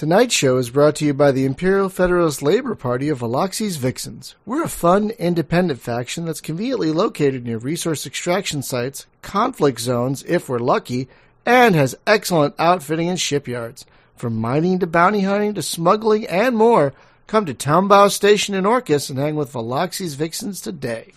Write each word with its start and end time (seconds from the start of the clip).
Tonight's 0.00 0.34
show 0.34 0.56
is 0.56 0.70
brought 0.70 0.96
to 0.96 1.04
you 1.04 1.12
by 1.12 1.30
the 1.30 1.44
Imperial 1.44 1.90
Federalist 1.90 2.40
Labor 2.40 2.74
Party 2.74 3.10
of 3.10 3.18
Veloxi's 3.18 3.76
Vixens. 3.76 4.34
We're 4.46 4.62
a 4.64 4.66
fun, 4.66 5.10
independent 5.18 5.78
faction 5.78 6.24
that's 6.24 6.40
conveniently 6.40 6.90
located 6.90 7.44
near 7.44 7.58
resource 7.58 8.06
extraction 8.06 8.62
sites, 8.62 9.04
conflict 9.20 9.78
zones 9.78 10.22
if 10.26 10.48
we're 10.48 10.58
lucky, 10.58 11.06
and 11.44 11.74
has 11.74 11.98
excellent 12.06 12.54
outfitting 12.58 13.10
and 13.10 13.20
shipyards. 13.20 13.84
From 14.16 14.36
mining 14.36 14.78
to 14.78 14.86
bounty 14.86 15.20
hunting 15.20 15.52
to 15.52 15.60
smuggling 15.60 16.26
and 16.28 16.56
more, 16.56 16.94
come 17.26 17.44
to 17.44 17.52
Townbow 17.52 18.08
Station 18.08 18.54
in 18.54 18.64
Orcus 18.64 19.10
and 19.10 19.18
hang 19.18 19.34
with 19.34 19.52
Veloxi's 19.52 20.14
Vixens 20.14 20.62
today. 20.62 21.12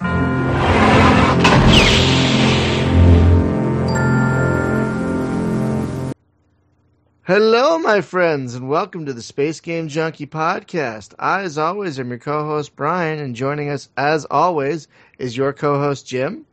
Hello, 7.25 7.77
my 7.79 8.01
friends, 8.01 8.53
and 8.53 8.67
welcome 8.67 9.05
to 9.05 9.13
the 9.13 9.21
Space 9.21 9.61
Game 9.61 9.87
Junkie 9.87 10.27
podcast. 10.27 11.13
I, 11.17 11.41
as 11.43 11.57
always, 11.57 11.97
am 11.99 12.09
your 12.09 12.19
co-host 12.19 12.75
Brian, 12.75 13.19
and 13.19 13.33
joining 13.35 13.69
us, 13.69 13.89
as 13.95 14.25
always, 14.29 14.87
is 15.17 15.37
your 15.37 15.53
co-host 15.53 16.05
Jim. 16.05 16.45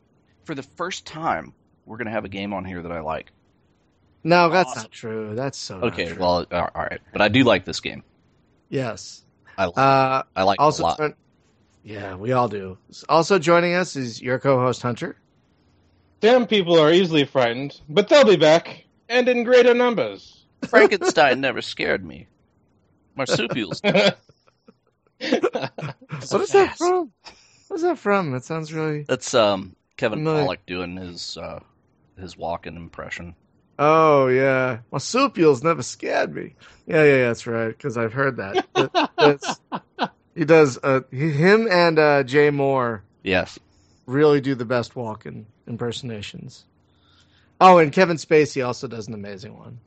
For 0.44 0.54
the 0.54 0.62
first 0.62 1.06
time, 1.06 1.54
we're 1.86 1.96
going 1.96 2.06
to 2.06 2.12
have 2.12 2.24
a 2.24 2.28
game 2.28 2.52
on 2.52 2.64
here 2.64 2.82
that 2.82 2.92
I 2.92 3.00
like. 3.00 3.32
No, 4.22 4.48
that's 4.48 4.70
Awesome. 4.70 4.82
not 4.82 4.92
true. 4.92 5.34
That's 5.34 5.58
so 5.58 5.80
not 5.80 5.92
Okay, 5.92 6.06
true. 6.10 6.18
well, 6.20 6.46
all 6.52 6.70
right, 6.76 7.00
but 7.12 7.20
I 7.20 7.28
do 7.28 7.42
like 7.42 7.64
this 7.64 7.80
game. 7.80 8.04
yes. 8.68 9.24
I, 9.58 9.64
Uh, 9.66 10.22
I 10.36 10.42
like 10.44 10.58
it 10.58 10.62
a 10.62 10.64
also, 10.64 10.82
lot. 10.84 10.98
join- 10.98 11.14
yeah, 11.82 12.14
we 12.14 12.32
all 12.32 12.48
do. 12.48 12.78
Also 13.08 13.38
joining 13.38 13.74
us 13.74 13.96
is 13.96 14.22
your 14.22 14.38
co-host 14.38 14.80
Hunter. 14.82 15.16
Damn 16.20 16.46
people 16.46 16.78
are 16.78 16.92
easily 16.92 17.24
frightened, 17.24 17.78
but 17.88 18.08
they'll 18.08 18.24
be 18.24 18.36
back, 18.36 18.84
and 19.08 19.28
in 19.28 19.42
greater 19.44 19.74
numbers. 19.74 20.39
Frankenstein 20.68 21.40
never 21.40 21.62
scared 21.62 22.04
me. 22.04 22.26
Marsupials. 23.16 23.80
What 25.20 26.40
is 26.42 26.50
that 26.52 26.76
from? 26.78 27.12
What's 27.68 27.82
that 27.82 27.98
from? 27.98 28.32
That 28.32 28.44
sounds 28.44 28.72
really. 28.72 29.02
That's 29.02 29.34
um 29.34 29.76
Kevin 29.96 30.24
No. 30.24 30.34
Pollak 30.34 30.58
doing 30.66 30.96
his 30.96 31.36
uh, 31.36 31.60
his 32.18 32.36
Walken 32.36 32.76
impression. 32.76 33.34
Oh 33.78 34.28
yeah, 34.28 34.78
marsupials 34.90 35.62
never 35.62 35.82
scared 35.82 36.34
me. 36.34 36.54
Yeah, 36.86 37.04
yeah, 37.04 37.16
yeah 37.16 37.26
that's 37.28 37.46
right. 37.46 37.68
Because 37.68 37.96
I've 37.96 38.12
heard 38.12 38.36
that. 38.38 38.66
That- 39.18 40.12
he 40.34 40.44
does. 40.44 40.78
Uh, 40.82 41.00
he, 41.10 41.30
him 41.30 41.68
and 41.70 41.98
uh, 41.98 42.22
Jay 42.22 42.50
Mohr 42.50 43.02
Yes. 43.22 43.58
really 44.06 44.40
do 44.40 44.54
the 44.54 44.64
best 44.64 44.94
Walken 44.94 45.44
impersonations. 45.66 46.64
Oh, 47.60 47.78
and 47.78 47.92
Kevin 47.92 48.16
Spacey 48.16 48.66
also 48.66 48.88
does 48.88 49.06
an 49.06 49.14
amazing 49.14 49.56
one 49.58 49.78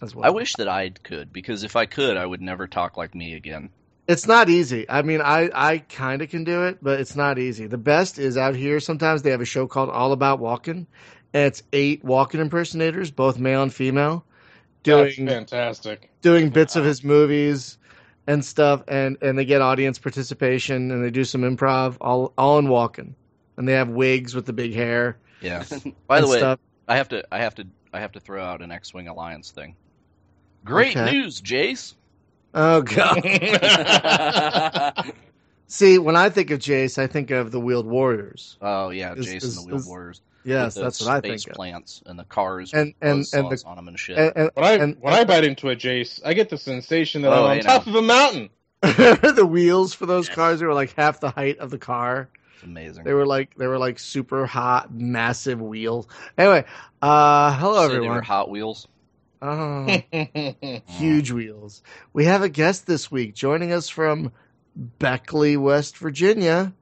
as 0.00 0.14
well. 0.14 0.26
I 0.26 0.30
wish 0.30 0.54
that 0.54 0.68
I 0.68 0.90
could 0.90 1.32
because 1.32 1.64
if 1.64 1.76
I 1.76 1.86
could, 1.86 2.16
I 2.16 2.26
would 2.26 2.40
never 2.40 2.66
talk 2.66 2.96
like 2.96 3.14
me 3.14 3.34
again. 3.34 3.70
It's 4.06 4.26
not 4.26 4.48
easy. 4.48 4.86
I 4.88 5.02
mean, 5.02 5.20
I, 5.20 5.50
I 5.54 5.78
kind 5.78 6.22
of 6.22 6.30
can 6.30 6.42
do 6.44 6.64
it, 6.64 6.78
but 6.80 6.98
it's 6.98 7.14
not 7.14 7.38
easy. 7.38 7.66
The 7.66 7.76
best 7.76 8.18
is 8.18 8.38
out 8.38 8.56
here. 8.56 8.80
Sometimes 8.80 9.20
they 9.20 9.30
have 9.30 9.42
a 9.42 9.46
show 9.46 9.66
called 9.66 9.90
All 9.90 10.12
About 10.12 10.40
Walken, 10.40 10.86
and 11.34 11.44
it's 11.44 11.62
eight 11.74 12.02
Walken 12.04 12.40
impersonators, 12.40 13.10
both 13.10 13.38
male 13.38 13.62
and 13.62 13.72
female, 13.72 14.24
That's 14.86 15.16
doing 15.16 15.28
fantastic. 15.28 16.10
doing 16.22 16.48
bits 16.48 16.74
of 16.74 16.86
his 16.86 17.04
movies 17.04 17.76
and 18.26 18.42
stuff, 18.42 18.82
and 18.88 19.18
and 19.20 19.38
they 19.38 19.44
get 19.44 19.60
audience 19.60 19.98
participation, 19.98 20.90
and 20.90 21.04
they 21.04 21.10
do 21.10 21.24
some 21.24 21.42
improv, 21.42 21.96
all 22.00 22.32
all 22.38 22.58
in 22.58 22.66
Walken, 22.66 23.12
and 23.58 23.68
they 23.68 23.74
have 23.74 23.90
wigs 23.90 24.34
with 24.34 24.46
the 24.46 24.54
big 24.54 24.72
hair. 24.74 25.18
Yeah. 25.42 25.64
By 26.06 26.22
the 26.22 26.28
way, 26.28 26.38
stuff. 26.38 26.60
I 26.86 26.96
have 26.96 27.08
to 27.08 27.24
I 27.30 27.38
have 27.38 27.54
to 27.56 27.66
I 27.92 28.00
have 28.00 28.12
to 28.12 28.20
throw 28.20 28.42
out 28.42 28.62
an 28.62 28.70
X-wing 28.70 29.08
alliance 29.08 29.50
thing. 29.50 29.76
Great 30.64 30.96
Okay. 30.96 31.10
news, 31.12 31.40
Jace. 31.40 31.94
oh 32.54 32.82
god. 32.82 33.22
See, 35.70 35.98
when 35.98 36.16
I 36.16 36.30
think 36.30 36.50
of 36.50 36.60
Jace, 36.60 36.96
I 36.98 37.06
think 37.06 37.30
of 37.30 37.50
the 37.50 37.60
Wheeled 37.60 37.86
Warriors. 37.86 38.56
Oh 38.62 38.88
yeah, 38.90 39.14
Is- 39.14 39.26
Jason 39.26 39.48
is- 39.50 39.56
the 39.56 39.62
Wheeled 39.66 39.80
is- 39.80 39.86
Warriors. 39.86 40.20
Yes, 40.44 40.74
the 40.76 40.82
that's 40.82 41.00
what 41.00 41.10
I 41.10 41.18
space 41.18 41.44
think 41.44 41.50
of. 41.52 41.56
plants 41.56 42.02
and 42.06 42.18
the 42.18 42.24
cars 42.24 42.72
And- 42.72 42.94
with 43.00 43.10
and- 43.10 43.26
and 43.34 43.50
the- 43.50 43.62
on 43.66 43.76
them 43.76 43.88
and 43.88 43.98
shit. 43.98 44.16
And, 44.16 44.32
and, 44.34 44.50
When 44.54 44.64
I 44.64 44.72
and- 44.72 44.96
when 45.00 45.12
I 45.12 45.24
bite 45.24 45.44
into 45.44 45.68
a 45.68 45.76
Jace, 45.76 46.20
I 46.24 46.32
get 46.32 46.48
the 46.48 46.56
sensation 46.56 47.20
that 47.22 47.32
Oh, 47.32 47.46
I'm 47.46 47.58
on 47.58 47.64
top 47.64 47.86
now. 47.86 47.92
of 47.92 47.96
a 47.98 48.02
mountain. 48.02 48.48
the 48.82 49.46
wheels 49.46 49.92
for 49.92 50.06
those 50.06 50.28
Yes. 50.28 50.34
cars 50.36 50.62
were 50.62 50.72
like 50.72 50.94
half 50.96 51.20
the 51.20 51.30
height 51.30 51.58
of 51.58 51.70
the 51.70 51.76
car. 51.78 52.30
it's 52.54 52.62
amazing. 52.62 53.04
They 53.04 53.12
were 53.12 53.26
like 53.26 53.56
they 53.56 53.66
were 53.66 53.78
like 53.78 53.98
super 53.98 54.46
hot, 54.46 54.94
massive 54.94 55.60
wheels. 55.60 56.06
Anyway, 56.38 56.64
uh 57.02 57.52
hello 57.58 57.74
So 57.74 57.88
They 57.88 57.94
were 57.98 58.04
everyone. 58.04 58.22
Hot 58.24 58.48
Wheels. 58.48 58.88
Oh, 59.40 59.86
huge 60.86 61.30
wheels. 61.30 61.82
We 62.12 62.24
have 62.24 62.42
a 62.42 62.48
guest 62.48 62.86
this 62.86 63.10
week 63.10 63.34
joining 63.34 63.72
us 63.72 63.88
from 63.88 64.32
Beckley, 64.74 65.56
West 65.56 65.96
Virginia. 65.98 66.72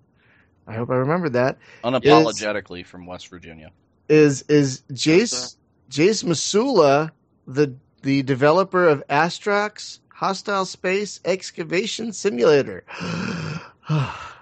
I 0.66 0.74
hope 0.74 0.90
I 0.90 0.94
remembered 0.96 1.34
that. 1.34 1.58
Unapologetically 1.84 2.84
from 2.84 3.06
West 3.06 3.28
Virginia. 3.28 3.70
Is 4.08 4.42
is 4.48 4.82
Yes, 4.88 4.98
Jace 4.98 5.56
Jace 5.90 6.24
Masula, 6.24 7.10
the 7.46 7.74
the 8.02 8.22
developer 8.22 8.86
of 8.88 9.06
Astrox 9.08 9.98
Hostile 10.12 10.64
Space 10.64 11.20
Excavation 11.24 12.12
Simulator? 12.12 12.84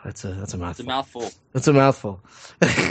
that's 0.04 0.24
a 0.24 0.28
that's 0.32 0.54
a 0.54 0.69
It's 0.70 0.80
a 0.80 0.84
mouthful. 0.84 0.84
mouthful. 0.84 1.30
That's 1.53 1.69
a 1.69 1.72
mouthful. 1.72 2.20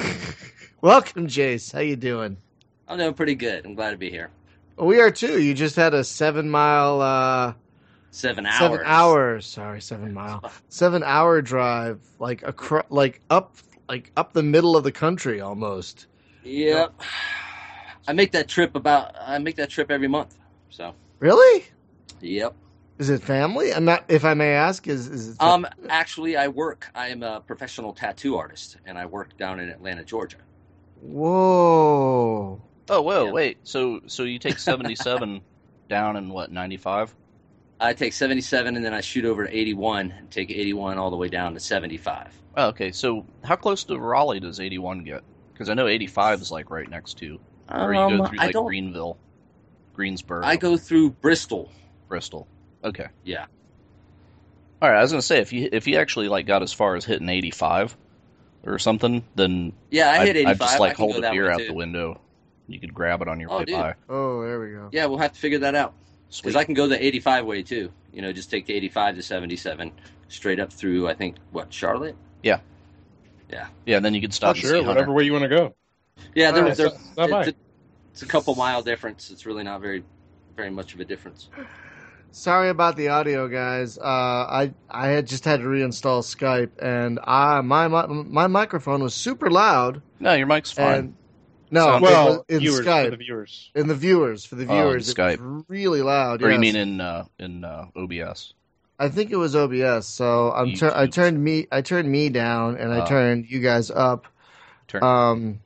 Welcome, 0.82 1.28
Jace. 1.28 1.72
How 1.72 1.80
you 1.80 1.96
doing? 1.96 2.38
I'm 2.88 2.98
doing 2.98 3.14
pretty 3.14 3.36
good. 3.36 3.66
I'm 3.66 3.76
glad 3.76 3.92
to 3.92 3.98
be 3.98 4.10
here. 4.10 4.30
We 4.78 5.00
are 5.00 5.12
too. 5.12 5.42
You 5.42 5.54
just 5.54 5.76
had 5.76 5.94
a 5.94 6.04
seven 6.04 6.50
mile, 6.50 7.02
uh, 7.02 7.54
Seven 8.12 8.46
hours. 8.46 8.60
seven 8.60 8.80
hours. 8.84 9.46
Sorry, 9.46 9.82
seven 9.82 10.14
mile, 10.14 10.52
seven 10.70 11.04
hour 11.04 11.42
drive, 11.42 12.00
like 12.20 12.44
acro- 12.44 12.86
like 12.90 13.22
up, 13.30 13.56
like 13.90 14.12
up 14.18 14.34
the 14.34 14.44
middle 14.44 14.76
of 14.78 14.84
the 14.84 14.92
country 14.92 15.42
almost. 15.42 16.08
Yep. 16.44 17.02
I 18.08 18.14
make 18.14 18.32
that 18.34 18.48
trip 18.48 18.76
about. 18.76 19.16
I 19.20 19.38
make 19.40 19.56
that 19.56 19.70
trip 19.70 19.90
every 19.90 20.08
month. 20.08 20.38
So. 20.70 20.94
Really? 21.20 21.66
Yep. 22.22 22.56
Is 23.00 23.10
it 23.10 23.22
family? 23.24 23.74
I'm 23.74 23.86
not. 23.86 24.04
If 24.10 24.26
I 24.26 24.34
may 24.34 24.54
ask, 24.54 24.88
is 24.88 25.08
is 25.08 25.30
it? 25.30 25.42
Um. 25.42 25.66
Actually, 25.90 26.36
I 26.38 26.48
work. 26.48 26.90
I 26.94 27.08
am 27.08 27.24
a 27.24 27.42
professional 27.42 27.94
tattoo 27.94 28.36
artist, 28.38 28.78
and 28.86 28.98
I 28.98 29.06
work 29.06 29.38
down 29.38 29.60
in 29.60 29.70
Atlanta, 29.70 30.04
Georgia. 30.04 30.38
Whoa. 31.02 32.62
Oh 32.90 33.02
whoa, 33.02 33.26
Yeah. 33.26 33.32
wait. 33.32 33.58
So 33.64 34.02
so 34.08 34.24
you 34.24 34.40
take 34.40 34.60
seventy 34.60 34.96
seven 34.96 35.42
down 35.90 36.16
in 36.16 36.30
what 36.30 36.52
ninety 36.52 36.78
five? 36.78 37.14
I 37.80 37.92
take 37.94 38.14
77, 38.14 38.78
and 38.78 38.86
then 38.86 38.94
I 38.94 39.02
shoot 39.02 39.26
over 39.26 39.46
to 39.46 39.54
81, 39.58 40.12
and 40.18 40.32
take 40.32 40.52
81 40.52 40.98
all 40.98 41.10
the 41.12 41.18
way 41.18 41.28
down 41.28 41.54
to 41.54 41.60
75. 41.60 42.28
Oh, 42.56 42.68
okay. 42.68 42.92
So 42.94 43.26
how 43.44 43.58
close 43.58 43.84
to 43.86 43.98
Raleigh 44.00 44.40
does 44.40 44.60
eighty 44.60 44.78
one 44.78 45.04
get? 45.04 45.22
Because 45.54 45.70
I 45.70 45.74
know 45.74 45.88
eighty 45.88 46.08
five 46.08 46.42
is 46.42 46.52
like 46.52 46.70
right 46.70 46.90
next 46.90 47.18
to, 47.20 47.40
or 47.70 47.94
you 47.94 48.08
go 48.08 48.24
Um, 48.24 48.28
through 48.28 48.40
I 48.40 48.46
like 48.46 48.54
don't. 48.54 48.68
Greenville, 48.68 49.18
Greensboro, 49.96 50.46
I 50.46 50.56
go 50.56 50.78
through 50.78 51.12
Bristol. 51.12 51.72
Bristol. 52.08 52.48
Okay. 52.84 53.08
Yeah. 53.24 53.46
All 54.82 54.90
right. 54.90 54.98
I 55.00 55.02
was 55.02 55.12
gonna 55.12 55.22
say 55.22 55.40
if 55.40 55.52
you 55.52 55.68
if 55.72 55.88
you 55.88 55.98
actually 55.98 56.28
like 56.30 56.46
got 56.46 56.62
as 56.62 56.74
far 56.74 56.96
as 56.96 57.06
hitting 57.06 57.30
eighty 57.30 57.52
five 57.52 57.96
or 58.66 58.78
something, 58.80 59.24
then 59.36 59.74
Yeah, 59.90 60.12
I 60.12 60.26
hit 60.26 60.36
85. 60.38 60.50
I'd 60.52 60.60
just 60.60 60.80
like 60.80 60.98
hold 60.98 61.16
a 61.18 61.32
beer 61.32 61.50
out 61.50 61.60
too. 61.60 61.68
the 61.68 61.74
window. 61.74 62.22
You 62.68 62.80
could 62.80 62.94
grab 62.94 63.22
it 63.22 63.28
on 63.28 63.40
your 63.40 63.52
Oh, 63.52 63.58
way 63.60 63.66
dude. 63.66 63.76
by. 63.76 63.94
Oh, 64.10 64.42
there 64.44 64.60
we 64.60 64.72
go. 64.72 64.90
Yeah, 64.92 65.06
we'll 65.08 65.18
have 65.20 65.34
to 65.34 65.40
figure 65.40 65.60
that 65.60 65.76
out. 65.76 65.94
Because 66.36 66.56
I 66.56 66.64
can 66.64 66.74
go 66.74 66.88
the 66.88 67.04
85 67.04 67.46
way 67.46 67.62
too. 67.64 67.92
You 68.12 68.22
know, 68.22 68.32
just 68.32 68.50
take 68.50 68.66
the 68.66 68.74
85 68.74 69.16
to 69.18 69.22
77 69.22 69.92
straight 70.30 70.60
up 70.60 70.72
through, 70.74 71.08
I 71.08 71.14
think, 71.14 71.36
what, 71.52 71.72
Charlotte? 71.74 72.16
Yeah, 72.42 72.60
Yeah. 73.52 73.68
Yeah, 73.86 73.98
and 73.98 74.06
then 74.06 74.14
you 74.16 74.22
could 74.22 74.34
stop 74.34 74.48
Oh, 74.48 74.52
and 74.52 74.58
see 74.62 74.68
sure, 74.68 74.76
Hunter. 74.78 74.88
whatever 74.90 75.12
way 75.14 75.24
you 75.26 75.32
want 75.34 75.44
to 75.44 75.50
go. 75.50 75.76
Yeah, 76.34 76.52
there, 76.52 76.64
Alright, 76.64 76.78
there, 76.78 76.90
so- 76.90 76.98
not 77.18 77.30
bad. 77.30 77.48
it's, 77.50 77.58
it's 78.14 78.22
a 78.24 78.26
couple 78.26 78.56
mile 78.56 78.82
difference. 78.82 79.30
It's 79.30 79.46
really 79.46 79.64
not 79.64 79.82
very, 79.82 80.04
very 80.56 80.70
much 80.72 80.94
of 80.96 81.00
a 81.00 81.06
difference. 81.06 81.50
Sorry 82.32 82.70
about 82.70 82.96
the 82.98 83.10
audio, 83.10 83.48
guys. 83.48 83.98
Uh, 84.00 84.02
I 84.04 84.74
I 84.90 85.08
had 85.10 85.28
just 85.28 85.46
had 85.46 85.60
to 85.60 85.66
reinstall 85.68 86.24
Skype, 86.24 86.72
and 86.82 87.20
I 87.24 87.62
my 87.62 87.88
mi- 87.88 88.24
my 88.28 88.48
microphone 88.48 89.04
was 89.04 89.14
super 89.14 89.52
loud. 89.52 90.02
No, 90.20 90.34
your 90.34 90.48
mic's 90.48 90.72
fine. 90.72 91.14
And 91.76 91.84
no, 91.86 91.86
Sound- 91.92 92.02
Well, 92.04 92.46
in 92.50 92.60
viewers 92.60 92.86
Skype, 92.86 93.06
for 93.06 93.12
the 93.12 93.18
viewers. 93.18 93.72
in 93.74 93.88
the 93.88 93.96
viewers 93.96 94.46
for 94.46 94.56
the 94.56 94.68
Oh, 94.68 94.74
in 94.76 94.82
viewers, 94.84 95.10
it 95.10 95.18
was 95.18 95.38
Skype. 95.38 95.64
really 95.68 96.02
loud. 96.04 96.42
or 96.44 96.48
you 96.48 96.52
yes. 96.54 96.60
mean 96.62 96.76
in 96.76 97.02
uh, 97.02 97.26
in 97.40 97.64
uh, 97.64 97.86
OBS? 97.96 98.54
I 99.00 99.10
think 99.10 99.32
it 99.32 99.38
was 99.38 99.56
OBS. 99.56 100.06
So 100.06 100.52
I'm 100.52 100.74
tur- 100.74 100.96
I 100.96 101.08
turned 101.08 101.44
me 101.44 101.68
I 101.72 101.82
turned 101.82 102.10
me 102.12 102.30
down, 102.30 102.78
and 102.78 102.94
I 102.94 103.02
Oh. 103.02 103.06
turned 103.08 103.50
you 103.50 103.60
guys 103.60 103.90
up. 103.90 104.28
Turn 104.88 105.04
Um, 105.04 105.60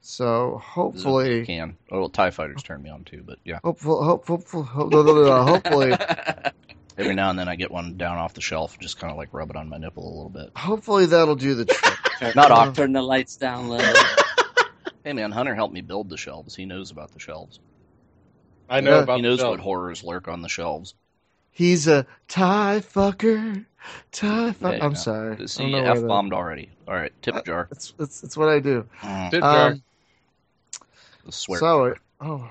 so 0.00 0.52
you 0.52 0.58
hopefully, 0.58 1.44
can. 1.46 1.76
Oh, 1.90 2.00
well, 2.00 2.08
Tie 2.08 2.30
Fighters 2.30 2.62
turned 2.62 2.82
me 2.82 2.88
on 2.90 3.04
too, 3.04 3.22
but 3.26 3.38
yeah. 3.44 3.58
hopefully, 3.62 4.04
hopefully, 4.04 4.64
hopefully, 4.66 5.94
Every 6.96 7.14
now 7.16 7.28
and 7.30 7.38
then 7.38 7.48
I 7.48 7.56
get 7.56 7.70
one 7.72 7.96
down 7.96 8.18
off 8.18 8.34
the 8.34 8.40
shelf, 8.40 8.78
just 8.78 8.98
kind 9.00 9.10
of 9.10 9.16
like 9.18 9.28
rub 9.32 9.50
it 9.50 9.56
on 9.56 9.68
my 9.68 9.78
nipple 9.78 10.04
a 10.06 10.14
little 10.14 10.30
bit. 10.30 10.50
hopefully 10.56 11.06
that'll 11.06 11.34
do 11.36 11.54
the 11.54 11.64
trick. 11.64 11.98
Not 12.36 12.50
Uh, 12.50 12.54
awkward. 12.54 12.74
Turn 12.76 12.92
the 12.92 13.02
lights 13.02 13.36
down 13.36 13.68
low. 13.68 13.78
Hey 15.04 15.12
man, 15.12 15.32
Hunter 15.32 15.54
helped 15.54 15.72
me 15.74 15.82
build 15.82 16.08
the 16.08 16.16
shelves. 16.16 16.56
He 16.56 16.64
knows 16.66 16.90
about 16.90 17.12
the 17.12 17.20
shelves. 17.20 17.60
I 18.68 18.80
know 18.80 18.96
Yeah, 18.96 19.02
about 19.02 19.18
he 19.18 19.22
knows 19.22 19.40
the 19.40 19.50
what 19.50 19.60
horrors 19.60 20.02
lurk 20.02 20.26
on 20.28 20.42
the 20.42 20.48
shelves. 20.48 20.94
He's 21.50 21.86
a 21.86 22.06
tie 22.28 22.80
fucker. 22.80 23.66
Tie 24.12 24.52
fuck. 24.52 24.72
Hey, 24.72 24.80
I'm 24.80 24.92
no. 24.92 24.96
sorry. 24.96 25.46
See, 25.46 25.68
you 25.68 25.76
f 25.78 26.06
bombed 26.06 26.32
already. 26.32 26.70
All 26.88 26.94
right, 26.94 27.12
tip 27.22 27.44
jar. 27.44 27.68
It's, 27.70 27.92
it's, 27.98 28.22
it's 28.24 28.36
what 28.36 28.48
I 28.48 28.60
do. 28.60 28.86
Mm, 29.02 29.30
Tip 29.30 29.48
jar. 29.50 29.70
Um, 29.70 29.82
swear. 31.30 31.60
So, 31.60 31.94
oh, 32.20 32.50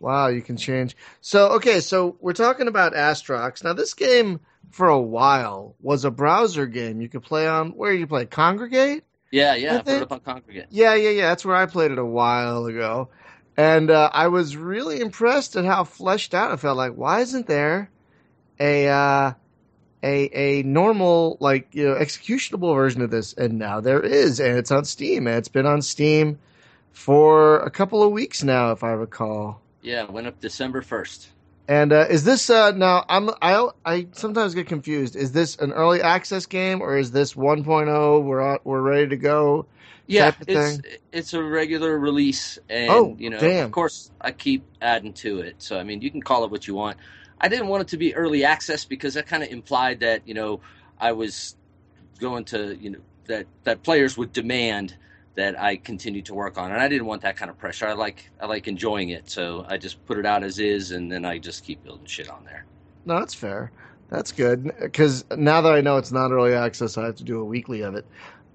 wow, 0.00 0.28
you 0.28 0.42
can 0.42 0.56
change. 0.56 0.96
So, 1.20 1.48
okay, 1.52 1.80
so 1.80 2.16
we're 2.20 2.32
talking 2.32 2.68
about 2.68 2.94
Astrox. 2.94 3.64
Now, 3.64 3.72
this 3.72 3.94
game 3.94 4.40
for 4.70 4.88
a 4.88 5.00
while 5.00 5.76
was 5.80 6.04
a 6.04 6.10
browser 6.10 6.66
game 6.66 7.00
you 7.00 7.08
could 7.08 7.22
play 7.22 7.46
on. 7.46 7.70
Where 7.70 7.92
you 7.92 8.06
play? 8.06 8.26
Kongregate? 8.26 9.02
Yeah, 9.32 9.54
yeah. 9.54 9.78
I 9.78 9.82
put 9.82 10.02
up 10.02 10.12
on 10.12 10.20
Kongregate. 10.20 10.66
Yeah, 10.70 10.94
yeah, 10.94 11.10
yeah. 11.10 11.28
That's 11.30 11.44
where 11.44 11.56
I 11.56 11.66
played 11.66 11.90
it 11.90 11.98
a 11.98 12.04
while 12.04 12.66
ago. 12.66 13.08
And 13.56 13.90
uh, 13.90 14.10
I 14.12 14.28
was 14.28 14.56
really 14.56 15.00
impressed 15.00 15.56
at 15.56 15.64
how 15.64 15.84
fleshed 15.84 16.34
out 16.34 16.52
it 16.52 16.58
felt. 16.58 16.76
Like, 16.76 16.92
why 16.94 17.20
isn't 17.20 17.46
there 17.46 17.90
a 18.60 18.88
uh, 18.88 19.32
a 20.02 20.38
a 20.38 20.62
normal 20.64 21.38
like 21.40 21.68
you 21.72 21.88
know 21.88 21.94
executionable 21.94 22.74
version 22.74 23.00
of 23.00 23.10
this? 23.10 23.32
And 23.32 23.58
now 23.58 23.80
there 23.80 24.00
is, 24.00 24.38
and 24.38 24.58
it's 24.58 24.70
on 24.70 24.84
Steam. 24.84 25.26
And 25.26 25.36
it's 25.36 25.48
been 25.48 25.66
on 25.66 25.80
Steam 25.80 26.38
for 26.92 27.60
a 27.60 27.70
couple 27.70 28.02
of 28.02 28.12
weeks 28.12 28.42
now, 28.42 28.72
if 28.72 28.84
I 28.84 28.90
recall. 28.92 29.62
Yeah, 29.80 30.04
it 30.04 30.12
went 30.12 30.26
up 30.26 30.40
December 30.40 30.82
first. 30.82 31.28
And 31.68 31.92
uh, 31.92 32.06
is 32.10 32.24
this 32.24 32.50
uh, 32.50 32.72
now? 32.72 33.04
I'm 33.08 33.30
I 33.42 33.68
I 33.84 34.08
sometimes 34.12 34.54
get 34.54 34.68
confused. 34.68 35.16
Is 35.16 35.32
this 35.32 35.56
an 35.58 35.72
early 35.72 36.02
access 36.02 36.46
game 36.46 36.82
or 36.82 36.98
is 36.98 37.12
this 37.12 37.34
1.0? 37.34 38.24
We're 38.24 38.58
we're 38.64 38.82
ready 38.82 39.08
to 39.08 39.16
go. 39.16 39.68
Yeah, 40.06 40.32
type 40.32 40.40
of 40.42 40.48
it's 40.48 40.80
it's 41.12 41.34
a 41.34 41.42
regular 41.42 41.98
release, 41.98 42.58
and 42.68 43.14
Oh, 43.14 43.20
you 43.20 43.30
know, 43.30 43.38
damn. 43.38 43.64
of 43.64 43.72
course, 43.72 44.12
I 44.20 44.32
keep 44.32 44.66
adding 44.82 45.14
to 45.14 45.40
it. 45.40 45.62
So 45.62 45.80
I 45.80 45.84
mean, 45.84 46.02
you 46.02 46.12
can 46.12 46.22
call 46.22 46.44
it 46.44 46.52
what 46.52 46.68
you 46.68 46.74
want. 46.76 46.98
I 47.40 47.48
didn't 47.48 47.68
want 47.68 47.82
it 47.82 47.88
to 47.90 47.98
be 47.98 48.14
early 48.14 48.44
access 48.44 48.84
because 48.84 49.14
that 49.14 49.26
kind 49.28 49.42
of 49.44 49.50
implied 49.50 50.00
that 50.02 50.28
you 50.28 50.34
know 50.34 50.60
I 50.98 51.14
was 51.14 51.56
going 52.20 52.44
to 52.46 52.76
you 52.80 52.90
know 52.90 53.00
that 53.28 53.46
that 53.64 53.82
players 53.84 54.18
would 54.18 54.32
demand 54.32 54.96
that 55.34 55.58
I 55.58 55.76
continue 55.76 56.22
to 56.22 56.34
work 56.34 56.58
on, 56.58 56.70
and 56.72 56.80
I 56.80 56.88
didn't 56.88 57.06
want 57.06 57.22
that 57.22 57.36
kind 57.36 57.50
of 57.50 57.58
pressure. 57.58 57.86
I 57.86 57.92
like 57.94 58.30
I 58.40 58.46
like 58.46 58.68
enjoying 58.68 59.10
it, 59.10 59.30
so 59.30 59.64
I 59.68 59.78
just 59.78 60.04
put 60.06 60.18
it 60.18 60.26
out 60.26 60.42
as 60.44 60.58
is, 60.58 60.90
and 60.90 61.10
then 61.10 61.24
I 61.24 61.38
just 61.38 61.64
keep 61.64 61.82
building 61.82 62.06
shit 62.06 62.28
on 62.28 62.44
there. 62.44 62.66
No, 63.04 63.18
that's 63.18 63.34
fair. 63.34 63.72
That's 64.10 64.32
good 64.32 64.70
because 64.80 65.24
now 65.30 65.62
that 65.62 65.72
I 65.72 65.80
know 65.80 65.96
it's 65.96 66.12
not 66.12 66.32
early 66.32 66.54
access, 66.54 66.98
I 66.98 67.06
have 67.06 67.16
to 67.16 67.24
do 67.24 67.40
a 67.40 67.44
weekly 67.44 67.80
of 67.82 67.94
it. 67.94 68.06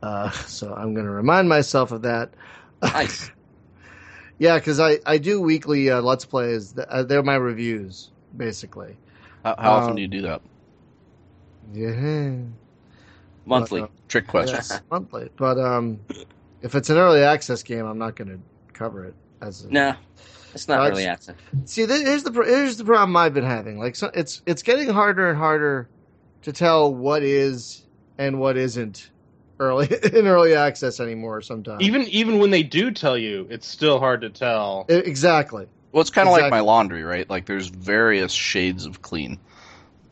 Uh, 0.04 0.30
so 0.32 0.74
I'm 0.74 0.94
going 0.94 1.08
to 1.08 1.12
remind 1.12 1.50
myself 1.50 1.92
of 1.92 2.04
that. 2.04 2.36
Nice. 2.82 3.32
yeah, 4.38 4.58
because 4.60 4.80
I 4.80 5.00
I 5.06 5.18
do 5.18 5.42
weekly 5.42 5.90
uh, 5.90 6.02
let's 6.02 6.26
plays. 6.26 6.78
Uh, 6.78 7.04
they're 7.04 7.24
my 7.24 7.36
reviews 7.36 8.12
basically. 8.36 9.00
How, 9.44 9.56
how 9.58 9.74
Um, 9.78 9.84
often 9.84 9.96
do 9.96 10.02
you 10.04 10.08
do 10.08 10.22
that? 10.24 10.42
Yeah. 11.74 12.36
Monthly. 13.46 13.82
Uh, 13.82 13.88
Trick 14.08 14.28
question. 14.28 14.56
Yes, 14.56 14.80
monthly. 14.92 15.30
But 15.38 15.58
um, 15.58 16.00
if 16.62 16.76
it's 16.76 16.90
an 16.90 16.98
early 16.98 17.22
access 17.24 17.64
game, 17.64 17.86
I'm 17.86 17.98
not 17.98 18.16
going 18.16 18.30
to 18.30 18.40
cover 18.74 19.06
it 19.06 19.14
as. 19.42 19.64
A, 19.66 19.72
Nah, 19.72 19.96
it's 20.54 20.68
not 20.68 20.78
No, 20.84 20.90
early 20.92 21.04
it's- 21.04 21.30
access. 21.30 21.36
See, 21.66 21.86
th- 21.86 22.02
here's 22.06 22.24
the 22.24 22.32
here's 22.32 22.78
the 22.78 22.86
problem 22.86 23.16
I've 23.16 23.34
been 23.34 23.44
having. 23.44 23.78
Like, 23.80 23.96
so 23.96 24.10
it's 24.14 24.42
it's 24.46 24.64
getting 24.64 24.90
harder 24.90 25.30
and 25.30 25.38
harder 25.38 25.90
to 26.44 26.52
tell 26.54 26.94
what 26.94 27.24
is 27.24 27.84
and 28.18 28.40
what 28.40 28.58
isn't 28.58 29.10
early 29.60 29.88
in 30.14 30.28
early 30.28 30.56
access 30.56 31.00
anymore. 31.00 31.42
Sometimes, 31.42 31.82
Even 31.84 32.04
even 32.04 32.40
when 32.40 32.52
they 32.52 32.64
do 32.64 32.92
tell 32.92 33.18
you, 33.18 33.48
it's 33.50 33.68
still 33.68 34.00
hard 34.00 34.22
to 34.22 34.30
tell. 34.30 34.86
I- 34.90 34.94
exactly. 34.94 35.68
Well, 35.92 36.02
it's 36.02 36.10
kind 36.12 36.28
of 36.28 36.34
like 36.34 36.52
my 36.52 36.60
laundry, 36.60 37.04
right? 37.04 37.28
Like 37.30 37.46
there's 37.46 37.68
various 37.68 38.32
shades 38.32 38.86
of 38.86 39.02
clean. 39.02 39.40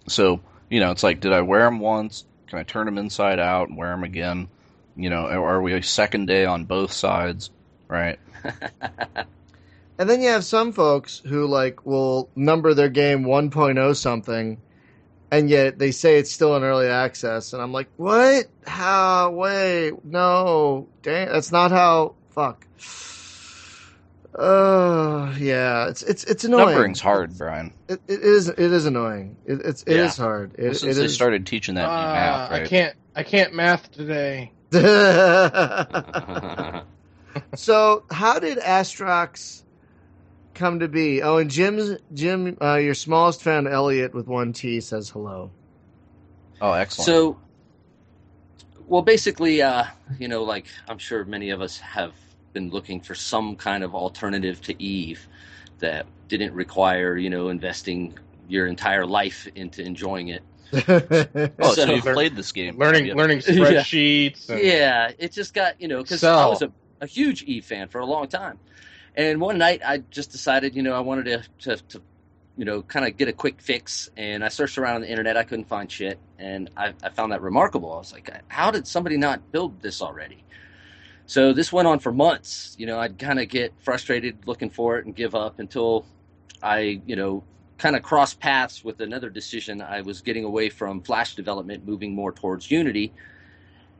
So 0.07 0.39
you 0.69 0.79
know, 0.79 0.91
it's 0.91 1.03
like, 1.03 1.19
did 1.19 1.31
I 1.33 1.41
wear 1.41 1.61
them 1.65 1.79
once? 1.79 2.25
Can 2.47 2.57
I 2.59 2.63
turn 2.63 2.85
them 2.85 2.97
inside 2.97 3.39
out 3.39 3.69
and 3.69 3.77
wear 3.77 3.89
them 3.91 4.03
again? 4.03 4.47
You 4.95 5.09
know, 5.09 5.25
are 5.27 5.61
we 5.61 5.73
a 5.73 5.83
second 5.83 6.27
day 6.27 6.45
on 6.45 6.65
both 6.65 6.91
sides? 6.91 7.49
Right? 7.87 8.19
And 9.97 10.09
then 10.09 10.21
you 10.21 10.27
have 10.27 10.43
some 10.43 10.73
folks 10.73 11.21
who 11.25 11.47
like 11.47 11.85
will 11.85 12.29
number 12.35 12.73
their 12.73 12.89
game 12.89 13.23
1.0 13.23 13.95
something, 13.95 14.57
and 15.31 15.49
yet 15.49 15.79
they 15.79 15.91
say 15.91 16.17
it's 16.17 16.33
still 16.33 16.53
in 16.57 16.63
early 16.63 16.87
access, 16.87 17.53
and 17.53 17.61
I'm 17.61 17.71
like, 17.71 17.87
what? 17.95 18.47
How? 18.67 19.29
Wait, 19.31 19.93
no, 20.03 20.89
dang, 21.01 21.29
that's 21.29 21.53
not 21.53 21.71
how. 21.71 22.15
Fuck. 22.31 22.67
Uh, 24.37 25.33
yeah, 25.39 25.87
it's 25.87 26.03
it's 26.03 26.25
it's 26.25 26.43
annoying. 26.43 26.65
Numbering's 26.67 26.99
hard, 26.99 27.37
Brian. 27.37 27.71
It, 27.87 28.01
it 28.09 28.19
is 28.21 28.49
it 28.49 28.59
is 28.59 28.85
annoying. 28.85 29.37
It, 29.45 29.61
it's 29.63 29.83
it 29.83 29.95
Yeah. 29.95 30.05
is 30.07 30.17
hard. 30.17 30.55
It, 30.57 30.61
Well, 30.63 30.71
it 30.71 30.75
since 30.75 30.97
they 30.97 31.05
is. 31.05 31.13
started 31.13 31.45
teaching 31.47 31.75
that 31.75 31.83
new 31.83 31.87
Ah, 31.87 32.47
math, 32.49 32.51
I 32.51 32.67
can't 32.67 32.95
I 33.15 33.23
can't 33.23 33.53
math 33.53 33.89
today. 33.93 34.51
So, 37.55 38.03
how 38.09 38.39
did 38.39 38.57
Astrox 38.59 39.63
come 40.53 40.79
to 40.79 40.87
be? 40.87 41.21
Oh, 41.21 41.37
and 41.37 41.49
Jim's 41.51 41.97
Jim, 42.13 42.57
uh, 42.61 42.75
your 42.75 42.93
smallest 42.93 43.43
fan, 43.43 43.67
Elliot, 43.67 44.13
with 44.13 44.27
one 44.27 44.53
T, 44.53 44.81
says 44.81 45.09
hello. 45.09 45.51
Oh, 46.61 46.71
excellent. 46.71 47.05
So, 47.05 47.37
well, 48.87 49.01
basically, 49.01 49.61
uh, 49.61 49.85
you 50.19 50.27
know, 50.27 50.43
like 50.43 50.65
I'm 50.87 50.97
sure 50.97 51.25
many 51.25 51.49
of 51.51 51.61
us 51.61 51.77
have 51.79 52.13
been 52.53 52.69
looking 52.69 53.01
for 53.01 53.13
some 53.15 53.55
kind 53.55 53.83
of 53.83 53.93
alternative 53.93 54.61
to 54.61 54.81
Eve 54.81 55.27
that 55.79 56.05
didn't 56.27 56.53
require, 56.53 57.17
you 57.17 57.29
know, 57.29 57.49
investing 57.49 58.17
your 58.47 58.67
entire 58.67 59.05
life 59.05 59.47
into 59.55 59.83
enjoying 59.83 60.29
it. 60.29 60.41
Oh, 60.73 60.79
so, 60.87 61.73
so- 61.73 61.93
you've 61.93 62.03
played 62.03 62.35
this 62.35 62.51
game? 62.51 62.77
Learning 62.77 63.05
Yeah. 63.07 63.13
learning 63.15 63.41
Yeah. 63.47 63.53
spreadsheets. 63.55 64.49
and- 64.49 64.59
Yeah, 64.61 65.11
it 65.17 65.31
just 65.31 65.53
got, 65.53 65.79
you 65.81 65.87
know, 65.87 66.01
because 66.01 66.23
I 66.23 66.45
was 66.47 66.61
a, 66.61 66.71
a 67.01 67.05
huge 67.07 67.43
E 67.43 67.61
fan 67.61 67.87
for 67.87 67.99
a 67.99 68.05
long 68.05 68.27
time. 68.27 68.59
And 69.15 69.39
one 69.39 69.57
night 69.57 69.81
I 69.85 69.99
just 70.11 70.31
decided, 70.31 70.75
you 70.75 70.83
know, 70.83 70.93
I 70.93 70.99
wanted 70.99 71.25
to, 71.25 71.43
to, 71.77 71.83
to 71.89 72.01
you 72.57 72.65
know, 72.65 72.81
kind 72.81 73.05
of 73.07 73.15
get 73.17 73.27
a 73.27 73.33
quick 73.33 73.61
fix. 73.61 74.09
And 74.17 74.43
I 74.43 74.49
searched 74.49 74.77
around 74.77 74.95
on 74.95 75.01
the 75.01 75.09
internet. 75.09 75.37
I 75.37 75.43
couldn't 75.43 75.65
find 75.69 75.89
shit. 75.91 76.19
And 76.37 76.69
I, 76.75 76.93
I 77.03 77.09
found 77.09 77.31
that 77.31 77.41
remarkable. 77.41 77.93
I 77.93 77.97
was 77.97 78.11
like, 78.13 78.29
how 78.49 78.71
did 78.71 78.87
somebody 78.87 79.17
not 79.17 79.51
build 79.51 79.81
this 79.81 80.01
already? 80.01 80.43
So 81.27 81.53
this 81.53 81.71
went 81.73 81.87
on 81.87 81.99
for 81.99 82.11
months. 82.11 82.75
You 82.77 82.85
know, 82.87 82.99
I'd 82.99 83.17
kind 83.17 83.39
of 83.39 83.47
get 83.49 83.73
frustrated 83.79 84.37
looking 84.45 84.69
for 84.69 84.97
it 84.99 85.05
and 85.05 85.15
give 85.15 85.33
up 85.33 85.59
until 85.59 86.05
I, 86.61 87.01
you 87.05 87.15
know, 87.15 87.43
kind 87.77 87.95
of 87.95 88.03
crossed 88.03 88.39
paths 88.39 88.83
with 88.83 89.01
another 89.01 89.29
decision. 89.29 89.81
I 89.81 90.01
was 90.01 90.21
getting 90.21 90.45
away 90.45 90.69
from 90.69 91.01
Flash 91.01 91.35
development, 91.35 91.85
moving 91.85 92.13
more 92.13 92.31
towards 92.31 92.71
Unity, 92.71 93.13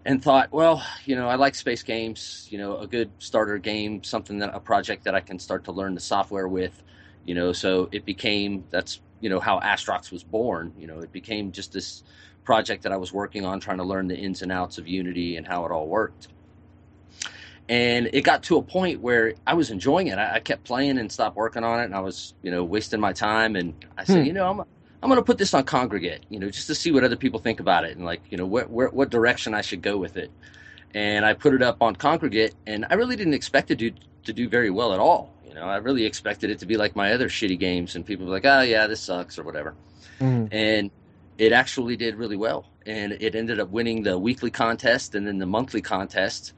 and 0.05 0.23
thought, 0.23 0.51
well, 0.51 0.83
you 1.05 1.15
know, 1.15 1.27
I 1.27 1.35
like 1.35 1.55
space 1.55 1.83
games. 1.83 2.47
You 2.49 2.57
know, 2.57 2.77
a 2.77 2.87
good 2.87 3.11
starter 3.19 3.57
game, 3.57 4.03
something 4.03 4.39
that 4.39 4.55
a 4.55 4.59
project 4.59 5.03
that 5.05 5.15
I 5.15 5.21
can 5.21 5.39
start 5.39 5.65
to 5.65 5.71
learn 5.71 5.95
the 5.95 6.01
software 6.01 6.47
with. 6.47 6.83
You 7.25 7.35
know, 7.35 7.53
so 7.53 7.89
it 7.91 8.05
became 8.05 8.65
that's 8.69 9.01
you 9.19 9.29
know 9.29 9.39
how 9.39 9.59
Astrox 9.59 10.11
was 10.11 10.23
born. 10.23 10.73
You 10.77 10.87
know, 10.87 10.99
it 10.99 11.11
became 11.11 11.51
just 11.51 11.73
this 11.73 12.03
project 12.43 12.83
that 12.83 12.91
I 12.91 12.97
was 12.97 13.11
working 13.11 13.45
on, 13.45 13.59
trying 13.59 13.77
to 13.77 13.83
learn 13.83 14.07
the 14.07 14.15
ins 14.15 14.41
and 14.43 14.51
outs 14.51 14.77
of 14.77 14.87
Unity 14.87 15.35
and 15.37 15.47
how 15.47 15.65
it 15.65 15.71
all 15.71 15.87
worked. 15.87 16.27
And 17.67 18.09
it 18.13 18.21
got 18.21 18.43
to 18.43 18.57
a 18.57 18.61
point 18.61 19.01
where 19.01 19.33
I 19.47 19.55
was 19.55 19.71
enjoying 19.71 20.07
it. 20.07 20.17
I, 20.19 20.35
I 20.35 20.39
kept 20.39 20.63
playing 20.65 20.99
and 20.99 21.11
stopped 21.11 21.35
working 21.35 21.63
on 21.63 21.79
it, 21.79 21.85
and 21.85 21.95
I 21.95 21.99
was, 21.99 22.33
you 22.43 22.51
know, 22.51 22.63
wasting 22.63 22.99
my 22.99 23.11
time. 23.13 23.55
And 23.55 23.73
I 23.97 24.03
said, 24.03 24.19
Hmm. 24.19 24.25
you 24.25 24.33
know, 24.33 24.49
I'm, 24.49 24.59
I'm 25.01 25.09
going 25.09 25.17
to 25.19 25.25
put 25.25 25.37
this 25.39 25.53
on 25.53 25.63
Kongregate, 25.65 26.21
you 26.29 26.39
know, 26.39 26.49
just 26.49 26.67
to 26.67 26.75
see 26.75 26.91
what 26.91 27.03
other 27.03 27.15
people 27.15 27.39
think 27.39 27.59
about 27.59 27.85
it 27.85 27.95
and 27.97 28.05
like, 28.05 28.21
you 28.29 28.37
know, 28.37 28.45
where, 28.45 28.65
where, 28.65 28.89
what 28.89 29.09
direction 29.09 29.53
I 29.53 29.61
should 29.61 29.81
go 29.81 29.97
with 29.97 30.15
it. 30.17 30.31
And 30.93 31.25
I 31.25 31.33
put 31.33 31.53
it 31.53 31.61
up 31.61 31.81
on 31.81 31.95
Kongregate, 31.95 32.53
and 32.67 32.85
I 32.89 32.93
really 32.93 33.15
didn't 33.15 33.33
expect 33.33 33.71
it 33.71 33.79
to 33.79 33.89
do, 33.89 33.97
to 34.25 34.33
do 34.33 34.47
very 34.47 34.69
well 34.69 34.93
at 34.93 34.99
all. 34.99 35.33
You 35.47 35.55
know, 35.55 35.63
I 35.63 35.77
really 35.77 36.05
expected 36.05 36.49
it 36.51 36.59
to 36.59 36.65
be 36.65 36.77
like 36.77 36.95
my 36.95 37.13
other 37.13 37.29
shitty 37.29 37.59
games, 37.59 37.95
and 37.95 38.05
people 38.05 38.25
were 38.25 38.31
like, 38.31 38.45
oh 38.45 38.61
yeah, 38.61 38.87
this 38.87 39.01
sucks 39.01 39.37
or 39.39 39.43
whatever 39.43 39.75
Mhm. 40.21 40.47
and 40.51 40.91
it 41.37 41.51
actually 41.51 41.97
did 41.97 42.15
really 42.15 42.37
well 42.37 42.65
and 42.85 43.11
it 43.19 43.35
ended 43.35 43.59
up 43.59 43.69
winning 43.69 44.03
the 44.03 44.17
weekly 44.17 44.49
contest 44.49 45.13
and 45.15 45.27
then 45.27 45.37
the 45.39 45.45
monthly 45.45 45.81
contest 45.81 46.53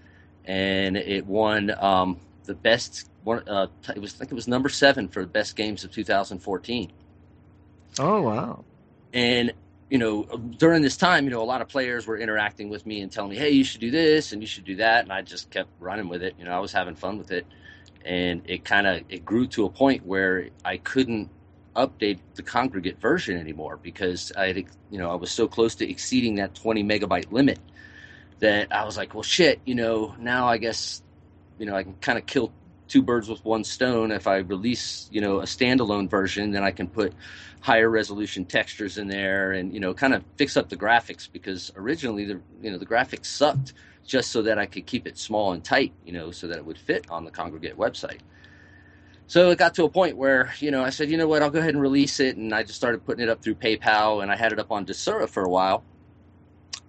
and 0.48 0.98
it 0.98 1.28
won 1.28 1.72
um, 1.84 2.20
the 2.46 2.56
best 2.56 3.10
one 3.24 3.48
uh, 3.50 3.68
it 3.96 4.00
was 4.02 4.16
I 4.16 4.20
think 4.20 4.32
it 4.34 4.36
was 4.36 4.48
number 4.48 4.70
seven 4.70 5.10
for 5.10 5.22
the 5.22 5.28
best 5.28 5.56
games 5.58 5.86
of 5.86 5.92
2014 5.92 6.92
Oh 8.00 8.22
wow. 8.24 8.66
and 9.14 9.54
you 9.90 10.00
know 10.00 10.24
during 10.58 10.82
this 10.82 10.98
time 10.98 11.26
you 11.26 11.32
know 11.32 11.42
a 11.42 11.46
lot 11.46 11.62
of 11.62 11.70
players 11.70 12.08
were 12.08 12.18
interacting 12.18 12.70
with 12.70 12.86
me 12.86 13.02
and 13.02 13.12
telling 13.12 13.32
me 13.32 13.38
hey 13.38 13.52
you 13.52 13.64
should 13.64 13.82
do 13.82 13.92
this 13.92 14.34
and 14.34 14.42
you 14.42 14.48
should 14.48 14.66
do 14.66 14.78
that. 14.78 15.04
And 15.04 15.14
i 15.14 15.22
just 15.22 15.52
kept 15.52 15.70
running 15.80 16.10
with 16.10 16.24
it 16.24 16.36
you 16.40 16.46
know 16.46 16.52
i 16.52 16.60
was 16.60 16.72
having 16.74 16.96
fun 16.96 17.18
with 17.18 17.32
it. 17.32 17.46
And 18.06 18.42
it 18.46 18.64
kind 18.66 18.88
of 18.88 19.04
it 19.10 19.26
grew 19.26 19.48
to 19.48 19.66
a 19.66 19.70
point 19.70 20.06
where 20.06 20.50
i 20.66 20.78
couldn't 20.78 21.30
update 21.76 22.20
the 22.36 22.44
Kongregate 22.44 22.98
version 23.00 23.38
anymore 23.38 23.78
because 23.78 24.32
i 24.38 24.48
had 24.48 24.58
you 24.58 24.98
know 25.00 25.12
i 25.12 25.16
was 25.16 25.32
so 25.32 25.48
close 25.48 25.76
to 25.76 25.90
exceeding 25.90 26.36
that 26.36 26.56
20 26.56 26.84
megabyte 26.84 27.32
limit 27.32 27.60
that 28.40 28.74
i 28.74 28.86
was 28.86 28.98
like 28.98 29.14
well 29.14 29.24
shit 29.24 29.60
you 29.66 29.76
know 29.76 30.16
now 30.20 30.48
i 30.48 30.58
guess 30.58 31.02
you 31.58 31.66
know 31.66 31.76
i 31.76 31.84
can 31.84 31.94
kind 31.96 32.18
of 32.18 32.26
kill 32.26 32.52
two 32.88 33.02
birds 33.02 33.28
with 33.28 33.44
one 33.44 33.64
stone. 33.64 34.12
If 34.12 34.28
I 34.28 34.38
release, 34.38 35.08
you 35.12 35.22
know, 35.22 35.40
a 35.40 35.44
standalone 35.44 36.10
version, 36.10 36.52
then 36.52 36.64
I 36.64 36.72
can 36.72 36.88
put 36.88 37.14
higher 37.60 37.90
resolution 37.90 38.46
textures 38.46 38.98
in 38.98 39.08
there 39.08 39.52
and 39.52 39.74
you 39.74 39.80
know 39.80 39.94
kind 39.94 40.14
of 40.14 40.24
fix 40.38 40.56
up 40.56 40.70
the 40.70 40.78
graphics 40.78 41.28
because 41.30 41.72
originally 41.76 42.24
the 42.24 42.40
you 42.62 42.72
know 42.72 42.78
the 42.78 42.86
graphics 42.86 43.26
sucked 43.26 43.74
just 44.06 44.32
so 44.32 44.44
that 44.44 44.58
I 44.58 44.68
could 44.68 44.86
keep 44.86 45.06
it 45.06 45.18
small 45.18 45.52
and 45.52 45.62
tight, 45.62 45.92
you 46.06 46.14
know, 46.14 46.32
so 46.32 46.48
that 46.48 46.58
it 46.58 46.66
would 46.66 46.78
fit 46.78 47.10
on 47.10 47.26
the 47.26 47.32
Kongregate 47.32 47.76
website. 47.76 48.20
So 49.26 49.50
it 49.50 49.58
got 49.58 49.74
to 49.74 49.84
a 49.84 49.90
point 49.90 50.16
where, 50.16 50.54
you 50.60 50.72
know, 50.72 50.82
I 50.82 50.92
said, 50.92 51.10
you 51.10 51.18
know 51.18 51.28
what, 51.28 51.42
I'll 51.42 51.50
go 51.50 51.60
ahead 51.60 51.74
and 51.74 51.82
release 51.82 52.22
it. 52.22 52.38
And 52.38 52.54
I 52.56 52.64
just 52.64 52.76
started 52.76 53.06
putting 53.06 53.22
it 53.22 53.28
up 53.28 53.42
through 53.42 53.56
PayPal 53.56 54.24
and 54.24 54.32
I 54.32 54.38
had 54.38 54.54
it 54.54 54.60
up 54.60 54.72
on 54.72 54.86
Desura 54.86 55.28
for 55.28 55.44
a 55.44 55.50
while. 55.50 55.84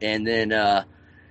And 0.00 0.24
then 0.24 0.52
uh, 0.52 0.84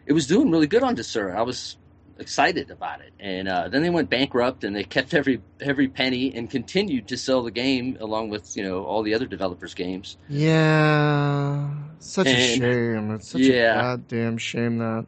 it 0.07 0.13
was 0.13 0.25
doing 0.25 0.49
really 0.49 0.67
good 0.67 0.83
on 0.83 0.95
Desura. 0.95 1.35
I 1.35 1.41
was 1.41 1.77
excited 2.17 2.71
about 2.71 3.01
it. 3.01 3.13
And 3.19 3.47
uh, 3.47 3.67
then 3.67 3.83
they 3.83 3.89
went 3.89 4.09
bankrupt 4.09 4.63
and 4.63 4.75
they 4.75 4.83
kept 4.83 5.13
every 5.13 5.41
every 5.59 5.89
penny 5.89 6.33
and 6.33 6.49
continued 6.49 7.09
to 7.09 7.17
sell 7.17 7.43
the 7.43 7.51
game 7.51 7.97
along 7.99 8.29
with, 8.29 8.55
you 8.55 8.63
know, 8.63 8.83
all 8.85 9.03
the 9.03 9.13
other 9.13 9.25
developers' 9.25 9.73
games. 9.73 10.17
Yeah. 10.29 11.69
Such 11.99 12.27
a 12.27 12.55
shame. 12.57 13.11
It's 13.11 13.29
such 13.29 13.41
yeah. 13.41 13.79
a 13.79 13.81
goddamn 13.81 14.37
shame 14.37 14.77
that. 14.79 15.05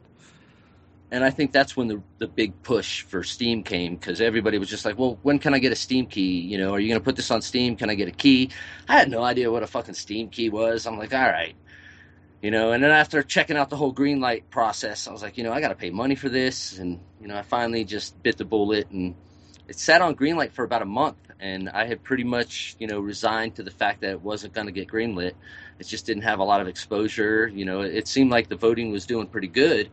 and 1.12 1.24
I 1.24 1.30
think 1.30 1.54
that's 1.54 1.78
when 1.78 1.88
the 1.88 2.02
the 2.18 2.28
big 2.28 2.62
push 2.62 3.04
for 3.04 3.24
Steam 3.24 3.64
came 3.64 3.96
because 3.96 4.20
everybody 4.20 4.58
was 4.58 4.70
just 4.70 4.84
like, 4.84 5.00
"Well, 5.00 5.18
when 5.22 5.40
can 5.40 5.54
I 5.54 5.60
get 5.60 5.72
a 5.72 5.78
Steam 5.78 6.08
key? 6.08 6.42
You 6.42 6.58
know, 6.58 6.74
are 6.74 6.80
you 6.80 6.90
going 6.90 7.00
to 7.00 7.06
put 7.06 7.16
this 7.16 7.32
on 7.32 7.42
Steam? 7.42 7.78
Can 7.78 7.90
I 7.90 7.96
get 7.96 8.10
a 8.10 8.12
key?" 8.12 8.50
I 8.88 8.98
had 8.98 9.10
no 9.10 9.24
idea 9.24 9.50
what 9.50 9.64
a 9.64 9.68
fucking 9.68 9.96
Steam 9.96 10.30
key 10.30 10.50
was. 10.50 10.86
I'm 10.86 10.98
like, 10.98 11.14
"All 11.14 11.30
right." 11.30 11.56
You 12.42 12.52
know, 12.52 12.72
and 12.72 12.82
then 12.82 12.92
after 12.92 13.22
checking 13.22 13.58
out 13.58 13.70
the 13.70 13.76
whole 13.76 13.92
green 13.92 14.22
light 14.22 14.50
process, 14.50 15.08
I 15.08 15.12
was 15.12 15.22
like, 15.22 15.38
you 15.38 15.44
know, 15.44 15.52
I 15.52 15.60
got 15.60 15.70
to 15.70 15.76
pay 15.76 15.90
money 15.90 16.16
for 16.16 16.30
this, 16.30 16.78
and 16.78 17.00
you 17.22 17.28
know, 17.28 17.36
I 17.36 17.42
finally 17.42 17.84
just 17.84 18.22
bit 18.24 18.38
the 18.38 18.46
bullet, 18.46 18.90
and 18.92 19.14
it 19.68 19.78
sat 19.78 20.02
on 20.02 20.14
green 20.14 20.38
light 20.38 20.54
for 20.54 20.64
about 20.64 20.82
a 20.82 20.86
month, 20.86 21.18
and 21.40 21.70
I 21.70 21.86
had 21.86 22.02
pretty 22.02 22.24
much, 22.24 22.78
you 22.80 22.88
know, 22.88 23.02
resigned 23.02 23.56
to 23.56 23.64
the 23.64 23.72
fact 23.72 24.02
that 24.02 24.12
it 24.12 24.22
wasn't 24.22 24.54
going 24.54 24.68
to 24.68 24.72
get 24.72 24.88
greenlit. 24.88 25.34
It 25.80 25.88
just 25.88 26.06
didn't 26.06 26.24
have 26.24 26.40
a 26.40 26.44
lot 26.44 26.62
of 26.62 26.68
exposure. 26.68 27.48
You 27.48 27.66
know, 27.66 27.82
it, 27.82 27.94
it 27.94 28.08
seemed 28.08 28.32
like 28.32 28.48
the 28.48 28.56
voting 28.56 28.92
was 28.92 29.06
doing 29.06 29.28
pretty 29.28 29.48
good, 29.48 29.90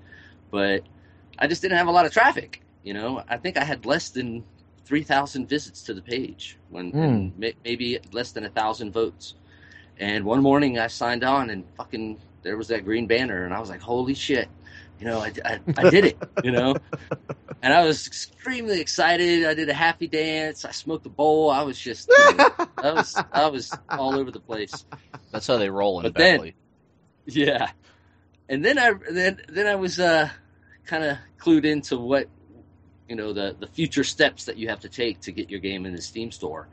but 0.52 0.82
I 1.38 1.48
just 1.48 1.62
didn't 1.62 1.78
have 1.78 1.88
a 1.88 1.92
lot 1.92 2.06
of 2.06 2.12
traffic. 2.12 2.62
You 2.84 2.94
know, 2.94 3.24
I 3.28 3.38
think 3.38 3.56
I 3.56 3.64
had 3.64 3.86
less 3.86 4.10
than 4.10 4.44
three 4.84 5.02
thousand 5.02 5.48
visits 5.48 5.82
to 5.82 5.94
the 5.94 6.02
page 6.02 6.56
when 6.70 6.90
hmm. 6.92 7.40
may, 7.40 7.54
maybe 7.64 7.98
less 8.12 8.30
than 8.30 8.44
a 8.44 8.50
thousand 8.50 8.92
votes. 8.92 9.34
And 9.98 10.24
one 10.24 10.42
morning 10.42 10.78
I 10.78 10.86
signed 10.86 11.24
on 11.24 11.50
and 11.50 11.64
fucking 11.76 12.18
there 12.46 12.56
was 12.56 12.68
that 12.68 12.84
green 12.84 13.06
banner 13.08 13.44
and 13.44 13.52
I 13.52 13.58
was 13.58 13.68
like, 13.68 13.80
holy 13.80 14.14
shit, 14.14 14.48
you 15.00 15.06
know, 15.06 15.18
I, 15.18 15.32
I, 15.44 15.60
I 15.76 15.90
did 15.90 16.04
it, 16.04 16.18
you 16.44 16.52
know. 16.52 16.76
And 17.62 17.72
I 17.72 17.84
was 17.84 18.06
extremely 18.06 18.80
excited. 18.80 19.44
I 19.44 19.54
did 19.54 19.68
a 19.68 19.74
happy 19.74 20.06
dance. 20.06 20.64
I 20.64 20.70
smoked 20.70 21.04
a 21.06 21.08
bowl. 21.08 21.50
I 21.50 21.62
was 21.62 21.76
just, 21.76 22.08
you 22.08 22.34
know, 22.36 22.50
I 22.76 22.92
was, 22.92 23.16
I 23.32 23.46
was 23.48 23.76
all 23.88 24.16
over 24.16 24.30
the 24.30 24.38
place. 24.38 24.84
That's 25.32 25.46
how 25.48 25.56
they 25.56 25.68
roll 25.68 25.98
in 25.98 26.04
But 26.04 26.14
then- 26.14 26.38
Yeah, 27.24 27.70
and 28.48 28.64
then 28.64 28.78
I 28.78 28.92
then 29.10 29.40
then 29.48 29.66
I 29.66 29.74
was 29.74 29.98
uh, 29.98 30.28
kind 30.84 31.02
of 31.02 31.16
clued 31.40 31.64
into 31.64 31.96
what 31.98 32.28
you 33.08 33.16
know 33.16 33.32
the 33.32 33.56
the 33.58 33.66
future 33.66 34.04
steps 34.04 34.44
that 34.44 34.58
you 34.58 34.68
have 34.68 34.80
to 34.80 34.88
take 34.88 35.20
to 35.22 35.32
get 35.32 35.50
your 35.50 35.58
game 35.58 35.86
in 35.86 35.94
the 35.96 36.02
Steam 36.02 36.30
store. 36.30 36.68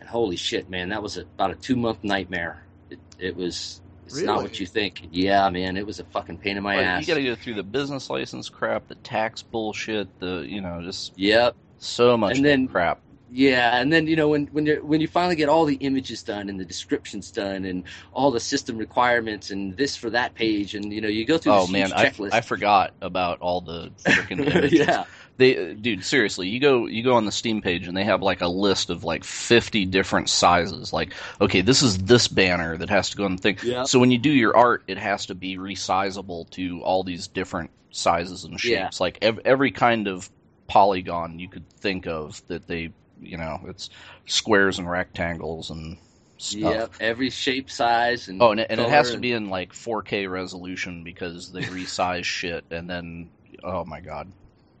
And 0.00 0.08
holy 0.08 0.36
shit, 0.36 0.68
man, 0.68 0.88
that 0.88 1.02
was 1.04 1.18
about 1.18 1.52
a 1.52 1.54
two 1.54 1.76
month 1.76 2.02
nightmare. 2.02 2.64
It, 2.90 2.98
it 3.20 3.36
was. 3.36 3.80
It's 4.06 4.22
not 4.22 4.42
what 4.42 4.58
you 4.60 4.66
think. 4.66 5.08
Yeah, 5.10 5.48
man, 5.50 5.76
it 5.76 5.86
was 5.86 5.98
a 6.00 6.04
fucking 6.04 6.38
pain 6.38 6.56
in 6.56 6.62
my 6.62 6.76
Like, 6.76 6.86
ass. 6.86 7.00
you 7.02 7.06
got 7.14 7.18
to 7.18 7.24
go 7.24 7.34
through 7.34 7.54
the 7.54 7.62
business 7.62 8.08
license 8.08 8.48
crap, 8.48 8.86
the 8.88 8.94
tax 8.96 9.42
bullshit, 9.42 10.08
the 10.20 10.44
you 10.48 10.60
know 10.60 10.80
just 10.82 11.12
Yep. 11.18 11.56
so 11.78 12.16
much 12.16 12.36
And 12.36 12.44
then- 12.44 12.68
crap. 12.68 13.00
Yeah, 13.28 13.80
and 13.80 13.92
then 13.92 14.06
you 14.06 14.14
know 14.14 14.28
when 14.28 14.46
when 14.52 14.66
you 14.66 14.76
when 14.84 15.00
you 15.00 15.08
finally 15.08 15.34
get 15.34 15.48
all 15.48 15.64
the 15.64 15.74
images 15.76 16.22
done 16.22 16.48
and 16.48 16.60
the 16.60 16.64
descriptions 16.64 17.32
done 17.32 17.64
and 17.64 17.82
all 18.12 18.30
the 18.30 18.38
system 18.38 18.78
requirements 18.78 19.50
and 19.50 19.76
this 19.76 19.96
for 19.96 20.10
that 20.10 20.32
page 20.36 20.76
and 20.76 20.92
you 20.92 21.00
know 21.00 21.08
you 21.08 21.24
go 21.24 21.36
through 21.36 21.52
Oh 21.52 21.66
man, 21.66 21.92
I. 21.92 22.12
I 22.32 22.40
forgot 22.40 22.94
about 23.02 23.40
all 23.40 23.60
the 23.60 23.90
freaking 24.04 24.46
images. 24.54 24.74
yeah, 24.78 25.04
They, 25.38 25.74
dude, 25.74 26.02
seriously, 26.04 26.48
you 26.48 26.60
go 26.60 26.86
you 26.86 27.02
go 27.02 27.14
on 27.14 27.26
the 27.26 27.32
Steam 27.32 27.60
page 27.60 27.86
and 27.86 27.96
they 27.96 28.04
have 28.04 28.22
like 28.22 28.40
a 28.40 28.48
list 28.48 28.88
of 28.88 29.04
like 29.04 29.22
fifty 29.22 29.84
different 29.84 30.30
sizes. 30.30 30.92
Like, 30.92 31.12
okay, 31.40 31.60
this 31.60 31.82
is 31.82 31.98
this 31.98 32.26
banner 32.26 32.76
that 32.78 32.88
has 32.88 33.10
to 33.10 33.16
go 33.18 33.24
on 33.26 33.36
the 33.36 33.42
thing. 33.42 33.58
Yeah. 33.62 33.82
So 33.84 33.98
when 33.98 34.10
you 34.10 34.18
do 34.18 34.30
your 34.30 34.56
art, 34.56 34.84
it 34.86 34.96
has 34.98 35.26
to 35.26 35.34
be 35.34 35.58
resizable 35.58 36.48
to 36.50 36.80
all 36.82 37.02
these 37.02 37.28
different 37.28 37.70
sizes 37.90 38.44
and 38.44 38.54
Yeah. 38.64 38.84
shapes. 38.86 38.98
Like 39.00 39.18
ev- 39.20 39.40
every 39.44 39.72
kind 39.72 40.08
of 40.08 40.30
polygon 40.68 41.38
you 41.38 41.48
could 41.48 41.68
think 41.80 42.06
of 42.06 42.42
that 42.48 42.66
they, 42.66 42.90
you 43.20 43.36
know, 43.36 43.60
it's 43.68 43.90
squares 44.26 44.78
and 44.78 44.90
rectangles 44.90 45.70
and 45.70 45.96
stuff. 46.38 46.60
Yep, 46.74 46.92
every 47.00 47.30
shape, 47.30 47.70
size, 47.70 48.28
and 48.28 48.42
Oh, 48.42 48.50
and 48.52 48.60
it, 48.60 48.66
and 48.70 48.80
it 48.80 48.88
has 48.88 49.10
to 49.12 49.18
be 49.18 49.32
in 49.32 49.48
like 49.48 49.72
4K 49.72 50.30
resolution 50.30 51.04
because 51.04 51.52
they 51.52 51.62
resize 51.62 52.24
shit, 52.40 52.64
and 52.70 52.88
then 52.88 53.30
oh 53.62 53.84
my 53.84 54.00
god, 54.00 54.30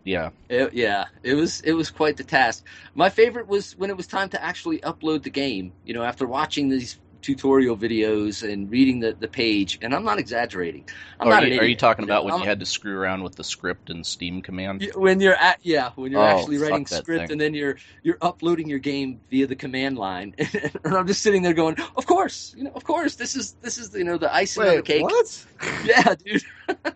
yeah, 0.06 0.30
It, 0.48 0.72
yeah, 0.74 1.06
it 1.24 1.34
was 1.34 1.60
it 1.62 1.72
was 1.74 1.90
quite 1.90 2.16
the 2.16 2.24
task. 2.24 2.66
My 2.94 3.10
favorite 3.10 3.48
was 3.48 3.76
when 3.76 3.90
it 3.90 3.96
was 3.96 4.06
time 4.06 4.30
to 4.30 4.42
actually 4.42 4.78
upload 4.80 5.24
the 5.24 5.30
game. 5.30 5.74
You 5.84 5.94
know, 5.94 6.04
after 6.04 6.26
watching 6.28 6.70
these 6.70 7.00
tutorial 7.26 7.76
videos 7.76 8.48
and 8.48 8.70
reading 8.70 9.00
the, 9.00 9.12
the 9.18 9.26
page, 9.26 9.80
and 9.82 9.92
I'm 9.92 10.04
not 10.04 10.20
exaggerating. 10.20 10.88
I'm 11.18 11.26
are, 11.26 11.30
not 11.40 11.50
you, 11.50 11.58
are 11.58 11.64
you 11.64 11.74
talking 11.74 12.04
about 12.04 12.24
when 12.24 12.34
I'm- 12.34 12.42
you 12.42 12.48
had 12.48 12.60
to 12.60 12.66
screw 12.66 12.96
around 12.96 13.24
with 13.24 13.34
the 13.34 13.42
script 13.42 13.90
and 13.90 14.06
Steam 14.06 14.42
command? 14.42 14.88
When 14.94 15.18
you're 15.20 15.34
at 15.34 15.58
yeah 15.62 15.90
when 15.96 16.12
you're 16.12 16.20
Oh, 16.20 16.24
actually 16.38 16.58
writing 16.58 16.86
script 16.86 17.06
thing. 17.06 17.32
and 17.32 17.40
then 17.40 17.52
you're 17.52 17.76
you're 18.04 18.18
uploading 18.22 18.68
your 18.68 18.78
game 18.78 19.20
via 19.28 19.46
the 19.48 19.56
command 19.56 19.98
line 19.98 20.34
and 20.84 20.94
i'm 20.94 21.06
just 21.06 21.22
sitting 21.22 21.42
there 21.42 21.54
going 21.54 21.76
of 21.96 22.06
course 22.06 22.54
you 22.56 22.64
know 22.64 22.70
of 22.74 22.84
course 22.84 23.16
this 23.16 23.34
is 23.34 23.54
this 23.62 23.78
is 23.78 23.94
you 23.94 24.04
know 24.04 24.18
the 24.18 24.32
icing 24.32 24.62
on 24.62 24.76
the 24.76 24.82
cake 24.82 25.02
what? 25.02 25.46
yeah 25.84 26.14
dude 26.14 26.42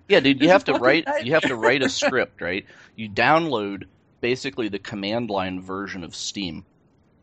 Yeah, 0.09 0.21
dude, 0.21 0.41
you 0.41 0.49
have 0.57 0.65
to 0.65 0.73
fucking 0.73 0.85
write 0.85 1.25
you 1.25 1.33
have 1.35 1.43
to 1.43 1.57
write 1.57 1.83
a 1.83 1.89
script, 1.89 2.41
right? 2.41 2.65
You 2.97 3.09
download 3.09 3.85
basically 4.21 4.69
the 4.69 4.79
command 4.79 5.31
line 5.31 5.61
version 5.63 6.05
of 6.05 6.15
Steam. 6.15 6.65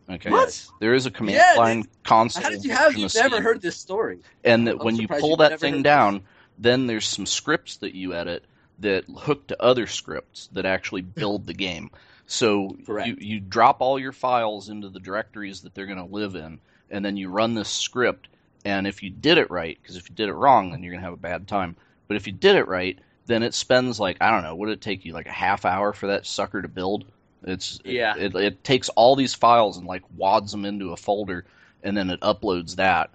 Okay, 0.09 0.29
What? 0.29 0.65
there 0.79 0.93
is 0.93 1.05
a 1.05 1.11
command 1.11 1.37
Yeah, 1.37 1.53
line 1.57 1.83
console. 2.03 2.43
how 2.43 2.49
did 2.49 2.63
you 2.63 2.71
have 2.71 2.95
you've 2.95 3.13
of 3.13 3.15
never 3.15 3.41
heard 3.41 3.61
this 3.61 3.75
story 3.75 4.19
and 4.43 4.67
that 4.67 4.79
I'm 4.79 4.85
when 4.85 4.95
you 4.95 5.07
pull 5.07 5.37
that 5.37 5.59
thing 5.59 5.83
down, 5.83 6.23
then 6.57 6.87
there's 6.87 7.05
some 7.05 7.25
scripts 7.25 7.77
that 7.77 7.93
you 7.93 8.13
edit 8.13 8.45
that 8.79 9.05
hook 9.05 9.47
to 9.47 9.61
other 9.61 9.87
scripts 9.87 10.47
that 10.53 10.65
actually 10.65 11.01
build 11.21 11.45
the 11.45 11.53
game. 11.53 11.91
So 12.25 12.77
Correct. 12.85 13.07
you 13.07 13.17
you 13.19 13.39
drop 13.39 13.81
all 13.81 13.99
your 13.99 14.11
files 14.11 14.69
into 14.69 14.89
the 14.89 14.99
directories 14.99 15.61
that 15.61 15.73
they're 15.75 15.85
going 15.85 15.97
to 15.97 16.13
live 16.13 16.35
in, 16.35 16.59
and 16.89 17.03
then 17.03 17.17
you 17.17 17.29
run 17.29 17.53
this 17.53 17.69
script. 17.69 18.27
And 18.65 18.87
if 18.87 19.01
you 19.03 19.09
did 19.09 19.37
it 19.37 19.49
right, 19.49 19.77
because 19.81 19.95
if 19.95 20.09
you 20.09 20.15
did 20.15 20.29
it 20.29 20.33
wrong, 20.33 20.71
then 20.71 20.83
you're 20.83 20.91
going 20.91 21.01
to 21.01 21.05
have 21.05 21.13
a 21.13 21.17
bad 21.17 21.47
time. 21.47 21.77
But 22.07 22.17
if 22.17 22.27
you 22.27 22.33
did 22.33 22.55
it 22.55 22.67
right, 22.67 22.99
then 23.27 23.43
it 23.43 23.53
spends 23.53 23.99
like 23.99 24.17
I 24.21 24.31
don't 24.31 24.43
know, 24.43 24.55
would 24.55 24.69
it 24.69 24.81
take 24.81 25.05
you 25.05 25.13
like 25.13 25.27
a 25.27 25.31
half 25.31 25.65
hour 25.65 25.93
for 25.93 26.07
that 26.07 26.25
sucker 26.25 26.61
to 26.61 26.67
build? 26.67 27.05
It's 27.47 27.79
Yeah. 27.83 28.15
It, 28.17 28.35
it 28.35 28.63
takes 28.63 28.89
all 28.89 29.15
these 29.15 29.33
files 29.33 29.77
and 29.77 29.87
like 29.87 30.03
wads 30.15 30.51
them 30.51 30.65
into 30.65 30.91
a 30.91 30.97
folder, 30.97 31.45
and 31.83 31.95
then 31.95 32.09
it 32.09 32.19
uploads 32.21 32.75
that. 32.75 33.09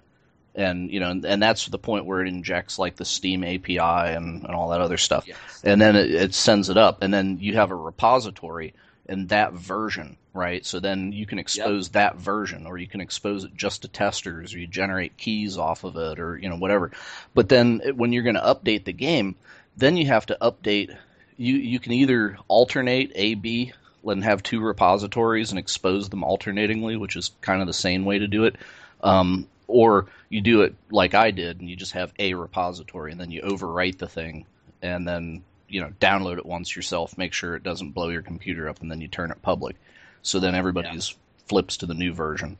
And 0.55 0.91
you 0.91 0.99
know 0.99 1.09
and, 1.09 1.25
and 1.25 1.41
that's 1.41 1.65
the 1.67 1.79
point 1.79 2.05
where 2.05 2.21
it 2.21 2.27
injects 2.27 2.77
like 2.77 2.95
the 2.95 3.05
steam 3.05 3.43
api 3.43 3.77
and, 3.79 4.43
and 4.43 4.53
all 4.53 4.69
that 4.69 4.81
other 4.81 4.97
stuff. 4.97 5.27
Yes. 5.27 5.61
And 5.63 5.81
then 5.81 5.95
it, 5.95 6.11
it 6.13 6.33
sends 6.35 6.69
it 6.69 6.77
up 6.77 7.01
and 7.01 7.11
then 7.13 7.39
you 7.41 7.55
have 7.55 7.71
a 7.71 7.75
repository 7.75 8.73
in 9.07 9.27
that 9.27 9.53
version 9.53 10.17
right? 10.35 10.65
So 10.65 10.79
then 10.79 11.11
you 11.11 11.27
can 11.27 11.37
expose 11.37 11.89
that 11.89 12.15
version 12.17 12.65
or 12.65 12.79
you 12.79 12.87
can 12.87 13.01
expose 13.01 13.43
it 13.43 13.55
just 13.55 13.83
to 13.83 13.87
testers 13.87 14.53
or 14.55 14.57
you 14.59 14.65
generate 14.65 15.15
keys 15.15 15.59
off 15.59 15.83
of 15.83 15.95
it 15.95 16.19
or 16.19 16.37
you 16.37 16.49
know 16.49 16.55
whatever. 16.57 16.89
But 17.35 17.49
then 17.49 17.81
it- 17.85 17.95
when 17.95 18.11
you're 18.13 18.23
going 18.23 18.35
to 18.35 18.41
update 18.41 18.85
the 18.85 18.93
game 18.93 19.35
then 19.77 19.97
you 19.97 20.05
have 20.07 20.25
to 20.27 20.37
update 20.41 20.95
you 21.37 21.55
you 21.55 21.79
can 21.79 21.93
either 21.93 22.37
alternate 22.47 23.11
a 23.15 23.35
b 23.35 23.73
and 24.05 24.23
have 24.23 24.43
two 24.43 24.59
repositories 24.59 25.51
and 25.51 25.59
expose 25.59 26.09
them 26.09 26.23
alternatingly 26.23 26.97
which 26.97 27.15
is 27.15 27.31
kind 27.41 27.61
of 27.61 27.67
the 27.67 27.73
sane 27.73 28.05
way 28.05 28.19
to 28.19 28.27
do 28.27 28.45
it 28.45 28.55
um, 29.01 29.47
or 29.67 30.07
you 30.29 30.41
do 30.41 30.61
it 30.61 30.75
like 30.89 31.13
I 31.13 31.31
did, 31.31 31.59
and 31.59 31.69
you 31.69 31.75
just 31.75 31.93
have 31.93 32.13
a 32.19 32.33
repository, 32.33 33.11
and 33.11 33.19
then 33.19 33.31
you 33.31 33.41
overwrite 33.41 33.97
the 33.97 34.07
thing, 34.07 34.45
and 34.81 35.07
then 35.07 35.43
you 35.67 35.81
know 35.81 35.91
download 35.99 36.37
it 36.37 36.45
once 36.45 36.75
yourself, 36.75 37.17
make 37.17 37.33
sure 37.33 37.55
it 37.55 37.63
doesn't 37.63 37.91
blow 37.91 38.09
your 38.09 38.21
computer 38.21 38.69
up, 38.69 38.81
and 38.81 38.89
then 38.89 39.01
you 39.01 39.07
turn 39.07 39.31
it 39.31 39.41
public. 39.41 39.75
So 40.21 40.39
then 40.39 40.55
everybody's 40.55 41.15
flips 41.47 41.77
to 41.77 41.85
the 41.85 41.93
new 41.93 42.13
version, 42.13 42.57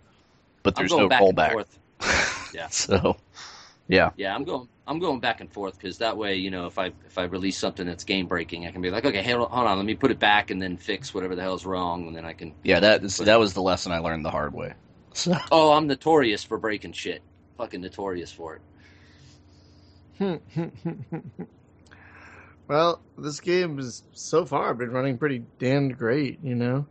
but 0.62 0.76
there's 0.76 0.92
no 0.92 1.10
rollback. 1.10 1.66
Yeah. 2.54 2.68
so 2.68 3.18
yeah, 3.88 4.12
yeah 4.16 4.36
i'm 4.36 4.44
going 4.44 4.68
i'm 4.88 5.00
going 5.00 5.20
back 5.20 5.42
and 5.42 5.52
forth 5.52 5.78
because 5.78 5.98
that 5.98 6.18
way 6.18 6.36
you 6.36 6.52
know 6.52 6.66
if 6.66 6.78
i 6.78 6.88
if 7.06 7.18
i 7.18 7.24
release 7.24 7.58
something 7.58 7.86
that's 7.86 8.04
game 8.04 8.28
breaking 8.28 8.68
i 8.68 8.72
can 8.72 8.82
be 8.82 8.90
like 8.90 9.06
okay 9.06 9.24
hold 9.24 9.48
on, 9.48 9.52
hold 9.52 9.68
on 9.68 9.78
let 9.78 9.86
me 9.86 9.96
put 9.96 10.12
it 10.12 10.20
back 10.20 10.52
and 10.52 10.62
then 10.62 10.78
fix 10.78 11.14
whatever 11.14 11.36
the 11.36 11.42
hell's 11.42 11.66
wrong 11.66 12.08
and 12.08 12.16
then 12.16 12.26
i 12.26 12.34
can 12.34 12.54
yeah, 12.64 12.80
that 12.80 13.04
is, 13.04 13.18
that 13.18 13.40
was 13.40 13.54
the 13.54 13.62
lesson 13.62 13.92
I 13.92 14.00
learned 14.00 14.26
the 14.26 14.32
hard 14.32 14.54
way. 14.54 14.74
So 15.14 15.38
oh 15.52 15.74
i'm 15.74 15.88
notorious 15.88 16.44
for 16.44 16.58
breaking 16.58 16.94
shit 16.94 17.22
fucking 17.58 17.82
notorious 17.82 18.32
for 18.32 18.56
it 18.56 18.62
well, 22.68 23.02
this 23.18 23.40
game 23.40 23.78
has 23.78 24.04
so 24.14 24.46
far 24.46 24.74
been 24.74 24.92
running 24.92 25.18
pretty 25.18 25.44
damned 25.60 25.98
great, 25.98 26.40
you 26.44 26.56
know. 26.56 26.86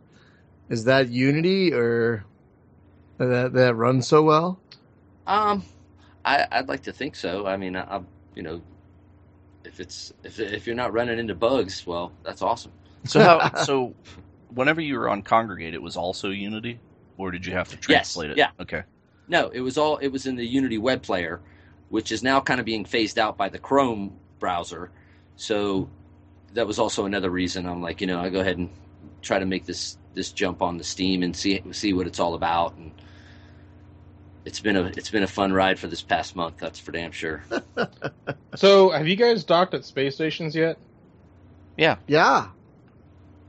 Is 0.69 0.85
that 0.85 1.09
Unity 1.09 1.73
or 1.73 2.25
that 3.17 3.53
that 3.53 3.75
runs 3.75 4.07
so 4.07 4.23
well? 4.23 4.59
Um, 5.27 5.63
I, 6.25 6.47
I'd 6.51 6.67
like 6.67 6.83
to 6.83 6.93
think 6.93 7.15
so. 7.15 7.45
I 7.45 7.57
mean, 7.57 7.75
I, 7.75 8.01
you 8.35 8.43
know, 8.43 8.61
if 9.63 9.79
it's 9.79 10.13
if 10.23 10.39
if 10.39 10.67
you're 10.67 10.75
not 10.75 10.93
running 10.93 11.19
into 11.19 11.35
bugs, 11.35 11.85
well, 11.85 12.11
that's 12.23 12.41
awesome. 12.41 12.71
So 13.05 13.21
how 13.21 13.49
so 13.55 13.93
whenever 14.53 14.81
you 14.81 14.97
were 14.97 15.09
on 15.09 15.23
Kongregate, 15.23 15.73
it 15.73 15.81
was 15.81 15.97
also 15.97 16.29
Unity, 16.29 16.79
or 17.17 17.31
did 17.31 17.45
you 17.45 17.53
have 17.53 17.69
to 17.69 17.77
translate 17.77 18.31
it? 18.31 18.37
yeah. 18.37 18.51
Okay. 18.59 18.83
No, 19.27 19.49
it 19.49 19.61
was 19.61 19.77
all 19.77 19.97
it 19.97 20.09
was 20.09 20.25
in 20.25 20.35
the 20.35 20.45
Unity 20.45 20.77
web 20.77 21.01
player, 21.01 21.39
which 21.89 22.11
is 22.11 22.23
now 22.23 22.41
kind 22.41 22.59
of 22.59 22.65
being 22.65 22.85
phased 22.85 23.17
out 23.17 23.37
by 23.37 23.49
the 23.49 23.59
Chrome 23.59 24.19
browser. 24.39 24.91
So 25.35 25.89
that 26.53 26.67
was 26.67 26.79
also 26.79 27.05
another 27.05 27.29
reason 27.29 27.65
I'm 27.65 27.81
like, 27.81 28.01
you 28.01 28.07
know, 28.07 28.19
I 28.19 28.29
go 28.29 28.41
ahead 28.41 28.57
and 28.57 28.69
try 29.21 29.39
to 29.39 29.45
make 29.45 29.65
this 29.65 29.97
this 30.13 30.31
jump 30.31 30.61
on 30.61 30.77
the 30.77 30.83
Steam 30.83 31.23
and 31.23 31.35
see 31.35 31.61
see 31.71 31.93
what 31.93 32.07
it's 32.07 32.19
all 32.19 32.35
about. 32.35 32.75
And 32.77 32.91
it's 34.45 34.59
been 34.59 34.75
a 34.75 34.85
it's 34.85 35.09
been 35.09 35.23
a 35.23 35.27
fun 35.27 35.53
ride 35.53 35.79
for 35.79 35.87
this 35.87 36.01
past 36.01 36.35
month. 36.35 36.57
That's 36.59 36.79
for 36.79 36.91
damn 36.91 37.11
sure. 37.11 37.43
So, 38.55 38.91
have 38.91 39.07
you 39.07 39.15
guys 39.15 39.43
docked 39.43 39.73
at 39.73 39.83
space 39.83 40.13
stations 40.13 40.55
yet? 40.55 40.77
Yeah. 41.75 41.95
Yeah. 42.05 42.49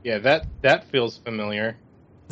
Yeah, 0.03 0.17
that 0.19 0.47
that 0.63 0.89
feels 0.89 1.17
familiar. 1.19 1.77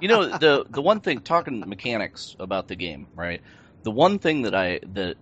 You 0.00 0.08
know 0.08 0.38
the 0.38 0.64
the 0.70 0.80
one 0.80 1.00
thing 1.00 1.20
talking 1.20 1.60
mechanics 1.66 2.36
about 2.38 2.68
the 2.68 2.76
game, 2.76 3.08
right? 3.16 3.40
The 3.82 3.90
one 3.90 4.20
thing 4.20 4.42
that 4.42 4.54
I 4.54 4.78
that 4.92 5.16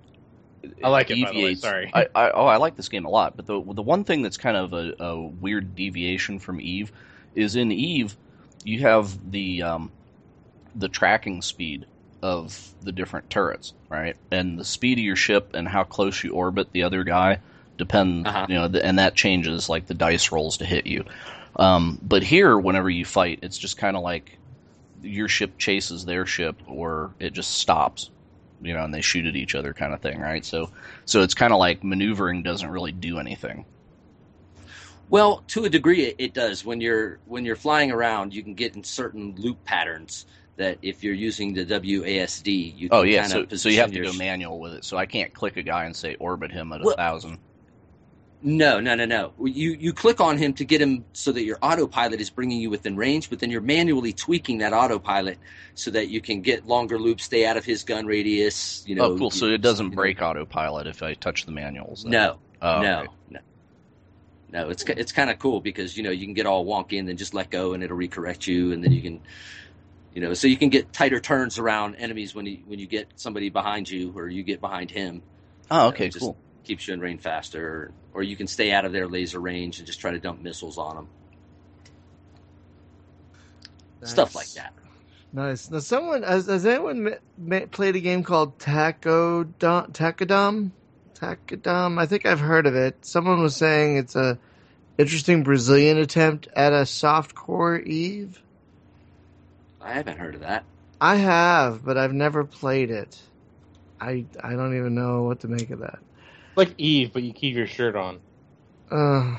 I 0.85 0.89
like 0.89 1.11
it, 1.11 1.25
by 1.25 1.33
the 1.33 1.43
way, 1.43 1.55
sorry. 1.55 1.91
I, 1.95 2.09
I 2.15 2.31
oh 2.31 2.45
I 2.45 2.59
like 2.59 2.77
this 2.77 2.91
game 2.91 3.07
a 3.07 3.11
lot, 3.11 3.37
but 3.37 3.47
the 3.47 3.63
the 3.73 3.83
one 3.83 4.05
thing 4.05 4.21
that's 4.21 4.37
kind 4.37 4.57
of 4.57 4.75
a, 4.75 4.93
a 5.01 5.19
weird 5.19 5.75
deviation 5.75 6.39
from 6.39 6.61
Eve 6.61 6.93
is 7.35 7.57
in 7.57 7.73
Eve 7.73 8.19
you 8.65 8.81
have 8.81 9.31
the 9.31 9.63
um, 9.63 9.91
the 10.75 10.89
tracking 10.89 11.43
speed 11.43 11.87
of 12.23 12.75
the 12.83 12.93
different 12.93 13.31
turrets, 13.31 13.75
right? 13.89 14.17
And 14.31 14.59
the 14.59 14.65
speed 14.65 14.99
of 14.99 15.05
your 15.05 15.17
ship 15.17 15.51
and 15.55 15.69
how 15.69 15.85
close 15.85 16.23
you 16.25 16.33
orbit 16.33 16.73
the 16.73 16.83
other 16.85 17.05
guy 17.05 17.39
depend, 17.77 18.27
Uh-huh. 18.27 18.47
you 18.49 18.55
know, 18.57 18.69
the, 18.69 18.85
and 18.85 18.99
that 18.99 19.15
changes 19.15 19.69
like 19.69 19.87
the 19.87 19.95
dice 19.95 20.33
rolls 20.33 20.59
to 20.59 20.65
hit 20.65 20.87
you. 20.87 21.05
Um, 21.57 21.99
but 22.03 22.23
here, 22.23 22.57
whenever 22.59 22.91
you 22.91 23.05
fight, 23.05 23.41
it's 23.43 23.59
just 23.59 23.79
kind 23.79 23.97
of 23.97 24.03
like 24.03 24.37
your 25.03 25.29
ship 25.29 25.59
chases 25.59 26.05
their 26.05 26.27
ship, 26.27 26.57
or 26.67 27.15
it 27.21 27.33
just 27.33 27.53
stops, 27.53 28.11
you 28.61 28.75
know, 28.75 28.83
and 28.83 28.93
they 28.93 29.01
shoot 29.01 29.27
at 29.27 29.37
each 29.37 29.55
other, 29.55 29.73
kind 29.73 29.95
of 29.95 30.01
thing, 30.01 30.21
right? 30.21 30.45
So, 30.45 30.71
so 31.05 31.23
it's 31.23 31.35
kind 31.35 31.53
of 31.53 31.59
like 31.61 31.85
maneuvering 31.85 32.43
doesn't 32.43 32.69
really 32.69 32.93
do 32.93 33.19
anything. 33.19 33.65
Well, 35.09 35.43
to 35.49 35.65
a 35.65 35.71
degree, 35.71 36.03
it, 36.07 36.17
it 36.19 36.35
does. 36.35 36.65
When 36.65 36.81
you're 36.81 37.19
when 37.25 37.45
you're 37.45 37.57
flying 37.57 37.91
around, 37.93 38.35
you 38.35 38.43
can 38.43 38.55
get 38.55 38.77
in 38.77 38.85
certain 38.85 39.35
loop 39.39 39.65
patterns 39.65 40.27
that 40.59 40.79
if 40.83 41.03
you're 41.03 41.15
using 41.15 41.55
the 41.55 41.65
WASD, 41.65 42.77
you 42.77 42.89
oh, 42.91 42.97
can 42.97 42.99
Oh 42.99 43.03
yeah, 43.03 43.21
kind 43.23 43.33
so 43.33 43.41
of 43.43 43.61
so 43.61 43.69
you 43.69 43.81
have 43.81 43.93
to 43.93 44.01
go 44.01 44.13
manual 44.13 44.61
with 44.61 44.75
it. 44.75 44.85
So 44.85 44.97
I 44.97 45.07
can't 45.07 45.33
click 45.33 45.57
a 45.57 45.63
guy 45.63 45.85
and 45.85 45.97
say 45.97 46.17
orbit 46.17 46.53
him 46.53 46.73
at 46.73 46.83
a 46.83 46.95
thousand. 46.95 47.39
No, 48.41 48.79
no, 48.79 48.95
no, 48.95 49.05
no. 49.05 49.33
You 49.43 49.73
you 49.73 49.93
click 49.93 50.21
on 50.21 50.39
him 50.39 50.53
to 50.55 50.65
get 50.65 50.81
him 50.81 51.05
so 51.13 51.33
that 51.33 51.43
your 51.43 51.59
autopilot 51.61 52.21
is 52.21 52.31
bringing 52.31 52.61
you 52.61 52.71
within 52.71 52.97
range, 52.97 53.31
but 53.31 53.41
then 53.41 53.51
you're 53.51 53.61
manually 53.61 54.13
tweaking 54.13 54.59
that 54.59 54.73
autopilot 54.73 55.39
so 55.75 55.91
that 55.91 56.09
you 56.09 56.21
can 56.21 56.41
get 56.41 56.67
longer 56.67 56.99
loops, 56.99 57.25
stay 57.25 57.47
out 57.47 57.57
of 57.57 57.65
his 57.65 57.83
gun 57.83 58.07
radius. 58.07 58.85
You 58.87 58.97
oh, 58.97 58.99
know. 59.09 59.15
oh, 59.15 59.19
cool. 59.19 59.31
So 59.31 59.47
it 59.47 59.61
doesn't 59.61 59.87
you 59.87 59.91
know. 59.91 59.97
break 59.97 60.23
autopilot 60.23 60.87
if 60.87 61.03
I 61.03 61.15
touch 61.15 61.47
the 61.47 61.53
manuals. 61.53 62.03
then. 62.05 62.13
No, 62.13 62.39
Oh, 62.61 62.83
no, 62.83 63.01
okay. 63.01 63.09
no, 63.31 63.41
no. 64.53 64.69
It's 64.69 64.83
it's 64.85 65.13
kind 65.13 65.31
of 65.31 65.39
cool 65.39 65.61
because 65.61 65.97
you 65.97 66.03
know 66.03 66.11
you 66.11 66.27
can 66.27 66.35
get 66.35 66.47
all 66.47 66.65
wonky 66.65 66.99
and 66.99 67.09
then 67.09 67.17
just 67.17 67.35
let 67.35 67.51
go 67.51 67.73
and 67.73 67.83
it'll 67.83 67.97
recorrect 67.97 68.47
you, 68.47 68.73
and 68.73 68.83
then 68.83 68.93
you 68.93 69.03
can, 69.03 69.21
you 70.19 70.25
know, 70.27 70.35
so 70.35 70.49
you 70.49 70.57
can 70.57 70.69
get 70.69 70.93
tighter 70.93 71.21
turns 71.21 71.61
around 71.61 71.95
enemies 71.95 72.35
when 72.35 72.45
you 72.45 72.59
when 72.67 72.81
you 72.81 72.89
get 72.89 73.07
somebody 73.15 73.51
behind 73.51 73.89
you 73.89 74.13
or 74.17 74.27
you 74.27 74.43
get 74.43 74.61
behind 74.61 74.91
him. 74.91 75.23
Oh, 75.71 75.87
okay, 75.89 76.09
just- 76.09 76.19
cool. 76.19 76.37
Keeps 76.65 76.89
you 76.89 76.95
in 76.95 77.01
range 77.01 77.21
faster, 77.21 77.93
or 78.13 78.25
you 78.25 78.35
can 78.35 78.49
stay 78.49 78.73
out 78.73 78.85
of 78.85 78.91
their 78.91 79.07
laser 79.07 79.39
range 79.39 79.79
and 79.79 79.87
just 79.87 80.01
try 80.01 80.11
to 80.11 80.19
dump 80.19 80.43
missiles 80.43 80.77
on 80.77 80.97
them. 80.97 81.09
Stuff 84.03 84.35
like 84.35 84.49
that. 84.55 84.75
Nice. 85.33 85.71
Now, 85.71 85.79
someone 85.79 86.25
has, 86.25 86.47
has 86.47 86.67
anyone 86.67 87.05
ma- 87.05 87.11
ma- 87.39 87.67
played 87.71 87.95
a 87.95 88.01
game 88.01 88.25
called 88.25 88.59
Taco 88.59 89.45
Taikodom? 89.45 90.73
Taikodom. 91.15 91.99
I 92.01 92.07
think 92.07 92.27
I've 92.27 92.41
heard 92.41 92.67
of 92.67 92.75
it. 92.75 93.05
Someone 93.07 93.41
was 93.41 93.55
saying 93.55 93.97
it's 93.99 94.17
a 94.17 94.37
interesting 94.99 95.45
Brazilian 95.45 95.97
attempt 95.97 96.49
at 96.57 96.73
a 96.73 96.83
softcore 96.83 97.83
Eve. 97.87 98.43
I 99.81 99.93
haven't 99.93 100.19
heard 100.19 100.35
of 100.35 100.43
that. 100.43 100.65
I 101.01 101.17
have, 101.17 101.85
but 101.85 101.97
I've 101.97 102.13
never 102.13 102.45
played 102.45 102.91
it. 102.91 103.21
I 104.01 104.27
I 104.43 104.53
don't 104.53 104.77
even 104.77 104.95
know 104.95 105.25
what 105.25 105.41
to 105.41 105.49
make 105.49 105.71
of 105.71 105.81
that. 105.81 105.99
Like 106.57 106.75
Eve, 106.79 107.13
but 107.13 107.23
you 107.23 107.33
keep 107.33 107.57
your 107.57 107.67
shirt 107.67 107.97
on. 107.97 108.21
Uh, 108.91 109.37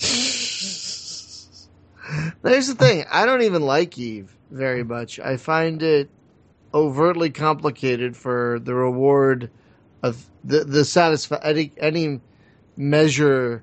there's 2.42 2.68
the 2.68 2.74
thing. 2.76 3.04
I 3.10 3.26
don't 3.26 3.42
even 3.42 3.62
like 3.62 3.98
Eve 3.98 4.34
very 4.50 4.84
much. 4.84 5.18
I 5.18 5.36
find 5.36 5.82
it 5.82 6.08
overtly 6.72 7.30
complicated 7.30 8.16
for 8.16 8.60
the 8.62 8.74
reward 8.74 9.50
of 10.02 10.24
the 10.44 10.64
the 10.64 10.80
satisfa- 10.80 11.40
any, 11.42 11.72
any 11.78 12.20
measure 12.76 13.62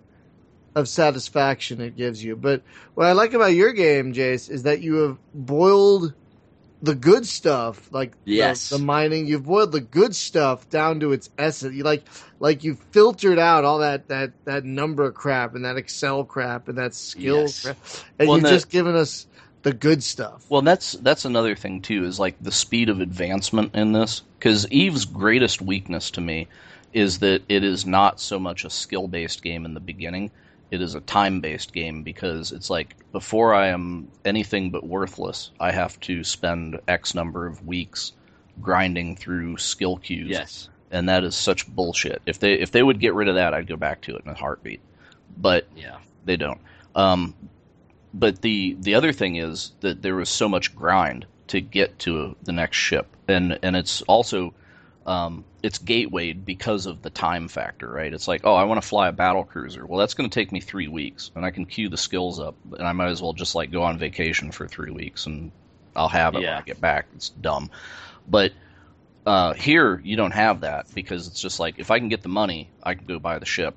of 0.76 0.88
satisfaction 0.90 1.80
it 1.82 1.96
gives 1.96 2.24
you. 2.24 2.36
But 2.36 2.62
what 2.94 3.08
I 3.08 3.14
like 3.14 3.34
about 3.34 3.54
your 3.54 3.72
game, 3.72 4.14
Jace, 4.14 4.50
is 4.50 4.64
that 4.64 4.82
you 4.82 4.96
have 4.96 5.18
boiled 5.34 6.14
the 6.82 6.94
good 6.96 7.26
stuff, 7.26 7.88
like 7.92 8.12
the- 8.26 8.34
Yes. 8.34 8.70
the, 8.70 8.78
mining. 8.78 9.26
You've 9.26 9.46
boiled 9.46 9.72
the 9.72 9.80
good 9.80 10.16
stuff 10.16 10.70
down 10.70 11.00
to 11.00 11.14
its 11.14 11.30
essence. 11.38 11.74
You 11.76 11.84
like 11.84 12.04
like 12.40 12.64
you 12.64 12.76
filtered 12.92 13.40
out 13.40 13.64
all 13.64 13.80
that 13.80 14.10
that 14.10 14.34
that 14.44 14.66
number 14.66 15.10
crap 15.12 15.56
and 15.56 15.64
that 15.66 15.78
Excel 15.78 16.24
crap 16.26 16.68
and 16.68 16.78
that 16.78 16.94
skill 16.94 17.42
Yes. 17.44 17.62
crap, 17.64 17.78
and 18.20 18.28
Well, 18.28 18.38
you've 18.38 18.44
the- 18.44 18.52
just 18.52 18.70
given 18.70 18.96
us 18.96 19.26
the 19.64 19.74
good 19.74 20.04
stuff. 20.04 20.46
Well, 20.50 20.62
that's 20.62 20.92
that's 20.92 21.26
another 21.26 21.56
thing 21.56 21.82
too 21.82 22.04
is 22.04 22.20
like 22.20 22.36
the 22.42 22.52
speed 22.52 22.90
of 22.90 23.00
advancement 23.00 23.74
in 23.74 23.94
this 23.94 24.22
because 24.38 24.70
Eve's 24.70 25.06
greatest 25.06 25.62
weakness 25.62 26.12
to 26.12 26.22
me 26.22 26.48
is 26.94 27.20
that 27.20 27.42
it 27.50 27.64
is 27.64 27.86
not 27.86 28.20
so 28.20 28.38
much 28.38 28.64
a 28.66 28.70
skill 28.70 29.08
based 29.08 29.42
game 29.42 29.66
in 29.66 29.74
the 29.74 29.80
beginning. 29.80 30.30
It 30.76 30.82
is 30.82 30.94
a 30.94 31.00
time 31.02 31.40
based 31.40 31.74
game 31.74 32.04
because 32.04 32.52
it's 32.52 32.70
like 32.70 32.96
before 33.12 33.54
I 33.54 33.68
am 33.70 34.10
anything 34.26 34.70
but 34.72 34.86
worthless, 34.86 35.52
I 35.60 35.72
have 35.72 36.00
to 36.02 36.24
spend 36.24 36.80
X 36.88 37.16
number 37.16 37.48
of 37.48 37.66
weeks 37.66 38.12
grinding 38.62 39.16
through 39.16 39.58
skill 39.58 39.98
queues. 39.98 40.30
Yes. 40.30 40.70
and 40.92 41.10
that 41.10 41.24
is 41.24 41.36
such 41.36 41.68
bullshit. 41.68 42.22
If 42.26 42.40
they 42.40 42.54
if 42.54 42.72
they 42.72 42.84
would 42.84 43.00
get 43.00 43.14
rid 43.14 43.28
of 43.28 43.36
that, 43.36 43.54
I'd 43.54 43.68
go 43.68 43.76
back 43.78 44.02
to 44.02 44.16
it 44.16 44.24
in 44.26 44.32
a 44.32 44.36
heartbeat. 44.36 44.82
But 45.38 45.68
Yeah. 45.76 45.98
they 46.26 46.36
don't. 46.38 46.60
Um, 46.94 47.34
but 48.14 48.42
the 48.42 48.76
the 48.80 48.96
other 48.96 49.12
thing 49.14 49.36
is 49.38 49.72
that 49.82 50.02
there 50.02 50.16
was 50.16 50.30
so 50.30 50.48
much 50.48 50.76
grind 50.76 51.26
to 51.48 51.60
get 51.62 52.00
to 52.00 52.36
the 52.44 52.52
next 52.52 52.78
ship, 52.78 53.08
and 53.28 53.60
and 53.64 53.76
it's 53.76 54.02
also 54.04 54.54
um, 55.06 55.46
it's 55.62 55.78
gatewayed 55.78 56.46
because 56.46 56.86
of 56.88 57.02
the 57.02 57.10
time 57.10 57.48
factor, 57.48 57.88
right? 57.88 58.14
It's 58.14 58.28
like, 58.28 58.42
oh, 58.44 58.56
I 58.56 58.64
want 58.64 58.82
to 58.82 58.88
fly 58.88 59.08
a 59.08 59.12
battle 59.12 59.44
cruiser. 59.44 59.86
Well, 59.86 60.00
that's 60.00 60.14
going 60.16 60.30
to 60.30 60.34
take 60.34 60.52
me 60.52 60.60
three 60.60 60.88
weeks, 60.88 61.32
and 61.36 61.46
I 61.46 61.52
can 61.52 61.66
queue 61.66 61.90
the 61.90 61.98
skills 61.98 62.40
up, 62.40 62.56
and 62.72 62.88
I 62.88 62.92
might 62.94 63.10
as 63.10 63.22
well 63.22 63.34
just 63.34 63.56
like 63.56 63.72
go 63.72 63.84
on 63.84 63.98
vacation 63.98 64.52
for 64.52 64.68
three 64.68 64.92
weeks, 64.92 65.26
and 65.28 65.52
I'll 65.96 66.10
have 66.10 66.36
it 66.36 66.40
when 66.40 66.50
I 66.50 66.62
get 66.62 66.82
back. 66.82 67.08
It's 67.16 67.30
dumb, 67.30 67.70
but 68.28 68.52
uh, 69.26 69.54
here 69.54 70.00
you 70.04 70.16
don't 70.16 70.34
have 70.34 70.62
that 70.62 70.88
because 70.94 71.28
it's 71.28 71.42
just 71.42 71.60
like 71.60 71.76
if 71.78 71.92
I 71.92 72.00
can 72.00 72.10
get 72.10 72.22
the 72.22 72.30
money, 72.30 72.70
I 72.84 72.96
can 72.96 73.06
go 73.06 73.20
buy 73.20 73.40
the 73.40 73.46
ship, 73.46 73.76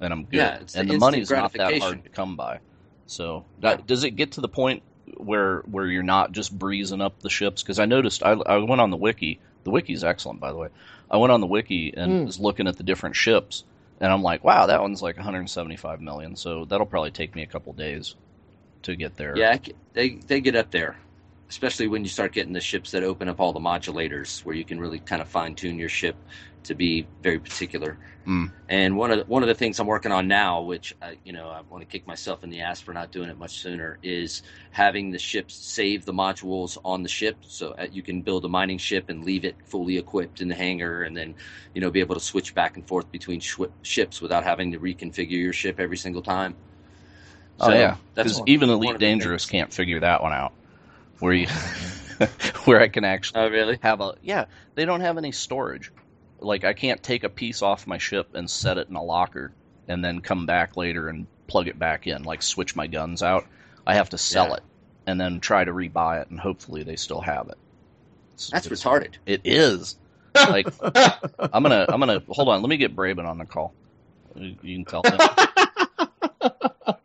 and 0.00 0.12
I'm 0.12 0.24
good. 0.24 0.36
Yeah, 0.36 0.58
it's 0.60 0.74
and 0.74 0.88
the 0.88 0.94
instant 0.94 1.00
money's 1.00 1.30
not 1.30 1.52
that 1.54 1.78
hard 1.78 2.04
to 2.04 2.10
come 2.10 2.36
by. 2.36 2.60
So 3.06 3.44
that, 3.60 3.86
does 3.88 4.04
it 4.04 4.12
get 4.12 4.32
to 4.32 4.40
the 4.40 4.48
point 4.48 4.82
where 5.16 5.60
where 5.62 5.86
you're 5.86 6.04
not 6.04 6.30
just 6.30 6.56
breezing 6.56 7.00
up 7.00 7.20
the 7.20 7.30
ships? 7.30 7.62
Because 7.62 7.80
I 7.80 7.86
noticed 7.86 8.22
I, 8.22 8.32
I 8.32 8.58
went 8.58 8.80
on 8.80 8.90
the 8.90 8.96
wiki. 8.96 9.40
The 9.64 9.70
wiki's 9.70 10.04
excellent, 10.04 10.40
by 10.40 10.50
the 10.52 10.58
way. 10.58 10.68
I 11.10 11.16
went 11.16 11.32
on 11.32 11.40
the 11.40 11.46
wiki 11.46 11.92
and 11.96 12.20
Hmm. 12.20 12.26
was 12.26 12.38
looking 12.40 12.66
at 12.66 12.76
the 12.76 12.82
different 12.82 13.16
ships, 13.16 13.64
and 14.00 14.12
I'm 14.12 14.22
like, 14.22 14.44
wow, 14.44 14.66
that 14.66 14.80
one's 14.80 15.02
like 15.02 15.16
175 15.16 16.00
million. 16.00 16.36
So 16.36 16.64
that'll 16.64 16.86
probably 16.86 17.10
take 17.10 17.34
me 17.34 17.42
a 17.42 17.46
couple 17.46 17.72
days 17.72 18.14
to 18.82 18.96
get 18.96 19.16
there. 19.16 19.36
Yeah, 19.36 19.58
they 19.92 20.10
they 20.26 20.40
get 20.40 20.56
up 20.56 20.70
there, 20.70 20.96
especially 21.48 21.88
when 21.88 22.02
you 22.04 22.10
start 22.10 22.32
getting 22.32 22.52
the 22.52 22.60
ships 22.60 22.90
that 22.92 23.02
open 23.04 23.28
up 23.28 23.40
all 23.40 23.52
the 23.52 23.60
modulators, 23.60 24.44
where 24.44 24.54
you 24.54 24.64
can 24.64 24.80
really 24.80 24.98
kind 24.98 25.22
of 25.22 25.28
fine 25.28 25.54
tune 25.54 25.78
your 25.78 25.88
ship 25.88 26.16
to 26.64 26.74
be 26.74 27.06
very 27.22 27.38
particular. 27.38 27.98
Mm. 28.26 28.52
And 28.68 28.96
one 28.96 29.10
of 29.10 29.18
the, 29.18 29.24
one 29.24 29.42
of 29.42 29.48
the 29.48 29.54
things 29.54 29.80
I'm 29.80 29.86
working 29.86 30.12
on 30.12 30.28
now, 30.28 30.62
which 30.62 30.94
I, 31.02 31.18
you 31.24 31.32
know 31.32 31.48
I 31.48 31.62
want 31.62 31.82
to 31.82 31.86
kick 31.86 32.06
myself 32.06 32.44
in 32.44 32.50
the 32.50 32.60
ass 32.60 32.80
for 32.80 32.92
not 32.92 33.10
doing 33.12 33.28
it 33.28 33.38
much 33.38 33.58
sooner, 33.58 33.98
is 34.02 34.42
having 34.70 35.10
the 35.10 35.18
ships 35.18 35.54
save 35.54 36.04
the 36.04 36.12
modules 36.12 36.78
on 36.84 37.02
the 37.02 37.08
ship, 37.08 37.38
so 37.42 37.72
uh, 37.72 37.86
you 37.90 38.02
can 38.02 38.22
build 38.22 38.44
a 38.44 38.48
mining 38.48 38.78
ship 38.78 39.08
and 39.08 39.24
leave 39.24 39.44
it 39.44 39.56
fully 39.64 39.98
equipped 39.98 40.40
in 40.40 40.48
the 40.48 40.54
hangar, 40.54 41.02
and 41.02 41.16
then 41.16 41.34
you 41.74 41.80
know 41.80 41.90
be 41.90 42.00
able 42.00 42.14
to 42.14 42.20
switch 42.20 42.54
back 42.54 42.76
and 42.76 42.86
forth 42.86 43.10
between 43.10 43.40
shwi 43.40 43.70
ships 43.82 44.20
without 44.20 44.44
having 44.44 44.72
to 44.72 44.78
reconfigure 44.78 45.30
your 45.30 45.52
ship 45.52 45.80
every 45.80 45.96
single 45.96 46.22
time. 46.22 46.54
Oh 47.60 47.72
yeah, 47.72 47.96
because 48.14 48.42
even 48.46 48.70
Elite 48.70 48.98
Dangerous 48.98 49.46
can't 49.46 49.72
figure 49.72 50.00
that 50.00 50.22
one 50.22 50.32
out. 50.32 50.52
Where 51.18 51.32
you, 51.34 51.46
where 52.64 52.80
I 52.80 52.88
can 52.88 53.04
actually 53.04 53.40
Oh, 53.40 53.48
really? 53.48 53.78
have 53.82 54.00
a 54.00 54.14
yeah, 54.22 54.46
they 54.74 54.84
don't 54.84 55.00
have 55.00 55.18
any 55.18 55.32
storage. 55.32 55.92
Like 56.40 56.64
I 56.64 56.72
can't 56.72 57.02
take 57.02 57.24
a 57.24 57.28
piece 57.28 57.62
off 57.62 57.86
my 57.86 57.98
ship 57.98 58.34
and 58.34 58.48
set 58.50 58.78
it 58.78 58.88
in 58.88 58.96
a 58.96 59.02
locker 59.02 59.52
and 59.88 60.04
then 60.04 60.20
come 60.20 60.46
back 60.46 60.76
later 60.76 61.08
and 61.08 61.26
plug 61.46 61.68
it 61.68 61.78
back 61.78 62.06
in, 62.06 62.22
like 62.22 62.42
switch 62.42 62.74
my 62.76 62.86
guns 62.86 63.22
out. 63.22 63.46
I 63.86 63.94
have 63.94 64.10
to 64.10 64.18
sell 64.18 64.48
Yeah. 64.48 64.54
it 64.56 64.62
and 65.06 65.20
then 65.20 65.40
try 65.40 65.64
to 65.64 65.72
rebuy 65.72 66.22
it, 66.22 66.30
and 66.30 66.38
hopefully 66.38 66.82
they 66.82 66.96
still 66.96 67.20
have 67.20 67.48
it. 67.48 67.58
It's- 68.34 68.50
That's 68.52 68.66
it's- 68.66 68.82
retarded. 68.84 69.14
It 69.26 69.40
is. 69.44 69.96
Like 70.34 70.66
I'm 70.82 71.62
gonna 71.62 71.86
I'm 71.88 71.98
gonna 72.00 72.22
hold 72.28 72.48
on. 72.48 72.62
Let 72.62 72.68
me 72.68 72.76
get 72.76 72.94
Braben 72.94 73.26
on 73.26 73.38
the 73.38 73.44
call. 73.46 73.72
You 74.36 74.56
you 74.62 74.76
can 74.76 74.84
tell 74.84 75.02
him. 75.02 75.18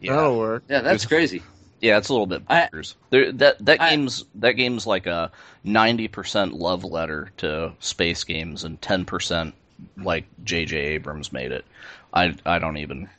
Yeah. 0.00 0.16
That'll 0.16 0.38
work. 0.38 0.64
Yeah, 0.68 0.82
that's 0.82 1.06
crazy. 1.06 1.42
Yeah, 1.84 1.98
it's 1.98 2.08
a 2.08 2.12
little 2.14 2.26
bit 2.26 2.42
I- 2.48 2.70
There, 3.10 3.30
that 3.32 3.62
that 3.66 3.80
I- 3.82 3.90
game's 3.90 4.24
that 4.36 4.52
game's 4.52 4.86
like 4.86 5.06
a 5.06 5.30
ninety 5.64 6.08
percent 6.08 6.54
love 6.54 6.82
letter 6.82 7.30
to 7.38 7.74
space 7.78 8.24
games 8.24 8.64
and 8.64 8.80
ten 8.80 9.04
percent 9.04 9.54
like 9.98 10.24
J.J. 10.44 10.76
Abrams 10.78 11.30
made 11.30 11.52
it. 11.52 11.66
I 12.12 12.34
I 12.46 12.58
don't 12.58 12.78
even. 12.78 13.10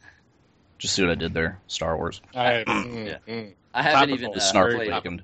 Just 0.80 0.96
see 0.96 1.04
what 1.04 1.12
I 1.12 1.16
did 1.16 1.34
there, 1.34 1.60
Star 1.68 1.96
Wars. 1.96 2.22
I, 2.34 2.64
mm, 2.68 3.06
Yeah. 3.08 3.18
mm. 3.28 3.54
I 3.74 3.82
haven't 3.84 4.10
even 4.16 4.32
The 4.32 4.38
uh, 4.38 4.42
snark 4.42 4.76
played- 4.76 4.90
awakened. 4.90 5.24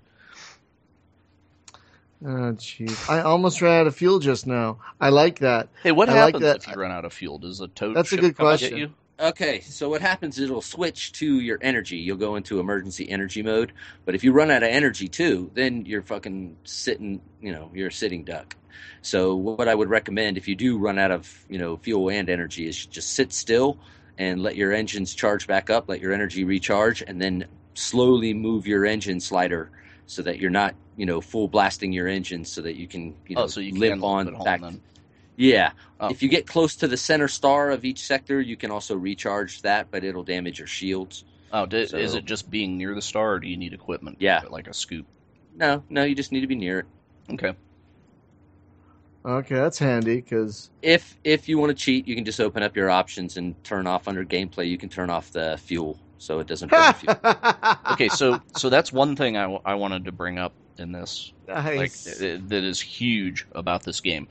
Oh, 2.24 2.54
jeez. 2.54 3.10
I 3.10 3.22
almost 3.22 3.62
ran 3.62 3.82
out 3.82 3.88
of 3.88 3.96
fuel 3.96 4.20
just 4.20 4.46
now. 4.46 4.78
I 5.00 5.10
like 5.10 5.40
that. 5.40 5.70
Hey, 5.82 5.92
what 5.92 6.08
I 6.10 6.14
like 6.14 6.36
happens 6.36 6.44
that. 6.44 6.58
if 6.58 6.68
you 6.68 6.80
run 6.80 6.92
out 6.92 7.04
of 7.06 7.12
fuel? 7.14 7.40
Does 7.40 7.60
a 7.60 7.68
toad 7.70 7.96
That's 7.96 8.14
a 8.14 8.18
good 8.18 8.38
come 8.38 8.46
question. 8.46 8.94
Okay, 9.22 9.60
so 9.62 9.88
what 9.88 10.02
happens 10.02 10.40
is 10.40 10.46
it'll 10.46 10.64
switch 10.64 11.12
to 11.14 11.40
your 11.40 11.60
energy. 11.62 11.98
You'll 11.98 12.18
go 12.18 12.38
into 12.38 12.60
emergency 12.60 13.08
energy 13.08 13.44
mode. 13.44 13.72
But 14.04 14.16
if 14.16 14.24
you 14.24 14.32
run 14.32 14.50
out 14.50 14.64
of 14.64 14.70
energy 14.70 15.08
too, 15.08 15.52
then 15.54 15.86
you're 15.86 16.02
fucking 16.02 16.58
sitting, 16.64 17.22
you 17.40 17.52
know, 17.52 17.70
you're 17.72 17.90
a 17.90 17.92
sitting 17.92 18.24
duck. 18.24 18.56
So 19.04 19.36
what 19.36 19.68
I 19.68 19.76
would 19.76 19.90
recommend 19.90 20.38
if 20.38 20.48
you 20.48 20.56
do 20.56 20.80
run 20.80 20.98
out 20.98 21.12
of, 21.12 21.46
you 21.50 21.60
know, 21.60 21.78
fuel 21.78 22.10
and 22.10 22.30
energy 22.30 22.68
is 22.68 22.84
just 22.88 23.14
sit 23.14 23.32
still 23.32 23.78
and 24.18 24.42
let 24.42 24.56
your 24.56 24.74
engines 24.74 25.14
charge 25.14 25.46
back 25.46 25.70
up, 25.70 25.88
let 25.88 26.00
your 26.00 26.14
energy 26.14 26.44
recharge, 26.44 27.04
and 27.06 27.22
then 27.22 27.46
slowly 27.76 28.34
move 28.34 28.66
your 28.66 28.88
engine 28.88 29.20
slider 29.20 29.70
so 30.08 30.24
that 30.24 30.40
you're 30.40 30.50
not, 30.50 30.74
you 30.98 31.06
know, 31.06 31.22
full 31.22 31.48
blasting 31.48 31.94
your 31.94 32.08
engine 32.08 32.44
so 32.44 32.62
that 32.62 32.76
you 32.76 32.88
can, 32.88 33.16
you 33.28 33.36
oh, 33.36 33.42
know, 33.42 33.44
oh, 33.44 33.48
so 33.48 33.60
you 33.60 33.78
limp 33.78 34.04
on 34.04 34.44
back. 34.44 34.62
then. 34.62 34.82
Yeah. 35.42 35.72
Oh. 36.00 36.10
If 36.10 36.22
you 36.24 36.30
get 36.30 36.46
close 36.48 36.76
to 36.78 36.88
the 36.88 36.98
center 36.98 37.28
star 37.28 37.72
of 37.72 37.84
each 37.86 38.00
sector, 38.04 38.40
you 38.42 38.56
can 38.56 38.72
also 38.72 38.96
recharge 38.96 39.62
that, 39.64 39.90
but 39.92 40.04
it'll 40.04 40.24
damage 40.24 40.60
your 40.60 40.68
shields. 40.68 41.24
Oh, 41.52 41.66
di- 41.66 41.88
So- 41.88 41.98
is 41.98 42.14
it 42.16 42.26
just 42.26 42.50
being 42.50 42.78
near 42.78 42.94
the 42.96 43.02
star, 43.02 43.34
or 43.34 43.40
do 43.40 43.48
you 43.48 43.58
need 43.58 43.74
equipment? 43.74 44.18
Yeah. 44.20 44.42
like 44.50 44.68
a 44.68 44.74
scoop. 44.74 45.06
No, 45.56 45.84
no, 45.90 46.04
you 46.04 46.16
just 46.16 46.32
need 46.32 46.42
to 46.42 46.48
be 46.48 46.56
near 46.56 46.80
it. 46.80 46.86
Okay. 47.34 47.54
Okay, 49.24 49.56
that's 49.56 49.78
handy 49.78 50.16
because 50.16 50.72
If 50.82 51.16
if 51.24 51.48
you 51.48 51.60
want 51.60 51.70
to 51.70 51.76
cheat, 51.76 52.08
you 52.08 52.16
can 52.16 52.26
just 52.26 52.40
open 52.40 52.64
up 52.64 52.76
your 52.76 52.90
options 52.90 53.38
and 53.38 53.62
turn 53.64 53.86
off 53.86 54.08
under 54.08 54.26
gameplay. 54.26 54.68
You 54.68 54.78
can 54.80 54.90
turn 54.90 55.10
off 55.12 55.32
the 55.32 55.60
fuel 55.64 56.00
so 56.18 56.40
it 56.40 56.48
doesn't 56.48 56.70
burn 56.72 56.94
fuel. 56.94 57.16
Okay, 57.92 58.10
so 58.10 58.42
so 58.58 58.70
that's 58.70 58.92
one 58.92 59.16
thing 59.16 59.38
I, 59.38 59.44
w- 59.44 59.62
I 59.66 59.76
wanted 59.76 60.06
to 60.06 60.12
bring 60.12 60.40
up 60.40 60.54
in 60.78 60.92
this 60.92 61.34
like 61.48 61.76
nice. 61.76 62.18
th- 62.18 62.42
that 62.48 62.64
is 62.64 62.80
huge 62.82 63.46
about 63.52 63.84
this 63.84 64.00
game 64.00 64.28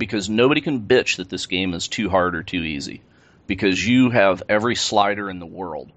because 0.00 0.28
nobody 0.28 0.60
can 0.60 0.80
bitch 0.80 1.18
that 1.18 1.28
this 1.28 1.46
game 1.46 1.74
is 1.74 1.86
too 1.86 2.08
hard 2.10 2.34
or 2.34 2.42
too 2.42 2.62
easy 2.64 3.02
because 3.46 3.86
you 3.86 4.10
have 4.10 4.42
every 4.48 4.74
slider 4.74 5.30
in 5.30 5.38
the 5.38 5.46
world 5.46 5.92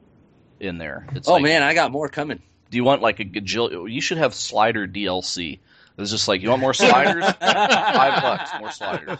in 0.59 0.77
there. 0.77 1.07
It's 1.15 1.27
oh 1.27 1.33
like, 1.33 1.43
man, 1.43 1.63
I 1.63 1.73
got 1.73 1.91
more 1.91 2.07
coming. 2.09 2.41
do 2.69 2.77
you 2.77 2.83
want 2.83 3.01
like 3.01 3.19
a 3.19 3.25
gajillion? 3.25 3.91
You 3.91 4.01
should 4.01 4.19
have 4.19 4.35
slider 4.35 4.87
DLC. 4.87 5.59
It's 5.97 6.09
just 6.11 6.27
like 6.27 6.41
you 6.41 6.49
want 6.49 6.61
more 6.61 6.73
sliders, 6.73 7.23
five 7.39 8.21
bucks, 8.21 8.51
more 8.59 8.71
sliders. 8.71 9.17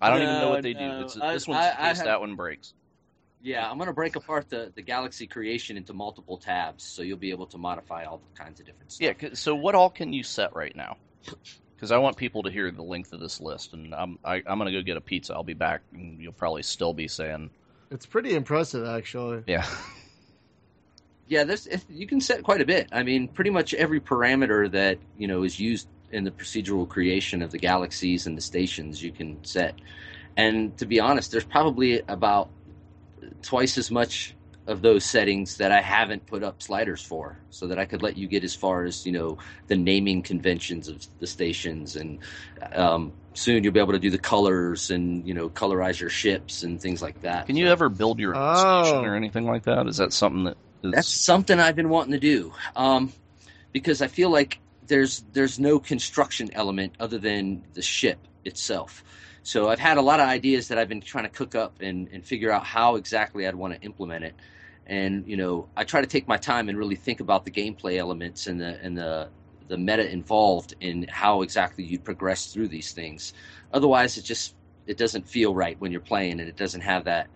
I 0.00 0.10
don't 0.10 0.22
even 0.22 0.34
know 0.40 0.50
what 0.50 0.62
they 0.62 0.72
no. 0.74 0.98
do. 1.00 1.04
It's, 1.04 1.20
I- 1.20 1.32
this 1.34 1.46
one's 1.48 1.60
I- 1.60 1.74
I 1.78 1.86
have- 1.88 1.98
that 2.04 2.20
one 2.20 2.34
breaks. 2.36 2.74
Yeah, 3.40 3.70
I'm 3.70 3.78
gonna 3.78 3.92
break 3.92 4.16
apart 4.16 4.48
the, 4.50 4.72
the 4.74 4.82
galaxy 4.82 5.26
creation 5.28 5.76
into 5.76 5.92
multiple 5.92 6.38
tabs, 6.38 6.82
so 6.82 7.02
you'll 7.02 7.18
be 7.18 7.30
able 7.30 7.46
to 7.46 7.58
modify 7.58 8.04
all 8.04 8.20
kinds 8.36 8.58
of 8.58 8.66
different 8.66 8.90
stuff. 8.92 9.04
Yeah. 9.04 9.12
'cause- 9.12 9.38
So 9.38 9.54
what 9.54 9.74
all 9.76 9.90
can 9.90 10.12
you 10.12 10.22
set 10.24 10.54
right 10.56 10.74
now? 10.74 10.96
Because 11.78 11.92
I 11.92 11.98
want 11.98 12.16
people 12.16 12.42
to 12.42 12.50
hear 12.50 12.72
the 12.72 12.82
length 12.82 13.12
of 13.12 13.20
this 13.20 13.40
list, 13.40 13.72
and 13.72 13.94
I'm 13.94 14.18
I, 14.24 14.42
I'm 14.46 14.58
gonna 14.58 14.72
go 14.72 14.82
get 14.82 14.96
a 14.96 15.00
pizza. 15.00 15.32
I'll 15.32 15.44
be 15.44 15.54
back, 15.54 15.80
and 15.92 16.20
you'll 16.20 16.32
probably 16.32 16.64
still 16.64 16.92
be 16.92 17.06
saying, 17.06 17.50
It's 17.92 18.04
pretty 18.04 18.34
impressive, 18.34 18.86
actually. 18.86 19.44
yeah. 19.46 19.64
Yeah, 21.30 21.44
this 21.44 21.66
if, 21.66 21.84
you 21.90 22.06
can 22.06 22.22
set 22.22 22.42
quite 22.42 22.62
a 22.62 22.64
bit. 22.64 22.88
I 22.90 23.02
mean, 23.02 23.28
pretty 23.28 23.50
much 23.50 23.74
every 23.74 24.00
parameter 24.00 24.70
that 24.70 24.98
you 25.18 25.28
know 25.28 25.42
is 25.42 25.60
used 25.60 25.86
in 26.10 26.24
the 26.24 26.30
procedural 26.30 26.88
creation 26.88 27.42
of 27.42 27.50
the 27.50 27.58
galaxies 27.58 28.26
and 28.26 28.34
the 28.34 28.40
stations 28.40 29.02
you 29.02 29.12
can 29.12 29.44
set. 29.44 29.74
And 30.38 30.74
to 30.78 30.86
be 30.86 31.00
honest, 31.00 31.30
there's 31.30 31.44
probably 31.44 32.00
about 32.08 32.48
twice 33.42 33.76
as 33.76 33.90
much 33.90 34.34
of 34.68 34.82
those 34.82 35.04
settings 35.04 35.56
that 35.56 35.72
I 35.72 35.80
haven't 35.80 36.26
put 36.26 36.42
up 36.44 36.62
sliders 36.62 37.02
for, 37.02 37.38
so 37.50 37.66
that 37.68 37.78
I 37.78 37.86
could 37.86 38.02
let 38.02 38.16
you 38.16 38.28
get 38.28 38.44
as 38.44 38.54
far 38.54 38.84
as 38.84 39.04
you 39.06 39.12
know 39.12 39.38
the 39.66 39.76
naming 39.76 40.22
conventions 40.22 40.88
of 40.88 41.04
the 41.18 41.26
stations, 41.26 41.96
and 41.96 42.18
um, 42.72 43.12
soon 43.34 43.64
you'll 43.64 43.72
be 43.72 43.80
able 43.80 43.92
to 43.94 43.98
do 43.98 44.10
the 44.10 44.18
colors 44.18 44.90
and 44.90 45.26
you 45.26 45.34
know 45.34 45.48
colorize 45.48 45.98
your 45.98 46.10
ships 46.10 46.62
and 46.62 46.80
things 46.80 47.02
like 47.02 47.20
that. 47.22 47.46
Can 47.46 47.56
you 47.56 47.68
ever 47.68 47.88
build 47.88 48.20
your 48.20 48.34
own 48.36 48.42
Oh. 48.46 48.82
station 48.84 49.04
or 49.06 49.16
anything 49.16 49.46
like 49.46 49.64
that? 49.64 49.86
Is 49.88 49.96
that 49.96 50.12
something 50.12 50.44
that 50.44 50.56
is, 50.84 50.92
That's 50.92 51.08
something 51.08 51.58
I've 51.58 51.76
been 51.76 51.88
wanting 51.88 52.12
to 52.12 52.20
do, 52.20 52.52
um, 52.76 53.12
because 53.72 54.02
I 54.02 54.06
feel 54.06 54.30
like 54.30 54.60
there's 54.86 55.24
there's 55.32 55.58
no 55.58 55.78
construction 55.78 56.50
element 56.52 56.94
other 57.00 57.18
than 57.18 57.64
the 57.74 57.82
ship 57.82 58.18
itself. 58.44 59.02
So 59.42 59.70
I've 59.70 59.78
had 59.78 59.96
a 59.96 60.02
lot 60.02 60.20
of 60.20 60.28
ideas 60.28 60.68
that 60.68 60.78
I've 60.78 60.90
been 60.90 61.00
trying 61.00 61.24
to 61.24 61.30
cook 61.30 61.54
up 61.54 61.76
and, 61.80 62.08
and 62.12 62.22
figure 62.22 62.50
out 62.52 62.64
how 62.64 62.96
exactly 62.96 63.46
I'd 63.46 63.54
want 63.54 63.72
to 63.74 63.80
implement 63.80 64.24
it. 64.24 64.34
And 64.88 65.26
you 65.26 65.36
know, 65.36 65.68
I 65.76 65.84
try 65.84 66.00
to 66.00 66.06
take 66.06 66.26
my 66.26 66.38
time 66.38 66.68
and 66.68 66.78
really 66.78 66.96
think 66.96 67.20
about 67.20 67.44
the 67.44 67.50
gameplay 67.50 67.98
elements 67.98 68.46
and 68.46 68.60
the 68.60 68.78
and 68.82 68.96
the 68.96 69.28
the 69.68 69.76
meta 69.76 70.10
involved 70.10 70.74
in 70.80 71.06
how 71.10 71.42
exactly 71.42 71.84
you 71.84 71.98
progress 71.98 72.46
through 72.52 72.68
these 72.68 72.92
things. 72.92 73.34
Otherwise, 73.72 74.16
it 74.16 74.22
just 74.24 74.54
it 74.86 74.96
doesn't 74.96 75.28
feel 75.28 75.54
right 75.54 75.78
when 75.78 75.92
you're 75.92 76.00
playing, 76.00 76.40
and 76.40 76.48
it 76.48 76.56
doesn't 76.56 76.80
have 76.80 77.04
that 77.04 77.28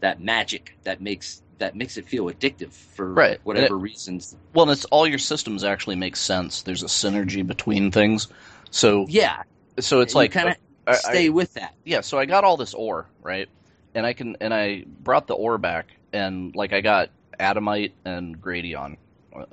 that 0.00 0.20
magic 0.20 0.76
that 0.84 1.00
makes 1.00 1.42
that 1.58 1.74
makes 1.74 1.96
it 1.96 2.06
feel 2.06 2.26
addictive 2.26 2.72
for 2.72 3.12
Right. 3.12 3.40
whatever 3.44 3.76
reasons. 3.76 4.36
well, 4.52 4.64
and 4.64 4.72
it's 4.72 4.84
all 4.86 5.06
your 5.06 5.18
systems 5.18 5.62
actually 5.64 5.96
make 5.96 6.16
sense. 6.16 6.62
There's 6.62 6.82
a 6.82 6.86
synergy 6.86 7.46
between 7.46 7.90
things. 7.92 8.26
So 8.70 9.06
Yeah, 9.08 9.42
so 9.80 10.00
it's 10.00 10.12
and 10.12 10.16
like 10.18 10.32
kind 10.32 10.48
of 10.50 10.56
I- 10.86 10.90
I- 10.92 10.94
stay 10.94 11.28
with 11.30 11.54
that. 11.54 11.74
yeah, 11.84 12.00
so 12.00 12.18
I 12.18 12.24
got 12.26 12.42
all 12.44 12.56
this 12.56 12.74
ore, 12.74 13.06
right? 13.22 13.48
And 13.94 14.04
I 14.06 14.12
can 14.12 14.36
and 14.40 14.52
I 14.54 14.84
brought 14.86 15.26
the 15.26 15.34
ore 15.34 15.58
back 15.58 15.86
and 16.12 16.54
like 16.54 16.72
I 16.72 16.80
got 16.80 17.10
adamite 17.38 17.92
and 18.04 18.40
gradion 18.40 18.96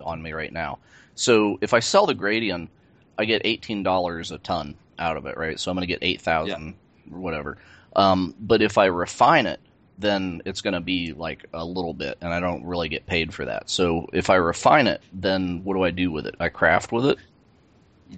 on 0.01 0.21
me 0.21 0.31
right 0.33 0.51
now. 0.51 0.79
So 1.15 1.57
if 1.61 1.73
I 1.73 1.79
sell 1.79 2.05
the 2.05 2.15
gradion, 2.15 2.69
I 3.17 3.25
get 3.25 3.41
eighteen 3.45 3.83
dollars 3.83 4.31
a 4.31 4.37
ton 4.37 4.75
out 4.97 5.17
of 5.17 5.25
it, 5.25 5.37
right? 5.37 5.59
So 5.59 5.71
I'm 5.71 5.75
gonna 5.75 5.87
get 5.87 5.99
eight 6.01 6.21
thousand 6.21 6.75
or 7.11 7.19
whatever. 7.19 7.57
Um, 7.95 8.35
but 8.39 8.61
if 8.61 8.77
I 8.77 8.85
refine 8.85 9.45
it, 9.45 9.59
then 9.97 10.41
it's 10.45 10.61
gonna 10.61 10.81
be 10.81 11.13
like 11.13 11.45
a 11.53 11.65
little 11.65 11.93
bit, 11.93 12.17
and 12.21 12.33
I 12.33 12.39
don't 12.39 12.63
really 12.65 12.89
get 12.89 13.05
paid 13.05 13.33
for 13.33 13.45
that. 13.45 13.69
So 13.69 14.07
if 14.13 14.29
I 14.29 14.35
refine 14.35 14.87
it, 14.87 15.01
then 15.11 15.63
what 15.63 15.73
do 15.75 15.83
I 15.83 15.91
do 15.91 16.11
with 16.11 16.25
it? 16.27 16.35
I 16.39 16.49
craft 16.49 16.91
with 16.91 17.05
it. 17.05 17.17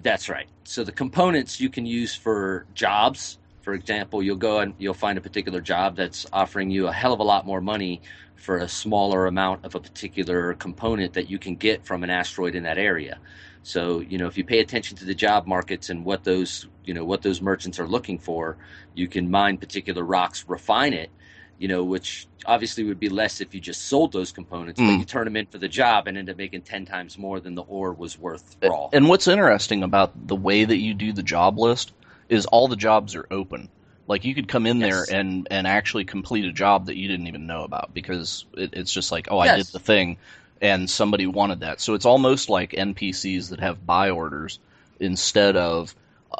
That's 0.03 0.29
right. 0.29 0.47
So 0.63 0.83
the 0.83 0.91
components 0.91 1.59
you 1.59 1.69
can 1.69 1.85
use 1.85 2.15
for 2.15 2.65
jobs. 2.73 3.37
For 3.61 3.73
example, 3.73 4.23
you'll 4.23 4.37
go 4.37 4.59
and 4.59 4.73
you'll 4.77 4.93
find 4.93 5.17
a 5.17 5.21
particular 5.21 5.61
job 5.61 5.95
that's 5.95 6.25
offering 6.33 6.71
you 6.71 6.87
a 6.87 6.91
hell 6.91 7.13
of 7.13 7.19
a 7.19 7.23
lot 7.23 7.45
more 7.45 7.61
money 7.61 8.01
for 8.35 8.57
a 8.57 8.67
smaller 8.67 9.27
amount 9.27 9.63
of 9.65 9.75
a 9.75 9.79
particular 9.79 10.55
component 10.55 11.13
that 11.13 11.29
you 11.29 11.37
can 11.37 11.55
get 11.55 11.85
from 11.85 12.03
an 12.03 12.09
asteroid 12.09 12.55
in 12.55 12.63
that 12.63 12.79
area. 12.79 13.19
So, 13.63 13.99
you 13.99 14.17
know, 14.17 14.25
if 14.25 14.37
you 14.37 14.43
pay 14.43 14.59
attention 14.59 14.97
to 14.97 15.05
the 15.05 15.13
job 15.13 15.45
markets 15.45 15.91
and 15.91 16.03
what 16.03 16.23
those, 16.23 16.65
you 16.83 16.95
know, 16.95 17.05
what 17.05 17.21
those 17.21 17.41
merchants 17.41 17.79
are 17.79 17.87
looking 17.87 18.17
for, 18.17 18.57
you 18.95 19.07
can 19.07 19.29
mine 19.29 19.57
particular 19.59 20.03
rocks, 20.03 20.43
refine 20.47 20.93
it, 20.93 21.11
you 21.59 21.67
know, 21.67 21.83
which 21.83 22.27
obviously 22.47 22.83
would 22.83 22.99
be 22.99 23.09
less 23.09 23.39
if 23.39 23.53
you 23.53 23.61
just 23.61 23.83
sold 23.87 24.11
those 24.11 24.31
components, 24.31 24.79
but 24.79 24.87
Mm. 24.87 24.99
you 24.99 25.05
turn 25.05 25.25
them 25.25 25.37
in 25.37 25.45
for 25.45 25.59
the 25.59 25.67
job 25.69 26.07
and 26.07 26.17
end 26.17 26.27
up 26.31 26.37
making 26.37 26.63
10 26.63 26.85
times 26.85 27.19
more 27.19 27.39
than 27.39 27.53
the 27.53 27.61
ore 27.61 27.93
was 27.93 28.17
worth 28.17 28.57
raw. 28.63 28.89
And 28.91 29.07
what's 29.07 29.27
interesting 29.27 29.83
about 29.83 30.27
the 30.27 30.35
way 30.35 30.65
that 30.65 30.77
you 30.77 30.95
do 30.95 31.13
the 31.13 31.21
job 31.21 31.59
list 31.59 31.93
is 32.31 32.47
all 32.47 32.67
the 32.67 32.75
jobs 32.77 33.15
are 33.15 33.27
open. 33.29 33.69
Like 34.07 34.25
you 34.25 34.33
could 34.33 34.47
come 34.47 34.65
in 34.65 34.79
Yes. 34.79 35.07
there 35.07 35.19
and 35.19 35.47
and 35.51 35.67
actually 35.67 36.05
complete 36.05 36.45
a 36.45 36.51
job 36.51 36.87
that 36.87 36.97
you 36.97 37.07
didn't 37.07 37.27
even 37.27 37.45
know 37.47 37.63
about 37.63 37.93
because 37.93 38.45
it, 38.57 38.71
it's 38.73 38.91
just 38.93 39.11
like, 39.11 39.27
oh, 39.31 39.39
I 39.39 39.47
did 39.57 39.67
the 39.67 39.79
thing, 39.79 40.17
and 40.61 40.89
somebody 40.89 41.27
wanted 41.27 41.61
that. 41.61 41.81
So 41.81 41.93
it's 41.93 42.05
almost 42.05 42.49
like 42.49 42.71
NPCs 42.71 43.49
that 43.49 43.59
have 43.59 43.85
buy 43.85 44.09
orders 44.09 44.59
instead 44.99 45.55
of 45.57 45.95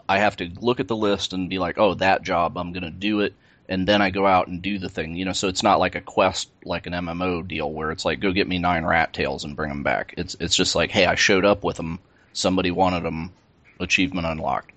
I 0.10 0.20
have 0.20 0.38
to 0.38 0.50
look 0.62 0.80
at 0.80 0.88
the 0.88 0.96
list 0.96 1.34
and 1.34 1.50
be 1.50 1.60
like, 1.60 1.78
oh, 1.78 1.94
that 1.96 2.24
job, 2.24 2.58
I'm 2.58 2.72
going 2.74 2.84
to 2.84 2.90
do 2.92 3.22
it, 3.22 3.34
and 3.70 3.88
then 3.88 4.02
I 4.02 4.10
go 4.10 4.26
out 4.26 4.48
and 4.48 4.62
do 4.62 4.80
the 4.80 4.90
thing. 4.90 5.16
You 5.16 5.26
know, 5.26 5.34
so 5.34 5.48
it's 5.50 5.64
not 5.64 5.80
like 5.80 5.96
a 5.96 6.02
quest 6.02 6.50
like 6.66 6.88
an 6.88 6.94
MMO 6.94 7.48
deal 7.48 7.72
where 7.72 7.92
it's 7.92 8.06
like 8.06 8.20
go 8.22 8.32
get 8.32 8.48
me 8.48 8.58
nine 8.60 8.86
rat 8.86 9.14
tails 9.14 9.44
and 9.46 9.56
bring 9.56 9.70
them 9.70 9.84
back. 9.84 10.14
It's 10.18 10.36
it's 10.40 10.56
just 10.56 10.76
like 10.76 10.92
hey, 10.92 11.06
I 11.06 11.16
showed 11.16 11.46
up 11.46 11.64
with 11.64 11.78
them. 11.78 12.00
Somebody 12.34 12.72
wanted 12.72 13.04
them. 13.04 13.34
Achievement 13.80 14.28
unlocked. 14.28 14.72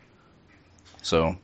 So 1.05 1.37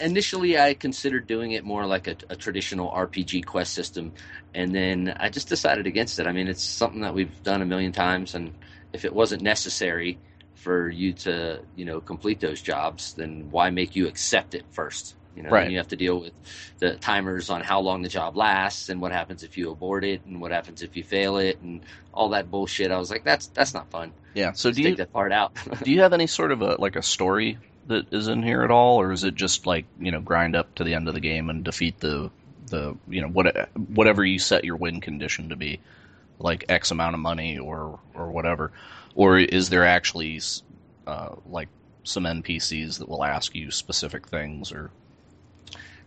initially 0.00 0.58
I 0.58 0.74
considered 0.74 1.28
doing 1.28 1.52
it 1.52 1.64
more 1.64 1.86
like 1.86 2.08
a, 2.08 2.16
a, 2.28 2.34
traditional 2.34 2.90
RPG 2.90 3.46
quest 3.46 3.72
system, 3.72 4.12
and 4.52 4.74
then 4.74 5.14
I 5.18 5.28
just 5.28 5.48
decided 5.48 5.86
against 5.86 6.18
it. 6.18 6.26
I 6.26 6.32
mean, 6.32 6.48
it's 6.48 6.64
something 6.64 7.02
that 7.02 7.14
we've 7.14 7.42
done 7.44 7.62
a 7.62 7.66
million 7.66 7.92
times, 7.92 8.34
and 8.34 8.52
if 8.92 9.04
it 9.04 9.14
wasn't 9.14 9.42
necessary 9.42 10.18
for 10.54 10.88
you 10.88 11.12
to, 11.12 11.60
you 11.76 11.84
know, 11.84 12.00
complete 12.00 12.40
those 12.40 12.60
jobs, 12.60 13.14
then 13.14 13.48
why 13.52 13.70
make 13.70 13.94
you 13.94 14.08
accept 14.08 14.54
it 14.54 14.64
first? 14.72 15.14
You 15.36 15.44
know, 15.44 15.50
right. 15.50 15.70
you 15.70 15.78
have 15.78 15.88
to 15.88 15.96
deal 15.96 16.20
with 16.20 16.32
the 16.80 16.96
timers 16.96 17.48
on 17.48 17.62
how 17.62 17.80
long 17.80 18.02
the 18.02 18.08
job 18.08 18.36
lasts, 18.36 18.88
and 18.88 19.00
what 19.00 19.12
happens 19.12 19.44
if 19.44 19.56
you 19.56 19.70
abort 19.70 20.04
it, 20.04 20.22
and 20.26 20.40
what 20.40 20.50
happens 20.50 20.82
if 20.82 20.96
you 20.96 21.04
fail 21.04 21.38
it, 21.38 21.60
and 21.60 21.82
all 22.12 22.30
that 22.30 22.50
bullshit. 22.50 22.90
I 22.90 22.98
was 22.98 23.10
like, 23.10 23.22
that's 23.22 23.46
that's 23.46 23.72
not 23.72 23.88
fun. 23.90 24.12
Yeah. 24.34 24.52
So 24.52 24.72
do 24.72 24.82
take 24.82 24.90
you 24.90 24.96
that 24.96 25.12
part 25.12 25.32
out? 25.32 25.52
do 25.84 25.92
you 25.92 26.00
have 26.00 26.12
any 26.12 26.26
sort 26.26 26.50
of 26.50 26.62
a 26.62 26.74
like 26.80 26.96
a 26.96 27.02
story 27.02 27.58
that 27.90 28.12
is 28.12 28.28
in 28.28 28.42
here 28.42 28.62
at 28.62 28.70
all, 28.70 29.00
or 29.00 29.12
is 29.12 29.24
it 29.24 29.34
just 29.34 29.66
like 29.66 29.84
you 30.00 30.10
know 30.10 30.20
grind 30.20 30.56
up 30.56 30.74
to 30.76 30.84
the 30.84 30.94
end 30.94 31.08
of 31.08 31.14
the 31.14 31.20
game 31.20 31.50
and 31.50 31.62
defeat 31.62 32.00
the 32.00 32.30
the 32.68 32.96
you 33.08 33.20
know 33.20 33.28
what 33.28 33.68
whatever 33.90 34.24
you 34.24 34.38
set 34.38 34.64
your 34.64 34.76
win 34.76 35.00
condition 35.00 35.50
to 35.50 35.56
be, 35.56 35.80
like 36.38 36.64
X 36.68 36.90
amount 36.90 37.14
of 37.14 37.20
money 37.20 37.58
or 37.58 37.98
or 38.14 38.30
whatever, 38.30 38.72
or 39.14 39.38
is 39.38 39.68
there 39.68 39.84
actually 39.84 40.40
uh, 41.06 41.34
like 41.46 41.68
some 42.04 42.24
NPCs 42.24 42.98
that 42.98 43.08
will 43.08 43.24
ask 43.24 43.54
you 43.54 43.70
specific 43.70 44.26
things 44.26 44.72
or 44.72 44.90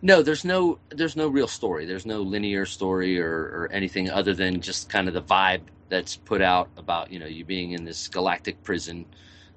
no, 0.01 0.21
there's 0.21 0.43
no 0.43 0.79
there's 0.89 1.15
no 1.15 1.27
real 1.27 1.47
story. 1.47 1.85
There's 1.85 2.05
no 2.05 2.21
linear 2.21 2.65
story 2.65 3.21
or, 3.21 3.29
or 3.29 3.69
anything 3.71 4.09
other 4.09 4.33
than 4.33 4.59
just 4.59 4.89
kind 4.89 5.07
of 5.07 5.13
the 5.13 5.21
vibe 5.21 5.61
that's 5.89 6.15
put 6.15 6.41
out 6.41 6.69
about 6.77 7.11
you 7.11 7.19
know 7.19 7.25
you 7.25 7.45
being 7.45 7.71
in 7.71 7.85
this 7.85 8.07
galactic 8.07 8.61
prison 8.63 9.05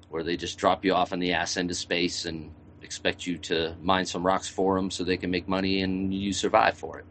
where 0.09 0.23
they 0.23 0.37
just 0.37 0.57
drop 0.57 0.85
you 0.85 0.93
off 0.93 1.13
on 1.13 1.19
the 1.19 1.33
ass 1.33 1.57
end 1.57 1.69
of 1.71 1.77
space 1.77 2.25
and 2.25 2.51
expect 2.81 3.27
you 3.27 3.37
to 3.37 3.75
mine 3.81 4.05
some 4.05 4.25
rocks 4.25 4.47
for 4.47 4.75
them 4.75 4.89
so 4.89 5.03
they 5.03 5.17
can 5.17 5.29
make 5.29 5.47
money 5.47 5.81
and 5.81 6.13
you 6.13 6.31
survive 6.31 6.77
for 6.77 6.99
it. 6.99 7.05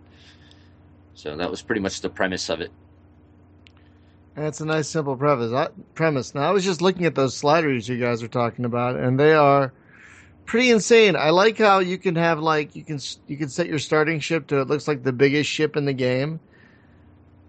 So 1.14 1.36
that 1.36 1.50
was 1.50 1.62
pretty 1.62 1.80
much 1.80 2.00
the 2.00 2.10
premise 2.10 2.48
of 2.48 2.60
it. 2.60 2.70
That's 4.34 4.60
a 4.60 4.66
nice 4.66 4.88
simple 4.88 5.16
premise. 5.16 5.52
I, 5.52 5.68
premise. 5.94 6.34
Now 6.34 6.42
I 6.42 6.50
was 6.50 6.64
just 6.64 6.82
looking 6.82 7.06
at 7.06 7.14
those 7.14 7.34
sliders 7.34 7.88
you 7.88 7.98
guys 7.98 8.22
are 8.22 8.28
talking 8.28 8.66
about, 8.66 8.96
and 8.96 9.18
they 9.18 9.32
are 9.32 9.72
pretty 10.44 10.70
insane. 10.70 11.16
I 11.16 11.30
like 11.30 11.56
how 11.56 11.78
you 11.78 11.96
can 11.96 12.16
have 12.16 12.38
like 12.38 12.76
you 12.76 12.84
can 12.84 13.00
you 13.26 13.38
can 13.38 13.48
set 13.48 13.66
your 13.66 13.78
starting 13.78 14.20
ship 14.20 14.46
to 14.48 14.60
it 14.60 14.68
looks 14.68 14.86
like 14.86 15.02
the 15.02 15.12
biggest 15.12 15.48
ship 15.48 15.74
in 15.74 15.86
the 15.86 15.94
game, 15.94 16.38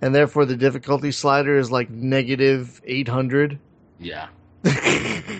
and 0.01 0.15
therefore 0.15 0.45
the 0.45 0.55
difficulty 0.55 1.11
slider 1.11 1.57
is 1.57 1.69
like 1.69 1.89
negative 1.89 2.81
eight 2.85 3.09
hundred. 3.09 3.59
Yeah. 3.99 4.29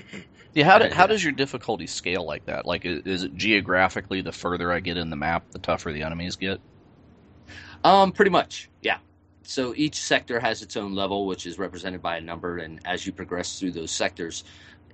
yeah, 0.58 0.66
how, 0.66 0.80
do, 0.80 0.90
how 0.90 1.06
does 1.06 1.24
your 1.24 1.34
difficulty 1.34 1.86
scale 1.86 2.26
like 2.26 2.46
that? 2.46 2.66
Like, 2.66 2.82
is 2.84 3.22
it 3.22 3.36
geographically 3.36 4.22
the 4.22 4.32
further 4.32 4.72
I 4.72 4.80
get 4.80 4.98
in 4.98 5.12
the 5.12 5.16
map, 5.16 5.52
the 5.52 5.60
tougher 5.60 5.94
the 5.94 6.02
enemies 6.02 6.36
get? 6.36 6.60
Um, 7.84 8.12
pretty 8.12 8.32
much, 8.32 8.68
yeah. 8.82 8.98
So 9.44 9.76
each 9.78 10.02
sector 10.02 10.40
has 10.40 10.64
its 10.64 10.76
own 10.76 10.96
level, 10.96 11.28
which 11.28 11.46
is 11.46 11.60
represented 11.60 12.02
by 12.02 12.18
a 12.18 12.22
number, 12.22 12.58
and 12.58 12.80
as 12.86 13.06
you 13.06 13.14
progress 13.14 13.60
through 13.60 13.74
those 13.74 13.92
sectors, 13.92 14.46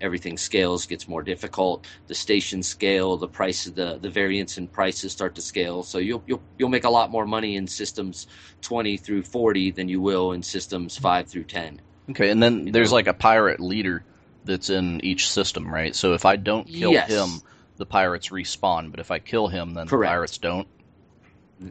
everything 0.02 0.38
scales, 0.38 0.86
gets 0.86 1.08
more 1.08 1.24
difficult. 1.24 1.88
The 2.08 2.16
stations 2.16 2.68
scale, 2.68 3.16
the 3.16 3.30
price, 3.30 3.64
the 3.64 4.00
the 4.02 4.10
variance 4.10 4.58
in 4.58 4.68
prices 4.68 5.14
start 5.14 5.34
to 5.36 5.42
scale. 5.42 5.82
So 5.82 5.98
you'll 5.98 6.24
you'll 6.28 6.44
you'll 6.58 6.68
make 6.68 6.84
a 6.84 6.90
lot 6.90 7.10
more 7.10 7.26
money 7.26 7.56
in 7.56 7.68
systems 7.68 8.28
twenty 8.62 8.98
through 8.98 9.24
forty 9.24 9.72
than 9.72 9.88
you 9.88 10.02
will 10.02 10.34
in 10.34 10.44
systems 10.44 10.98
five 10.98 11.30
through 11.30 11.46
ten. 11.46 11.80
Okay, 12.10 12.30
and 12.32 12.44
then 12.44 12.66
there's 12.66 12.92
like 12.92 13.08
a 13.08 13.14
pirate 13.14 13.62
leader 13.62 14.04
that's 14.46 14.70
in 14.70 15.04
each 15.04 15.30
system, 15.30 15.72
right? 15.74 15.96
So 15.96 16.14
if 16.14 16.26
I 16.26 16.36
don't 16.36 16.68
kill 16.68 16.92
Yes. 16.92 17.10
him, 17.10 17.42
the 17.78 17.86
pirates 17.86 18.30
respawn. 18.30 18.92
But 18.92 19.00
if 19.00 19.12
I 19.12 19.20
kill 19.20 19.48
him, 19.48 19.74
then 19.74 19.88
Correct. 19.88 20.10
the 20.10 20.14
pirates 20.14 20.38
don't. 20.38 20.68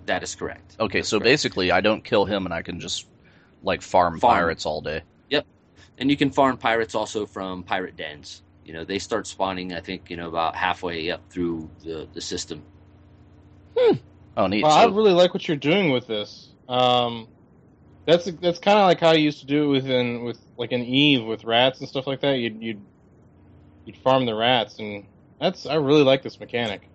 That 0.06 0.22
is 0.22 0.34
correct. 0.34 0.76
Okay, 0.80 0.98
That's 1.00 1.08
so 1.08 1.18
correct. 1.18 1.24
basically, 1.30 1.70
I 1.70 1.80
don't 1.80 2.04
kill 2.04 2.24
him, 2.24 2.46
and 2.46 2.54
I 2.54 2.62
can 2.62 2.80
just 2.80 3.06
like 3.62 3.82
farm, 3.82 4.18
Farm. 4.18 4.36
pirates 4.38 4.64
all 4.66 4.80
day. 4.80 5.02
Yep, 5.28 5.46
and 5.98 6.10
you 6.10 6.16
can 6.16 6.30
farm 6.30 6.56
pirates 6.56 6.94
also 6.94 7.26
from 7.26 7.62
pirate 7.62 7.96
dens. 7.96 8.42
You 8.64 8.72
know, 8.72 8.84
they 8.84 8.98
start 8.98 9.26
spawning. 9.26 9.74
I 9.74 9.80
think 9.80 10.08
you 10.10 10.16
know 10.16 10.28
about 10.28 10.54
halfway 10.56 11.10
up 11.10 11.20
through 11.30 11.68
the 11.84 12.08
the 12.14 12.20
system. 12.20 12.62
Hmm. 13.76 13.96
Oh, 14.36 14.46
neat. 14.46 14.62
Well, 14.62 14.72
I 14.72 14.84
really 14.86 15.12
like 15.12 15.34
what 15.34 15.46
you're 15.46 15.56
doing 15.56 15.90
with 15.90 16.06
this. 16.06 16.48
Um, 16.68 17.28
that's 18.06 18.24
that's 18.40 18.58
kind 18.58 18.78
of 18.78 18.84
like 18.86 19.00
how 19.00 19.12
you 19.12 19.24
used 19.24 19.40
to 19.40 19.46
do 19.46 19.64
it 19.64 19.68
within 19.68 20.24
with 20.24 20.40
like 20.58 20.72
an 20.72 20.82
Eve 20.82 21.24
with 21.24 21.44
rats 21.44 21.80
and 21.80 21.88
stuff 21.88 22.06
like 22.06 22.20
that. 22.20 22.38
You'd 22.38 22.60
you'd 22.62 22.82
you'd 23.84 23.96
farm 23.98 24.26
the 24.26 24.34
rats, 24.34 24.78
and 24.78 25.06
that's 25.40 25.66
I 25.66 25.74
really 25.76 26.02
like 26.02 26.22
this 26.22 26.40
mechanic. 26.40 26.88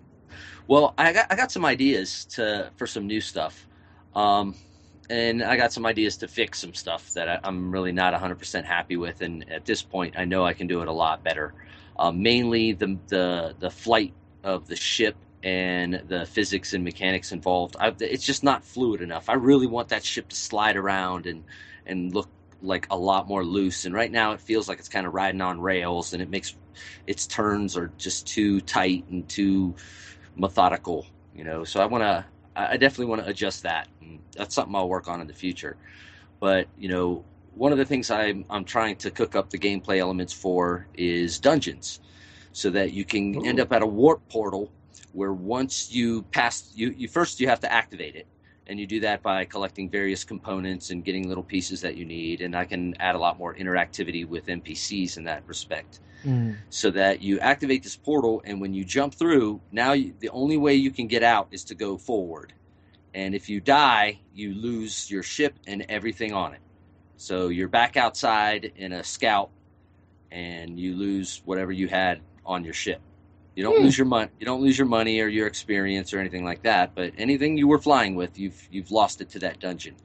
Well, 0.68 0.94
I 0.98 1.14
got 1.14 1.28
I 1.30 1.36
got 1.36 1.52
some 1.52 1.66
ideas 1.66 2.26
to 2.32 2.72
for 2.76 2.88
some 2.88 3.08
new 3.08 3.22
stuff, 3.22 3.68
um, 4.16 4.56
and 5.10 5.44
I 5.44 5.56
got 5.56 5.72
some 5.72 5.86
ideas 5.86 6.18
to 6.18 6.28
fix 6.28 6.60
some 6.60 6.74
stuff 6.74 7.14
that 7.14 7.30
I, 7.30 7.40
I'm 7.44 7.72
really 7.72 7.94
not 7.94 8.12
100 8.12 8.38
percent 8.38 8.66
happy 8.66 8.98
with. 8.98 9.22
And 9.22 9.50
at 9.50 9.66
this 9.66 9.82
point, 9.82 10.16
I 10.18 10.26
know 10.26 10.46
I 10.46 10.54
can 10.54 10.68
do 10.68 10.82
it 10.82 10.90
a 10.90 10.94
lot 10.94 11.24
better. 11.24 11.54
Um, 11.98 12.22
mainly 12.22 12.74
the 12.74 13.00
the 13.08 13.56
the 13.60 13.70
flight 13.72 14.14
of 14.44 14.68
the 14.68 14.76
ship 14.76 15.16
and 15.44 16.02
the 16.08 16.26
physics 16.26 16.74
and 16.74 16.84
mechanics 16.84 17.32
involved. 17.32 17.76
I, 17.80 17.94
it's 18.00 18.26
just 18.26 18.44
not 18.44 18.64
fluid 18.64 19.02
enough. 19.02 19.30
I 19.30 19.34
really 19.34 19.68
want 19.68 19.90
that 19.90 20.04
ship 20.04 20.30
to 20.30 20.36
slide 20.36 20.76
around 20.76 21.26
and 21.26 21.44
and 21.86 22.14
look 22.14 22.30
like 22.62 22.88
a 22.90 22.98
lot 22.98 23.28
more 23.28 23.44
loose. 23.44 23.86
And 23.86 23.94
right 23.94 24.12
now, 24.12 24.32
it 24.32 24.42
feels 24.42 24.68
like 24.68 24.80
it's 24.80 24.90
kind 24.90 25.06
of 25.06 25.14
riding 25.14 25.42
on 25.42 25.62
rails, 25.62 26.14
and 26.14 26.22
it 26.22 26.30
makes 26.30 26.56
its 27.06 27.28
turns 27.28 27.78
are 27.78 27.92
just 27.98 28.28
too 28.28 28.62
tight 28.62 29.06
and 29.10 29.28
too 29.30 29.76
methodical, 30.36 31.06
you 31.36 31.44
know. 31.44 31.64
So 31.64 31.82
I 31.82 31.86
want 31.86 32.04
to, 32.04 32.26
I 32.56 32.78
definitely 32.78 33.06
want 33.06 33.24
to 33.24 33.30
adjust 33.30 33.64
that. 33.64 33.88
And 34.02 34.20
that's 34.36 34.56
something 34.56 34.76
I'll 34.76 34.90
work 34.90 35.08
on 35.08 35.22
in 35.22 35.28
the 35.28 35.34
future. 35.34 35.78
But 36.40 36.68
you 36.78 36.90
know, 36.90 37.24
one 37.56 37.72
of 37.72 37.78
the 37.78 37.86
things 37.86 38.12
I'm 38.12 38.46
I'm 38.50 38.66
trying 38.66 38.98
to 38.98 39.12
cook 39.12 39.36
up 39.36 39.50
the 39.50 39.60
gameplay 39.60 40.00
elements 40.00 40.34
for 40.34 40.88
is 40.94 41.40
dungeons, 41.40 42.00
so 42.52 42.70
that 42.72 42.92
you 42.92 43.06
can 43.06 43.46
end 43.46 43.60
up 43.60 43.72
at 43.72 43.82
a 43.82 43.88
warp 43.88 44.28
portal 44.30 44.72
where 45.14 45.34
once 45.34 45.92
you 45.92 46.24
pass, 46.24 46.72
you 46.76 46.94
you 46.98 47.08
first 47.08 47.40
you 47.40 47.48
have 47.48 47.62
to 47.62 47.72
activate 47.72 48.16
it. 48.16 48.28
And 48.68 48.80
you 48.80 48.88
do 48.88 49.00
that 49.02 49.24
by 49.24 49.46
collecting 49.46 49.90
various 49.90 50.26
components 50.26 50.90
and 50.90 51.04
getting 51.04 51.28
little 51.30 51.44
pieces 51.44 51.82
that 51.82 51.96
you 51.98 52.06
need. 52.06 52.42
And 52.42 52.56
I 52.56 52.66
can 52.66 52.96
add 53.00 53.16
a 53.16 53.20
lot 53.20 53.38
more 53.40 53.56
interactivity 53.56 54.28
with 54.28 54.48
NPCs 54.48 55.18
in 55.18 55.24
that 55.26 55.44
respect 55.48 56.00
Mm. 56.26 56.58
so 56.70 56.90
that 56.92 57.22
you 57.22 57.40
activate 57.40 57.84
this 57.84 57.96
portal 57.96 58.42
and 58.44 58.60
when 58.60 58.74
you 58.74 58.84
jump 58.84 59.14
through 59.14 59.62
now 59.72 59.94
you, 59.94 60.14
the 60.20 60.30
only 60.30 60.58
way 60.58 60.74
you 60.74 60.90
can 60.90 61.08
get 61.08 61.24
out 61.24 61.48
is 61.52 61.64
to 61.66 61.76
go 61.76 61.96
forward 61.98 62.54
and 63.14 63.36
if 63.36 63.50
you 63.50 63.62
die 63.62 64.20
you 64.34 64.54
lose 64.56 65.12
your 65.12 65.24
ship 65.24 65.60
and 65.68 65.86
everything 65.90 66.34
on 66.34 66.54
it 66.56 66.62
so 67.18 67.50
you're 67.50 67.68
back 67.68 67.98
outside 67.98 68.72
in 68.78 68.94
a 68.94 69.04
scout 69.04 69.52
and 70.32 70.80
you 70.80 70.96
lose 70.96 71.42
whatever 71.46 71.72
you 71.72 71.88
had 71.88 72.22
on 72.46 72.64
your 72.64 72.74
ship 72.74 73.02
you 73.58 73.64
don't 73.64 73.78
Hmm. 73.78 73.84
lose 73.86 74.00
your 74.00 74.08
money 74.08 74.32
you 74.40 74.48
don't 74.48 74.62
lose 74.64 74.80
your 74.80 74.88
money 74.88 75.22
or 75.22 75.28
your 75.30 75.48
experience 75.48 76.14
or 76.14 76.20
anything 76.22 76.46
like 76.46 76.64
that 76.64 76.96
but 76.96 77.14
anything 77.18 77.58
you 77.58 77.68
were 77.68 77.80
flying 77.80 78.16
with 78.16 78.40
you've 78.40 78.68
you've 78.72 78.92
lost 78.92 79.22
it 79.22 79.30
to 79.32 79.40
that 79.40 79.60
dungeon 79.60 79.98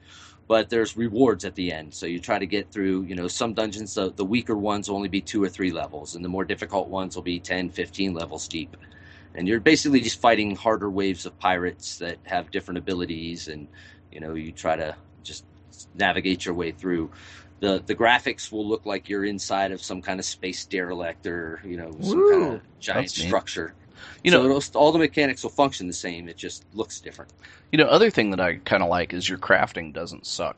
but 0.49 0.71
there's 0.71 0.97
rewards 0.97 1.45
at 1.47 1.57
the 1.57 1.73
end. 1.73 1.95
So 1.95 2.07
you 2.07 2.21
try 2.21 2.38
to 2.38 2.47
get 2.47 2.73
through, 2.73 3.05
you 3.05 3.17
know, 3.17 3.29
some 3.29 3.55
dungeons, 3.55 3.95
the, 3.95 4.12
the 4.12 4.27
weaker 4.27 4.57
ones 4.59 4.88
will 4.88 4.97
only 4.97 5.09
be 5.09 5.23
two 5.23 5.43
or 5.43 5.49
three 5.51 5.73
levels, 5.73 6.15
and 6.17 6.25
the 6.25 6.31
more 6.31 6.45
difficult 6.45 6.91
ones 6.91 7.17
will 7.17 7.25
be 7.25 7.41
10, 7.41 7.71
15 7.71 8.15
levels 8.15 8.49
deep. 8.49 8.77
And 9.35 9.49
you're 9.49 9.61
basically 9.61 10.01
just 10.03 10.21
fighting 10.21 10.57
harder 10.57 10.91
waves 10.91 11.27
of 11.27 11.38
pirates 11.38 11.99
that 11.99 12.19
have 12.25 12.53
different 12.53 12.79
abilities, 12.79 13.49
and, 13.49 13.69
you 14.11 14.21
know, 14.21 14.35
you 14.35 14.53
try 14.53 14.77
to 14.77 14.97
just 15.23 15.45
navigate 15.95 16.45
your 16.45 16.55
way 16.55 16.73
through. 16.73 17.11
The, 17.62 17.81
the 17.87 17.94
graphics 17.94 18.51
will 18.51 18.66
look 18.66 18.87
like 18.87 19.09
you're 19.09 19.25
inside 19.25 19.70
of 19.70 19.81
some 19.81 20.03
kind 20.03 20.18
of 20.18 20.27
space 20.27 20.64
derelict 20.64 21.29
or, 21.29 21.61
you 21.64 21.77
know, 21.77 21.92
some 22.03 22.31
kind 22.31 22.55
of 22.55 22.61
giant 22.81 23.11
structure. 23.11 23.72
You 24.25 24.33
so 24.33 24.42
know- 24.42 24.57
it'll, 24.57 24.81
all 24.81 24.90
the 24.90 24.98
mechanics 24.98 25.44
will 25.44 25.51
function 25.51 25.87
the 25.87 25.92
same. 25.92 26.29
It 26.29 26.37
just 26.37 26.64
looks 26.75 26.98
different. 27.01 27.31
You 27.70 27.79
know, 27.79 27.87
other 27.87 28.11
thing 28.11 28.31
that 28.31 28.40
I 28.40 28.57
kind 28.57 28.83
of 28.83 28.88
like 28.88 29.12
is 29.12 29.29
your 29.29 29.38
crafting 29.38 29.92
doesn't 29.92 30.27
suck. 30.27 30.57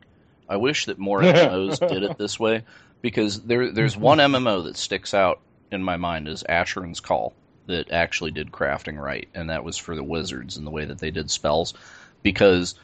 I 0.48 0.56
wish 0.56 0.86
that 0.86 0.98
more 0.98 1.20
MMOs 1.22 1.86
did 1.86 2.02
it 2.04 2.16
this 2.16 2.40
way 2.40 2.64
because 3.02 3.42
there 3.42 3.70
there's 3.70 3.98
one 3.98 4.18
MMO 4.32 4.64
that 4.64 4.78
sticks 4.78 5.12
out 5.12 5.40
in 5.70 5.82
my 5.82 5.98
mind 5.98 6.26
is 6.26 6.42
Asheron's 6.48 7.00
Call 7.00 7.34
that 7.66 7.90
actually 7.90 8.30
did 8.30 8.50
crafting 8.50 8.98
right, 8.98 9.28
and 9.34 9.50
that 9.50 9.62
was 9.62 9.76
for 9.76 9.94
the 9.94 10.02
wizards 10.02 10.56
and 10.56 10.66
the 10.66 10.70
way 10.70 10.86
that 10.86 10.98
they 10.98 11.10
did 11.10 11.30
spells. 11.30 11.74
Because 12.22 12.74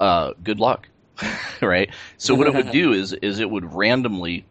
uh, 0.00 0.34
good 0.42 0.60
luck, 0.60 0.88
right? 1.62 1.90
So 2.16 2.34
what 2.34 2.46
it 2.46 2.54
would 2.54 2.70
do 2.72 2.92
is 2.92 3.12
is 3.12 3.40
it 3.40 3.50
would 3.50 3.74
randomly 3.74 4.44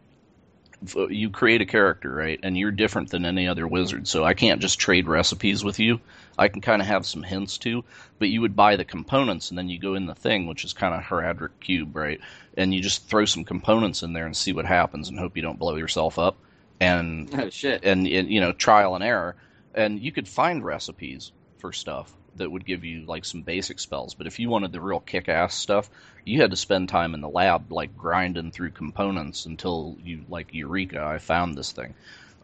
uh, 0.96 1.08
you 1.08 1.30
create 1.30 1.60
a 1.60 1.66
character, 1.66 2.12
right? 2.12 2.40
And 2.42 2.56
you're 2.56 2.70
different 2.70 3.10
than 3.10 3.24
any 3.24 3.46
other 3.48 3.64
mm-hmm. 3.64 3.72
wizard, 3.72 4.08
so 4.08 4.24
I 4.24 4.34
can't 4.34 4.60
just 4.60 4.78
trade 4.78 5.06
recipes 5.06 5.62
with 5.64 5.78
you. 5.78 6.00
I 6.38 6.48
can 6.48 6.60
kind 6.60 6.80
of 6.80 6.88
have 6.88 7.06
some 7.06 7.22
hints 7.22 7.58
too, 7.58 7.84
but 8.18 8.28
you 8.28 8.40
would 8.40 8.56
buy 8.56 8.76
the 8.76 8.84
components 8.84 9.50
and 9.50 9.58
then 9.58 9.68
you 9.68 9.78
go 9.78 9.94
in 9.94 10.06
the 10.06 10.14
thing, 10.14 10.46
which 10.46 10.64
is 10.64 10.72
kind 10.72 10.94
of 10.94 11.02
Horadric 11.02 11.50
Cube, 11.60 11.94
right? 11.94 12.20
And 12.56 12.74
you 12.74 12.80
just 12.80 13.08
throw 13.08 13.26
some 13.26 13.44
components 13.44 14.02
in 14.02 14.12
there 14.12 14.26
and 14.26 14.36
see 14.36 14.52
what 14.52 14.64
happens 14.64 15.08
and 15.08 15.18
hope 15.18 15.36
you 15.36 15.42
don't 15.42 15.58
blow 15.58 15.76
yourself 15.76 16.18
up. 16.18 16.36
And 16.80 17.30
Oh 17.38 17.50
shit. 17.50 17.84
and, 17.84 18.06
and 18.08 18.28
you 18.28 18.40
know 18.40 18.52
trial 18.52 18.94
and 18.96 19.04
error 19.04 19.36
and 19.74 20.00
you 20.00 20.10
could 20.10 20.26
find 20.26 20.64
recipes 20.64 21.32
for 21.58 21.72
stuff 21.72 22.12
that 22.36 22.50
would 22.50 22.64
give 22.64 22.84
you 22.84 23.04
like 23.06 23.24
some 23.24 23.42
basic 23.42 23.78
spells 23.80 24.14
but 24.14 24.26
if 24.26 24.38
you 24.38 24.48
wanted 24.48 24.72
the 24.72 24.80
real 24.80 25.00
kick-ass 25.00 25.54
stuff 25.54 25.90
you 26.24 26.40
had 26.40 26.50
to 26.50 26.56
spend 26.56 26.88
time 26.88 27.14
in 27.14 27.20
the 27.20 27.28
lab 27.28 27.70
like 27.70 27.96
grinding 27.96 28.50
through 28.50 28.70
components 28.70 29.46
until 29.46 29.96
you 30.02 30.24
like 30.28 30.52
eureka 30.52 31.02
i 31.02 31.18
found 31.18 31.56
this 31.56 31.72
thing 31.72 31.94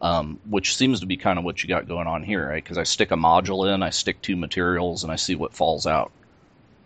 um, 0.01 0.39
which 0.49 0.77
seems 0.77 1.01
to 1.01 1.05
be 1.05 1.17
kind 1.17 1.37
of 1.37 1.43
what 1.43 1.61
you 1.61 1.67
got 1.67 1.87
going 1.87 2.07
on 2.07 2.23
here 2.23 2.47
right 2.47 2.63
because 2.63 2.77
i 2.77 2.83
stick 2.83 3.11
a 3.11 3.15
module 3.15 3.73
in 3.73 3.83
i 3.83 3.89
stick 3.89 4.21
two 4.21 4.35
materials 4.35 5.03
and 5.03 5.11
i 5.11 5.15
see 5.17 5.35
what 5.35 5.53
falls 5.53 5.85
out 5.85 6.11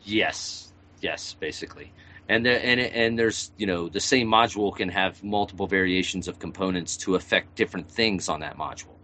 Yes, 0.06 0.72
yes, 1.02 1.36
basically. 1.40 1.92
And 2.28 2.46
there, 2.46 2.60
and 2.64 2.80
and 2.80 3.20
there's 3.20 3.52
you 3.58 3.66
know 3.68 3.90
the 3.90 4.00
same 4.00 4.28
module 4.28 4.76
can 4.76 4.90
have 4.90 5.24
multiple 5.24 5.68
variations 5.68 6.28
of 6.28 6.40
components 6.40 6.98
to 6.98 7.16
affect 7.16 7.56
different 7.56 7.90
things 7.90 8.30
on 8.30 8.40
that 8.42 8.58
module. 8.58 8.96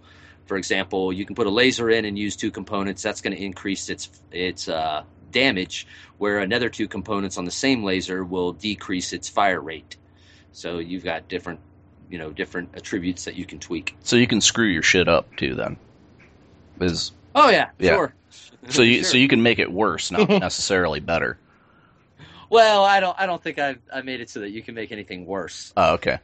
For 0.50 0.58
example, 0.58 1.14
you 1.14 1.26
can 1.28 1.36
put 1.36 1.46
a 1.46 1.52
laser 1.52 1.92
in 1.92 2.06
and 2.06 2.18
use 2.18 2.36
two 2.36 2.50
components. 2.50 3.04
That's 3.04 3.22
going 3.22 3.38
to 3.38 3.42
increase 3.42 3.88
its 3.88 4.10
its 4.32 4.68
uh, 4.68 5.04
damage, 5.32 5.86
where 6.18 6.40
another 6.40 6.70
two 6.70 6.88
components 6.88 7.38
on 7.38 7.46
the 7.46 7.52
same 7.52 7.84
laser 7.84 8.24
will 8.26 8.54
decrease 8.54 9.14
its 9.14 9.30
fire 9.30 9.62
rate. 9.62 9.96
So 10.52 10.80
you've 10.80 11.04
got 11.04 11.28
different 11.28 11.60
you 12.10 12.18
know 12.18 12.32
different 12.32 12.70
attributes 12.74 13.26
that 13.26 13.36
you 13.36 13.46
can 13.46 13.60
tweak. 13.60 13.96
so 14.02 14.16
you 14.16 14.26
can 14.26 14.42
screw 14.42 14.66
your 14.66 14.82
shit 14.82 15.08
up 15.08 15.28
too 15.36 15.54
then 15.54 15.78
is 16.82 17.12
Oh 17.36 17.52
yeah, 17.52 17.70
Yeah. 17.78 17.94
sure. 17.98 18.16
so 18.70 18.82
you 18.82 18.96
Sure. 18.96 19.04
so 19.04 19.18
you 19.18 19.28
can 19.28 19.44
make 19.44 19.60
it 19.60 19.72
worse 19.72 20.10
not 20.10 20.28
necessarily 20.48 21.00
better 21.00 21.38
Well, 22.50 22.84
I 22.84 23.00
don't 23.00 23.16
I 23.20 23.28
don't 23.28 23.44
think 23.44 23.60
I 23.60 23.76
I 23.94 24.02
made 24.02 24.20
it 24.22 24.32
so 24.32 24.40
that 24.40 24.50
you 24.50 24.64
can 24.64 24.74
make 24.74 24.92
anything 24.92 25.28
worse. 25.28 25.72
oh 25.78 25.94
okay 25.94 26.18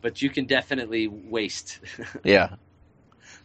but 0.00 0.22
you 0.22 0.30
can 0.30 0.46
definitely 0.46 1.08
waste. 1.08 1.80
Yeah. 2.24 2.56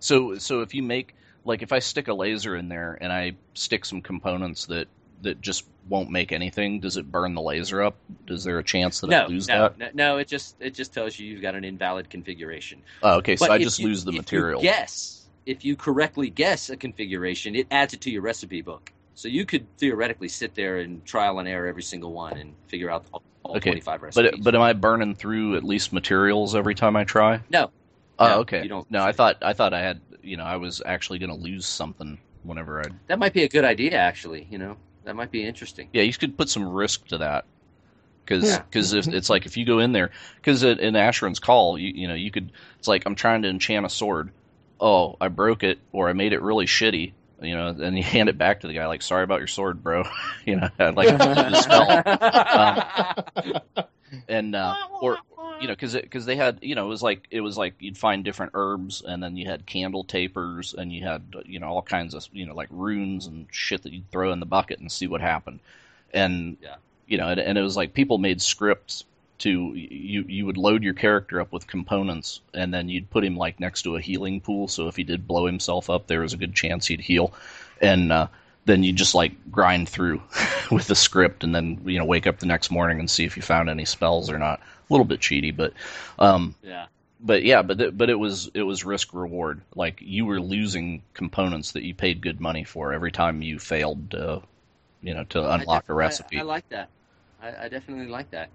So 0.04 0.38
so 0.38 0.62
if 0.62 0.76
you 0.76 0.84
make 0.84 1.16
like 1.46 1.62
if 1.62 1.72
I 1.72 1.80
stick 1.80 2.10
a 2.10 2.14
laser 2.14 2.58
in 2.58 2.68
there 2.68 2.98
and 3.00 3.12
I 3.12 3.36
stick 3.54 3.86
some 3.86 4.02
components 4.02 4.66
that 4.66 4.88
that 5.22 5.40
just 5.40 5.66
won't 5.88 6.10
make 6.10 6.34
anything, 6.34 6.82
does 6.82 6.98
it 6.98 7.10
burn 7.10 7.34
the 7.34 7.42
laser 7.42 7.82
up? 7.82 7.96
Is 8.28 8.44
there 8.44 8.60
a 8.60 8.64
chance 8.64 9.00
that 9.00 9.14
I 9.14 9.22
no, 9.22 9.28
lose 9.28 9.48
no, 9.48 9.62
that? 9.62 9.78
no, 9.78 9.90
no. 9.94 10.18
It 10.18 10.28
just 10.28 10.58
it 10.60 10.74
just 10.74 10.94
tells 10.94 11.18
you 11.18 11.28
you've 11.28 11.42
got 11.42 11.56
an 11.56 11.64
invalid 11.64 12.10
configuration. 12.10 12.82
Oh, 13.02 13.16
okay, 13.20 13.38
so 13.38 13.50
I 13.50 13.58
just 13.60 13.80
you- 13.80 13.88
lose 13.88 14.04
the 14.04 14.12
if 14.12 14.18
material. 14.18 14.62
Yes. 14.62 15.26
if 15.46 15.64
you 15.64 15.78
correctly 15.78 16.30
guess 16.30 16.70
a 16.70 16.76
configuration, 16.76 17.56
it 17.56 17.68
adds 17.72 17.94
it 17.94 18.02
to 18.02 18.12
your 18.12 18.24
recipe 18.24 18.62
book. 18.62 18.92
So 19.16 19.30
you 19.30 19.46
could 19.46 19.66
theoretically 19.78 20.28
sit 20.28 20.54
there 20.54 20.80
and 20.80 21.06
trial 21.06 21.40
and 21.40 21.48
error 21.48 21.68
every 21.68 21.84
single 21.84 22.12
one 22.12 22.38
and 22.38 22.56
figure 22.68 22.90
out 22.90 23.06
all, 23.14 23.24
all 23.44 23.56
Okay, 23.56 23.70
25 23.70 24.02
recipes. 24.02 24.32
But 24.34 24.44
but 24.44 24.56
am 24.56 24.62
I 24.62 24.74
burning 24.74 25.16
through 25.16 25.56
at 25.56 25.64
least 25.64 25.94
materials 25.94 26.56
every 26.56 26.76
time 26.76 26.98
I 26.98 27.06
try? 27.06 27.40
No. 27.50 27.72
Oh, 28.20 28.28
No, 28.28 28.40
okay. 28.42 28.62
you 28.64 28.70
don't- 28.70 28.90
No, 28.92 29.04
I 29.04 29.12
thought 29.12 29.38
I 29.42 29.54
thought 29.54 29.74
I 29.74 29.82
had 29.82 30.00
you 30.22 30.38
know 30.38 30.44
I 30.44 30.58
was 30.58 30.82
actually 30.86 31.18
going 31.20 31.30
to 31.32 31.36
lose 31.36 31.66
something 31.66 32.18
whenever 32.44 32.80
I. 32.82 32.86
that 33.08 33.20
might 33.20 33.34
be 33.34 33.44
a 33.44 33.50
good 33.50 33.66
idea, 33.66 33.96
actually. 33.98 34.48
You 34.50 34.58
know, 34.58 34.78
that 35.06 35.16
might 35.16 35.32
be 35.32 35.46
interesting. 35.46 35.90
Yeah, 35.94 36.04
you 36.04 36.14
could 36.14 36.38
put 36.38 36.50
some 36.50 36.68
risk 36.68 37.08
to 37.08 37.18
that. 37.20 37.46
Because 38.26 38.44
Yeah. 38.94 39.00
if 39.02 39.08
it's 39.14 39.30
like 39.30 39.46
if 39.46 39.58
you 39.58 39.66
go 39.66 39.80
in 39.80 39.92
there 39.92 40.12
because 40.38 40.64
in 40.64 40.94
Asheron's 40.94 41.40
call 41.40 41.78
you 41.78 41.92
you 41.94 42.08
know 42.08 42.14
you 42.14 42.32
could 42.32 42.54
it's 42.80 42.88
like 42.88 43.04
I'm 43.06 43.16
trying 43.16 43.42
to 43.42 43.50
enchant 43.50 43.86
a 43.86 43.90
sword 43.90 44.30
oh 44.80 45.18
I 45.20 45.28
broke 45.28 45.62
it 45.64 45.80
or 45.92 46.08
I 46.08 46.14
made 46.14 46.32
it 46.32 46.42
really 46.42 46.66
shitty 46.66 47.12
you 47.42 47.54
know 47.54 47.68
and 47.68 47.98
you 47.98 48.04
hand 48.16 48.30
it 48.30 48.38
back 48.38 48.62
to 48.62 48.68
the 48.68 48.74
guy 48.76 48.88
like 48.88 49.02
sorry 49.02 49.26
about 49.26 49.40
your 49.40 49.48
sword 49.48 49.84
bro 49.84 50.06
you 50.46 50.56
know 50.56 50.70
I'd 50.80 50.96
like 50.96 51.10
the 51.10 51.62
spell 51.62 51.90
and 54.30 54.56
uh, 54.56 54.76
or 55.02 55.18
you 55.64 55.70
know 55.70 55.74
because 55.76 55.94
because 55.94 56.26
they 56.26 56.36
had 56.36 56.60
you 56.62 56.76
know 56.76 56.86
it 56.86 56.90
was 56.90 57.02
like 57.02 57.26
it 57.32 57.40
was 57.40 57.58
like 57.58 57.74
you'd 57.80 57.98
find 57.98 58.26
different 58.26 58.52
herbs 58.54 59.02
and 59.02 59.24
then 59.24 59.38
you 59.38 59.46
had 59.46 59.66
candle 59.66 60.04
tapers 60.04 60.74
and 60.74 60.92
you 60.92 61.02
had 61.06 61.22
you 61.46 61.58
know 61.58 61.68
all 61.68 61.82
kinds 61.82 62.14
of 62.14 62.28
you 62.34 62.46
know 62.46 62.54
like 62.54 62.68
runes 62.70 63.28
and 63.28 63.48
shit 63.50 63.82
that 63.84 63.94
you'd 63.94 64.12
throw 64.12 64.34
in 64.34 64.42
the 64.42 64.46
bucket 64.46 64.80
and 64.80 64.92
see 64.92 65.08
what 65.08 65.22
happened. 65.22 65.62
And 66.14 66.58
Yeah. 66.62 66.76
you 67.08 67.18
know 67.18 67.30
and, 67.30 67.40
and 67.40 67.58
it 67.58 67.62
was 67.62 67.78
like 67.78 67.94
people 67.94 68.18
made 68.18 68.42
scripts 68.42 69.06
to 69.38 69.74
you 69.74 70.24
you 70.28 70.46
would 70.46 70.58
load 70.58 70.84
your 70.84 70.94
character 70.94 71.40
up 71.40 71.54
with 71.54 71.66
components 71.66 72.42
and 72.54 72.74
then 72.74 72.90
you'd 72.90 73.10
put 73.10 73.24
him 73.24 73.38
like 73.38 73.58
next 73.62 73.84
to 73.84 73.96
a 73.96 74.02
healing 74.02 74.42
pool 74.42 74.68
so 74.68 74.90
if 74.90 74.98
he 74.98 75.04
did 75.06 75.26
blow 75.26 75.46
himself 75.46 75.90
up 75.90 76.08
there 76.08 76.20
was 76.20 76.34
a 76.34 76.38
good 76.38 76.54
chance 76.54 76.88
he'd 76.88 77.00
heal. 77.00 77.34
And 77.82 78.12
uh 78.12 78.28
then 78.66 78.84
you 78.84 78.92
just 78.92 79.16
like 79.16 79.32
grind 79.50 79.88
through 79.88 80.22
with 80.72 80.88
the 80.88 80.96
script 80.96 81.46
and 81.46 81.56
then 81.56 81.80
you 81.86 82.00
know 82.00 82.06
wake 82.06 82.28
up 82.28 82.40
the 82.40 82.46
next 82.46 82.70
morning 82.70 83.00
and 83.00 83.10
see 83.10 83.24
if 83.24 83.38
you 83.38 83.42
found 83.44 83.70
any 83.70 83.86
spells 83.86 84.30
or 84.30 84.38
not 84.38 84.60
little 84.94 85.06
bit 85.06 85.20
cheaty 85.20 85.56
but 85.56 85.74
um 86.20 86.56
yeah. 86.64 86.86
but 87.20 87.44
yeah 87.44 87.62
but 87.62 87.78
th- 87.78 87.98
but 87.98 88.10
it 88.10 88.16
was 88.16 88.50
it 88.54 88.64
was 88.64 88.86
risk 88.86 89.14
reward 89.14 89.62
like 89.76 90.00
you 90.02 90.26
were 90.26 90.40
losing 90.40 91.02
components 91.14 91.72
that 91.74 91.84
you 91.84 91.94
paid 91.94 92.22
good 92.22 92.40
money 92.40 92.64
for 92.64 92.94
every 92.94 93.12
time 93.12 93.42
you 93.42 93.60
failed 93.60 94.12
to 94.12 94.42
you 95.02 95.14
know 95.14 95.24
to 95.26 95.40
I 95.42 95.56
unlock 95.62 95.86
a 95.90 95.94
recipe 95.94 96.38
I, 96.38 96.42
I 96.42 96.44
like 96.44 96.70
that. 96.70 96.90
I, 97.42 97.66
I 97.66 97.70
definitely 97.70 98.08
like 98.08 98.32
that. 98.32 98.50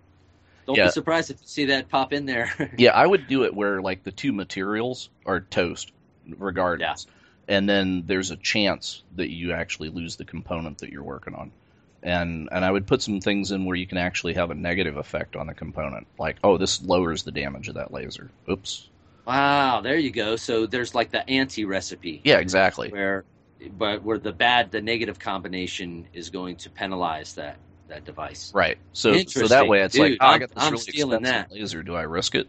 Don't 0.66 0.76
Yeah. 0.76 0.86
be 0.86 0.90
surprised 0.90 1.30
if 1.30 1.40
you 1.40 1.46
see 1.46 1.64
that 1.66 1.88
pop 1.88 2.12
in 2.12 2.26
there. 2.26 2.50
Yeah, 2.78 2.92
I 2.92 3.06
would 3.06 3.26
do 3.26 3.44
it 3.44 3.54
where 3.54 3.80
like 3.80 4.02
the 4.04 4.12
two 4.12 4.32
materials 4.32 5.08
are 5.26 5.40
toast, 5.40 5.92
regardless, 6.38 7.06
and 7.48 7.68
then 7.68 8.04
there's 8.06 8.30
a 8.30 8.36
chance 8.36 9.02
that 9.16 9.30
you 9.30 9.52
actually 9.52 9.88
lose 9.90 10.16
the 10.16 10.24
component 10.24 10.78
that 10.78 10.90
you're 10.90 11.02
working 11.02 11.34
on, 11.34 11.52
and 12.02 12.48
and 12.52 12.64
I 12.64 12.70
would 12.70 12.86
put 12.86 13.02
some 13.02 13.20
things 13.20 13.50
in 13.50 13.64
where 13.64 13.76
you 13.76 13.86
can 13.86 13.98
actually 13.98 14.34
have 14.34 14.50
a 14.50 14.54
negative 14.54 14.96
effect 14.96 15.36
on 15.36 15.46
the 15.46 15.54
component, 15.54 16.06
like 16.18 16.36
oh 16.44 16.56
this 16.58 16.82
lowers 16.82 17.22
the 17.24 17.32
damage 17.32 17.68
of 17.68 17.74
that 17.74 17.92
laser. 17.92 18.30
Oops. 18.50 18.88
wow, 19.26 19.80
there 19.80 19.98
you 19.98 20.10
go. 20.10 20.36
So 20.36 20.66
there's 20.66 20.94
like 20.94 21.10
the 21.10 21.28
anti 21.28 21.64
recipe. 21.64 22.20
Yeah, 22.24 22.38
exactly. 22.38 22.90
where 22.90 23.24
but 23.76 24.02
where 24.04 24.18
the 24.18 24.32
bad 24.32 24.70
the 24.70 24.80
negative 24.80 25.18
combination 25.18 26.06
is 26.12 26.30
going 26.30 26.56
to 26.56 26.70
penalize 26.70 27.34
that 27.34 27.56
that 27.88 28.04
device 28.04 28.52
Right. 28.54 28.78
So 28.92 29.16
so 29.24 29.48
that 29.48 29.66
way 29.66 29.82
it's 29.82 29.96
like 29.98 30.18
oh, 30.20 30.24
I 30.26 30.30
I'm- 30.32 30.40
got 30.40 30.54
this 30.54 30.62
I'm 30.62 30.72
really 30.72 30.82
stealing 30.84 31.22
that. 31.24 31.50
laser. 31.50 31.82
Do 31.82 31.94
I 31.96 32.02
risk 32.02 32.34
it? 32.34 32.46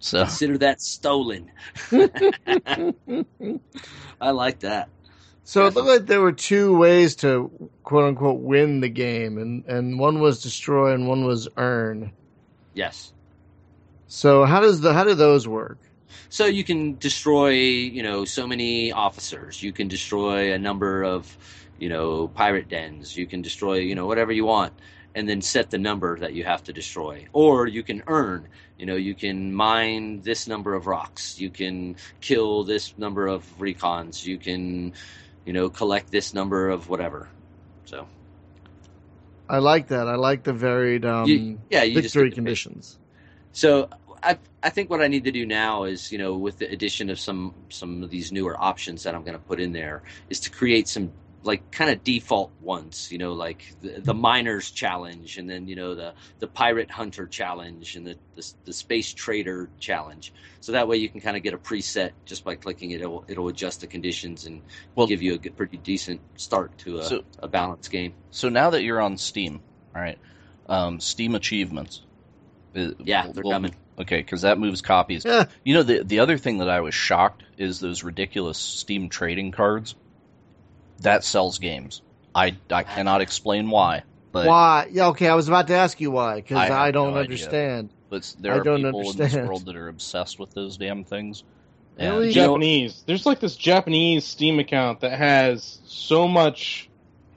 So 0.00 0.22
consider 0.24 0.58
that 0.58 0.80
stolen 0.80 1.50
i 4.20 4.30
like 4.30 4.60
that 4.60 4.88
So 5.48 5.64
it 5.64 5.74
looked 5.74 5.88
like 5.88 6.04
there 6.04 6.20
were 6.20 6.32
two 6.32 6.76
ways 6.76 7.16
to 7.16 7.50
quote 7.82 8.04
unquote 8.04 8.40
win 8.40 8.80
the 8.80 8.90
game, 8.90 9.38
and, 9.38 9.64
and 9.64 9.98
one 9.98 10.20
was 10.20 10.42
destroy 10.42 10.92
and 10.92 11.08
one 11.08 11.24
was 11.24 11.48
earn. 11.56 12.12
yes. 12.74 13.14
So 14.08 14.44
how 14.44 14.60
does 14.60 14.82
the 14.82 14.92
how 14.92 15.04
do 15.04 15.14
those 15.14 15.48
work? 15.48 15.78
so 16.28 16.44
you 16.44 16.64
can 16.64 16.98
destroy 16.98 17.52
you 17.52 18.02
know 18.02 18.26
so 18.26 18.46
many 18.46 18.92
officers. 18.92 19.62
You 19.62 19.72
can 19.72 19.88
destroy 19.88 20.52
a 20.52 20.58
number 20.58 21.02
of 21.02 21.34
you 21.78 21.88
know 21.88 22.28
pirate 22.28 22.68
dens. 22.68 23.16
You 23.16 23.26
can 23.26 23.40
destroy 23.40 23.76
you 23.76 23.94
know 23.94 24.04
whatever 24.04 24.32
you 24.32 24.44
want 24.44 24.74
and 25.14 25.26
then 25.26 25.40
set 25.40 25.70
the 25.70 25.78
number 25.78 26.18
that 26.18 26.34
you 26.34 26.44
have 26.44 26.62
to 26.64 26.74
destroy. 26.74 27.26
Or 27.32 27.66
you 27.66 27.82
can 27.82 28.02
earn. 28.06 28.48
You 28.78 28.84
know 28.84 28.96
you 28.96 29.14
can 29.14 29.54
mine 29.54 30.20
this 30.20 30.46
number 30.46 30.74
of 30.74 30.86
rocks. 30.86 31.40
You 31.40 31.48
can 31.48 31.96
kill 32.20 32.64
this 32.64 32.92
number 32.98 33.26
of 33.26 33.46
recons. 33.58 34.26
You 34.26 34.36
can 34.36 34.92
you 35.48 35.54
know 35.54 35.70
collect 35.70 36.10
this 36.10 36.34
number 36.34 36.68
of 36.68 36.90
whatever 36.90 37.26
so 37.86 38.06
I 39.48 39.60
like 39.60 39.88
that. 39.88 40.06
I 40.06 40.16
like 40.16 40.42
the 40.42 40.52
varied 40.52 41.06
um, 41.06 41.26
You- 41.26 41.58
yeah 41.70 41.82
you 41.84 42.02
victory 42.02 42.30
conditions. 42.30 42.98
So 43.52 43.88
I 44.22 44.36
I 44.62 44.68
think 44.68 44.90
what 44.90 45.00
I 45.00 45.08
need 45.08 45.24
to 45.24 45.32
do 45.32 45.46
now 45.46 45.84
is 45.84 46.12
you 46.12 46.18
know 46.18 46.36
with 46.36 46.58
the 46.58 46.70
addition 46.70 47.08
of 47.08 47.18
some 47.18 47.54
some 47.70 48.02
of 48.02 48.10
these 48.10 48.30
newer 48.30 48.62
options 48.62 49.04
that 49.04 49.14
I'm 49.14 49.22
going 49.22 49.38
to 49.38 49.46
put 49.50 49.58
in 49.58 49.72
there 49.72 50.02
is 50.28 50.38
to 50.40 50.50
create 50.50 50.86
some 50.86 51.12
like 51.44 51.70
kind 51.70 51.90
of 51.90 52.02
default 52.02 52.50
ones 52.60 53.10
you 53.12 53.18
know 53.18 53.32
like 53.32 53.74
the, 53.80 54.00
the 54.00 54.14
miners 54.14 54.70
challenge 54.70 55.38
and 55.38 55.48
then 55.48 55.68
you 55.68 55.76
know 55.76 55.94
the 55.94 56.12
the 56.40 56.46
pirate 56.46 56.90
hunter 56.90 57.26
challenge 57.26 57.94
and 57.96 58.06
the 58.06 58.16
the, 58.34 58.52
the 58.64 58.72
space 58.72 59.14
trader 59.14 59.68
challenge 59.78 60.32
so 60.60 60.72
that 60.72 60.88
way 60.88 60.96
you 60.96 61.08
can 61.08 61.20
kind 61.20 61.36
of 61.36 61.42
get 61.42 61.54
a 61.54 61.58
preset 61.58 62.10
just 62.24 62.44
by 62.44 62.54
clicking 62.56 62.90
it 62.90 63.00
it'll, 63.00 63.24
it'll 63.28 63.48
adjust 63.48 63.80
the 63.80 63.86
conditions 63.86 64.46
and 64.46 64.62
Well- 64.96 65.06
give 65.06 65.22
you 65.22 65.34
a 65.34 65.38
good, 65.38 65.56
pretty 65.56 65.76
decent 65.76 66.20
start 66.36 66.76
to 66.78 66.98
a, 66.98 67.04
So- 67.04 67.24
a 67.38 67.48
balanced 67.48 67.90
game 67.90 68.14
so 68.30 68.48
now 68.48 68.70
that 68.70 68.82
you're 68.82 69.00
on 69.00 69.16
Steam, 69.16 69.60
all 69.94 70.02
right, 70.02 70.18
um, 70.68 71.00
Steam 71.00 71.34
achievements. 71.34 72.02
uh, 72.76 72.90
yeah 72.98 73.30
they're 73.32 73.42
will- 73.44 73.52
coming 73.52 73.74
Okay, 74.00 74.18
because 74.18 74.42
that 74.42 74.60
moves 74.60 74.80
copies. 74.80 75.24
Yeah. 75.24 75.46
You 75.64 75.74
know, 75.74 75.82
the 75.82 76.04
the 76.04 76.20
other 76.20 76.38
thing 76.38 76.58
that 76.58 76.68
I 76.70 76.82
was 76.82 76.94
shocked 76.94 77.42
is 77.56 77.80
those 77.80 78.04
ridiculous 78.04 78.56
Steam 78.56 79.08
trading 79.08 79.50
cards. 79.50 79.96
That 81.00 81.24
sells 81.24 81.58
games. 81.58 82.02
I 82.34 82.56
I 82.70 82.82
cannot 82.82 83.20
explain 83.20 83.70
why, 83.70 84.02
but 84.32 84.46
why? 84.46 84.88
Yeah, 84.90 85.08
okay. 85.08 85.28
I 85.28 85.34
was 85.34 85.48
about 85.48 85.66
to 85.68 85.74
ask 85.74 86.00
you 86.00 86.10
why 86.10 86.36
because 86.36 86.58
I 86.58 86.88
I, 86.88 86.90
don't 86.90 87.08
no 87.14 87.20
idea. 87.20 87.24
understand. 87.24 87.90
but 88.10 88.34
there 88.40 88.54
I 88.54 88.58
are 88.58 88.62
don't 88.64 88.82
people 88.82 89.10
in 89.10 89.16
this 89.16 89.34
world 89.34 89.66
that 89.66 89.76
are 89.76 89.88
obsessed 89.88 90.38
with 90.38 90.52
those 90.54 90.76
damn 90.76 91.04
things. 91.04 91.44
And, 91.98 92.14
You 92.14 92.20
know- 92.26 92.32
Japanese. 92.32 93.02
There's 93.06 93.26
like 93.26 93.40
this 93.40 93.56
Japanese 93.56 94.24
Steam 94.24 94.58
account 94.60 95.00
that 95.00 95.18
has 95.18 95.80
so 95.86 96.28
much. 96.28 96.88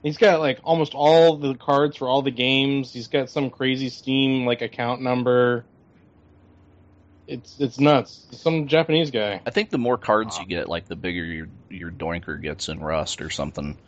He's 0.02 0.16
got 0.18 0.40
like 0.40 0.60
almost 0.64 0.94
all 0.94 1.36
the 1.36 1.54
cards 1.54 1.96
for 1.96 2.08
all 2.08 2.22
the 2.22 2.30
games. 2.30 2.92
He's 2.92 3.08
got 3.08 3.30
some 3.30 3.50
crazy 3.50 3.88
Steam 3.88 4.46
like 4.46 4.62
account 4.62 5.00
number. 5.02 5.64
It's 7.28 7.58
it's 7.60 7.78
nuts. 7.78 8.26
Some 8.32 8.66
Japanese 8.66 9.10
guy. 9.10 9.40
I 9.46 9.50
think 9.50 9.70
the 9.70 9.78
more 9.78 9.96
cards 9.96 10.38
you 10.38 10.46
get, 10.46 10.68
like 10.68 10.86
the 10.86 10.96
bigger 10.96 11.24
your 11.24 11.48
your 11.70 11.90
doinker 11.90 12.40
gets 12.40 12.68
in 12.68 12.80
Rust 12.80 13.22
or 13.22 13.30
something. 13.30 13.78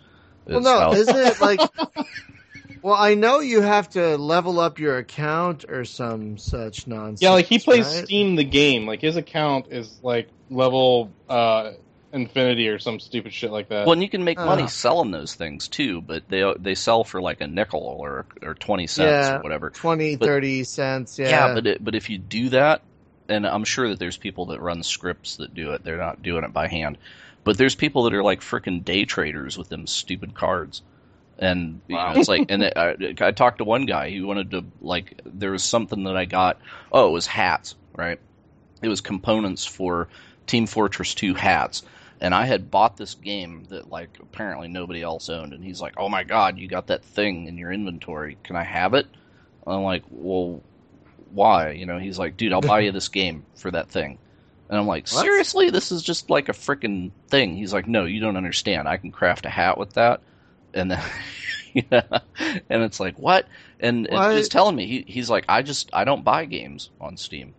Well, 0.46 0.58
It's 0.58 0.64
no, 0.64 0.78
how- 0.78 0.92
isn't 0.92 1.16
it 1.16 1.40
like? 1.40 1.60
well, 2.82 2.94
I 2.94 3.14
know 3.14 3.40
you 3.40 3.60
have 3.60 3.88
to 3.90 4.16
level 4.16 4.60
up 4.60 4.78
your 4.78 4.98
account 4.98 5.64
or 5.68 5.84
some 5.84 6.38
such 6.38 6.86
nonsense. 6.86 7.22
Yeah, 7.22 7.30
like 7.30 7.46
he 7.46 7.58
plays 7.58 7.86
right? 7.86 8.04
Steam 8.04 8.36
the 8.36 8.44
game. 8.44 8.86
Like 8.86 9.00
his 9.00 9.16
account 9.16 9.66
is 9.70 9.98
like 10.02 10.28
level 10.50 11.10
uh 11.28 11.72
infinity 12.12 12.68
or 12.68 12.78
some 12.78 13.00
stupid 13.00 13.32
shit 13.32 13.50
like 13.50 13.68
that. 13.70 13.86
Well, 13.86 13.94
and 13.94 14.02
you 14.02 14.08
can 14.08 14.22
make 14.22 14.38
money 14.38 14.62
Ugh. 14.62 14.70
selling 14.70 15.10
those 15.10 15.34
things 15.34 15.66
too, 15.66 16.00
but 16.00 16.28
they 16.28 16.44
they 16.58 16.76
sell 16.76 17.02
for 17.02 17.20
like 17.20 17.40
a 17.40 17.46
nickel 17.48 17.80
or 17.80 18.26
or 18.42 18.54
twenty 18.54 18.86
cents 18.86 19.08
Yeah. 19.28 19.38
or 19.38 19.42
whatever. 19.42 19.70
20, 19.70 20.16
But- 20.16 20.26
30 20.26 20.62
cents. 20.64 21.18
Yeah, 21.18 21.28
Yeah, 21.48 21.54
but 21.54 21.66
it, 21.66 21.82
but 21.84 21.94
if 21.96 22.08
you 22.10 22.18
do 22.18 22.50
that, 22.50 22.82
and 23.28 23.46
I'm 23.46 23.64
sure 23.64 23.88
that 23.88 23.98
there's 23.98 24.16
people 24.16 24.46
that 24.46 24.60
run 24.60 24.82
scripts 24.82 25.36
that 25.36 25.54
do 25.54 25.72
it. 25.72 25.84
They're 25.84 25.96
not 25.96 26.22
doing 26.22 26.44
it 26.44 26.52
by 26.52 26.68
hand, 26.68 26.98
but 27.42 27.56
there's 27.56 27.74
people 27.74 28.04
that 28.04 28.14
are 28.14 28.22
like 28.22 28.40
freaking 28.40 28.84
day 28.84 29.04
traders 29.04 29.56
with 29.56 29.68
them 29.68 29.86
stupid 29.86 30.34
cards. 30.34 30.82
And 31.38 31.80
you 31.88 31.96
know, 31.96 32.12
it's 32.14 32.28
like, 32.28 32.46
and 32.48 32.62
it, 32.62 32.74
I, 32.76 32.96
I 33.20 33.32
talked 33.32 33.58
to 33.58 33.64
one 33.64 33.86
guy. 33.86 34.10
He 34.10 34.20
wanted 34.20 34.52
to 34.52 34.64
like, 34.80 35.20
there 35.24 35.50
was 35.50 35.64
something 35.64 36.04
that 36.04 36.16
I 36.16 36.26
got. 36.26 36.60
Oh, 36.92 37.08
it 37.08 37.12
was 37.12 37.26
hats, 37.26 37.74
right? 37.96 38.20
It 38.82 38.88
was 38.88 39.00
components 39.00 39.64
for 39.64 40.08
Team 40.46 40.66
Fortress 40.66 41.14
2 41.14 41.34
hats. 41.34 41.82
And 42.20 42.34
I 42.34 42.46
had 42.46 42.70
bought 42.70 42.96
this 42.96 43.14
game 43.14 43.66
that 43.70 43.90
like 43.90 44.10
apparently 44.20 44.68
nobody 44.68 45.02
else 45.02 45.28
owned. 45.28 45.52
And 45.52 45.64
he's 45.64 45.80
like, 45.80 45.94
"Oh 45.96 46.08
my 46.08 46.22
god, 46.22 46.58
you 46.58 46.68
got 46.68 46.86
that 46.86 47.04
thing 47.04 47.48
in 47.48 47.58
your 47.58 47.72
inventory? 47.72 48.38
Can 48.44 48.56
I 48.56 48.62
have 48.62 48.94
it?" 48.94 49.06
I'm 49.66 49.82
like, 49.82 50.04
"Well, 50.10 50.62
why?" 51.34 51.72
You 51.72 51.86
know, 51.86 51.98
he's 51.98 52.18
like, 52.18 52.36
"Dude, 52.36 52.52
I'll 52.52 52.60
buy 52.60 52.80
you 52.80 52.92
this 52.92 53.08
game 53.08 53.44
for 53.56 53.70
that 53.70 53.88
thing." 53.88 54.18
And 54.68 54.78
I'm 54.78 54.86
like, 54.86 55.08
What? 55.08 55.22
"Seriously? 55.22 55.70
This 55.70 55.92
is 55.92 56.02
just 56.02 56.30
like 56.30 56.48
a 56.48 56.52
freaking 56.52 57.10
thing." 57.28 57.56
He's 57.56 57.72
like, 57.72 57.86
"No, 57.86 58.04
you 58.04 58.20
don't 58.20 58.36
understand. 58.36 58.88
I 58.88 58.96
can 58.96 59.12
craft 59.12 59.46
a 59.46 59.50
hat 59.50 59.78
with 59.78 59.94
that." 59.94 60.20
And 60.72 60.90
then 60.90 61.02
yeah. 61.74 62.18
And 62.70 62.82
it's 62.82 63.00
like, 63.00 63.18
"What?" 63.18 63.46
And 63.80 64.08
What? 64.10 64.34
he's 64.34 64.48
telling 64.48 64.76
me 64.76 64.86
he, 64.86 65.04
he's 65.06 65.28
like, 65.28 65.44
"I 65.48 65.62
just 65.62 65.90
I 65.92 66.04
don't 66.04 66.24
buy 66.24 66.44
games 66.46 66.90
on 67.00 67.16
Steam." 67.16 67.54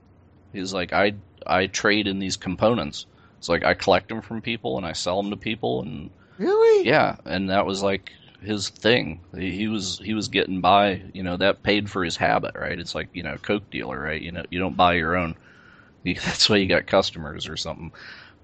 He's 0.53 0.73
like, 0.73 0.93
"I 0.93 1.13
I 1.45 1.67
trade 1.67 2.07
in 2.07 2.19
these 2.19 2.37
components." 2.37 3.05
It's 3.37 3.49
like 3.49 3.63
I 3.63 3.73
collect 3.73 4.09
them 4.09 4.21
from 4.21 4.41
people 4.41 4.77
and 4.77 4.85
I 4.85 4.93
sell 4.93 5.21
them 5.21 5.29
to 5.31 5.37
people 5.37 5.81
and 5.83 6.09
really? 6.37 6.87
yeah, 6.87 7.17
and 7.25 7.49
that 7.51 7.65
was 7.65 7.83
like 7.83 8.11
his 8.41 8.69
thing. 8.69 9.21
He, 9.35 9.51
he 9.51 9.67
was 9.67 9.99
he 10.03 10.13
was 10.13 10.29
getting 10.29 10.61
by, 10.61 11.03
you 11.13 11.23
know, 11.23 11.37
that 11.37 11.63
paid 11.63 11.89
for 11.89 12.03
his 12.03 12.17
habit, 12.17 12.53
right? 12.55 12.79
It's 12.79 12.95
like 12.95 13.09
you 13.13 13.23
know, 13.23 13.37
Coke 13.37 13.69
dealer, 13.71 13.99
right? 13.99 14.21
You 14.21 14.31
know, 14.31 14.43
you 14.49 14.59
don't 14.59 14.77
buy 14.77 14.93
your 14.95 15.15
own. 15.17 15.37
That's 16.05 16.49
why 16.49 16.57
you 16.57 16.67
got 16.67 16.87
customers 16.87 17.47
or 17.47 17.57
something. 17.57 17.91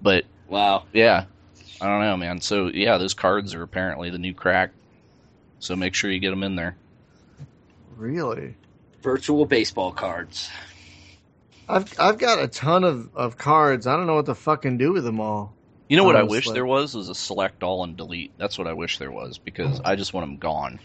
But 0.00 0.24
Wow. 0.46 0.86
yeah, 0.92 1.26
I 1.80 1.86
don't 1.86 2.02
know, 2.02 2.16
man. 2.16 2.40
So 2.40 2.68
yeah, 2.68 2.98
those 2.98 3.14
cards 3.14 3.54
are 3.54 3.62
apparently 3.62 4.10
the 4.10 4.18
new 4.18 4.34
crack. 4.34 4.74
So 5.60 5.76
make 5.76 5.94
sure 5.94 6.10
you 6.10 6.20
get 6.20 6.30
them 6.30 6.42
in 6.44 6.56
there. 6.56 6.78
Really? 7.96 8.56
Virtual 9.02 9.46
baseball 9.46 9.92
cards. 9.92 10.50
I've 11.68 11.92
I've 11.98 12.18
got 12.18 12.42
a 12.42 12.48
ton 12.48 12.84
of, 12.84 13.10
of 13.14 13.36
cards. 13.38 13.86
I 13.86 13.96
don't 13.96 14.06
know 14.06 14.16
what 14.16 14.26
to 14.26 14.34
fucking 14.34 14.78
do 14.78 14.92
with 14.92 15.04
them 15.04 15.20
all. 15.20 15.58
You 15.92 15.98
know 15.98 16.04
what 16.04 16.16
I 16.16 16.22
wish 16.22 16.48
there 16.48 16.64
was 16.64 16.94
was 16.94 17.10
a 17.10 17.14
select 17.14 17.62
all 17.62 17.84
and 17.84 17.94
delete. 17.94 18.32
That's 18.38 18.56
what 18.56 18.66
I 18.66 18.72
wish 18.72 18.96
there 18.96 19.12
was 19.12 19.36
because 19.36 19.78
I 19.84 19.94
just 19.94 20.14
want 20.14 20.26
them 20.26 20.38
gone. 20.38 20.80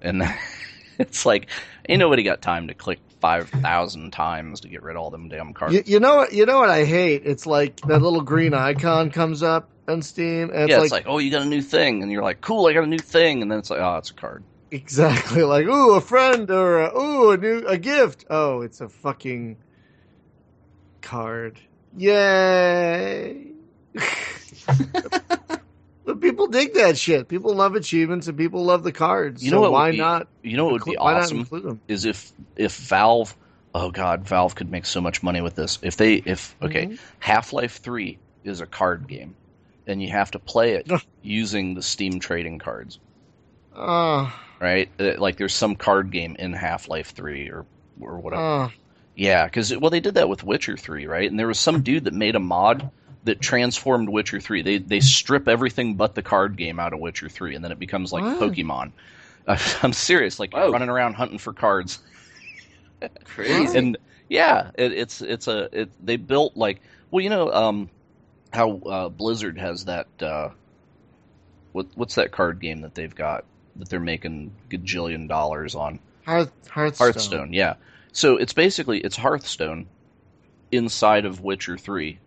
And 0.00 0.22
it's 0.98 1.26
like 1.26 1.50
ain't 1.86 1.98
nobody 1.98 2.22
got 2.22 2.40
time 2.40 2.68
to 2.68 2.74
click 2.74 3.00
five 3.20 3.50
thousand 3.50 4.12
times 4.12 4.60
to 4.60 4.68
get 4.68 4.82
rid 4.82 4.96
of 4.96 5.02
all 5.02 5.10
them 5.10 5.28
damn 5.28 5.52
cards. 5.52 5.74
You, 5.74 5.82
you 5.84 6.00
know 6.00 6.16
what? 6.16 6.32
You 6.32 6.46
know 6.46 6.58
what 6.58 6.70
I 6.70 6.86
hate? 6.86 7.26
It's 7.26 7.44
like 7.44 7.82
that 7.82 8.00
little 8.00 8.22
green 8.22 8.54
icon 8.54 9.10
comes 9.10 9.42
up 9.42 9.68
on 9.88 10.00
Steam, 10.00 10.48
and 10.48 10.62
it's, 10.62 10.70
yeah, 10.70 10.76
like, 10.76 10.84
it's 10.84 10.92
like, 10.92 11.04
oh, 11.06 11.18
you 11.18 11.30
got 11.30 11.42
a 11.42 11.46
new 11.46 11.60
thing, 11.60 12.02
and 12.02 12.10
you're 12.10 12.22
like, 12.22 12.40
cool, 12.40 12.66
I 12.66 12.72
got 12.72 12.84
a 12.84 12.86
new 12.86 12.98
thing, 12.98 13.42
and 13.42 13.50
then 13.50 13.58
it's 13.58 13.68
like, 13.68 13.80
oh, 13.80 13.98
it's 13.98 14.08
a 14.10 14.14
card. 14.14 14.42
exactly 14.70 15.42
like 15.54 15.66
ooh 15.66 15.96
a 15.96 16.00
friend 16.00 16.50
or 16.50 16.80
a, 16.80 16.98
ooh 16.98 17.30
a 17.32 17.36
new 17.36 17.58
a 17.66 17.76
gift. 17.76 18.24
Oh, 18.30 18.62
it's 18.62 18.80
a 18.80 18.88
fucking 18.88 19.58
card. 21.02 21.60
Yay! 21.94 23.52
but 26.04 26.20
people 26.20 26.46
dig 26.46 26.74
that 26.74 26.96
shit. 26.96 27.28
People 27.28 27.54
love 27.54 27.74
achievements, 27.74 28.28
and 28.28 28.36
people 28.38 28.64
love 28.64 28.82
the 28.84 28.92
cards. 28.92 29.42
You 29.42 29.50
so 29.50 29.56
know 29.56 29.62
what 29.62 29.72
why 29.72 29.90
be- 29.92 29.98
not? 29.98 30.28
You 30.42 30.56
know 30.56 30.64
what 30.66 30.72
would 30.74 30.84
be 30.84 30.96
awesome 30.96 31.80
is 31.88 32.04
if 32.04 32.32
if 32.56 32.76
Valve, 32.76 33.36
oh 33.74 33.90
god, 33.90 34.26
Valve 34.28 34.54
could 34.54 34.70
make 34.70 34.86
so 34.86 35.00
much 35.00 35.22
money 35.22 35.40
with 35.40 35.54
this. 35.56 35.78
If 35.82 35.96
they 35.96 36.14
if 36.14 36.54
okay, 36.62 36.86
Mhm. 36.86 36.98
Half 37.18 37.52
Life 37.52 37.78
Three 37.78 38.18
is 38.44 38.60
a 38.60 38.66
card 38.66 39.08
game, 39.08 39.34
and 39.86 40.00
you 40.02 40.10
have 40.10 40.30
to 40.32 40.38
play 40.38 40.72
it 40.74 40.90
using 41.22 41.74
the 41.74 41.82
Steam 41.82 42.20
trading 42.20 42.58
cards, 42.58 42.98
Oh, 43.74 44.32
right? 44.60 44.88
Uh, 44.98 45.14
Like 45.18 45.36
there's 45.36 45.54
some 45.54 45.74
card 45.76 46.10
game 46.12 46.36
in 46.38 46.52
Half 46.52 46.88
Life 46.88 47.10
Three 47.10 47.50
or 47.50 47.66
or 48.00 48.18
whatever. 48.18 48.42
oh, 48.42 48.70
Yeah, 49.16 49.46
because 49.46 49.76
well, 49.76 49.90
they 49.90 50.00
did 50.00 50.14
that 50.14 50.28
with 50.28 50.44
Witcher 50.44 50.76
Three, 50.76 51.06
right? 51.06 51.28
And 51.28 51.38
there 51.40 51.48
was 51.48 51.58
some 51.58 51.82
dude 51.88 52.04
that 52.04 52.14
made 52.14 52.36
a 52.36 52.40
mod 52.40 52.90
that 53.26 53.40
transformed 53.40 54.08
Witcher 54.08 54.40
Three. 54.40 54.62
They 54.62 54.78
they 54.78 55.00
strip 55.00 55.46
everything 55.48 55.94
but 55.96 56.14
the 56.14 56.22
card 56.22 56.56
game 56.56 56.80
out 56.80 56.92
of 56.92 57.00
Witcher 57.00 57.28
Three, 57.28 57.54
and 57.54 57.62
then 57.62 57.70
it 57.72 57.78
becomes 57.78 58.12
like 58.12 58.24
What? 58.24 58.40
Pokemon. 58.40 58.92
I'm 59.82 59.92
serious, 59.92 60.40
like 60.40 60.52
you're 60.52 60.62
Whoa. 60.62 60.72
running 60.72 60.88
around 60.88 61.14
hunting 61.14 61.38
for 61.38 61.52
cards, 61.52 62.00
Crazy. 63.24 63.78
and 63.78 63.96
yeah, 64.28 64.70
it, 64.74 64.92
it's 64.92 65.20
it's 65.20 65.46
a 65.46 65.68
it, 65.82 65.90
they 66.04 66.16
built 66.16 66.56
like 66.56 66.80
well, 67.10 67.22
you 67.22 67.30
know, 67.30 67.52
um, 67.52 67.90
how 68.52 68.78
uh, 68.78 69.08
Blizzard 69.08 69.58
has 69.58 69.84
that 69.84 70.08
uh, 70.20 70.48
what 71.72 71.86
what's 71.94 72.16
that 72.16 72.32
card 72.32 72.60
game 72.60 72.80
that 72.80 72.94
they've 72.94 73.14
got 73.14 73.44
that 73.76 73.88
they're 73.88 74.00
making 74.00 74.52
gajillion 74.70 75.28
dollars 75.28 75.74
on? 75.74 76.00
Hearth, 76.24 76.50
Hearthstone. 76.68 77.06
Hearthstone, 77.06 77.52
yeah. 77.52 77.74
So 78.12 78.36
it's 78.36 78.52
basically 78.52 79.00
it's 79.00 79.16
Hearthstone 79.16 79.86
inside 80.72 81.24
of 81.24 81.40
Witcher 81.40 81.76
Three, 81.78 82.18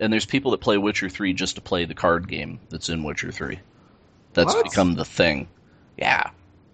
and 0.00 0.12
there's 0.12 0.26
people 0.26 0.50
that 0.52 0.60
play 0.60 0.78
Witcher 0.78 1.08
Three 1.08 1.32
just 1.32 1.56
to 1.56 1.60
play 1.60 1.84
the 1.84 1.94
card 1.94 2.28
game 2.28 2.60
that's 2.70 2.88
in 2.88 3.02
Witcher 3.04 3.32
Three. 3.32 3.60
That's 4.34 4.54
What? 4.54 4.64
become 4.64 4.94
the 4.94 5.04
thing. 5.04 5.48
Yeah, 5.96 6.30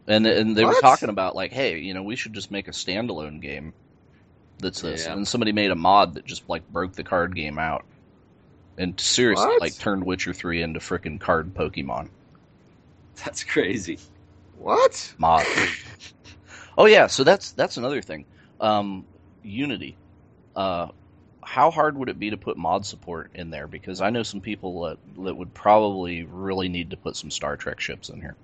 and 0.06 0.26
and 0.26 0.56
they 0.56 0.64
were 0.64 0.74
talking 0.80 1.08
about 1.08 1.36
like, 1.36 1.52
hey, 1.52 1.78
you 1.78 1.94
know, 1.94 2.02
we 2.02 2.16
should 2.16 2.32
just 2.32 2.50
make 2.50 2.68
a 2.68 2.72
standalone 2.72 3.40
game 3.40 3.72
that's 4.58 4.80
this, 4.80 5.06
Yeah. 5.06 5.12
and 5.14 5.26
somebody 5.26 5.52
made 5.52 5.70
a 5.70 5.76
mod 5.76 6.14
that 6.14 6.24
just 6.24 6.48
like 6.48 6.68
broke 6.68 6.94
the 6.94 7.04
card 7.04 7.34
game 7.36 7.58
out, 7.58 7.84
and 8.78 8.98
seriously 8.98 9.46
What? 9.46 9.60
like 9.60 9.78
turned 9.78 10.04
Witcher 10.04 10.32
Three 10.32 10.62
into 10.62 10.80
frickin' 10.80 11.20
card 11.20 11.54
Pokemon 11.54 12.08
That's 13.24 13.44
crazy. 13.44 13.98
What? 14.58 15.14
mod. 15.18 15.46
oh 16.78 16.86
yeah, 16.86 17.06
so 17.06 17.24
that's 17.24 17.52
that's 17.52 17.76
another 17.76 18.02
thing. 18.02 18.26
Um, 18.60 19.06
Unity. 19.42 19.96
Uh, 20.54 20.88
how 21.42 21.70
hard 21.70 21.96
would 21.96 22.08
it 22.08 22.18
be 22.18 22.30
to 22.30 22.36
put 22.36 22.56
mod 22.56 22.86
support 22.86 23.30
in 23.34 23.50
there? 23.50 23.66
Because 23.66 24.00
I 24.00 24.10
know 24.10 24.22
some 24.22 24.40
people 24.40 24.82
that 24.82 24.98
that 25.24 25.34
would 25.34 25.52
probably 25.54 26.24
really 26.24 26.68
need 26.68 26.90
to 26.90 26.96
put 26.96 27.16
some 27.16 27.30
Star 27.30 27.56
Trek 27.56 27.80
ships 27.80 28.08
in 28.08 28.20
here. 28.20 28.36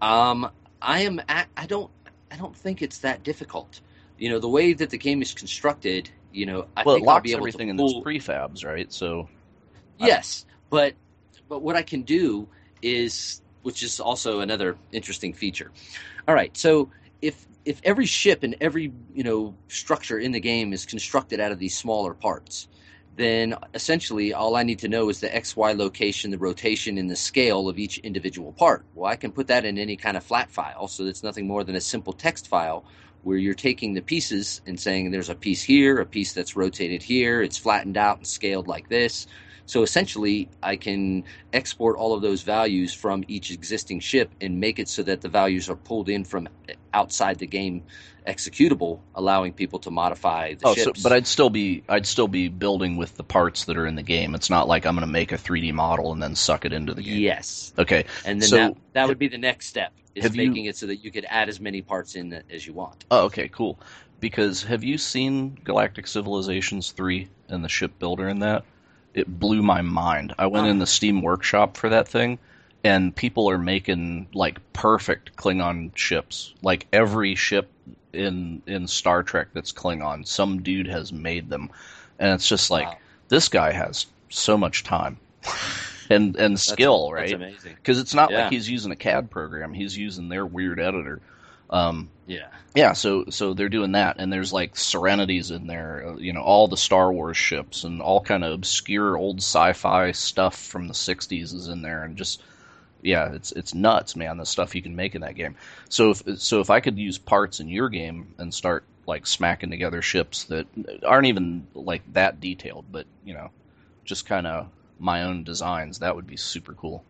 Um, 0.00 0.50
I 0.80 1.00
am. 1.00 1.20
At, 1.28 1.48
I 1.56 1.66
don't. 1.66 1.90
I 2.30 2.36
don't 2.36 2.56
think 2.56 2.82
it's 2.82 2.98
that 2.98 3.22
difficult. 3.22 3.80
You 4.18 4.30
know, 4.30 4.38
the 4.38 4.48
way 4.48 4.72
that 4.72 4.90
the 4.90 4.98
game 4.98 5.22
is 5.22 5.34
constructed. 5.34 6.10
You 6.32 6.46
know, 6.46 6.66
I 6.76 6.82
well, 6.84 6.96
it 6.96 6.98
think 6.98 7.08
I'll 7.08 7.20
be 7.20 7.32
able 7.32 7.40
everything 7.40 7.68
to 7.68 7.70
in 7.70 7.76
those 7.76 7.94
prefabs, 7.94 8.64
right? 8.64 8.92
So 8.92 9.28
Yes, 9.98 10.46
but 10.70 10.94
but 11.48 11.62
what 11.62 11.76
I 11.76 11.82
can 11.82 12.02
do 12.02 12.48
is, 12.82 13.42
which 13.62 13.82
is 13.82 14.00
also 14.00 14.40
another 14.40 14.76
interesting 14.92 15.32
feature. 15.32 15.70
All 16.26 16.34
right, 16.34 16.56
so 16.56 16.90
if 17.22 17.47
if 17.64 17.80
every 17.84 18.06
ship 18.06 18.42
and 18.42 18.56
every 18.60 18.92
you 19.14 19.24
know 19.24 19.54
structure 19.68 20.18
in 20.18 20.32
the 20.32 20.40
game 20.40 20.72
is 20.72 20.86
constructed 20.86 21.40
out 21.40 21.52
of 21.52 21.58
these 21.58 21.76
smaller 21.76 22.14
parts, 22.14 22.68
then 23.16 23.56
essentially 23.74 24.32
all 24.32 24.56
I 24.56 24.62
need 24.62 24.78
to 24.80 24.88
know 24.88 25.08
is 25.08 25.20
the 25.20 25.34
X 25.34 25.56
Y 25.56 25.72
location, 25.72 26.30
the 26.30 26.38
rotation, 26.38 26.98
and 26.98 27.10
the 27.10 27.16
scale 27.16 27.68
of 27.68 27.78
each 27.78 27.98
individual 27.98 28.52
part. 28.52 28.84
Well, 28.94 29.10
I 29.10 29.16
can 29.16 29.32
put 29.32 29.48
that 29.48 29.64
in 29.64 29.78
any 29.78 29.96
kind 29.96 30.16
of 30.16 30.24
flat 30.24 30.50
file, 30.50 30.88
so 30.88 31.04
it's 31.04 31.22
nothing 31.22 31.46
more 31.46 31.64
than 31.64 31.76
a 31.76 31.80
simple 31.80 32.12
text 32.12 32.48
file 32.48 32.84
where 33.22 33.36
you're 33.36 33.54
taking 33.54 33.94
the 33.94 34.00
pieces 34.00 34.60
and 34.66 34.78
saying 34.78 35.10
there's 35.10 35.28
a 35.28 35.34
piece 35.34 35.62
here, 35.62 35.98
a 35.98 36.06
piece 36.06 36.32
that's 36.32 36.56
rotated 36.56 37.02
here, 37.02 37.42
it's 37.42 37.58
flattened 37.58 37.96
out 37.96 38.18
and 38.18 38.26
scaled 38.26 38.68
like 38.68 38.88
this. 38.88 39.26
So 39.68 39.82
essentially, 39.82 40.48
I 40.62 40.76
can 40.76 41.24
export 41.52 41.98
all 41.98 42.14
of 42.14 42.22
those 42.22 42.40
values 42.40 42.94
from 42.94 43.22
each 43.28 43.50
existing 43.50 44.00
ship 44.00 44.30
and 44.40 44.58
make 44.58 44.78
it 44.78 44.88
so 44.88 45.02
that 45.02 45.20
the 45.20 45.28
values 45.28 45.68
are 45.68 45.76
pulled 45.76 46.08
in 46.08 46.24
from 46.24 46.48
outside 46.94 47.38
the 47.38 47.46
game 47.46 47.82
executable, 48.26 49.00
allowing 49.14 49.52
people 49.52 49.78
to 49.80 49.90
modify 49.90 50.54
the 50.54 50.68
Oh, 50.68 50.74
so, 50.74 50.92
but 51.02 51.12
I'd 51.12 51.26
still 51.26 51.50
be 51.50 51.82
I'd 51.86 52.06
still 52.06 52.28
be 52.28 52.48
building 52.48 52.96
with 52.96 53.18
the 53.18 53.22
parts 53.24 53.66
that 53.66 53.76
are 53.76 53.86
in 53.86 53.94
the 53.94 54.02
game. 54.02 54.34
It's 54.34 54.48
not 54.48 54.68
like 54.68 54.86
I'm 54.86 54.94
going 54.94 55.06
to 55.06 55.12
make 55.12 55.32
a 55.32 55.36
3D 55.36 55.72
model 55.74 56.12
and 56.12 56.22
then 56.22 56.34
suck 56.34 56.64
it 56.64 56.72
into 56.72 56.94
the 56.94 57.02
game. 57.02 57.18
yes, 57.20 57.74
Okay. 57.78 58.04
and 58.24 58.40
then 58.40 58.48
So- 58.48 58.56
that 58.56 58.76
that 58.94 59.08
would 59.08 59.18
be 59.18 59.28
the 59.28 59.36
next 59.38 59.66
step 59.66 59.92
is 60.14 60.22
Have 60.24 60.34
you- 60.34 60.48
making 60.48 60.64
it 60.64 60.76
so 60.78 60.86
that 60.86 60.96
you 61.04 61.10
could 61.10 61.26
add 61.28 61.50
as 61.50 61.60
many 61.60 61.82
parts 61.82 62.14
in 62.14 62.42
as 62.50 62.66
you 62.66 62.72
want. 62.72 63.04
Oh, 63.10 63.24
okay, 63.26 63.48
cool. 63.48 63.78
Because 64.18 64.62
have 64.64 64.82
you 64.82 64.96
seen 64.96 65.58
Galactic 65.62 66.06
Civilizations 66.06 66.90
3 66.92 67.28
and 67.48 67.62
the 67.62 67.68
ship 67.68 67.98
builder 67.98 68.28
in 68.28 68.38
that? 68.40 68.64
It 69.14 69.26
blew 69.40 69.62
my 69.62 69.82
mind. 69.82 70.34
I 70.38 70.46
went 70.46 70.66
Ah. 70.66 70.70
in 70.70 70.78
the 70.78 70.86
Steam 70.86 71.22
workshop 71.22 71.76
for 71.76 71.88
that 71.88 72.08
thing 72.08 72.38
and 72.84 73.14
people 73.14 73.50
are 73.50 73.58
making 73.58 74.28
like 74.34 74.60
perfect 74.72 75.34
Klingon 75.36 75.90
ships. 75.96 76.54
Like 76.62 76.86
every 76.92 77.34
ship 77.34 77.70
in 78.12 78.62
in 78.66 78.86
Star 78.86 79.22
Trek 79.22 79.48
that's 79.52 79.72
Klingon, 79.72 80.26
some 80.26 80.62
dude 80.62 80.86
has 80.86 81.12
made 81.12 81.50
them. 81.50 81.70
And 82.18 82.32
it's 82.34 82.48
just 82.48 82.70
like 82.70 82.86
Wow. 82.86 82.96
this 83.28 83.48
guy 83.48 83.72
has 83.72 84.06
so 84.28 84.56
much 84.56 84.84
time 84.84 85.18
and 86.10 86.36
and 86.36 86.56
That's- 86.56 86.62
skill, 86.66 87.10
right? 87.12 87.32
amazing. 87.32 87.74
Because 87.74 87.98
it's 87.98 88.14
not 88.14 88.30
Yeah. 88.30 88.44
like 88.44 88.52
he's 88.52 88.68
using 88.70 88.92
a 88.92 88.96
CAD 88.96 89.30
program; 89.30 89.72
he's 89.74 89.96
using 89.96 90.28
their 90.28 90.46
weird 90.46 90.78
editor. 90.80 91.20
Um, 91.70 92.10
Yeah. 92.26 92.48
yeah, 92.74 92.92
so 92.92 93.24
so 93.30 93.54
they're 93.54 93.68
doing 93.68 93.92
that, 93.92 94.16
and 94.18 94.32
there's 94.32 94.52
like 94.52 94.76
Serenities 94.76 95.50
in 95.50 95.66
there, 95.66 96.06
uh, 96.08 96.16
you 96.16 96.32
know, 96.32 96.42
all 96.42 96.68
the 96.68 96.76
Star 96.76 97.12
Wars 97.12 97.36
ships 97.36 97.84
and 97.84 98.00
all 98.02 98.20
kind 98.20 98.44
of 98.44 98.52
obscure 98.52 99.16
old 99.16 99.38
sci-fi 99.38 100.12
stuff 100.12 100.56
from 100.56 100.88
the 100.88 100.94
'60s 100.94 101.54
is 101.54 101.68
in 101.68 101.82
there, 101.82 102.04
and 102.04 102.16
just 102.16 102.42
yeah, 103.02 103.32
it's 103.32 103.52
it's 103.52 103.74
nuts, 103.74 104.16
man. 104.16 104.38
The 104.38 104.46
stuff 104.46 104.74
you 104.74 104.82
can 104.82 104.96
make 104.96 105.14
in 105.14 105.22
that 105.22 105.34
game. 105.36 105.56
So 105.88 106.10
if 106.10 106.22
so, 106.40 106.60
if 106.60 106.70
I 106.70 106.80
could 106.80 106.98
use 106.98 107.18
parts 107.18 107.60
in 107.60 107.68
your 107.68 107.88
game 107.88 108.34
and 108.38 108.52
start 108.52 108.84
like 109.06 109.26
smacking 109.26 109.70
together 109.70 110.02
ships 110.02 110.44
that 110.44 110.66
aren't 111.06 111.26
even 111.26 111.66
like 111.74 112.02
that 112.12 112.40
detailed, 112.40 112.86
but 112.90 113.06
you 113.24 113.34
know, 113.34 113.50
just 114.04 114.26
kind 114.26 114.46
of 114.46 114.68
my 114.98 115.22
own 115.24 115.44
designs, 115.44 116.00
that 116.00 116.16
would 116.16 116.26
be 116.26 116.36
super 116.36 116.74
cool. 116.74 117.04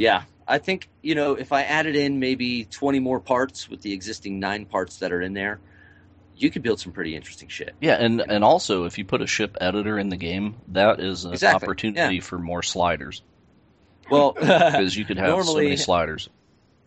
Yeah, 0.00 0.22
I 0.48 0.56
think 0.56 0.88
you 1.02 1.14
know 1.14 1.34
if 1.34 1.52
I 1.52 1.62
added 1.62 1.94
in 1.94 2.20
maybe 2.20 2.64
twenty 2.64 3.00
more 3.00 3.20
parts 3.20 3.68
with 3.68 3.82
the 3.82 3.92
existing 3.92 4.40
nine 4.40 4.64
parts 4.64 4.96
that 4.98 5.12
are 5.12 5.20
in 5.20 5.34
there, 5.34 5.60
you 6.36 6.50
could 6.50 6.62
build 6.62 6.80
some 6.80 6.92
pretty 6.92 7.14
interesting 7.14 7.48
shit. 7.48 7.74
Yeah, 7.82 7.96
and 7.96 8.20
and 8.20 8.42
also 8.42 8.86
if 8.86 8.96
you 8.96 9.04
put 9.04 9.20
a 9.20 9.26
ship 9.26 9.58
editor 9.60 9.98
in 9.98 10.08
the 10.08 10.16
game, 10.16 10.56
that 10.68 11.00
is 11.00 11.26
an 11.26 11.34
Exactly, 11.34 11.66
opportunity 11.66 12.20
for 12.20 12.38
more 12.38 12.62
sliders 12.62 13.20
Well, 14.10 14.32
because 14.40 14.96
you 14.96 15.04
could 15.04 15.18
have 15.18 15.44
so 15.44 15.56
many 15.56 15.76
sliders. 15.76 16.30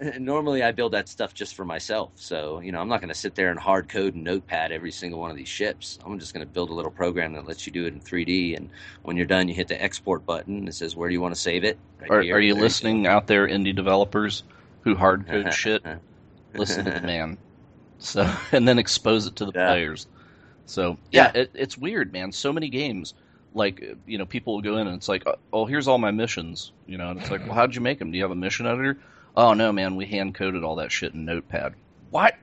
normally 0.19 0.63
I 0.63 0.71
build 0.71 0.93
that 0.93 1.09
stuff 1.09 1.33
just 1.33 1.55
for 1.55 1.65
myself. 1.65 2.13
So 2.15 2.59
you 2.61 2.71
know 2.71 2.79
I'm 2.81 2.89
not 2.89 3.01
going 3.01 3.09
to 3.09 3.15
sit 3.15 3.35
there 3.35 3.51
and 3.51 3.59
hard 3.59 3.89
code 3.89 4.15
and 4.15 4.23
Notepad 4.23 4.71
every 4.71 4.91
single 4.91 5.19
one 5.19 5.31
of 5.31 5.37
these 5.37 5.49
ships. 5.49 5.99
I'm 6.05 6.19
just 6.19 6.33
going 6.33 6.45
to 6.45 6.51
build 6.51 6.69
a 6.69 6.73
little 6.73 6.91
program 6.91 7.33
that 7.33 7.47
lets 7.47 7.67
you 7.67 7.73
do 7.73 7.85
it 7.85 7.93
in 7.93 8.01
3D. 8.01 8.55
And 8.57 8.71
when 9.03 9.17
you're 9.17 9.25
done, 9.25 9.47
you 9.47 9.55
hit 9.55 9.67
the 9.69 9.81
export 9.81 10.25
button. 10.25 10.67
It 10.67 10.75
says 10.75 10.95
where 10.95 11.09
do 11.09 11.13
you 11.13 11.21
want 11.21 11.35
to 11.35 11.41
save 11.41 11.63
it. 11.63 11.79
Right 11.99 12.11
Are, 12.11 12.19
here. 12.19 12.35
are 12.35 12.41
you 12.41 12.55
listening 12.55 13.07
out 13.07 13.27
there, 13.27 13.47
indie 13.47 13.75
developers 13.75 14.43
who 14.81 14.95
hard 14.95 15.27
code 15.27 15.45
shit? 15.53 15.83
Listen 16.55 16.85
to 16.85 16.91
the 16.91 17.01
man. 17.01 17.39
So 17.99 18.29
and 18.51 18.67
then 18.67 18.79
expose 18.79 19.27
it 19.27 19.37
to 19.37 19.45
the 19.45 19.53
Yeah. 19.55 19.65
players. 19.65 20.07
So 20.65 20.99
yeah, 21.11 21.27
Yeah. 21.27 21.31
It, 21.33 21.51
it's 21.55 21.77
weird, 21.77 22.13
man. 22.13 22.31
So 22.31 22.53
many 22.53 22.69
games, 22.69 23.13
like 23.53 23.81
you 24.05 24.17
know, 24.17 24.25
people 24.25 24.55
will 24.55 24.61
go 24.61 24.77
in 24.77 24.87
and 24.87 24.97
it's 24.97 25.09
like, 25.09 25.23
oh, 25.53 25.65
here's 25.65 25.87
all 25.87 25.97
my 25.97 26.11
missions, 26.11 26.73
you 26.85 26.97
know, 26.97 27.09
and 27.11 27.19
it's 27.19 27.31
like, 27.31 27.45
well, 27.45 27.55
how'd 27.55 27.75
you 27.75 27.81
make 27.81 27.99
them? 27.99 28.11
Do 28.11 28.17
you 28.17 28.23
have 28.23 28.31
a 28.31 28.35
mission 28.35 28.67
editor? 28.67 28.99
Oh 29.35 29.53
no, 29.53 29.71
man, 29.71 29.95
we 29.95 30.05
hand 30.05 30.35
coded 30.35 30.63
all 30.63 30.75
that 30.77 30.91
shit 30.91 31.13
in 31.13 31.25
Notepad. 31.25 31.73
What? 32.11 32.35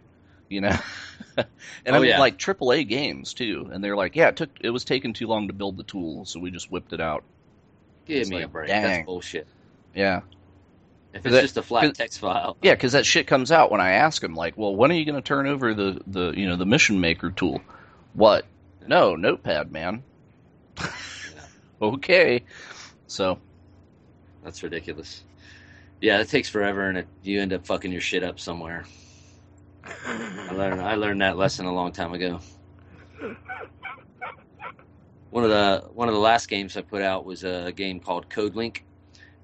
You 0.49 0.63
know. 0.63 0.77
and 1.37 1.47
oh, 1.87 1.93
I 1.95 1.97
Oh, 1.97 2.01
mean, 2.01 2.11
yeah. 2.11 2.19
like 2.19 2.39
AAA 2.39 2.89
games 2.89 3.35
too, 3.35 3.69
and 3.73 3.83
they're 3.83 3.97
like, 3.97 4.17
yeah, 4.17 4.29
it 4.29 4.37
took 4.37 4.51
it 4.61 4.71
was 4.71 4.85
taking 4.85 5.13
too 5.13 5.27
long 5.29 5.47
to 5.49 5.53
build 5.55 5.77
the 5.77 5.85
tool, 5.85 6.25
so 6.25 6.41
we 6.41 6.51
just 6.51 6.71
whipped 6.71 6.93
it 6.93 7.01
out. 7.01 7.23
Give 8.07 8.19
It's 8.23 8.31
me 8.31 8.37
like, 8.37 8.45
a 8.47 8.49
break. 8.49 8.69
dang. 8.69 8.83
That's 8.83 9.07
bullshit. 9.07 9.47
Yeah, 9.95 10.21
If 11.13 11.25
it's 11.27 11.33
That- 11.35 11.43
just 11.43 11.57
a 11.57 11.63
flat 11.63 11.95
text 11.95 12.19
file. 12.19 12.57
Yeah, 12.63 12.75
because 12.75 12.93
that 12.93 13.07
shit 13.07 13.27
comes 13.29 13.53
out 13.53 13.71
when 13.71 13.81
I 13.81 13.93
ask 13.93 14.21
them, 14.23 14.35
like, 14.35 14.57
well, 14.57 14.75
when 14.75 14.91
are 14.91 14.95
you 14.95 15.05
going 15.05 15.17
to 15.17 15.23
turn 15.23 15.47
over 15.47 15.75
the, 15.75 16.01
the 16.07 16.31
you 16.33 16.49
know 16.49 16.57
the 16.57 16.67
mission 16.67 17.01
maker 17.01 17.31
tool? 17.31 17.61
What? 18.15 18.45
No, 18.87 19.15
Notepad, 19.15 19.71
man. 19.71 20.03
okay. 21.83 22.43
So 23.07 23.39
That's 24.43 24.63
ridiculous. 24.63 25.23
Yeah, 26.01 26.21
it 26.21 26.29
takes 26.29 26.49
forever, 26.49 26.89
and 26.89 26.99
it, 26.99 27.07
you 27.23 27.41
end 27.41 27.53
up 27.53 27.67
fucking 27.67 27.93
your 27.93 28.01
shit 28.01 28.23
up 28.23 28.41
somewhere. 28.41 28.85
I 29.85 30.53
learned 30.53 30.81
I 30.81 30.95
learned 30.95 31.21
that 31.21 31.37
lesson 31.37 31.67
a 31.67 31.73
long 31.75 31.93
time 31.93 32.13
ago. 32.13 32.41
One 35.31 35.45
of 35.45 35.51
the 35.51 35.85
one 35.93 36.09
of 36.09 36.15
the 36.15 36.21
last 36.21 36.49
games 36.49 36.77
I 36.77 36.83
put 36.83 37.03
out 37.03 37.25
was 37.25 37.45
a 37.45 37.73
game 37.75 38.01
called 38.01 38.29
Code 38.29 38.57
Link, 38.57 38.85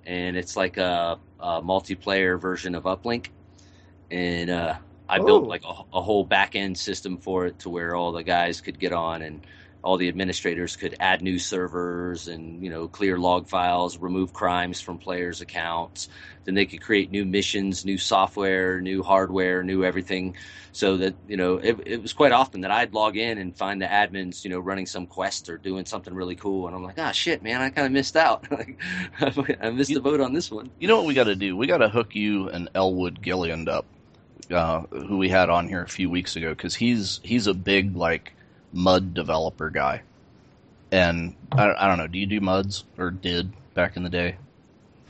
and 0.04 0.36
it's 0.36 0.57
like 0.57 0.78
a, 0.78 1.18
a 1.38 1.62
multiplayer 1.62 2.40
version 2.40 2.74
of 2.74 2.84
Uplink, 2.84 3.28
and 4.11 4.50
uh, 4.50 4.74
I 5.09 5.18
built 5.18 5.44
Oh. 5.44 5.48
like 5.48 5.64
a, 5.64 5.74
a 5.98 6.02
whole 6.02 6.24
back 6.24 6.57
end 6.57 6.76
system 6.76 7.18
for 7.18 7.46
it 7.46 7.59
to 7.61 7.68
where 7.70 7.94
all 7.94 8.12
the 8.12 8.24
guys 8.24 8.61
could 8.61 8.78
get 8.78 8.92
on 8.92 9.22
and 9.22 9.46
all 9.87 9.97
the 9.97 10.09
administrators 10.09 10.76
could 10.76 10.97
add 11.01 11.22
new 11.22 11.39
servers 11.39 12.28
and 12.28 12.62
you 12.62 12.70
know 12.70 12.89
clear 12.89 13.18
log 13.18 13.49
files 13.49 13.99
remove 13.99 14.32
crimes 14.32 14.80
from 14.80 14.99
players 14.99 15.41
accounts. 15.41 16.09
Then 16.45 16.55
they 16.55 16.66
could 16.66 16.80
create 16.80 17.11
new 17.11 17.24
missions 17.24 17.84
new 17.84 17.99
software 17.99 18.80
new 18.80 19.03
hardware 19.03 19.62
new 19.62 19.84
everything 19.84 20.37
so 20.72 20.97
that 20.99 21.14
you 21.26 21.37
know 21.37 21.57
it, 21.57 21.76
it 21.87 22.03
was 22.03 22.12
quite 22.12 22.30
often 22.30 22.61
that 22.61 22.70
i'd 22.70 22.95
log 22.95 23.16
in 23.16 23.39
and 23.39 23.57
find 23.57 23.82
the 23.82 23.87
admins 23.87 24.45
you 24.45 24.51
know 24.51 24.61
running 24.61 24.87
some 24.87 25.09
quest 25.09 25.49
or 25.49 25.59
doing 25.59 25.84
something 25.84 26.14
really 26.14 26.37
cool 26.37 26.68
and 26.68 26.76
i'm 26.76 26.84
like 26.84 26.99
ah 26.99 27.11
shit 27.11 27.43
man 27.43 27.61
i 27.61 27.70
kind 27.70 27.87
of 27.87 27.93
missed 27.93 28.16
out. 28.16 28.47
I 29.20 29.70
missed 29.70 29.93
the 29.93 30.01
boat 30.01 30.20
on 30.20 30.32
this 30.32 30.51
one. 30.51 30.70
you 30.78 30.89
know 30.89 30.97
what 30.97 31.07
we 31.07 31.14
got 31.14 31.24
to 31.24 31.37
do? 31.37 31.57
We 31.57 31.66
got 31.66 31.78
to 31.78 31.89
hook 31.89 32.14
you 32.14 32.49
and 32.49 32.68
Elwood 32.74 33.22
Gilliand 33.22 33.68
up, 33.68 33.87
uh, 34.51 34.82
who 34.91 35.18
we 35.18 35.28
had 35.28 35.49
on 35.49 35.68
here 35.68 35.82
a 35.82 35.89
few 35.89 36.11
weeks 36.11 36.37
ago, 36.37 36.51
because 36.51 36.74
he's 36.74 37.20
he's 37.22 37.47
a 37.47 37.55
big 37.55 37.97
like 37.97 38.36
mud 38.77 39.14
developer 39.14 39.70
guy, 39.70 40.03
and 40.93 41.35
I, 41.53 41.72
I 41.77 41.89
don't 41.89 41.99
know. 41.99 42.07
Do 42.07 42.18
you 42.18 42.27
do 42.27 42.41
muds 42.41 42.85
or 42.99 43.11
did 43.11 43.53
back 43.74 43.97
in 43.97 44.03
the 44.05 44.11
day, 44.11 44.37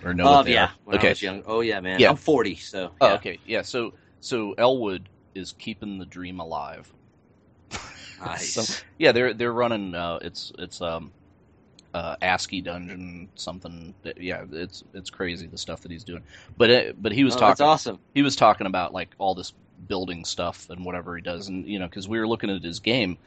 or 0.04 0.14
no? 0.14 0.26
oh 0.28 0.46
yeah 0.46 0.70
when 0.84 0.96
okay. 0.96 1.08
I 1.08 1.10
was 1.10 1.22
young 1.22 1.42
oh 1.46 1.60
yeah 1.60 1.80
man 1.80 2.00
Yeah. 2.00 2.10
i'm 2.10 2.16
40 2.16 2.56
so 2.56 2.92
Oh, 3.00 3.06
yeah. 3.08 3.14
okay. 3.14 3.38
Yeah. 3.46 3.62
So 3.62 3.92
so 4.20 4.54
Elwood 4.58 5.08
is 5.34 5.52
keeping 5.52 5.98
the 5.98 6.06
dream 6.06 6.40
alive. 6.40 6.90
nice 8.20 8.52
So- 8.54 8.74
yeah, 8.98 9.12
they're 9.12 9.34
they're 9.34 9.52
running. 9.52 9.94
Uh, 9.94 10.18
it's 10.22 10.50
it's 10.58 10.80
um, 10.80 11.12
uh, 11.94 12.16
ASCII 12.22 12.60
dungeon 12.62 13.28
something. 13.36 13.94
That, 14.02 14.20
yeah, 14.20 14.44
it's 14.52 14.82
it's 14.94 15.10
crazy 15.10 15.46
the 15.46 15.58
stuff 15.58 15.82
that 15.82 15.90
he's 15.90 16.04
doing. 16.04 16.22
But 16.56 16.70
it, 16.70 17.02
but 17.02 17.12
he 17.12 17.24
was 17.24 17.34
Oh, 17.34 17.40
talking. 17.40 17.50
that's 17.50 17.60
awesome 17.60 17.98
He 18.14 18.22
was 18.22 18.36
talking 18.36 18.66
about 18.66 18.94
like 18.94 19.10
all 19.18 19.34
this 19.34 19.52
building 19.88 20.24
stuff 20.24 20.70
and 20.70 20.84
whatever 20.84 21.14
he 21.16 21.22
does, 21.22 21.48
and 21.48 21.66
you 21.66 21.78
know, 21.78 21.86
because 21.86 22.08
we 22.08 22.18
were 22.18 22.26
looking 22.28 22.50
at 22.50 22.62
his 22.62 22.80
game. 22.80 23.18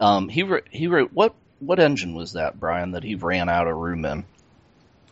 Um, 0.00 0.28
he 0.28 0.42
wrote 0.42 0.66
he 0.70 0.86
wrote 0.86 1.12
what 1.12 1.34
what 1.60 1.78
engine 1.80 2.14
was 2.14 2.32
that, 2.34 2.58
Brian? 2.58 2.92
That 2.92 3.02
he 3.02 3.14
ran 3.14 3.48
out 3.48 3.66
of 3.66 3.76
room 3.76 4.04
in. 4.04 4.24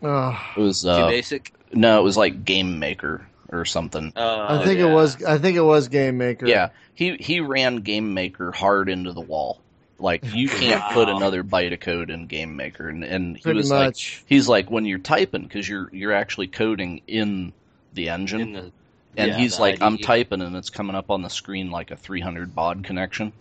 Ugh. 0.03 0.37
It 0.57 0.61
was 0.61 0.83
too 0.83 0.89
uh, 0.89 1.09
basic 1.09 1.53
no, 1.73 2.01
it 2.01 2.03
was 2.03 2.17
like 2.17 2.45
Game 2.45 2.79
Maker 2.79 3.27
or 3.49 3.65
something. 3.65 4.13
Oh, 4.17 4.47
I 4.49 4.65
think 4.65 4.81
yeah. 4.81 4.87
it 4.87 4.93
was. 4.93 5.23
I 5.23 5.39
think 5.39 5.57
it 5.57 5.63
was 5.63 5.89
Game 5.89 6.19
Maker. 6.19 6.47
Yeah, 6.47 6.71
he 6.95 7.17
he 7.17 7.41
ran 7.41 7.77
Game 7.77 8.15
Maker 8.15 8.53
hard 8.53 8.89
into 8.89 9.13
the 9.13 9.21
wall. 9.21 9.61
Like 9.99 10.23
you 10.25 10.49
can't 10.49 10.93
put 10.93 11.09
another 11.09 11.43
byte 11.43 11.73
of 11.73 11.81
code 11.81 12.11
in 12.11 12.27
Game 12.27 12.57
Maker, 12.57 12.89
and 12.89 13.05
and 13.05 13.37
he 13.37 13.43
pretty 13.43 13.59
was 13.59 13.71
like, 13.71 13.97
he's 13.97 14.49
like 14.49 14.71
when 14.71 14.85
you're 14.85 14.99
typing 14.99 15.43
because 15.43 15.69
you're 15.69 15.89
you're 15.93 16.13
actually 16.13 16.49
coding 16.49 17.03
in 17.07 17.53
the 17.95 18.11
engine, 18.11 18.41
in 18.41 18.53
the 18.53 18.73
and 19.17 19.31
yeah, 19.31 19.37
he's 19.37 19.57
the 19.57 19.63
like, 19.63 19.81
I'm 19.81 19.99
typing 19.99 20.43
and 20.43 20.57
it's 20.57 20.71
coming 20.71 20.95
up 20.95 21.11
on 21.11 21.23
the 21.23 21.31
screen 21.31 21.71
like 21.71 21.91
a 21.91 21.97
300 21.97 22.55
baud 22.55 22.85
connection, 22.85 23.33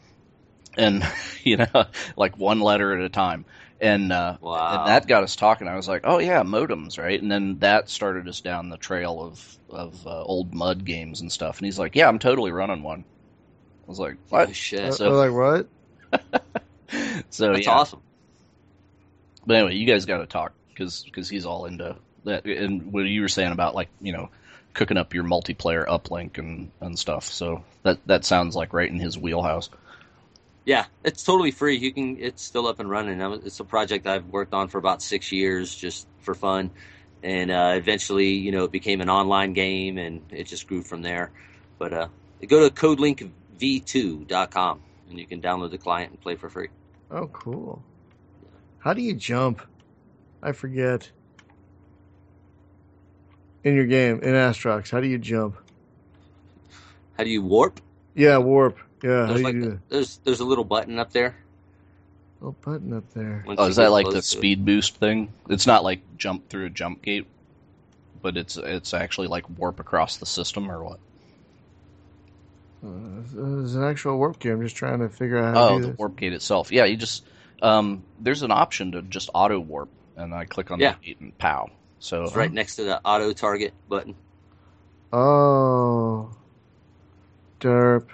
and 0.77 1.03
you 1.43 1.57
know, 1.57 1.85
like 2.15 2.37
one 2.37 2.59
letter 2.59 2.97
at 2.97 3.03
a 3.05 3.09
time, 3.09 3.45
and 3.79 4.11
uh, 4.11 4.37
Wow. 4.41 4.79
and 4.79 4.87
that 4.89 5.07
got 5.07 5.23
us 5.23 5.35
talking. 5.35 5.67
I 5.67 5.75
was 5.75 5.87
like, 5.87 6.01
oh 6.03 6.19
yeah, 6.19 6.43
modems, 6.43 6.97
right? 6.97 7.21
And 7.21 7.31
then 7.31 7.59
that 7.59 7.89
started 7.89 8.27
us 8.27 8.41
down 8.41 8.69
the 8.69 8.77
trail 8.77 9.21
of 9.21 9.57
of 9.69 10.05
uh, 10.07 10.23
old 10.23 10.53
mud 10.53 10.85
games 10.85 11.21
and 11.21 11.31
stuff. 11.31 11.57
And 11.57 11.65
he's 11.65 11.79
like, 11.79 11.95
yeah, 11.95 12.07
I'm 12.07 12.19
totally 12.19 12.51
running 12.51 12.83
one. 12.83 13.05
I 13.87 13.91
was 13.91 13.99
like, 13.99 14.15
Oh, 14.15 14.17
what? 14.29 14.55
shit. 14.55 14.81
I 14.83 14.87
was 14.87 14.97
so- 14.97 15.11
like, 15.11 15.31
what? 15.31 15.67
So 17.29 17.51
That's 17.53 17.65
yeah. 17.65 17.71
awesome. 17.73 18.01
But 19.45 19.55
anyway, 19.57 19.75
you 19.75 19.85
guys 19.85 20.05
got 20.05 20.19
to 20.19 20.25
talk 20.27 20.53
because 20.69 21.29
he's 21.29 21.45
all 21.45 21.65
into 21.65 21.95
that. 22.25 22.45
And 22.45 22.91
what 22.93 23.01
you 23.05 23.21
were 23.21 23.27
saying 23.27 23.51
about 23.51 23.75
like 23.75 23.89
you 24.01 24.13
know 24.13 24.29
cooking 24.73 24.97
up 24.97 25.13
your 25.13 25.23
multiplayer 25.23 25.85
uplink 25.85 26.37
and 26.37 26.71
and 26.81 26.97
stuff. 26.97 27.25
So 27.25 27.63
that 27.83 27.99
that 28.07 28.25
sounds 28.25 28.55
like 28.55 28.73
right 28.73 28.89
in 28.89 28.99
his 28.99 29.17
wheelhouse. 29.17 29.69
Yeah, 30.65 30.85
it's 31.03 31.23
totally 31.23 31.51
free. 31.51 31.77
You 31.77 31.93
can. 31.93 32.17
It's 32.19 32.43
still 32.43 32.67
up 32.67 32.79
and 32.79 32.89
running. 32.89 33.21
It's 33.45 33.59
a 33.59 33.63
project 33.63 34.07
I've 34.07 34.25
worked 34.25 34.51
on 34.53 34.67
for 34.67 34.79
about 34.79 35.03
six 35.03 35.31
years, 35.31 35.75
just 35.75 36.07
for 36.19 36.33
fun, 36.33 36.71
and 37.21 37.51
uh, 37.51 37.73
eventually, 37.75 38.29
you 38.29 38.51
know, 38.51 38.63
it 38.63 38.71
became 38.71 39.01
an 39.01 39.09
online 39.09 39.53
game, 39.53 39.99
and 39.99 40.23
it 40.31 40.47
just 40.47 40.67
grew 40.67 40.81
from 40.81 41.03
there. 41.03 41.29
But 41.77 41.93
uh, 41.93 42.07
go 42.47 42.67
to 42.67 42.73
CodeLinkV2.com, 42.73 44.81
and 45.09 45.19
you 45.19 45.27
can 45.27 45.39
download 45.39 45.69
the 45.69 45.77
client 45.77 46.09
and 46.11 46.19
play 46.19 46.33
for 46.35 46.49
free. 46.49 46.69
Oh, 47.11 47.27
cool. 47.27 47.83
How 48.79 48.93
do 48.93 49.03
you 49.03 49.13
jump? 49.13 49.61
I 50.41 50.51
forget. 50.51 51.11
In 53.63 53.75
your 53.75 53.85
game, 53.85 54.19
in 54.21 54.33
Astrox, 54.33 54.89
how 54.91 54.99
do 54.99 55.07
you 55.07 55.19
jump? 55.19 55.57
How 57.17 57.23
do 57.23 57.29
you 57.29 57.41
warp? 57.41 57.79
Yeah, 58.13 58.37
warp. 58.37 58.77
Yeah, 59.05 59.25
There's 59.27 59.43
like 59.43 59.53
you 59.55 59.71
a, 59.71 59.79
there's 59.89 60.17
there's 60.23 60.39
a 60.39 60.45
little 60.45 60.63
button 60.63 60.97
up 60.97 61.11
there. 61.13 61.35
Little 62.41 62.55
button 62.63 62.93
up 62.93 63.03
there. 63.13 63.43
Once 63.45 63.59
Oh, 63.59 63.67
is 63.67 63.75
that 63.75 63.91
like 63.91 64.05
the 64.07 64.11
close 64.13 64.29
to 64.31 64.37
it. 64.37 64.39
speed 64.39 64.65
boost 64.65 64.95
thing? 64.97 65.31
It's 65.49 65.67
not 65.67 65.83
like 65.83 66.01
jump 66.17 66.49
through 66.49 66.65
a 66.65 66.69
jump 66.69 67.03
gate, 67.03 67.27
but 68.21 68.35
it's 68.35 68.57
it's 68.57 68.93
actually 68.93 69.27
like 69.27 69.47
warp 69.59 69.79
across 69.79 70.17
the 70.17 70.25
system 70.25 70.71
or 70.71 70.83
what? 70.83 70.99
Uh, 72.83 73.21
There's 73.33 73.75
an 73.75 73.83
actual 73.83 74.17
warp 74.17 74.39
gate. 74.39 74.51
I'm 74.51 74.61
just 74.61 74.75
trying 74.75 74.99
to 74.99 75.09
figure 75.09 75.37
out 75.37 75.55
how 75.55 75.61
Oh, 75.61 75.69
to 75.69 75.75
do 75.75 75.81
the 75.83 75.87
this. 75.91 75.97
warp 75.99 76.17
gate 76.17 76.33
itself. 76.33 76.71
Yeah, 76.71 76.85
you 76.85 76.97
just 76.97 77.23
um, 77.61 78.03
there's 78.19 78.41
an 78.41 78.51
option 78.51 78.91
to 78.93 79.01
just 79.03 79.29
auto 79.33 79.59
warp, 79.59 79.89
and 80.17 80.33
I 80.33 80.45
click 80.45 80.71
on 80.71 80.79
Yeah. 80.79 80.95
the 80.99 81.05
gate 81.05 81.19
and 81.19 81.37
pow. 81.37 81.69
So 81.99 82.23
It's 82.23 82.35
right 82.35 82.51
next 82.51 82.75
to 82.77 82.83
the 82.83 82.99
auto 83.03 83.33
target 83.33 83.73
button. 83.87 84.15
Oh, 85.13 86.29
derp. 87.61 88.07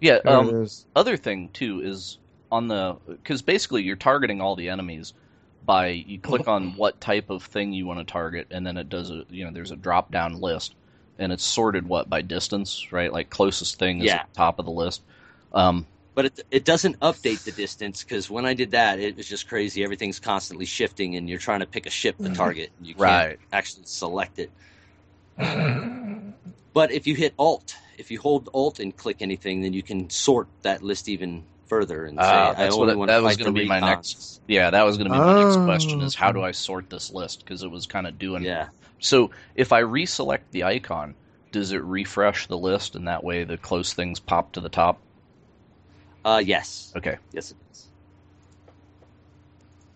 Yeah. 0.00 0.20
There 0.22 0.38
Um, 0.38 0.48
it 0.48 0.62
is. 0.64 0.86
other 0.96 1.16
thing 1.16 1.50
too 1.52 1.80
is 1.82 2.18
on 2.50 2.68
the 2.68 2.98
because 3.08 3.42
basically 3.42 3.82
you're 3.82 3.96
targeting 3.96 4.40
all 4.40 4.56
the 4.56 4.68
enemies 4.70 5.14
by 5.62 5.88
you 5.88 6.20
click 6.20 6.48
on 6.48 6.74
what 6.76 7.00
type 7.00 7.30
of 7.30 7.44
thing 7.44 7.72
you 7.72 7.86
want 7.86 7.98
to 8.00 8.10
target 8.12 8.46
and 8.50 8.66
then 8.66 8.76
it 8.76 8.88
does 8.88 9.10
a 9.10 9.24
you 9.30 9.44
know 9.44 9.52
there's 9.52 9.72
a 9.72 9.76
drop 9.76 10.10
down 10.12 10.40
list 10.40 10.74
and 11.18 11.32
it's 11.32 11.44
sorted 11.44 11.86
what 11.88 12.10
by 12.10 12.22
distance 12.22 12.88
right 12.92 13.12
like 13.12 13.30
closest 13.30 13.78
thing 13.78 14.00
is 14.00 14.14
Yeah. 14.14 14.16
at 14.16 14.22
the 14.22 14.28
top 14.36 14.58
of 14.58 14.66
the 14.66 14.72
list 14.72 15.04
um 15.52 15.86
But 16.14 16.26
it, 16.26 16.40
it 16.50 16.66
doesn't 16.66 17.00
update 17.00 17.44
the 17.44 17.52
distance 17.52 18.04
because 18.04 18.30
when 18.30 18.46
I 18.46 18.54
did 18.54 18.72
that, 18.72 19.00
it 19.00 19.16
was 19.16 19.28
just 19.28 19.48
crazy. 19.48 19.84
Everything's 19.84 20.20
constantly 20.20 20.66
shifting, 20.66 21.16
and 21.16 21.28
you're 21.30 21.38
trying 21.38 21.60
to 21.60 21.66
pick 21.68 21.86
a 21.86 21.90
ship 21.90 22.20
to 22.22 22.30
target. 22.30 22.72
And 22.78 22.86
you 22.86 22.96
can't 22.96 23.26
Right. 23.26 23.40
actually 23.52 23.84
select 23.86 24.38
it. 24.38 24.52
But 26.72 26.92
if 26.92 27.06
you 27.06 27.14
hit 27.14 27.34
Alt, 27.38 27.74
if 27.98 28.10
you 28.10 28.20
hold 28.20 28.48
Alt 28.54 28.78
and 28.80 28.96
click 28.96 29.16
anything, 29.20 29.60
then 29.62 29.72
you 29.72 29.82
can 29.82 30.08
sort 30.10 30.48
that 30.62 30.82
list 30.82 31.08
even 31.08 31.44
further 31.66 32.04
and 32.04 32.16
say, 32.18 32.22
Ah, 32.24 32.50
I 32.50 32.54
that's 32.54 32.74
only 32.74 32.86
what 32.86 32.88
it- 32.92 32.98
want 32.98 33.08
that 33.08 33.22
was 33.22 33.36
gonna 33.36 33.52
the 33.52 33.60
be 33.60 33.68
my 33.68 33.80
next- 33.80 34.40
yeah 34.48 34.70
that 34.70 34.82
was 34.84 34.96
going 34.96 35.08
to 35.08 35.12
be 35.12 35.18
my 35.24 35.34
next 35.34 35.64
question 35.64 36.00
Oh, 36.02 36.04
is 36.04 36.14
how 36.16 36.32
do 36.32 36.42
I 36.42 36.50
sort 36.50 36.90
this 36.90 37.12
list 37.12 37.44
because 37.44 37.62
it 37.62 37.70
was 37.70 37.86
kind 37.86 38.06
of 38.08 38.18
doing 38.18 38.42
Yeah. 38.42 38.68
so 38.98 39.30
if 39.54 39.72
I 39.72 39.82
reselect 39.82 40.50
the 40.50 40.64
icon 40.64 41.14
does 41.52 41.70
it 41.72 41.82
refresh 41.84 42.48
the 42.48 42.58
list 42.58 42.96
and 42.96 43.06
that 43.06 43.22
way 43.22 43.44
the 43.44 43.56
close 43.56 43.92
things 43.92 44.18
pop 44.18 44.52
to 44.54 44.60
the 44.60 44.68
top 44.68 45.00
Uh, 46.24 46.42
yes. 46.44 46.92
okay 46.96 47.18
Yes, 47.32 47.52
it 47.52 47.56
is. 47.70 47.88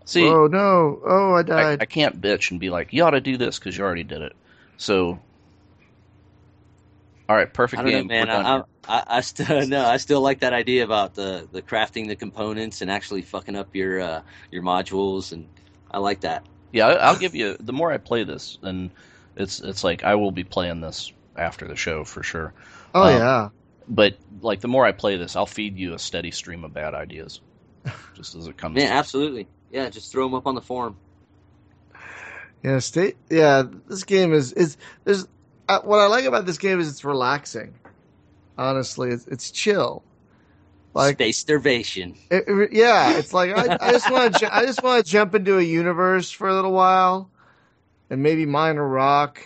see 0.05 0.25
oh 0.29 0.47
no! 0.47 1.01
Oh, 1.05 1.33
I 1.35 1.39
I, 1.41 1.43
died. 1.43 1.83
I 1.83 1.87
can't 1.87 2.21
bitch 2.21 2.51
and 2.53 2.61
be 2.61 2.71
like, 2.71 2.93
you 2.93 3.03
ought 3.03 3.11
to 3.11 3.21
do 3.21 3.37
this 3.37 3.59
because 3.59 3.77
you 3.77 3.83
already 3.85 4.05
did 4.05 4.23
it. 4.23 4.35
So, 4.77 5.19
all 7.29 7.37
right, 7.37 7.53
perfect 7.53 7.81
I 7.81 7.83
don't 7.83 7.93
know, 7.93 7.99
game. 8.01 8.07
man. 8.09 8.31
I. 8.31 8.63
I, 8.87 9.03
I 9.07 9.21
still 9.23 9.67
no. 9.67 9.85
I 9.85 9.97
still 9.97 10.21
like 10.21 10.41
that 10.41 10.53
idea 10.53 10.85
about 10.85 11.15
the, 11.15 11.49
the 11.51 11.63
crafting 11.63 12.07
the 12.09 12.17
components 12.17 12.83
and 12.83 12.91
actually 12.91 13.23
fucking 13.23 13.57
up 13.57 13.75
your 13.75 14.01
uh, 14.01 14.23
your 14.51 14.63
modules, 14.63 15.33
and 15.33 15.49
I 15.91 15.99
like 15.99 16.21
that. 16.21 16.45
yeah, 16.73 16.89
I- 16.89 17.09
I'll 17.09 17.17
give 17.19 17.35
you. 17.35 17.57
The 17.59 17.73
more 17.73 17.91
I 17.91 17.97
play 17.97 18.25
this, 18.25 18.59
and 18.63 18.91
it's 19.37 19.61
it's 19.61 19.83
like 19.85 20.05
I 20.05 20.17
will 20.17 20.33
be 20.33 20.45
playing 20.45 20.81
this 20.83 21.13
after 21.35 21.67
the 21.67 21.77
show 21.77 22.05
for 22.05 22.23
sure. 22.23 22.53
oh 22.95 23.05
um, 23.05 23.19
yeah. 23.19 23.49
But 23.89 24.19
like 24.43 24.61
the 24.61 24.69
more 24.69 24.85
I 24.85 24.93
play 24.93 25.17
this, 25.17 25.35
I'll 25.35 25.47
feed 25.47 25.79
you 25.79 25.95
a 25.95 25.99
steady 25.99 26.31
stream 26.31 26.63
of 26.65 26.75
bad 26.75 26.93
ideas, 26.95 27.41
just 28.15 28.35
as 28.35 28.47
it 28.47 28.59
comes. 28.59 28.75
Man, 28.77 28.93
absolutely. 28.93 29.47
Yeah, 29.71 29.89
just 29.89 30.13
throw 30.13 30.25
them 30.27 30.35
up 30.35 30.47
on 30.47 30.55
the 30.55 30.61
forum. 30.61 30.97
Yeah, 32.63 32.79
state. 32.79 33.17
Yeah, 33.31 33.63
this 33.89 34.05
game 34.05 34.33
is 34.33 34.53
is 34.53 34.77
there's 35.05 35.27
uh, 35.69 35.81
what 35.81 36.01
I 36.01 36.07
like 36.07 36.25
about 36.25 36.47
this 36.47 36.59
game 36.59 36.81
is 36.81 36.89
it's 36.89 37.05
relaxing. 37.05 37.75
Honestly, 38.57 39.11
it's 39.11 39.27
it's 39.27 39.51
chill. 39.51 40.05
Like 40.95 41.17
Space 41.17 41.39
starvation. 41.39 42.15
it, 42.31 42.45
it- 42.47 42.73
yeah, 42.73 43.19
it's 43.19 43.33
like 43.33 43.51
I, 43.51 43.77
I 43.81 43.93
just 43.93 44.09
want 44.11 44.37
to 44.37 44.55
I 44.55 44.65
just 44.65 44.83
want 44.83 45.05
to 45.05 45.11
jump 45.11 45.35
into 45.35 45.59
a 45.59 45.63
universe 45.63 46.31
for 46.31 46.49
a 46.49 46.55
little 46.55 46.73
while, 46.73 47.31
and 48.11 48.23
maybe 48.23 48.47
mine 48.47 48.77
a 48.77 48.85
rock, 48.85 49.41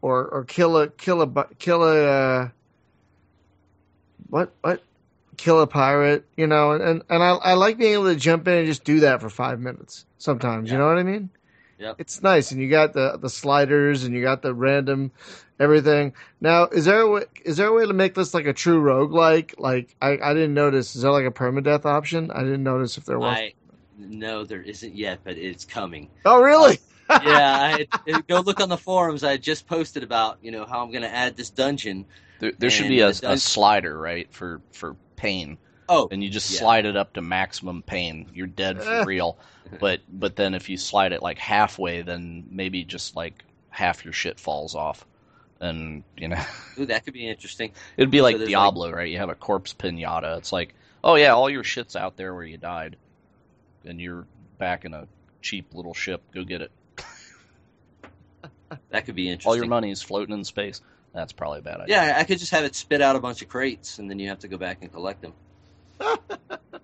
or 0.00 0.26
or 0.28 0.44
kill 0.44 0.76
a 0.78 0.88
kill 0.88 1.22
a 1.22 1.46
kill 1.58 1.82
a 1.82 2.04
uh, 2.06 2.48
what 4.28 4.52
what 4.62 4.82
kill 5.36 5.60
a 5.60 5.66
pirate, 5.66 6.24
you 6.36 6.46
know, 6.46 6.72
and 6.72 7.02
and 7.10 7.22
I 7.22 7.30
I 7.30 7.54
like 7.54 7.78
being 7.78 7.94
able 7.94 8.04
to 8.04 8.16
jump 8.16 8.46
in 8.46 8.54
and 8.58 8.66
just 8.66 8.84
do 8.84 9.00
that 9.00 9.20
for 9.20 9.28
five 9.28 9.58
minutes 9.58 10.04
sometimes. 10.18 10.70
You 10.70 10.78
know 10.78 10.86
what 10.86 10.98
I 10.98 11.02
mean? 11.02 11.30
Yep. 11.78 11.96
It's 11.98 12.22
nice, 12.22 12.50
and 12.50 12.60
you 12.60 12.70
got 12.70 12.92
the 12.92 13.18
the 13.18 13.28
sliders, 13.28 14.04
and 14.04 14.14
you 14.14 14.22
got 14.22 14.42
the 14.42 14.54
random 14.54 15.12
everything. 15.58 16.12
Now, 16.40 16.66
is 16.66 16.84
there 16.84 17.00
a 17.00 17.10
way, 17.10 17.22
is 17.44 17.56
there 17.56 17.68
a 17.68 17.72
way 17.72 17.86
to 17.86 17.92
make 17.92 18.14
this 18.14 18.34
like 18.34 18.46
a 18.46 18.52
true 18.52 18.80
roguelike? 18.80 19.54
Like 19.58 19.96
I, 20.00 20.18
I 20.22 20.34
didn't 20.34 20.54
notice. 20.54 20.94
Is 20.94 21.02
there 21.02 21.10
like 21.10 21.26
a 21.26 21.30
permadeath 21.30 21.84
option? 21.84 22.30
I 22.30 22.40
didn't 22.40 22.62
notice 22.62 22.98
if 22.98 23.04
there 23.04 23.18
was. 23.18 23.36
I 23.36 23.54
no, 23.98 24.44
there 24.44 24.62
isn't 24.62 24.94
yet, 24.94 25.20
but 25.24 25.36
it's 25.38 25.64
coming. 25.64 26.10
oh, 26.24 26.42
really? 26.42 26.78
yeah, 27.10 27.60
I 27.60 27.86
had, 28.06 28.26
go 28.26 28.40
look 28.40 28.60
on 28.60 28.68
the 28.68 28.78
forums. 28.78 29.24
I 29.24 29.36
just 29.36 29.66
posted 29.66 30.02
about 30.02 30.38
you 30.42 30.50
know 30.50 30.64
how 30.64 30.82
I'm 30.82 30.90
going 30.90 31.02
to 31.02 31.14
add 31.14 31.36
this 31.36 31.50
dungeon. 31.50 32.06
There, 32.40 32.52
there 32.58 32.70
should 32.70 32.88
be 32.88 33.00
a, 33.00 33.12
dun- 33.12 33.34
a 33.34 33.38
slider, 33.38 33.98
right, 33.98 34.32
for 34.32 34.60
for 34.72 34.96
pain, 35.16 35.58
Oh, 35.88 36.08
and 36.10 36.22
you 36.22 36.30
just 36.30 36.50
Yeah. 36.50 36.60
slide 36.60 36.86
it 36.86 36.96
up 36.96 37.14
to 37.14 37.20
maximum 37.22 37.82
pain. 37.82 38.30
You're 38.32 38.46
dead 38.46 38.82
for 38.82 39.04
real. 39.06 39.38
But 39.80 40.00
but 40.08 40.36
then 40.36 40.54
if 40.54 40.68
you 40.68 40.76
slide 40.76 41.12
it 41.12 41.22
like 41.22 41.38
halfway, 41.38 42.02
then 42.02 42.46
maybe 42.50 42.84
just 42.84 43.16
like 43.16 43.44
half 43.70 44.04
your 44.04 44.12
shit 44.12 44.38
falls 44.38 44.74
off, 44.74 45.04
and 45.60 46.04
you 46.16 46.28
know. 46.28 46.42
ooh, 46.78 46.86
that 46.86 47.04
could 47.04 47.14
be 47.14 47.28
interesting. 47.28 47.72
It'd 47.96 48.10
be 48.10 48.20
like 48.22 48.36
there's, 48.38 48.50
Diablo, 48.50 48.90
right? 48.90 49.10
You 49.10 49.18
have 49.18 49.30
a 49.30 49.34
corpse 49.34 49.74
pinata. 49.74 50.38
It's 50.38 50.52
like, 50.52 50.74
oh 51.02 51.16
yeah, 51.16 51.30
all 51.34 51.50
your 51.50 51.64
shit's 51.64 51.96
out 51.96 52.16
there 52.16 52.34
where 52.34 52.44
you 52.44 52.56
died, 52.56 52.96
and 53.84 54.00
you're 54.00 54.26
back 54.58 54.84
in 54.84 54.94
a 54.94 55.08
cheap 55.42 55.74
little 55.74 55.94
ship. 55.94 56.22
Go 56.32 56.44
get 56.44 56.62
it. 56.62 56.70
That 58.90 59.06
could 59.06 59.14
be 59.14 59.28
interesting. 59.28 59.50
All 59.50 59.56
your 59.56 59.66
money's 59.66 60.02
floating 60.02 60.34
in 60.34 60.44
space. 60.44 60.80
That's 61.12 61.32
probably 61.32 61.60
a 61.60 61.62
bad 61.62 61.80
idea. 61.80 61.96
Yeah, 61.96 62.16
I 62.18 62.24
could 62.24 62.38
just 62.38 62.50
have 62.52 62.64
it 62.64 62.74
spit 62.74 63.00
out 63.00 63.14
a 63.14 63.20
bunch 63.20 63.40
of 63.42 63.48
crates, 63.48 63.98
and 63.98 64.10
then 64.10 64.18
you 64.18 64.28
have 64.28 64.40
to 64.40 64.48
go 64.48 64.56
back 64.56 64.78
and 64.82 64.92
collect 64.92 65.22
them. 65.22 65.32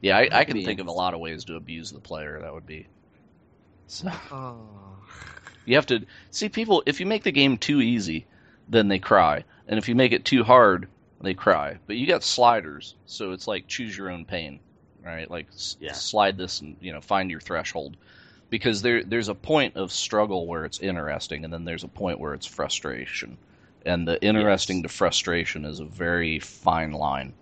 Yeah, 0.00 0.18
I, 0.18 0.28
I 0.32 0.44
can 0.44 0.60
think 0.60 0.80
of 0.80 0.86
a 0.86 0.92
lot 0.92 1.14
of 1.14 1.20
ways 1.20 1.44
to 1.46 1.56
abuse 1.56 1.90
the 1.90 2.00
player. 2.00 2.38
That 2.40 2.52
would 2.52 2.66
be. 2.66 2.88
So 3.86 4.10
Oh. 4.30 4.98
you 5.64 5.74
have 5.76 5.86
to 5.86 6.06
see 6.30 6.48
people. 6.48 6.82
If 6.86 7.00
you 7.00 7.06
make 7.06 7.22
the 7.24 7.32
game 7.32 7.56
too 7.58 7.80
easy, 7.80 8.26
then 8.68 8.88
they 8.88 8.98
cry, 8.98 9.44
and 9.66 9.78
if 9.78 9.88
you 9.88 9.94
make 9.94 10.12
it 10.12 10.24
too 10.24 10.44
hard, 10.44 10.88
they 11.20 11.34
cry. 11.34 11.78
But 11.86 11.96
you 11.96 12.06
got 12.06 12.22
sliders, 12.22 12.96
so 13.06 13.32
it's 13.32 13.46
like 13.48 13.66
choose 13.66 13.96
your 13.96 14.10
own 14.10 14.24
pain, 14.26 14.60
right? 15.02 15.30
Like 15.30 15.48
s- 15.48 15.76
Yeah. 15.80 15.92
slide 15.92 16.36
this 16.36 16.60
and 16.60 16.76
you 16.80 16.92
know 16.92 17.00
find 17.00 17.30
your 17.30 17.40
threshold, 17.40 17.96
because 18.50 18.82
there 18.82 19.02
there's 19.04 19.28
a 19.28 19.34
point 19.34 19.76
of 19.76 19.92
struggle 19.92 20.46
where 20.46 20.64
it's 20.64 20.80
interesting, 20.80 21.44
and 21.44 21.52
then 21.52 21.64
there's 21.64 21.84
a 21.84 21.88
point 21.88 22.20
where 22.20 22.34
it's 22.34 22.46
frustration, 22.46 23.38
and 23.86 24.06
the 24.06 24.22
interesting 24.22 24.82
to 24.82 24.88
frustration 24.88 25.64
is 25.64 25.80
a 25.80 25.84
very 25.86 26.38
fine 26.38 26.92
line. 26.92 27.34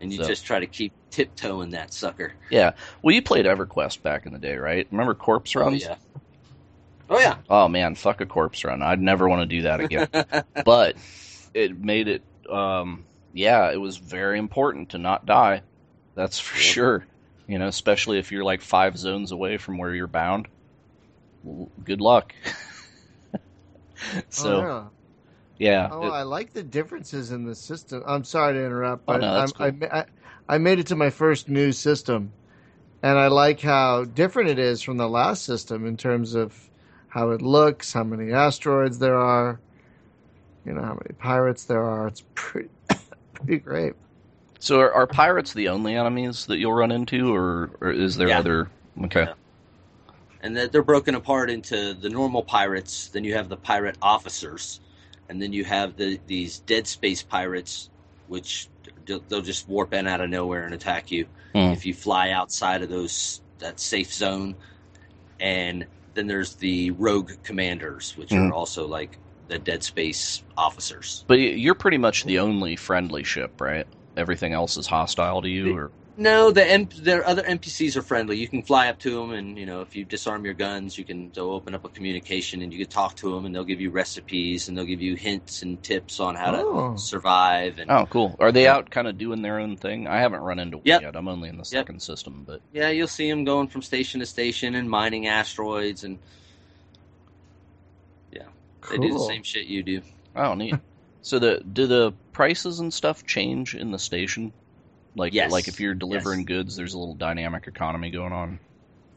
And 0.00 0.12
you 0.12 0.18
So- 0.18 0.28
just 0.28 0.44
try 0.44 0.58
to 0.60 0.66
keep 0.66 0.92
tiptoeing 1.10 1.70
that 1.70 1.92
sucker. 1.92 2.34
Yeah. 2.50 2.72
Well, 3.02 3.14
you 3.14 3.22
played 3.22 3.46
EverQuest 3.46 4.02
back 4.02 4.26
in 4.26 4.32
the 4.32 4.38
day, 4.38 4.56
right? 4.56 4.86
Remember 4.90 5.14
corpse 5.14 5.56
Oh 5.56 5.60
runs? 5.60 5.82
yeah. 5.82 5.96
Oh 7.08 7.18
yeah. 7.20 7.36
Oh 7.48 7.68
man, 7.68 7.94
fuck 7.94 8.20
a 8.20 8.26
corpse 8.26 8.64
run. 8.64 8.82
I'd 8.82 9.00
never 9.00 9.28
want 9.28 9.42
to 9.42 9.46
do 9.56 9.62
that 9.62 9.80
again. 9.80 10.08
but 10.64 10.96
it 11.54 11.78
made 11.78 12.08
it 12.08 12.22
um 12.50 13.04
yeah, 13.32 13.70
it 13.70 13.76
was 13.76 13.96
very 13.96 14.38
important 14.38 14.90
to 14.90 14.98
not 14.98 15.24
die. 15.26 15.62
That's 16.14 16.38
for 16.38 16.56
Yep. 16.56 16.64
sure. 16.64 17.06
You 17.46 17.58
know, 17.58 17.68
especially 17.68 18.18
if 18.18 18.32
you're 18.32 18.42
like 18.44 18.60
5 18.60 18.98
zones 18.98 19.30
away 19.30 19.56
from 19.56 19.78
where 19.78 19.94
you're 19.94 20.06
bound. 20.08 20.48
L- 21.46 21.70
Good 21.84 22.00
luck. 22.00 22.34
so, 24.28 24.60
oh, 24.60 24.90
yeah. 25.58 25.70
yeah. 25.70 25.88
Oh, 25.90 26.06
it- 26.06 26.10
I 26.10 26.22
like 26.22 26.52
the 26.52 26.62
differences 26.62 27.32
in 27.32 27.44
the 27.44 27.54
system. 27.54 28.02
I'm 28.06 28.24
sorry 28.24 28.54
to 28.54 28.64
interrupt, 28.64 29.04
Oh, 29.08 29.12
but 29.14 29.20
no, 29.20 29.34
that's 29.34 29.52
I'm, 29.58 29.82
I, 29.90 29.98
I, 30.00 30.04
I 30.48 30.58
made 30.58 30.78
it 30.78 30.86
to 30.88 30.96
my 30.96 31.10
first 31.10 31.48
new 31.48 31.72
system, 31.72 32.32
and 33.02 33.18
I 33.18 33.28
like 33.28 33.60
how 33.60 34.04
different 34.04 34.50
it 34.50 34.58
is 34.58 34.82
from 34.82 34.96
the 34.96 35.08
last 35.08 35.44
system 35.44 35.86
in 35.86 35.96
terms 35.96 36.34
of 36.34 36.54
how 37.08 37.30
it 37.30 37.42
looks, 37.42 37.92
how 37.92 38.04
many 38.04 38.32
asteroids 38.32 38.98
there 38.98 39.16
are, 39.18 39.60
you 40.64 40.72
know, 40.72 40.82
how 40.82 40.94
many 40.94 41.14
pirates 41.18 41.64
there 41.64 41.82
are. 41.84 42.08
It's 42.08 42.22
pretty, 42.34 42.68
pretty 43.34 43.58
great. 43.58 43.94
So 44.58 44.80
are, 44.80 44.92
are 44.92 45.06
pirates 45.06 45.52
the 45.52 45.68
only 45.68 45.94
enemies 45.96 46.46
that 46.46 46.58
you'll 46.58 46.72
run 46.74 46.90
into, 46.90 47.34
or, 47.34 47.70
or 47.80 47.90
is 47.92 48.16
there 48.16 48.28
Yeah. 48.28 48.38
other? 48.40 48.70
Okay. 49.04 49.24
Yeah. 49.24 49.34
and 50.40 50.56
that 50.56 50.72
they're 50.72 50.82
broken 50.82 51.14
apart 51.14 51.50
into 51.50 51.94
the 51.94 52.08
normal 52.08 52.42
pirates. 52.42 53.08
Then 53.08 53.24
you 53.24 53.34
have 53.34 53.48
the 53.48 53.56
pirate 53.56 53.96
officers, 54.02 54.80
and 55.28 55.40
then 55.40 55.52
you 55.52 55.64
have 55.64 55.96
the 55.96 56.20
these 56.26 56.60
dead 56.60 56.86
space 56.86 57.22
pirates, 57.22 57.90
which 58.26 58.68
they'll 59.06 59.42
just 59.42 59.68
warp 59.68 59.92
in 59.94 60.06
out 60.06 60.20
of 60.20 60.30
nowhere 60.30 60.64
and 60.64 60.74
attack 60.74 61.10
you 61.10 61.26
Hmm. 61.54 61.72
if 61.72 61.86
you 61.86 61.94
fly 61.94 62.30
outside 62.30 62.82
of 62.82 62.88
those 62.88 63.40
that 63.58 63.80
safe 63.80 64.12
zone. 64.12 64.56
And 65.38 65.86
then 66.14 66.26
there's 66.26 66.54
the 66.56 66.90
rogue 66.92 67.32
commanders, 67.42 68.12
which 68.16 68.30
Mhm. 68.30 68.48
are 68.48 68.52
also 68.52 68.86
like 68.86 69.18
the 69.48 69.58
dead 69.58 69.82
space 69.82 70.42
officers. 70.56 71.24
But 71.28 71.38
you're 71.38 71.74
pretty 71.74 71.98
much 71.98 72.24
the 72.24 72.38
only 72.38 72.76
friendly 72.76 73.22
ship, 73.22 73.60
right? 73.60 73.86
Everything 74.16 74.52
else 74.52 74.76
is 74.76 74.86
hostile 74.86 75.42
to 75.42 75.48
you, 75.48 75.76
or 75.76 75.92
No, 76.18 76.50
the 76.50 76.64
M- 76.66 76.88
their 76.96 77.26
other 77.26 77.42
NPCs 77.42 77.94
are 77.94 78.00
friendly. 78.02 78.38
You 78.38 78.48
can 78.48 78.62
fly 78.62 78.88
up 78.88 78.98
to 79.00 79.10
them, 79.10 79.32
and 79.32 79.58
you 79.58 79.66
know 79.66 79.82
if 79.82 79.94
you 79.94 80.02
disarm 80.04 80.46
your 80.46 80.54
guns, 80.54 80.96
you 80.96 81.04
can 81.04 81.30
they'll 81.34 81.50
open 81.52 81.74
up 81.74 81.84
a 81.84 81.90
communication, 81.90 82.62
and 82.62 82.72
you 82.72 82.78
can 82.78 82.88
talk 82.90 83.16
to 83.16 83.34
them, 83.34 83.44
and 83.44 83.54
they'll 83.54 83.64
give 83.64 83.82
you 83.82 83.90
recipes, 83.90 84.68
and 84.68 84.78
they'll 84.78 84.86
give 84.86 85.02
you 85.02 85.14
hints 85.14 85.60
and 85.60 85.82
tips 85.82 86.18
on 86.18 86.34
how 86.34 86.54
Oh. 86.56 86.92
to 86.94 86.98
survive. 86.98 87.78
And 87.78 87.90
oh, 87.90 88.06
cool. 88.06 88.34
Are 88.40 88.50
they 88.50 88.66
out 88.66 88.88
kind 88.88 89.06
of 89.08 89.18
doing 89.18 89.42
their 89.42 89.58
own 89.58 89.76
thing? 89.76 90.06
I 90.06 90.20
haven't 90.20 90.40
run 90.40 90.58
into 90.58 90.78
one 90.78 90.86
Yep. 90.86 91.02
yet. 91.02 91.16
I'm 91.16 91.28
only 91.28 91.50
in 91.50 91.56
the 91.56 91.68
Yep. 91.70 91.86
second 91.86 92.00
system, 92.00 92.44
but 92.46 92.62
yeah, 92.72 92.88
you'll 92.88 93.08
see 93.08 93.28
them 93.28 93.44
going 93.44 93.68
from 93.68 93.82
station 93.82 94.20
to 94.20 94.26
station 94.26 94.74
and 94.74 94.88
mining 94.88 95.26
asteroids, 95.26 96.02
and 96.02 96.18
Yeah. 98.32 98.44
they 98.90 98.96
do 98.96 99.12
the 99.12 99.18
same 99.28 99.42
shit 99.42 99.66
you 99.66 99.82
do. 99.82 100.00
oh, 100.34 100.54
neat. 100.54 100.74
so 101.20 101.38
the 101.38 101.60
do 101.72 101.86
the 101.86 102.14
prices 102.32 102.80
and 102.80 102.92
stuff 102.92 103.26
change 103.26 103.74
in 103.74 103.90
the 103.90 103.98
station? 103.98 104.54
Like, 105.16 105.34
Yes. 105.34 105.52
like 105.52 105.68
if 105.68 105.80
you're 105.80 105.94
delivering 105.94 106.40
Yes. 106.40 106.46
goods, 106.46 106.76
there's 106.76 106.94
a 106.94 106.98
little 106.98 107.16
dynamic 107.16 107.66
economy 107.68 108.10
going 108.12 108.34
on. 108.34 108.60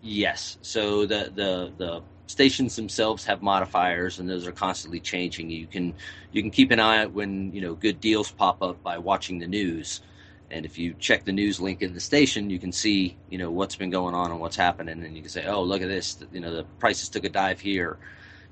Yes. 0.02 0.58
So 0.62 1.06
the 1.06 1.32
the 1.34 1.74
the 1.78 2.04
stations 2.28 2.76
themselves 2.76 3.26
have 3.26 3.42
modifiers, 3.42 4.20
and 4.20 4.30
those 4.30 4.48
are 4.48 4.52
constantly 4.52 5.00
changing. 5.00 5.50
You 5.50 5.68
can 5.68 5.96
you 6.32 6.42
can 6.42 6.52
keep 6.52 6.72
an 6.72 6.80
eye 6.80 7.04
out 7.04 7.14
when 7.14 7.52
you 7.54 7.62
know 7.62 7.76
good 7.76 8.00
deals 8.00 8.32
pop 8.32 8.62
up 8.62 8.82
by 8.84 8.98
watching 8.98 9.40
the 9.40 9.48
news. 9.48 10.02
And 10.52 10.66
if 10.66 10.78
you 10.80 10.96
check 11.00 11.26
the 11.26 11.32
news 11.32 11.60
link 11.60 11.82
in 11.82 11.94
the 11.94 12.00
station, 12.00 12.50
you 12.50 12.60
can 12.60 12.72
see 12.72 13.18
you 13.30 13.38
know 13.38 13.52
what's 13.52 13.76
been 13.76 13.90
going 13.90 14.16
on 14.16 14.32
and 14.32 14.40
what's 14.40 14.56
happening, 14.56 15.04
and 15.04 15.16
you 15.16 15.22
can 15.22 15.30
say, 15.32 15.46
"Oh, 15.48 15.64
look 15.64 15.82
at 15.82 15.90
this! 15.90 16.18
You 16.32 16.40
know 16.40 16.54
the 16.56 16.64
prices 16.80 17.10
took 17.10 17.26
a 17.26 17.30
dive 17.30 17.60
here." 17.62 18.00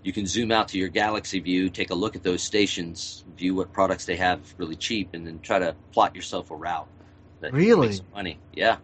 You 0.03 0.13
can 0.13 0.27
zoom 0.27 0.51
out 0.51 0.69
to 0.69 0.77
your 0.79 0.89
galaxy 0.89 1.39
view, 1.39 1.69
take 1.69 1.89
a 1.91 1.95
look 1.95 2.15
at 2.15 2.23
those 2.23 2.43
stations, 2.43 3.23
view 3.35 3.55
what 3.55 3.73
products 3.73 4.05
they 4.05 4.15
have 4.17 4.53
really 4.57 4.75
cheap, 4.77 5.09
and 5.13 5.27
then 5.27 5.39
try 5.41 5.59
to 5.59 5.75
plot 5.93 6.15
yourself 6.15 6.51
a 6.51 6.55
route. 6.55 6.87
That 7.41 7.53
Really? 7.53 7.87
make 7.89 7.97
some 7.97 8.05
money, 8.15 8.39
yeah. 8.53 8.77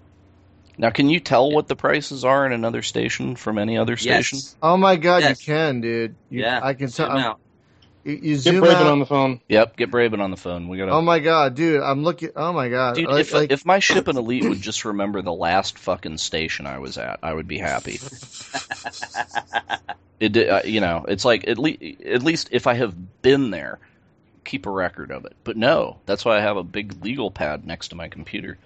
Now, 0.78 0.90
can 0.90 1.10
you 1.10 1.20
tell 1.20 1.50
Yeah. 1.50 1.56
what 1.56 1.68
the 1.68 1.76
prices 1.76 2.24
are 2.26 2.46
in 2.46 2.52
another 2.52 2.82
station 2.82 3.36
from 3.36 3.58
any 3.58 3.78
other 3.78 3.96
station? 3.98 4.38
Yes. 4.38 4.56
Oh 4.62 4.78
my 4.78 4.96
god, 4.96 5.22
Yes. 5.22 5.40
you 5.48 5.54
can, 5.54 5.82
dude. 5.82 6.16
You, 6.30 6.42
yeah. 6.42 6.60
I 6.64 6.74
can 6.74 6.90
tell. 6.90 7.12
out. 7.12 7.40
You, 8.04 8.14
you 8.14 8.34
Get 8.34 8.40
zoom 8.42 8.64
Braben 8.64 8.76
out. 8.76 8.88
on 8.88 9.00
the 9.00 9.06
phone. 9.06 9.40
Yep, 9.48 9.78
get 9.78 9.90
Braben 9.92 10.20
on 10.20 10.30
the 10.32 10.36
phone. 10.38 10.68
We 10.68 10.78
gotta. 10.78 10.92
Oh 10.92 11.02
my 11.02 11.20
god, 11.20 11.56
dude! 11.56 11.82
I'm 11.82 12.04
looking. 12.04 12.32
Oh 12.36 12.52
my 12.52 12.68
god, 12.70 12.96
Dude, 12.96 13.08
Like- 13.08 13.22
if 13.22 13.34
like- 13.34 13.52
if 13.52 13.66
my 13.66 13.80
ship 13.80 14.08
in 14.10 14.18
Elite 14.18 14.44
would 14.44 14.62
just 14.62 14.84
remember 14.84 15.22
the 15.22 15.32
last 15.32 15.78
fucking 15.80 16.18
station 16.18 16.66
I 16.68 16.80
was 16.80 16.98
at, 16.98 17.20
I 17.24 17.34
would 17.34 17.48
be 17.48 17.58
happy. 17.60 18.00
It, 20.20 20.38
uh, 20.38 20.62
you 20.64 20.80
know, 20.80 21.04
it's 21.08 21.26
like 21.26 21.48
at 21.50 21.58
least 21.58 21.82
at 22.06 22.24
least 22.24 22.50
if 22.52 22.66
I 22.66 22.76
have 22.76 23.22
been 23.22 23.50
there, 23.52 23.80
keep 24.44 24.66
a 24.66 24.72
record 24.72 25.12
of 25.12 25.26
it. 25.26 25.36
But 25.44 25.58
no, 25.58 26.00
that's 26.06 26.26
why 26.26 26.38
I 26.38 26.42
have 26.42 26.58
a 26.58 26.64
big 26.64 27.04
legal 27.04 27.32
pad 27.32 27.66
next 27.66 27.90
to 27.90 27.96
my 27.96 28.08
computer. 28.08 28.58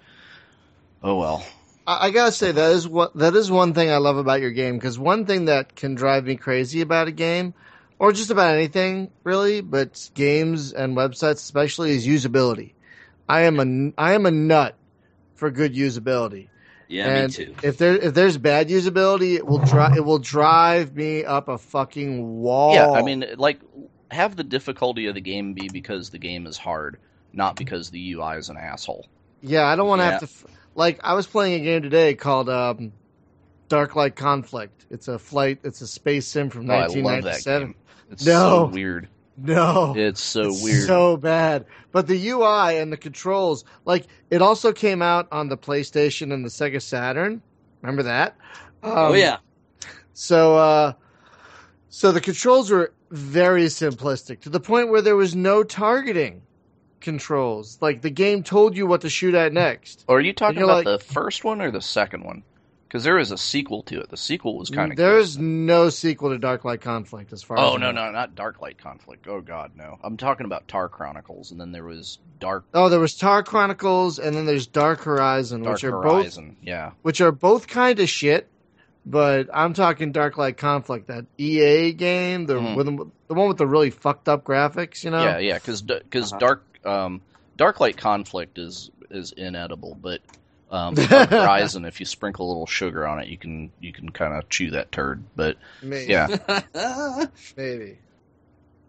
Oh 1.02 1.16
well. 1.16 1.44
I, 1.86 2.06
I 2.06 2.10
gotta 2.10 2.32
say 2.32 2.52
that 2.52 2.72
is 2.72 2.86
what 2.86 3.14
that 3.14 3.34
is 3.34 3.50
one 3.50 3.74
thing 3.74 3.90
I 3.90 3.96
love 3.96 4.16
about 4.16 4.40
your 4.40 4.50
game 4.50 4.76
because 4.76 4.98
one 4.98 5.26
thing 5.26 5.46
that 5.46 5.74
can 5.74 5.94
drive 5.94 6.24
me 6.24 6.36
crazy 6.36 6.80
about 6.80 7.08
a 7.08 7.12
game, 7.12 7.54
or 7.98 8.12
just 8.12 8.30
about 8.30 8.54
anything 8.54 9.10
really, 9.24 9.60
but 9.60 10.10
games 10.14 10.72
and 10.72 10.96
websites 10.96 11.36
especially 11.36 11.92
is 11.92 12.06
usability. 12.06 12.72
I 13.28 13.42
am 13.42 13.60
a 13.60 14.00
I 14.00 14.12
am 14.12 14.26
a 14.26 14.30
nut 14.30 14.74
for 15.34 15.50
good 15.50 15.74
usability. 15.74 16.48
Yeah, 16.88 17.08
and 17.08 17.38
me 17.38 17.44
too. 17.44 17.54
if 17.62 17.76
there 17.76 17.96
if 17.96 18.14
there's 18.14 18.38
bad 18.38 18.68
usability, 18.68 19.34
it 19.36 19.46
will 19.46 19.58
drive 19.58 19.96
it 19.96 20.04
will 20.04 20.18
drive 20.18 20.96
me 20.96 21.24
up 21.24 21.48
a 21.48 21.58
fucking 21.58 22.40
wall. 22.40 22.74
Yeah, 22.74 22.90
I 22.90 23.02
mean, 23.02 23.24
like 23.36 23.60
have 24.10 24.36
the 24.36 24.44
difficulty 24.44 25.06
of 25.06 25.14
the 25.14 25.20
game 25.20 25.54
be 25.54 25.68
because 25.68 26.10
the 26.10 26.18
game 26.18 26.46
is 26.46 26.56
hard, 26.58 26.98
not 27.32 27.56
because 27.56 27.90
the 27.90 28.12
UI 28.14 28.36
is 28.38 28.48
an 28.48 28.56
asshole. 28.56 29.06
Yeah, 29.40 29.66
I 29.66 29.76
don't 29.76 29.88
want 29.88 30.00
to 30.00 30.04
Yeah. 30.04 30.10
have 30.10 30.18
to. 30.20 30.24
F- 30.24 30.46
like, 30.74 31.00
I 31.02 31.14
was 31.14 31.26
playing 31.26 31.60
a 31.60 31.64
game 31.64 31.82
today 31.82 32.14
called 32.14 32.48
um, 32.48 32.92
Dark 33.68 33.96
Light 33.96 34.16
Conflict. 34.16 34.86
It's 34.90 35.08
a 35.08 35.18
flight. 35.18 35.60
It's 35.64 35.80
a 35.80 35.86
space 35.86 36.26
sim 36.28 36.50
from 36.50 36.66
Oh, 36.68 36.74
I 36.74 36.86
love 36.86 37.22
that 37.24 37.42
1997. 37.42 37.74
It's 38.10 38.24
No. 38.26 38.66
so 38.66 38.66
weird. 38.66 39.08
No, 39.40 39.94
It's 39.96 40.20
so 40.20 40.48
it's 40.48 40.62
weird. 40.64 40.86
so 40.86 41.16
bad. 41.16 41.66
But 41.92 42.08
the 42.08 42.28
UI 42.30 42.78
and 42.78 42.92
the 42.92 42.96
controls, 42.96 43.64
like, 43.84 44.08
it 44.30 44.42
also 44.42 44.72
came 44.72 45.00
out 45.00 45.28
on 45.30 45.48
the 45.48 45.56
PlayStation 45.56 46.32
and 46.32 46.44
the 46.44 46.48
Sega 46.48 46.82
Saturn. 46.82 47.40
Remember 47.82 48.02
that? 48.02 48.36
oh 48.82 49.10
Um, 49.10 49.16
yeah, 49.16 49.38
So, 50.12 50.56
uh, 50.56 50.92
so 51.88 52.12
the 52.12 52.20
controls 52.20 52.70
were 52.70 52.92
very 53.10 53.64
simplistic 53.64 54.40
to 54.40 54.50
the 54.50 54.60
point 54.60 54.88
where 54.90 55.02
there 55.02 55.16
was 55.16 55.34
no 55.34 55.62
targeting 55.62 56.42
controls. 57.00 57.78
Like 57.80 58.02
the 58.02 58.10
game 58.10 58.42
told 58.42 58.76
you 58.76 58.86
what 58.86 59.02
to 59.02 59.10
shoot 59.10 59.34
at 59.34 59.52
next. 59.52 60.04
Or 60.08 60.18
are 60.18 60.20
you 60.20 60.32
talking 60.32 60.62
about 60.62 60.84
like- 60.84 60.84
the 60.84 60.98
first 60.98 61.44
one 61.44 61.60
or 61.60 61.70
the 61.70 61.82
second 61.82 62.24
one? 62.24 62.42
Because 62.86 63.04
there 63.04 63.18
is 63.18 63.30
a 63.30 63.36
sequel 63.36 63.82
to 63.82 64.00
it. 64.00 64.08
The 64.08 64.16
sequel 64.16 64.56
was 64.56 64.70
kind 64.70 64.90
of. 64.92 64.96
There's 64.96 65.36
no 65.36 65.90
sequel 65.90 66.30
to 66.30 66.38
Dark 66.38 66.64
Light 66.64 66.80
Conflict, 66.80 67.34
as 67.34 67.42
far 67.42 67.58
as 67.58 67.62
Oh 67.62 67.74
I 67.74 67.78
no 67.78 67.90
no 67.92 68.10
not 68.10 68.34
Darklight 68.34 68.78
Conflict. 68.78 69.28
Oh 69.28 69.42
god 69.42 69.72
no. 69.76 69.98
I'm 70.02 70.16
talking 70.16 70.46
about 70.46 70.66
Tarr 70.68 70.88
Chronicles, 70.88 71.50
and 71.50 71.60
then 71.60 71.70
there 71.70 71.84
was 71.84 72.18
Dark 72.40 72.64
Oh, 72.72 72.88
there 72.88 72.98
was 72.98 73.14
Tarr 73.14 73.42
Chronicles, 73.42 74.18
and 74.18 74.34
then 74.34 74.46
there's 74.46 74.66
Dark 74.66 75.00
Horizon, 75.02 75.64
Dark 75.64 75.74
which 75.74 75.84
are 75.84 75.90
Horizon. 75.90 76.56
Yeah. 76.62 76.92
which 77.02 77.20
are 77.20 77.30
both 77.30 77.68
kind 77.68 78.00
of 78.00 78.08
shit. 78.08 78.48
But 79.10 79.48
I'm 79.54 79.72
talking 79.72 80.12
Dark 80.12 80.36
Light 80.36 80.56
Conflict, 80.58 81.08
that 81.08 81.24
EA 81.38 81.92
game, 81.92 82.44
the 82.46 82.54
Mhm. 82.54 82.76
with 82.76 82.86
the, 82.86 83.10
the 83.28 83.34
one 83.34 83.48
with 83.48 83.56
the 83.56 83.66
really 83.66 83.90
fucked 83.90 84.28
up 84.28 84.44
graphics, 84.44 85.02
you 85.02 85.10
know. 85.10 85.22
Yeah 85.24 85.38
yeah 85.38 85.54
because 85.54 85.82
because 85.82 86.30
Uh-huh. 86.32 86.38
Dark 86.38 86.64
um 86.84 87.22
Darklight 87.58 87.96
Conflict 87.96 88.58
is 88.58 88.90
is 89.10 89.32
inedible, 89.32 89.96
but 90.00 90.20
um, 90.70 90.94
Horizon 90.96 91.86
if 91.86 91.98
you 92.00 92.06
sprinkle 92.06 92.46
a 92.46 92.48
little 92.48 92.66
sugar 92.66 93.06
on 93.06 93.18
it, 93.18 93.28
you 93.28 93.38
can 93.38 93.72
you 93.80 93.92
can 93.92 94.10
kind 94.10 94.34
of 94.34 94.48
chew 94.50 94.70
that 94.72 94.92
turd. 94.92 95.24
But 95.34 95.56
Maybe, 95.82 96.12
yeah, 96.12 96.28
maybe, 97.56 97.98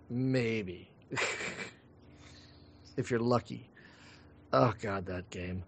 maybe, 0.10 0.90
if 2.98 3.10
you're 3.10 3.20
lucky. 3.20 3.70
Oh 4.52 4.74
god, 4.82 5.06
that 5.06 5.30
game. 5.30 5.64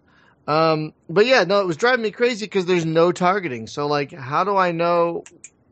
Um, 0.46 0.92
but 1.08 1.26
yeah, 1.26 1.44
no, 1.44 1.60
it 1.60 1.66
was 1.66 1.76
driving 1.76 2.02
me 2.02 2.10
crazy 2.10 2.46
because 2.46 2.66
there's 2.66 2.84
no 2.84 3.12
targeting. 3.12 3.66
So 3.66 3.86
like, 3.86 4.12
how 4.12 4.44
do 4.44 4.56
I 4.56 4.72
know 4.72 5.24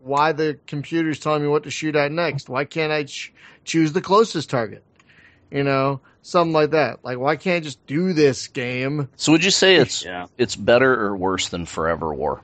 why 0.03 0.33
the 0.33 0.59
computer's 0.67 1.19
telling 1.19 1.43
me 1.43 1.49
what 1.49 1.65
to 1.65 1.71
shoot 1.71 1.97
at 1.97 2.13
next? 2.13 2.49
Why 2.49 2.65
can't 2.65 2.93
I 2.93 3.05
ch- 3.05 3.33
choose 3.65 3.93
the 3.93 4.01
closest 4.01 4.49
target? 4.49 4.85
You 5.51 5.65
know, 5.65 6.01
something 6.23 6.53
like 6.53 6.71
that. 6.71 7.05
Like, 7.05 7.19
why 7.19 7.35
can't 7.35 7.57
I 7.57 7.61
just 7.61 7.85
do 7.87 8.13
this 8.13 8.47
game? 8.47 9.09
so 9.17 9.33
would 9.33 9.45
you 9.45 9.51
say 9.51 9.75
it's 9.77 10.05
yeah. 10.05 10.27
it's 10.39 10.55
better 10.55 10.93
or 11.07 11.17
worse 11.17 11.49
than 11.49 11.67
Forever 11.67 12.15
War? 12.15 12.41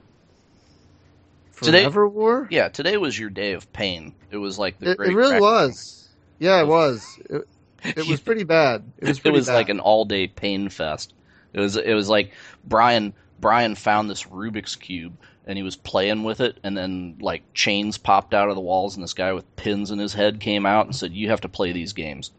Today- 1.60 1.82
Forever 1.84 2.08
War? 2.08 2.48
Yeah, 2.50 2.68
today 2.68 2.96
was 2.96 3.18
your 3.18 3.30
day 3.30 3.52
of 3.52 3.72
pain. 3.72 4.14
It 4.30 4.36
was 4.36 4.58
like 4.58 4.78
the 4.78 4.90
It, 4.90 4.96
great 4.98 5.10
it 5.12 5.14
really 5.14 5.30
crack- 5.30 5.40
was. 5.42 6.08
Yeah, 6.38 6.60
it 6.60 6.66
was. 6.66 7.06
It, 7.30 7.48
it 7.84 8.06
was 8.08 8.20
pretty 8.20 8.44
bad. 8.44 8.82
It 8.98 9.08
was 9.08 9.20
it 9.24 9.30
was 9.30 9.46
bad. 9.46 9.54
like 9.54 9.68
an 9.68 9.80
all 9.80 10.04
day 10.04 10.26
pain 10.26 10.68
fest. 10.68 11.14
It 11.56 11.60
was 11.60 11.76
it 11.76 11.94
was 11.94 12.08
like 12.08 12.32
Brian 12.64 13.14
Brian 13.40 13.74
found 13.74 14.08
this 14.08 14.24
Rubik's 14.24 14.76
cube 14.76 15.16
and 15.46 15.56
he 15.56 15.64
was 15.64 15.74
playing 15.74 16.22
with 16.22 16.40
it 16.40 16.58
and 16.62 16.76
then 16.76 17.16
like 17.20 17.42
chains 17.54 17.98
popped 17.98 18.34
out 18.34 18.48
of 18.50 18.54
the 18.54 18.60
walls 18.60 18.94
and 18.94 19.02
this 19.02 19.14
guy 19.14 19.32
with 19.32 19.56
pins 19.56 19.90
in 19.90 19.98
his 19.98 20.12
head 20.12 20.38
came 20.38 20.66
out 20.66 20.86
and 20.86 20.94
said 20.94 21.12
you 21.12 21.30
have 21.30 21.40
to 21.40 21.48
play 21.48 21.72
these 21.72 21.92
games. 21.94 22.30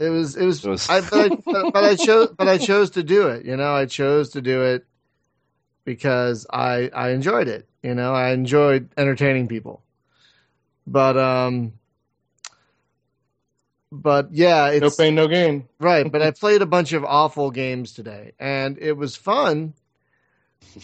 It 0.00 0.08
was. 0.08 0.34
It 0.34 0.46
was. 0.46 0.64
It 0.64 0.68
was- 0.70 0.88
I, 0.88 1.00
but, 1.02 1.12
I, 1.14 1.28
but, 1.44 1.72
but 1.72 1.84
I 1.84 1.94
chose. 1.94 2.30
But 2.36 2.48
I 2.48 2.58
chose 2.58 2.90
to 2.92 3.02
do 3.02 3.28
it. 3.28 3.44
You 3.44 3.56
know, 3.56 3.72
I 3.74 3.84
chose 3.86 4.30
to 4.30 4.40
do 4.40 4.62
it 4.62 4.86
because 5.84 6.46
I 6.50 6.90
I 6.94 7.10
enjoyed 7.10 7.48
it. 7.48 7.68
You 7.82 7.94
know, 7.94 8.14
I 8.14 8.30
enjoyed 8.30 8.88
entertaining 8.96 9.46
people. 9.46 9.82
But 10.86 11.16
um. 11.18 11.74
But 13.92 14.28
yeah, 14.32 14.68
it's 14.68 14.82
No 14.82 14.90
pain, 14.90 15.14
no 15.14 15.28
gain. 15.28 15.68
right. 15.80 16.10
But 16.10 16.22
I 16.22 16.30
played 16.32 16.62
a 16.62 16.66
bunch 16.66 16.92
of 16.92 17.04
awful 17.04 17.50
games 17.50 17.92
today, 17.92 18.32
and 18.38 18.78
it 18.78 18.92
was 18.92 19.16
fun 19.16 19.74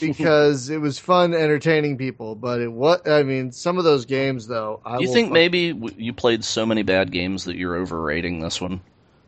because 0.00 0.70
it 0.70 0.78
was 0.78 0.98
fun 0.98 1.34
entertaining 1.34 1.98
people. 1.98 2.34
But 2.34 2.60
it 2.60 2.72
what 2.72 3.08
I 3.08 3.22
mean, 3.22 3.52
some 3.52 3.78
of 3.78 3.84
those 3.84 4.06
games 4.06 4.46
though. 4.48 4.80
I 4.84 5.00
you 5.00 5.08
think 5.08 5.28
fuck- 5.28 5.32
maybe 5.32 5.74
you 5.96 6.12
played 6.12 6.44
so 6.44 6.66
many 6.66 6.82
bad 6.82 7.12
games 7.12 7.44
that 7.44 7.56
you're 7.56 7.76
overrating 7.76 8.40
this 8.40 8.60
one 8.60 8.80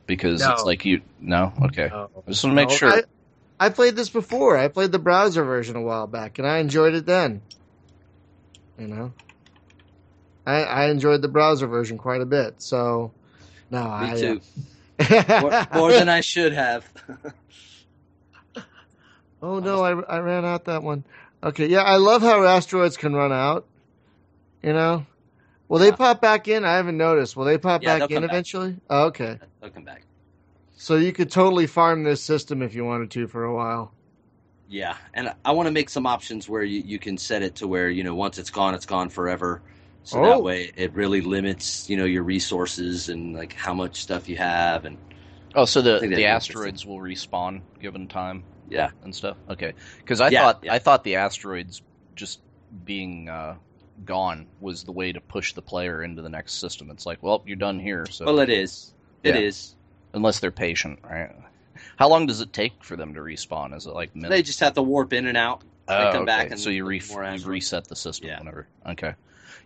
because 0.07 0.49
it's 0.49 0.65
like 0.65 0.85
you 0.85 1.03
no 1.21 1.53
okay 1.65 1.93
No. 1.93 2.11
I 2.27 2.31
just 2.31 2.45
want 2.45 2.53
to 2.53 2.57
make 2.57 2.71
No, 2.71 2.79
sure 2.79 2.91
I, 2.91 3.03
I 3.61 3.69
played 3.71 3.97
this 3.97 4.11
before. 4.11 4.57
I 4.57 4.69
played 4.69 4.93
the 4.93 4.99
browser 4.99 5.45
version 5.45 5.77
a 5.77 5.83
while 5.83 6.07
back, 6.07 6.39
and 6.39 6.47
I 6.47 6.59
enjoyed 6.59 6.95
it 6.95 7.07
then. 7.07 7.43
You 8.79 8.89
know, 8.89 9.15
I 10.47 10.63
I 10.65 10.91
enjoyed 10.91 11.23
the 11.23 11.29
browser 11.29 11.67
version 11.67 11.99
quite 11.99 12.21
a 12.23 12.27
bit. 12.27 12.63
So, 12.63 13.13
no, 13.71 13.95
Me 13.97 14.11
I 14.11 14.13
too. 14.13 14.41
uh, 15.01 15.23
More, 15.37 15.55
more 15.71 15.93
than 15.93 16.09
I 16.11 16.21
should 16.21 16.53
have. 16.53 16.89
oh 19.43 19.59
no, 19.61 19.83
I 19.83 20.17
I 20.17 20.19
ran 20.21 20.45
out 20.45 20.65
that 20.67 20.83
one. 20.83 21.05
Okay, 21.43 21.67
yeah, 21.67 21.83
I 21.83 21.97
love 21.97 22.23
how 22.23 22.43
asteroids 22.45 22.97
can 22.97 23.15
run 23.15 23.33
out. 23.33 23.67
You 24.63 24.73
know, 24.73 25.07
will 25.69 25.79
they 25.79 25.93
pop 25.93 26.21
back 26.21 26.49
in? 26.49 26.65
I 26.65 26.77
haven't 26.77 26.97
noticed. 26.97 27.37
Will 27.37 27.45
they 27.45 27.59
pop 27.59 27.83
Yeah, 27.83 27.85
back 27.85 28.11
in 28.11 28.17
come 28.17 28.23
back. 28.27 28.31
eventually? 28.31 28.77
Oh, 28.91 29.07
okay. 29.07 29.39
They'll 29.61 29.71
come 29.71 29.85
back. 29.85 30.03
So 30.77 30.97
you 30.97 31.13
could 31.13 31.31
totally 31.31 31.67
farm 31.67 32.05
this 32.05 32.23
system 32.23 32.63
if 32.63 32.75
you 32.75 32.85
wanted 32.85 33.11
to 33.13 33.27
for 33.29 33.45
a 33.45 33.55
while. 33.55 33.93
Yeah, 34.69 34.97
and 35.15 35.33
I 35.45 35.53
want 35.53 35.67
to 35.67 35.73
make 35.73 35.91
some 35.91 36.07
options 36.07 36.49
where 36.49 36.63
you, 36.63 36.83
you 36.85 36.99
can 36.99 37.19
set 37.19 37.43
it 37.43 37.57
to 37.57 37.67
where 37.67 37.89
you 37.89 38.05
know 38.05 38.15
once 38.15 38.39
it's 38.39 38.51
gone, 38.51 38.75
it's 38.75 38.87
gone 38.87 39.09
forever. 39.09 39.63
So 40.09 40.19
Oh. 40.19 40.23
that 40.23 40.43
way, 40.43 40.73
it 40.77 40.95
really 40.95 41.21
limits 41.21 41.89
you 41.89 41.97
know 41.97 42.05
your 42.05 42.23
resources 42.23 43.09
and 43.09 43.35
like 43.35 43.53
how 43.55 43.75
much 43.75 44.01
stuff 44.01 44.29
you 44.29 44.37
have, 44.37 44.85
and 44.85 44.99
Oh, 45.55 45.65
so 45.65 45.81
the 45.83 46.01
the 46.09 46.27
asteroids 46.27 46.85
will 46.85 46.99
respawn 46.99 47.63
given 47.81 48.07
time 48.09 48.45
yeah, 48.69 48.91
and 49.03 49.15
stuff. 49.15 49.39
Okay, 49.49 49.75
because 49.99 50.21
I 50.21 50.31
Yeah, 50.31 50.41
thought 50.41 50.61
yeah. 50.63 50.73
I 50.73 50.79
thought 50.79 51.05
the 51.05 51.17
asteroids 51.17 51.83
just 52.15 52.41
being 52.85 53.29
uh, 53.29 53.57
gone 54.05 54.49
was 54.61 54.85
the 54.85 54.93
way 54.93 55.13
to 55.13 55.21
push 55.21 55.53
the 55.55 55.63
player 55.63 56.03
into 56.03 56.23
the 56.23 56.29
next 56.29 56.55
system. 56.55 56.91
It's 56.91 57.07
like, 57.07 57.23
well, 57.23 57.43
you're 57.47 57.57
done 57.57 57.79
here. 57.79 58.09
So 58.11 58.25
well, 58.25 58.41
it 58.41 58.51
is, 58.51 58.95
it 59.23 59.35
Yeah. 59.35 59.41
is. 59.43 59.75
unless 60.15 60.41
they're 60.41 60.51
patient, 60.51 60.99
right? 61.03 61.31
How 61.97 62.09
long 62.09 62.27
does 62.27 62.41
it 62.41 62.53
take 62.53 62.83
for 62.85 62.97
them 62.97 63.15
to 63.15 63.21
respawn? 63.21 63.75
Is 63.77 63.87
it 63.87 63.91
like 63.95 64.15
minutes? 64.15 64.31
They 64.37 64.43
just 64.43 64.61
have 64.61 64.75
to 64.75 64.83
warp 64.83 65.13
in 65.13 65.27
and 65.27 65.37
out. 65.37 65.63
Oh, 65.89 66.09
come 66.09 66.25
back 66.27 66.47
okay. 66.47 66.53
and 66.53 66.61
so 66.61 66.71
you, 66.71 66.85
re- 66.85 67.03
you 67.31 67.41
reset 67.43 67.89
the 67.89 67.97
system 67.97 68.29
Yeah. 68.29 68.39
whenever. 68.39 68.69
Okay. 68.87 69.15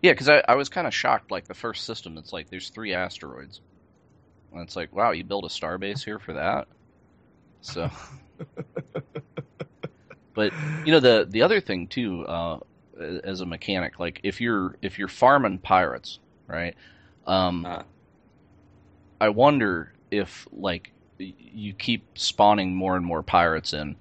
Yeah, 0.03 0.12
because 0.12 0.28
I, 0.28 0.42
I 0.48 0.57
was 0.57 0.68
kind 0.68 0.86
of 0.86 0.94
shocked. 0.94 1.30
Like 1.30 1.46
the 1.46 1.55
first 1.55 1.84
system, 1.86 2.18
it's 2.18 2.32
like 2.32 2.50
there's 2.50 2.70
three 2.70 2.94
asteroids, 2.94 3.61
and 4.53 4.62
it's 4.62 4.76
like, 4.76 4.92
wow, 4.94 5.12
you 5.12 5.24
build 5.24 5.44
a 5.44 5.48
starbase 5.48 6.05
here 6.05 6.18
for 6.18 6.34
that. 6.34 6.68
So, 7.62 7.90
but 10.34 10.55
you 10.84 10.92
know 10.92 11.00
the 11.00 11.26
the 11.28 11.42
other 11.42 11.61
thing 11.61 11.88
too, 11.88 12.26
uh, 12.26 12.59
as 13.24 13.40
a 13.40 13.46
mechanic, 13.46 13.98
like 13.98 14.20
if 14.22 14.40
you're 14.40 14.76
if 14.82 14.98
you're 14.98 15.09
farming 15.09 15.59
pirates, 15.61 16.18
right? 16.48 16.74
Um, 17.26 17.70
Uh. 17.70 17.82
I 19.20 19.28
wonder 19.30 19.94
if 20.11 20.46
like 20.53 20.92
you 21.18 21.74
keep 21.74 22.18
spawning 22.18 22.74
more 22.74 22.96
and 22.96 23.07
more 23.07 23.22
pirates 23.22 23.72
in, 23.72 23.96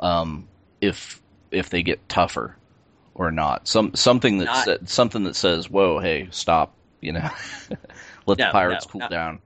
um, 0.00 0.50
if 0.80 1.22
if 1.50 1.70
they 1.70 1.82
get 1.82 2.08
tougher 2.08 2.58
or 3.16 3.30
not. 3.32 3.66
Some 3.66 3.94
something 3.94 4.38
that 4.38 4.64
sa- 4.64 4.76
something 4.84 5.24
that 5.24 5.34
says, 5.36 5.68
"Whoa, 5.70 5.98
hey, 5.98 6.28
stop!" 6.30 6.74
You 7.00 7.12
know, 7.12 7.30
let 8.26 8.38
No, 8.38 8.46
the 8.46 8.50
pirates 8.52 8.86
no, 8.86 8.92
cool 8.92 8.98
not- 9.00 9.10
down. 9.10 9.40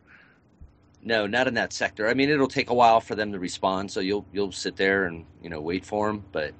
No, 1.03 1.27
not 1.27 1.49
in 1.49 1.55
that 1.55 1.73
sector. 1.73 2.09
I 2.09 2.15
mean, 2.15 2.29
it'll 2.29 2.47
take 2.47 2.69
a 2.69 2.75
while 2.75 3.01
for 3.01 3.15
them 3.15 3.33
to 3.33 3.39
respond, 3.39 3.91
so 3.91 4.01
you'll 4.01 4.27
you'll 4.33 4.53
sit 4.53 4.77
there 4.77 5.07
and 5.07 5.25
you 5.43 5.49
know 5.49 5.61
wait 5.61 5.85
for 5.87 6.09
them. 6.09 6.25
But 6.33 6.53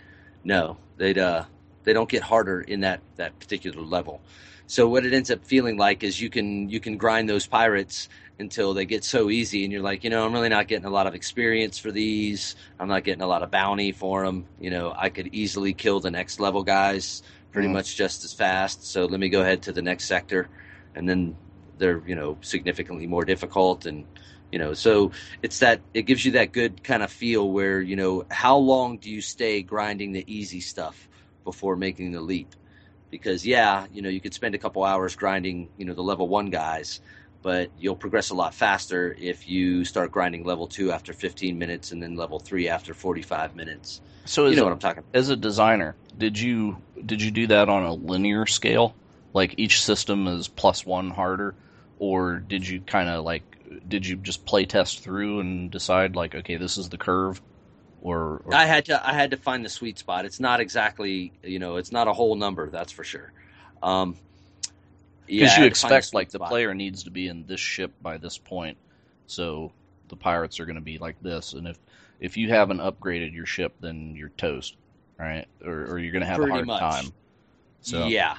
no, 0.45 0.79
they'd 0.97 1.19
uh 1.19 1.45
they 1.85 1.93
don't 1.93 2.09
get 2.09 2.23
harder 2.23 2.63
in 2.63 2.81
that 2.81 3.01
that 3.17 3.39
particular 3.39 3.83
level. 3.83 4.23
So 4.71 4.89
what 4.89 5.05
it 5.05 5.13
ends 5.13 5.33
up 5.33 5.45
feeling 5.45 5.77
like 5.77 6.05
is 6.05 6.21
you 6.21 6.31
can 6.31 6.69
you 6.71 6.79
can 6.79 6.97
grind 6.97 7.29
those 7.29 7.45
pirates 7.45 8.09
until 8.39 8.73
they 8.73 8.85
get 8.87 9.03
so 9.03 9.29
easy, 9.29 9.65
and 9.65 9.73
you're 9.73 9.83
like, 9.83 10.05
you 10.05 10.11
know, 10.11 10.25
I'm 10.25 10.33
really 10.33 10.49
not 10.49 10.69
getting 10.69 10.85
a 10.85 10.91
lot 10.91 11.09
of 11.09 11.15
experience 11.17 11.77
for 11.77 11.91
these. 11.91 12.55
I'm 12.79 12.87
not 12.87 13.03
getting 13.03 13.21
a 13.23 13.27
lot 13.27 13.43
of 13.43 13.51
bounty 13.51 13.91
for 13.91 14.25
them. 14.25 14.47
You 14.61 14.71
know, 14.71 14.95
I 14.97 15.09
could 15.09 15.35
easily 15.35 15.73
kill 15.73 15.99
the 15.99 16.13
next 16.13 16.39
level 16.39 16.63
guys 16.63 17.21
pretty 17.51 17.67
Mhm. 17.67 17.73
much 17.73 17.97
just 17.97 18.23
as 18.25 18.33
fast. 18.33 18.89
So 18.89 19.07
let 19.07 19.19
me 19.19 19.29
go 19.29 19.41
ahead 19.41 19.61
to 19.63 19.73
the 19.73 19.83
next 19.83 20.05
sector, 20.05 20.49
and 20.95 21.09
then 21.09 21.35
they're 21.79 22.01
you 22.07 22.15
know 22.15 22.39
significantly 22.41 23.09
more 23.09 23.25
difficult 23.25 23.87
and 23.87 24.07
you 24.53 24.59
know 24.61 24.73
so 24.73 25.11
it's 25.43 25.59
that 25.59 25.81
it 25.95 26.03
gives 26.03 26.25
you 26.25 26.31
that 26.33 26.53
good 26.53 26.85
kind 26.85 27.03
of 27.03 27.11
feel 27.11 27.51
where 27.51 27.81
you 27.81 27.97
know 27.97 28.25
how 28.31 28.57
long 28.57 28.99
do 28.99 29.11
you 29.11 29.21
stay 29.21 29.63
grinding 29.63 30.13
the 30.13 30.25
easy 30.33 30.61
stuff 30.61 31.09
before 31.45 31.75
making 31.75 32.13
the 32.13 32.21
leap 32.21 32.55
because 33.11 33.47
yeah 33.47 33.87
you 33.93 34.03
know 34.03 34.09
you 34.09 34.21
could 34.21 34.35
spend 34.35 34.55
a 34.55 34.59
couple 34.59 34.85
hours 34.85 35.17
grinding 35.17 35.69
you 35.77 35.85
know 35.85 35.95
the 35.95 36.03
level 36.03 36.29
one 36.29 36.51
guys 36.51 37.01
but 37.43 37.71
you'll 37.79 37.97
progress 37.97 38.31
a 38.31 38.35
lot 38.35 38.55
faster 38.55 39.17
if 39.19 39.49
you 39.49 39.85
start 39.85 40.11
grinding 40.11 40.45
level 40.45 40.67
two 40.67 40.93
after 40.93 41.13
15 41.13 41.59
minutes 41.59 41.91
and 41.91 42.03
then 42.03 42.17
level 42.17 42.39
three 42.39 42.69
after 42.69 42.93
45 42.93 43.57
minutes. 43.57 44.01
So, 44.27 44.45
you 44.45 44.51
as 44.51 44.57
know 44.57 44.63
a, 44.63 44.65
what 44.67 44.73
i'm 44.73 44.79
talking 44.79 44.99
about. 44.99 45.19
as 45.19 45.31
a 45.31 45.37
designer, 45.37 45.97
did 46.17 46.39
you 46.39 46.83
did 47.05 47.23
you 47.23 47.31
do 47.31 47.47
that 47.49 47.69
on 47.69 47.85
a 47.85 47.95
linear 47.95 48.47
scale? 48.47 48.95
Like 49.33 49.55
each 49.57 49.83
system 49.83 50.27
is 50.29 50.49
plus 50.49 50.85
one 50.85 51.11
harder, 51.11 51.55
or 51.99 52.37
did 52.37 52.69
you 52.69 52.81
kind 52.81 53.09
of 53.09 53.25
like 53.25 53.45
did 53.87 54.07
you 54.07 54.17
just 54.17 54.45
play 54.45 54.67
test 54.67 55.01
through 55.01 55.41
and 55.41 55.71
decide 55.71 56.17
like, 56.17 56.35
okay, 56.35 56.57
this 56.57 56.77
is 56.77 56.89
the 56.89 56.99
curve, 56.99 57.41
or, 58.01 58.43
or 58.45 58.63
I 58.63 58.67
had 58.67 58.87
to 58.87 59.07
I 59.09 59.13
had 59.13 59.31
to 59.31 59.37
find 59.37 59.65
the 59.65 59.69
sweet 59.69 59.99
spot. 59.99 60.25
It's 60.25 60.41
not 60.41 60.61
exactly 60.61 61.33
you 61.43 61.59
know 61.59 61.77
it's 61.77 61.93
not 61.93 62.09
a 62.09 62.13
whole 62.13 62.35
number 62.37 62.71
that's 62.71 62.93
for 62.93 63.05
sure. 63.05 63.33
Um, 63.83 64.19
yeah, 65.27 65.39
because 65.39 65.57
I 65.57 65.59
you 65.59 65.65
had 65.65 65.71
to 65.71 65.77
find 65.77 66.03
expect 66.03 66.05
sweet 66.05 66.15
like 66.15 66.33
the 66.33 66.41
spot. 66.41 66.57
player 66.57 66.75
needs 66.75 67.05
to 67.05 67.11
be 67.11 67.29
in 67.29 67.47
this 67.47 67.61
ship 67.61 67.95
by 68.01 68.19
this 68.19 68.39
point, 68.39 68.79
so 69.27 69.73
the 70.09 70.17
pirates 70.17 70.61
are 70.61 70.67
going 70.67 70.77
to 70.77 70.83
be 70.83 70.99
like 70.99 71.17
this, 71.21 71.53
and 71.55 71.67
if 71.69 71.79
if 72.21 72.37
you 72.37 72.49
haven't 72.51 72.79
upgraded 72.81 73.33
your 73.35 73.47
ship, 73.47 73.77
then 73.81 74.15
you're 74.17 74.31
toast, 74.31 74.77
right? 75.19 75.47
Or, 75.65 75.93
or 75.93 75.99
you're 75.99 76.13
going 76.13 76.23
to 76.23 76.29
have 76.29 76.43
Pretty 76.43 76.61
a 76.61 76.63
hard 76.67 76.75
much. 76.77 77.13
time. 77.13 77.15
So 77.83 78.15
Yeah, 78.15 78.39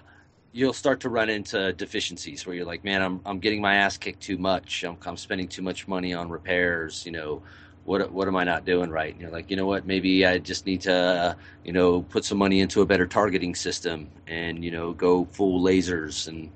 you'll 0.52 0.74
start 0.74 1.02
to 1.02 1.10
run 1.10 1.30
into 1.30 1.74
deficiencies 1.74 2.46
where 2.46 2.56
you're 2.56 2.66
like, 2.66 2.84
man, 2.84 3.02
I'm 3.02 3.22
I'm 3.26 3.40
getting 3.40 3.62
my 3.62 3.76
ass 3.76 3.98
kicked 3.98 4.22
too 4.24 4.38
much. 4.38 4.84
I'm 4.84 4.98
I'm 5.06 5.18
spending 5.18 5.48
too 5.48 5.62
much 5.62 5.88
money 5.88 6.14
on 6.14 6.30
repairs. 6.30 7.06
You 7.06 7.12
know, 7.14 7.44
what 7.84 8.12
what 8.12 8.28
am 8.28 8.36
I 8.36 8.44
not 8.44 8.66
doing 8.66 8.90
right? 8.90 9.12
And 9.12 9.22
you're 9.22 9.32
like, 9.32 9.50
you 9.50 9.58
know 9.58 9.66
what? 9.66 9.86
Maybe 9.86 10.26
I 10.26 10.38
just 10.38 10.66
need 10.66 10.82
to, 10.82 11.36
you 11.64 11.74
know, 11.74 12.02
put 12.04 12.26
some 12.26 12.38
money 12.38 12.60
into 12.60 12.82
a 12.82 12.86
better 12.86 13.08
targeting 13.08 13.56
system 13.56 14.10
and 14.28 14.64
you 14.64 14.72
know 14.72 14.94
go 14.94 15.26
full 15.26 15.62
lasers 15.62 16.28
and. 16.28 16.52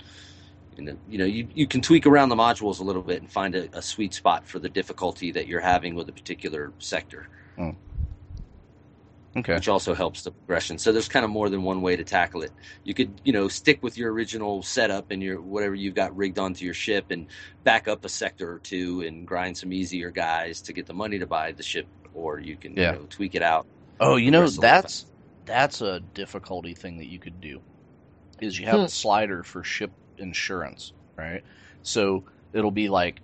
You 0.78 0.84
know, 0.84 0.98
you 1.08 1.18
know, 1.18 1.24
you, 1.24 1.48
you 1.54 1.68
can 1.68 1.80
tweak 1.80 2.06
around 2.06 2.28
the 2.28 2.36
modules 2.36 2.82
a 2.82 2.84
little 2.84 3.02
bit 3.02 3.22
and 3.22 3.32
find 3.32 3.56
a, 3.56 3.70
a 3.72 3.82
sweet 3.82 4.14
spot 4.14 4.46
for 4.46 4.60
the 4.60 4.68
difficulty 4.68 5.32
that 5.32 5.48
you're 5.48 5.62
having 5.62 5.96
with 5.96 6.10
a 6.10 6.12
particular 6.12 6.74
sector, 6.80 7.30
hmm. 7.56 7.70
Okay, 9.38 9.60
which 9.60 9.70
also 9.70 9.94
helps 9.96 10.24
the 10.24 10.32
progression. 10.32 10.78
So 10.80 10.92
there's 10.92 11.08
kind 11.10 11.26
of 11.26 11.32
more 11.32 11.50
than 11.50 11.64
one 11.64 11.82
way 11.82 11.96
to 11.96 12.04
tackle 12.04 12.44
it. 12.44 12.54
You 12.84 12.94
could, 12.94 13.22
you 13.26 13.34
know, 13.34 13.48
stick 13.50 13.80
with 13.84 13.98
your 13.98 14.14
original 14.14 14.64
setup 14.64 15.08
and 15.12 15.24
your 15.24 15.42
whatever 15.42 15.76
you've 15.76 15.96
got 15.96 16.16
rigged 16.16 16.40
onto 16.40 16.66
your 16.66 16.74
ship 16.76 17.08
and 17.12 17.30
back 17.66 17.88
up 17.88 18.06
a 18.06 18.10
sector 18.10 18.52
or 18.52 18.60
two 18.60 19.02
and 19.02 19.28
grind 19.28 19.58
some 19.58 19.74
easier 19.74 20.12
guys 20.12 20.62
to 20.64 20.74
get 20.74 20.88
the 20.88 20.94
money 20.94 21.20
to 21.20 21.28
buy 21.28 21.52
the 21.54 21.64
ship, 21.64 21.90
or 22.14 22.40
you 22.40 22.58
can, 22.58 22.78
Yeah. 22.78 22.84
you 22.84 22.92
know, 22.92 23.08
tweak 23.10 23.36
it 23.36 23.44
out. 23.44 23.68
Oh, 24.00 24.18
you 24.18 24.32
know 24.32 24.50
progress 24.50 24.58
a 24.58 24.62
little 24.62 24.82
that's 24.82 25.08
that's 25.46 25.82
a 25.82 26.02
difficulty 26.02 26.76
thing 26.76 27.00
that 27.00 27.10
you 27.10 27.20
could 27.20 27.42
do. 27.42 27.64
Is 28.42 28.60
you 28.60 28.68
have 28.68 28.82
Hmm. 28.82 28.86
a 28.86 28.90
slider 28.90 29.44
for 29.44 29.64
ship 29.64 29.94
insurance, 30.18 30.94
right? 31.18 31.44
So 31.84 32.26
it'll 32.54 32.72
be 32.72 32.90
like 32.90 33.22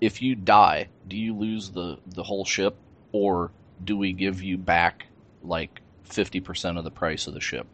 if 0.00 0.22
you 0.22 0.36
die, 0.36 0.92
do 1.06 1.16
you 1.16 1.36
lose 1.36 1.72
the 1.72 1.98
the 2.06 2.24
whole 2.24 2.44
ship 2.46 2.80
or 3.12 3.54
do 3.82 3.96
we 3.98 4.14
give 4.14 4.42
you 4.42 4.58
back 4.58 5.06
like 5.42 5.80
50% 6.08 6.78
of 6.78 6.84
the 6.84 6.90
price 6.90 7.26
of 7.26 7.34
the 7.34 7.40
ship 7.40 7.66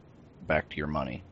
back 0.46 0.68
to 0.70 0.76
your 0.76 0.86
money 0.86 1.22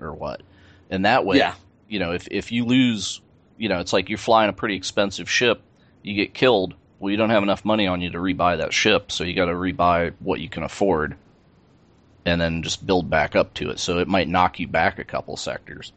or 0.00 0.12
what? 0.14 0.42
And 0.90 1.04
that 1.04 1.24
way, 1.24 1.38
Yeah. 1.38 1.54
you 1.88 1.98
know, 1.98 2.12
if 2.12 2.28
if 2.30 2.52
you 2.52 2.64
lose, 2.64 3.20
you 3.58 3.68
know, 3.68 3.80
it's 3.80 3.92
like 3.92 4.08
you're 4.08 4.18
flying 4.18 4.48
a 4.50 4.52
pretty 4.52 4.76
expensive 4.76 5.28
ship, 5.28 5.60
you 6.02 6.14
get 6.14 6.34
killed, 6.34 6.74
well 6.98 7.10
you 7.10 7.16
don't 7.16 7.30
have 7.30 7.42
enough 7.42 7.64
money 7.64 7.86
on 7.86 8.00
you 8.00 8.10
to 8.10 8.18
rebuy 8.18 8.58
that 8.58 8.72
ship, 8.72 9.10
so 9.12 9.24
you 9.24 9.34
got 9.34 9.46
to 9.46 9.52
rebuy 9.52 10.12
what 10.20 10.40
you 10.40 10.48
can 10.48 10.62
afford 10.62 11.16
and 12.24 12.40
then 12.40 12.62
just 12.62 12.86
build 12.86 13.08
back 13.08 13.36
up 13.36 13.54
to 13.54 13.70
it. 13.70 13.78
So 13.78 13.98
it 13.98 14.08
might 14.08 14.28
knock 14.28 14.58
you 14.58 14.66
back 14.66 14.98
a 14.98 15.04
couple 15.04 15.36
sectors 15.36 15.92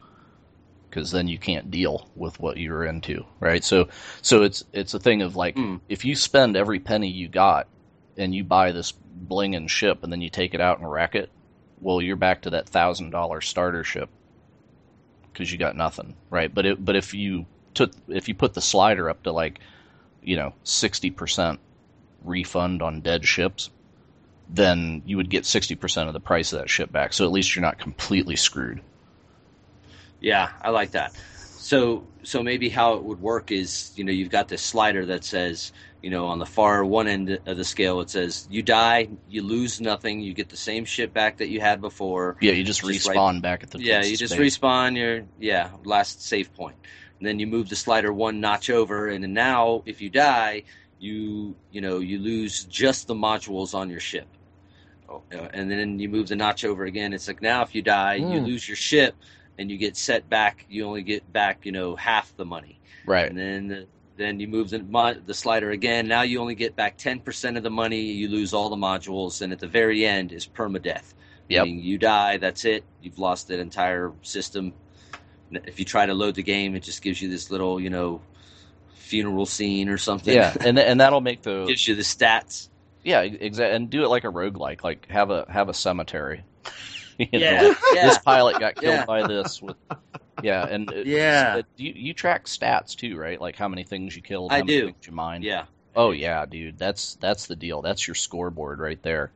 because 0.88 1.10
then 1.10 1.28
you 1.28 1.38
can't 1.38 1.70
deal 1.70 2.08
with 2.16 2.38
what 2.40 2.56
you're 2.56 2.84
into, 2.84 3.24
right? 3.40 3.62
So 3.64 3.88
so 4.22 4.42
it's 4.42 4.64
it's 4.72 4.94
a 4.94 4.98
thing 5.00 5.22
of 5.22 5.36
like 5.36 5.56
Mm. 5.56 5.80
if 5.88 6.04
you 6.04 6.14
spend 6.16 6.56
every 6.56 6.80
penny 6.80 7.08
you 7.08 7.28
got 7.28 7.68
and 8.16 8.34
you 8.34 8.42
buy 8.44 8.72
this 8.72 8.92
blingin' 9.20 9.68
ship 9.68 10.02
and 10.02 10.12
then 10.12 10.20
you 10.20 10.30
take 10.30 10.54
it 10.54 10.60
out 10.60 10.78
and 10.78 10.90
wreck 10.90 11.14
it, 11.14 11.30
well 11.80 12.00
you're 12.00 12.16
back 12.16 12.42
to 12.42 12.50
that 12.50 12.68
thousand 12.68 13.10
dollar 13.10 13.40
starter 13.40 13.84
ship 13.84 14.08
because 15.32 15.50
you 15.50 15.58
got 15.58 15.76
nothing, 15.76 16.16
right? 16.28 16.52
But 16.52 16.66
it, 16.66 16.84
but 16.84 16.96
if 16.96 17.14
you 17.14 17.46
took 17.74 17.92
if 18.08 18.28
you 18.28 18.34
put 18.34 18.54
the 18.54 18.60
slider 18.60 19.08
up 19.08 19.22
to 19.24 19.32
like 19.32 19.60
you 20.22 20.36
know 20.36 20.52
sixty 20.64 21.10
percent 21.10 21.60
refund 22.24 22.82
on 22.82 23.00
dead 23.00 23.24
ships, 23.24 23.70
then 24.48 25.02
you 25.06 25.16
would 25.16 25.30
get 25.30 25.46
sixty 25.46 25.74
percent 25.74 26.08
of 26.08 26.12
the 26.12 26.20
price 26.20 26.52
of 26.52 26.60
that 26.60 26.70
ship 26.70 26.92
back. 26.92 27.12
So 27.12 27.24
at 27.24 27.32
least 27.32 27.54
you're 27.54 27.62
not 27.62 27.78
completely 27.78 28.36
screwed. 28.36 28.80
Yeah, 30.20 30.50
I 30.60 30.70
like 30.70 30.92
that. 30.92 31.14
So 31.62 32.04
so 32.22 32.42
maybe 32.42 32.70
how 32.70 32.94
it 32.94 33.02
would 33.04 33.20
work 33.20 33.50
is 33.52 33.92
you 33.94 34.02
know 34.02 34.12
you've 34.12 34.30
got 34.30 34.48
this 34.48 34.62
slider 34.62 35.04
that 35.06 35.24
says 35.24 35.72
you 36.02 36.08
know 36.08 36.26
on 36.26 36.38
the 36.38 36.46
far 36.46 36.82
one 36.86 37.06
end 37.06 37.38
of 37.44 37.56
the 37.58 37.64
scale 37.64 38.00
it 38.00 38.08
says 38.08 38.46
you 38.50 38.62
die 38.62 39.08
you 39.28 39.42
lose 39.42 39.78
nothing 39.78 40.20
you 40.20 40.32
get 40.32 40.48
the 40.48 40.56
same 40.56 40.86
shit 40.86 41.12
back 41.12 41.36
that 41.36 41.48
you 41.48 41.60
had 41.60 41.82
before 41.82 42.36
Yeah, 42.40 42.52
you 42.52 42.64
just, 42.64 42.80
Just 42.80 43.06
respawn 43.06 43.42
back 43.42 43.62
at 43.62 43.70
the 43.70 43.78
yeah 43.78 44.02
you 44.02 44.16
just 44.16 44.34
space. 44.34 44.58
respawn 44.58 44.96
your 44.96 45.26
yeah 45.38 45.70
last 45.84 46.22
save 46.26 46.52
point. 46.54 46.76
and 47.18 47.28
then 47.28 47.38
you 47.38 47.46
move 47.46 47.68
the 47.68 47.76
slider 47.76 48.10
one 48.10 48.40
notch 48.40 48.70
over 48.70 49.08
and 49.08 49.22
then 49.22 49.34
now 49.34 49.82
if 49.84 50.00
you 50.00 50.08
die 50.08 50.62
you 50.98 51.56
you 51.70 51.82
know 51.82 51.98
you 51.98 52.18
lose 52.18 52.64
just 52.64 53.06
the 53.06 53.14
modules 53.14 53.74
on 53.74 53.90
your 53.90 54.00
ship 54.00 54.28
Oh, 55.08 55.24
uh, 55.34 55.48
and 55.52 55.70
then 55.70 55.98
you 55.98 56.08
move 56.08 56.28
the 56.28 56.36
notch 56.36 56.64
over 56.64 56.84
again 56.84 57.12
it's 57.12 57.28
like 57.28 57.42
now 57.42 57.60
if 57.62 57.74
you 57.74 57.82
die 57.82 58.14
you 58.14 58.40
Hmm. 58.40 58.46
lose 58.46 58.66
your 58.66 58.76
ship 58.76 59.14
and 59.60 59.70
you 59.70 59.76
get 59.78 59.96
set 59.96 60.28
back 60.28 60.64
you 60.68 60.84
only 60.84 61.02
get 61.02 61.30
back 61.32 61.64
you 61.66 61.72
know 61.72 61.94
half 61.94 62.34
the 62.36 62.44
money 62.44 62.80
Right. 63.06 63.28
and 63.30 63.38
then 63.38 63.86
then 64.16 64.38
you 64.40 64.48
move 64.48 64.68
the 64.70 65.22
the 65.24 65.32
slider 65.32 65.70
again. 65.70 66.06
Now 66.06 66.22
you 66.22 66.40
only 66.40 66.54
get 66.54 66.76
back 66.76 66.98
ten 66.98 67.20
percent 67.20 67.56
of 67.56 67.62
the 67.62 67.70
money. 67.70 68.00
You 68.02 68.28
lose 68.28 68.52
all 68.52 68.68
the 68.68 68.76
modules, 68.76 69.40
and 69.40 69.50
at 69.50 69.60
the 69.60 69.66
very 69.66 70.04
end 70.04 70.30
is 70.32 70.46
permadeath. 70.46 71.14
Yep. 71.48 71.64
Meaning 71.64 71.80
you 71.80 71.96
die. 71.96 72.36
That's 72.36 72.66
it. 72.66 72.84
You've 73.00 73.18
lost 73.18 73.48
that 73.48 73.60
entire 73.60 74.12
system. 74.20 74.74
If 75.50 75.78
you 75.78 75.86
try 75.86 76.04
to 76.04 76.12
load 76.12 76.34
the 76.34 76.42
game, 76.42 76.76
it 76.76 76.82
just 76.82 77.00
gives 77.00 77.22
you 77.22 77.30
this 77.30 77.50
little 77.50 77.80
you 77.80 77.88
know 77.88 78.20
funeral 78.94 79.46
scene 79.46 79.88
or 79.88 79.96
something. 79.96 80.34
Yeah, 80.34 80.54
and 80.60 80.78
and 80.78 81.00
that'll 81.00 81.22
make 81.22 81.40
the 81.40 81.64
gives 81.68 81.88
you 81.88 81.94
the 81.94 82.02
stats. 82.02 82.68
yeah 83.02 83.22
exactly, 83.22 83.74
and 83.74 83.88
do 83.88 84.04
it 84.04 84.08
like 84.08 84.24
a 84.24 84.30
roguelike, 84.30 84.84
like 84.84 85.06
have 85.08 85.30
a 85.30 85.46
have 85.48 85.70
a 85.70 85.74
cemetery. 85.74 86.44
You 87.32 87.38
know, 87.38 87.38
Yeah, 87.38 87.74
yeah. 87.92 88.08
This 88.08 88.18
pilot 88.18 88.58
got 88.58 88.76
killed 88.76 88.94
Yeah. 88.94 89.04
by 89.04 89.26
this. 89.26 89.60
With, 89.60 89.76
yeah, 90.42 90.66
and 90.66 90.90
it- 90.92 91.06
Yeah. 91.06 91.56
it- 91.56 91.66
you 91.76 91.92
you 91.94 92.14
track 92.14 92.46
stats 92.46 92.96
too, 92.96 93.16
right? 93.18 93.40
Like 93.40 93.56
how 93.56 93.68
many 93.68 93.82
things 93.84 94.16
you 94.16 94.22
killed, 94.22 94.50
I 94.52 94.58
how 94.58 94.64
many 94.64 94.78
do. 94.80 94.86
things 94.86 95.06
you 95.06 95.12
mined. 95.12 95.44
yeah. 95.44 95.64
Oh 95.96 96.12
yeah, 96.12 96.46
dude. 96.46 96.78
That's 96.78 97.16
that's 97.16 97.46
the 97.46 97.56
deal. 97.56 97.82
That's 97.82 98.06
your 98.08 98.14
scoreboard 98.14 98.78
right 98.78 99.02
there. 99.02 99.32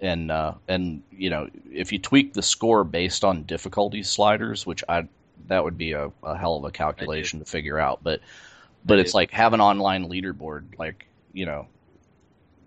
And 0.00 0.30
uh 0.30 0.54
and 0.68 1.02
you 1.10 1.30
know, 1.30 1.48
if 1.72 1.92
you 1.92 1.98
tweak 1.98 2.32
the 2.32 2.42
score 2.42 2.84
based 2.84 3.24
on 3.24 3.42
difficulty 3.42 4.02
sliders, 4.02 4.64
which 4.66 4.82
I 4.88 5.06
that 5.48 5.62
would 5.62 5.76
be 5.76 5.92
a, 5.92 6.10
a 6.22 6.36
hell 6.36 6.56
of 6.56 6.64
a 6.64 6.70
calculation 6.70 7.38
to 7.40 7.44
figure 7.44 7.78
out. 7.78 8.00
But 8.02 8.20
but 8.84 8.98
I 8.98 9.00
it's 9.02 9.12
do. 9.12 9.18
like 9.18 9.30
have 9.32 9.52
an 9.52 9.60
online 9.60 10.08
leaderboard 10.08 10.78
like, 10.78 11.06
you 11.32 11.44
know, 11.44 11.66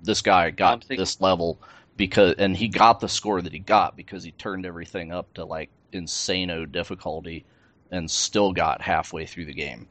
this 0.04 0.22
guy 0.22 0.50
got 0.52 0.82
thinking- 0.84 0.98
this 0.98 1.20
level 1.22 1.58
because 2.00 2.36
and 2.40 2.56
he 2.58 2.70
got 2.70 3.00
the 3.02 3.10
score 3.10 3.42
that 3.42 3.52
he 3.54 3.60
got 3.60 3.96
because 3.96 4.24
he 4.24 4.32
turned 4.32 4.66
everything 4.66 5.12
up 5.12 5.32
to 5.36 5.44
like 5.46 5.70
insano 5.94 6.70
difficulty 6.72 7.46
and 7.92 8.10
still 8.10 8.54
got 8.54 8.82
halfway 8.82 9.26
through 9.26 9.46
the 9.46 9.54
game. 9.54 9.88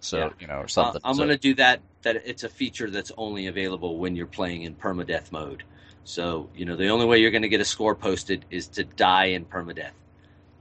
So, 0.00 0.18
Yeah. 0.18 0.30
you 0.40 0.46
know, 0.46 0.58
or 0.60 0.64
Uh, 0.64 0.68
something. 0.68 1.00
I'm 1.02 1.14
So- 1.14 1.18
going 1.24 1.30
to 1.30 1.36
do 1.38 1.54
that. 1.54 1.80
That 2.02 2.16
it's 2.24 2.44
a 2.44 2.48
feature 2.48 2.88
that's 2.90 3.10
only 3.16 3.46
available 3.46 3.98
when 3.98 4.16
you're 4.16 4.26
playing 4.26 4.62
in 4.62 4.74
permadeath 4.74 5.32
mode. 5.32 5.62
So 6.04 6.48
you 6.54 6.64
know 6.66 6.76
the 6.76 6.88
only 6.88 7.06
way 7.06 7.18
you're 7.20 7.30
going 7.30 7.42
to 7.42 7.48
get 7.48 7.60
a 7.60 7.64
score 7.64 7.94
posted 7.94 8.44
is 8.50 8.68
to 8.68 8.84
die 8.84 9.26
in 9.26 9.44
permadeath. 9.46 9.92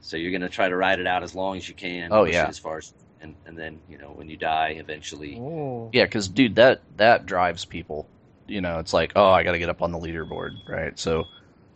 So 0.02 0.16
you're 0.18 0.32
going 0.32 0.42
to 0.42 0.50
try 0.50 0.70
to 0.70 0.76
ride 0.76 1.00
it 1.00 1.08
out 1.08 1.24
as 1.24 1.36
long 1.36 1.58
as 1.58 1.68
you 1.68 1.76
can. 1.76 2.10
Oh, 2.14 2.24
yeah. 2.24 2.48
as 2.48 2.58
far 2.58 2.78
as 2.78 2.94
and 3.22 3.36
and 3.46 3.58
then 3.58 3.80
you 3.90 3.98
know 3.98 4.12
when 4.16 4.30
you 4.30 4.38
die 4.38 4.70
eventually. 4.80 5.38
Oh. 5.40 5.90
Yeah, 5.94 6.06
because 6.06 6.28
dude, 6.30 6.56
that 6.56 6.82
that 6.98 7.26
drives 7.26 7.66
people. 7.66 8.08
You 8.50 8.62
know, 8.62 8.80
it's 8.80 8.94
like, 8.94 9.14
oh, 9.16 9.30
I 9.30 9.44
got 9.44 9.52
to 9.54 9.60
get 9.60 9.70
up 9.70 9.82
on 9.82 9.92
the 9.92 10.00
leaderboard, 10.00 10.68
right? 10.68 10.98
So, 10.98 11.28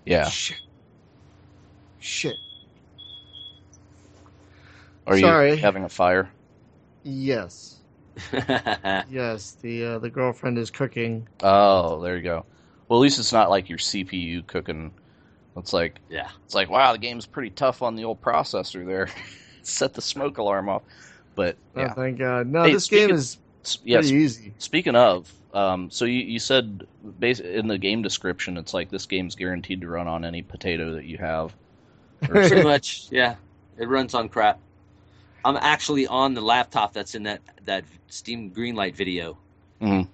yeah. 0.05 0.27
Shit. 0.29 0.57
Shit. 1.99 2.35
Are 5.05 5.17
Sorry. 5.19 5.51
you 5.51 5.57
having 5.57 5.83
a 5.83 5.89
fire? 5.89 6.29
Yes. 7.03 7.77
Yes. 9.09 9.57
The 9.61 9.85
uh, 9.85 9.99
the 9.99 10.09
girlfriend 10.09 10.57
is 10.57 10.69
cooking. 10.71 11.27
Oh, 11.41 12.01
there 12.01 12.15
you 12.17 12.23
go. 12.23 12.45
Well, 12.87 12.99
at 12.99 13.03
least 13.03 13.19
it's 13.19 13.33
not 13.33 13.49
like 13.49 13.69
your 13.69 13.77
CPU 13.79 14.45
cooking. 14.45 14.93
It's 15.57 15.73
like 15.73 15.99
yeah. 16.09 16.29
it's 16.45 16.53
like, 16.55 16.69
wow, 16.69 16.91
the 16.93 16.97
game's 16.99 17.25
pretty 17.25 17.49
tough 17.49 17.81
on 17.81 17.95
the 17.95 18.03
old 18.05 18.21
processor 18.21 18.85
there. 18.85 19.09
Set 19.63 19.93
the 19.93 20.01
smoke 20.01 20.37
alarm 20.37 20.69
off. 20.69 20.83
But 21.35 21.57
Oh, 21.75 21.87
thank 21.89 22.19
God. 22.19 22.47
No, 22.47 22.63
Hey, 22.63 22.73
this 22.73 22.87
game 22.87 22.99
speaking- 23.01 23.15
is 23.15 23.33
S- 23.35 23.37
yes. 23.83 24.05
pretty 24.05 24.23
easy. 24.23 24.53
Speaking 24.57 24.95
of, 24.95 25.31
um, 25.53 25.89
so 25.91 26.05
you, 26.05 26.21
you 26.21 26.39
said 26.39 26.87
bas- 27.03 27.39
in 27.39 27.67
the 27.67 27.77
game 27.77 28.01
description, 28.01 28.57
it's 28.57 28.73
like 28.73 28.89
this 28.89 29.05
game's 29.05 29.35
guaranteed 29.35 29.81
to 29.81 29.87
run 29.87 30.07
on 30.07 30.25
any 30.25 30.41
potato 30.41 30.95
that 30.95 31.05
you 31.05 31.17
have. 31.17 31.53
Or 32.23 32.27
Pretty 32.27 32.63
much. 32.63 33.07
Yeah. 33.11 33.35
It 33.77 33.89
runs 33.89 34.13
on 34.13 34.29
crap. 34.29 34.59
I'm 35.43 35.57
actually 35.57 36.07
on 36.07 36.35
the 36.35 36.41
laptop 36.41 36.93
that's 36.93 37.15
in 37.15 37.23
that 37.23 37.41
that 37.65 37.83
Steam 38.07 38.51
Greenlight 38.51 38.95
video. 38.95 39.37
Mhm. 39.81 40.07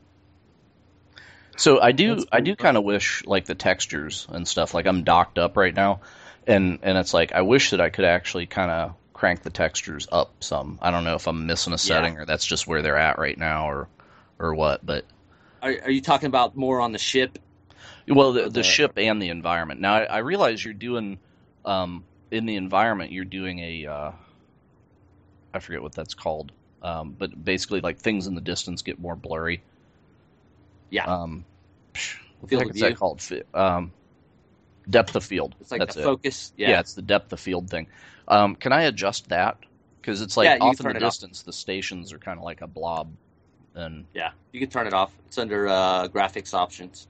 So 1.55 1.79
I 1.79 1.91
do 1.91 2.25
I 2.31 2.39
do 2.39 2.55
kind 2.55 2.77
of 2.77 2.83
wish 2.83 3.23
like 3.25 3.45
the 3.45 3.53
textures 3.53 4.25
and 4.29 4.47
stuff 4.47 4.73
like 4.73 4.87
I'm 4.87 5.03
docked 5.03 5.37
up 5.37 5.55
right 5.55 5.75
now 5.75 5.99
and 6.47 6.79
and 6.81 6.97
it's 6.97 7.13
like 7.13 7.31
I 7.31 7.41
wish 7.41 7.71
that 7.71 7.81
I 7.81 7.89
could 7.89 8.05
actually 8.05 8.47
kind 8.47 8.71
of 8.71 8.95
crank 9.19 9.43
the 9.43 9.49
textures 9.49 10.07
up 10.13 10.33
some. 10.41 10.79
I 10.81 10.91
don't 10.91 11.03
know 11.03 11.15
if 11.15 11.27
I'm 11.27 11.45
missing 11.45 11.73
a 11.73 11.77
setting 11.77 12.17
or 12.17 12.25
that's 12.25 12.45
just 12.45 12.67
where 12.67 12.81
they're 12.81 12.97
at 12.97 13.19
right 13.19 13.37
now 13.37 13.69
or 13.69 13.89
or 14.39 14.55
what, 14.55 14.85
but 14.85 15.05
Are, 15.61 15.75
are 15.83 15.91
you 15.91 16.01
talking 16.01 16.27
about 16.27 16.55
more 16.55 16.79
on 16.81 16.91
the 16.91 16.97
ship? 16.99 17.37
well 18.07 18.33
the, 18.33 18.49
the 18.49 18.63
Okay. 18.63 18.63
ship 18.63 18.93
and 18.97 19.21
the 19.21 19.29
environment. 19.29 19.79
Now 19.79 19.95
I, 19.95 20.03
I 20.03 20.17
realize 20.19 20.63
you're 20.63 20.73
doing 20.73 21.19
um 21.65 22.05
in 22.31 22.45
the 22.45 22.55
environment 22.55 23.11
you're 23.11 23.25
doing 23.25 23.59
a 23.59 23.85
uh 23.85 24.11
I 25.53 25.59
forget 25.59 25.81
what 25.83 25.93
that's 25.93 26.13
called. 26.15 26.51
Um 26.81 27.13
but 27.17 27.43
basically 27.43 27.81
like 27.81 27.99
things 27.99 28.27
in 28.27 28.35
the 28.35 28.41
distance 28.41 28.81
get 28.81 28.99
more 28.99 29.15
blurry. 29.15 29.63
Yeah. 30.89 31.05
Um, 31.05 31.45
what 32.39 32.51
the 32.51 32.57
Field 32.57 32.59
heck 32.59 32.69
of 32.69 32.75
is 32.75 32.79
that 32.79 32.95
called? 32.95 33.21
Um, 33.53 33.93
depth 34.89 35.15
of 35.15 35.23
field. 35.23 35.55
It's 35.59 35.71
like 35.71 35.85
That's 35.85 35.95
the 35.95 35.95
it. 35.97 36.01
focus. 36.01 36.53
Yeah. 36.57 36.69
Yeah. 36.69 36.81
it's 36.81 36.93
the 36.93 37.01
depth 37.01 37.33
of 37.33 37.39
field 37.39 37.69
thing. 37.69 37.87
Um, 38.29 38.55
can 38.55 38.71
I 38.71 38.83
adjust 38.83 39.29
that? 39.29 39.57
Because 40.01 40.21
it's 40.21 40.37
like 40.37 40.45
Yeah, 40.45 40.55
you 40.55 40.61
off 40.61 40.79
in 40.79 40.85
the 40.85 40.91
it 40.91 41.03
off. 41.03 41.11
distance, 41.13 41.41
the 41.41 41.53
stations 41.53 42.13
are 42.13 42.19
kind 42.19 42.37
of 42.37 42.43
like 42.45 42.61
a 42.61 42.67
blob. 42.67 43.11
And 43.75 44.05
Yeah. 44.13 44.31
You 44.51 44.59
can 44.59 44.69
turn 44.69 44.87
it 44.87 44.93
off. 44.93 45.11
It's 45.27 45.37
under 45.37 45.67
uh, 45.67 46.07
graphics 46.07 46.53
options. 46.53 47.07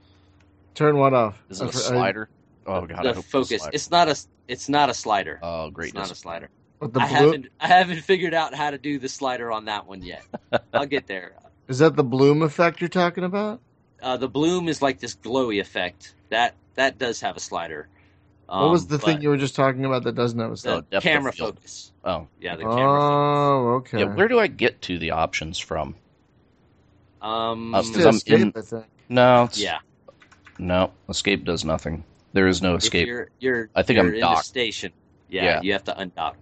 Turn 0.74 0.96
what 0.98 1.12
off? 1.14 1.42
is 1.50 1.60
it 1.60 1.64
a 1.64 1.68
I 1.68 1.70
fr- 1.72 1.78
I- 1.78 1.82
slider? 1.82 2.28
Oh 2.66 2.86
god, 2.86 2.98
I 2.98 3.02
the 3.02 3.08
hope 3.14 3.18
it's 3.18 3.26
a 3.26 3.30
focus. 3.30 3.68
It's 3.72 3.90
not 3.90 4.08
a. 4.08 4.16
It's 4.46 4.68
not 4.68 4.90
a 4.90 4.94
slider. 4.94 5.40
Oh, 5.42 5.70
great! 5.70 5.88
it's 5.88 5.94
not 5.94 6.10
a 6.10 6.14
slider. 6.14 6.50
what, 6.78 6.92
the 6.92 7.00
I 7.00 7.06
haven't. 7.06 7.46
I 7.58 7.66
haven't 7.68 8.00
figured 8.02 8.34
out 8.34 8.54
how 8.54 8.70
to 8.70 8.76
do 8.78 8.98
the 8.98 9.08
slider 9.08 9.50
on 9.50 9.64
that 9.64 9.86
one 9.86 10.02
yet. 10.02 10.22
I'll 10.74 10.86
get 10.86 11.06
there. 11.06 11.32
Is 11.68 11.78
that 11.78 11.96
the 11.96 12.04
bloom 12.04 12.42
effect 12.42 12.80
you're 12.80 12.88
talking 12.88 13.24
about? 13.24 13.60
Uh, 14.02 14.16
the 14.18 14.28
bloom 14.28 14.68
is 14.68 14.82
like 14.82 15.00
this 15.00 15.16
glowy 15.16 15.58
effect. 15.60 16.14
That 16.28 16.54
that 16.74 16.98
does 16.98 17.20
have 17.22 17.36
a 17.36 17.40
slider. 17.40 17.88
Um, 18.50 18.62
what 18.62 18.70
was 18.72 18.86
the 18.88 18.98
thing 18.98 19.22
you 19.22 19.28
were 19.28 19.36
just 19.36 19.54
talking 19.54 19.84
about 19.84 20.02
that 20.04 20.16
doesn't 20.16 20.38
have 20.38 20.48
a 20.48 20.54
The 20.54 20.56
slide? 20.56 20.90
Depth 20.90 20.94
of 20.94 21.02
camera 21.04 21.32
field. 21.32 21.54
focus. 21.56 21.92
Oh, 22.04 22.26
Yeah, 22.40 22.56
the 22.56 22.62
camera 22.64 22.74
focus. 22.76 22.84
Oh, 23.04 23.68
okay. 23.76 23.98
yeah. 24.00 24.14
Where 24.14 24.26
do 24.26 24.40
I 24.40 24.48
get 24.48 24.82
to 24.82 24.98
the 24.98 25.12
options 25.12 25.58
from? 25.58 25.94
Um, 27.22 27.74
Uh, 27.74 27.78
It's 27.80 27.90
'cause 27.90 28.02
to 28.02 28.08
I'm 28.08 28.14
escape, 28.16 28.40
in- 28.40 28.52
I 28.56 28.60
think. 28.60 28.86
No, 29.08 29.44
it's, 29.44 29.60
yeah. 29.60 29.78
no. 30.58 30.90
Escape 31.08 31.44
does 31.44 31.64
nothing. 31.64 32.02
There 32.32 32.48
is 32.48 32.60
no 32.62 32.74
escape. 32.74 33.06
you're, 33.06 33.28
you're, 33.38 33.70
I 33.76 33.82
think 33.82 33.98
you're 33.98 34.06
I'm 34.08 34.14
in 34.14 34.20
docked. 34.20 34.38
the 34.40 34.44
station. 34.44 34.92
Yeah, 35.28 35.44
Yeah. 35.44 35.60
you 35.62 35.72
have 35.72 35.84
to 35.84 35.92
undock. 35.94 36.34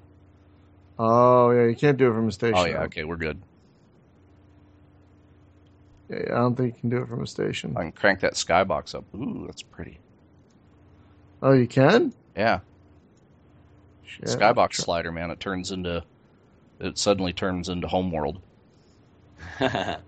Oh, 0.99 1.51
yeah, 1.51 1.67
you 1.67 1.77
can't 1.77 1.97
do 1.99 2.11
it 2.11 2.15
from 2.15 2.29
a 2.29 2.33
station. 2.33 2.57
Oh 2.59 2.65
yeah, 2.65 2.83
okay, 2.85 3.05
we're 3.05 3.17
good. 3.17 3.41
Yeah, 6.09 6.17
yeah, 6.27 6.33
I 6.33 6.39
don't 6.39 6.57
think 6.57 6.75
you 6.75 6.81
can 6.81 6.91
do 6.91 7.03
it 7.03 7.09
from 7.09 7.23
a 7.23 7.27
station. 7.27 7.75
I 7.77 7.83
can 7.83 7.93
crank 7.93 8.21
that 8.21 8.33
skybox 8.35 8.95
up. 8.95 9.05
Ooh, 9.15 9.45
that's 9.47 9.63
pretty. 9.63 9.99
Oh, 11.43 11.53
you 11.53 11.67
can? 11.67 12.13
Yeah. 12.37 12.61
Shit. 14.05 14.25
skybox 14.27 14.75
slider, 14.75 15.13
man. 15.13 15.31
It 15.31 15.39
turns 15.41 15.71
into, 15.71 16.03
it 16.81 16.99
suddenly 16.99 17.33
turns 17.33 17.69
into 17.69 17.87
Homeworld. 17.89 18.41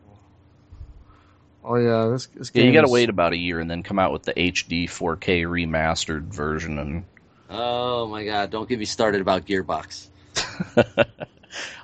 Oh 1.62 1.74
yeah, 1.76 2.09
this, 2.11 2.26
this 2.35 2.51
Yeah, 2.55 2.64
you 2.64 2.72
got 2.72 2.81
to 2.83 2.87
is- 2.87 2.93
wait 2.93 3.11
about 3.11 3.33
a 3.35 3.37
year 3.37 3.61
and 3.61 3.70
then 3.70 3.83
come 3.83 3.99
out 3.99 4.12
with 4.12 4.22
the 4.22 4.33
HD 4.33 4.85
4K 4.85 5.43
remastered 5.43 6.22
version. 6.22 6.78
And 6.78 7.05
oh 7.51 8.07
my 8.09 8.24
god! 8.24 8.51
Don't 8.51 8.66
get 8.66 8.78
me 8.78 8.87
started 8.87 9.20
about 9.20 9.45
Gearbox. 9.45 10.09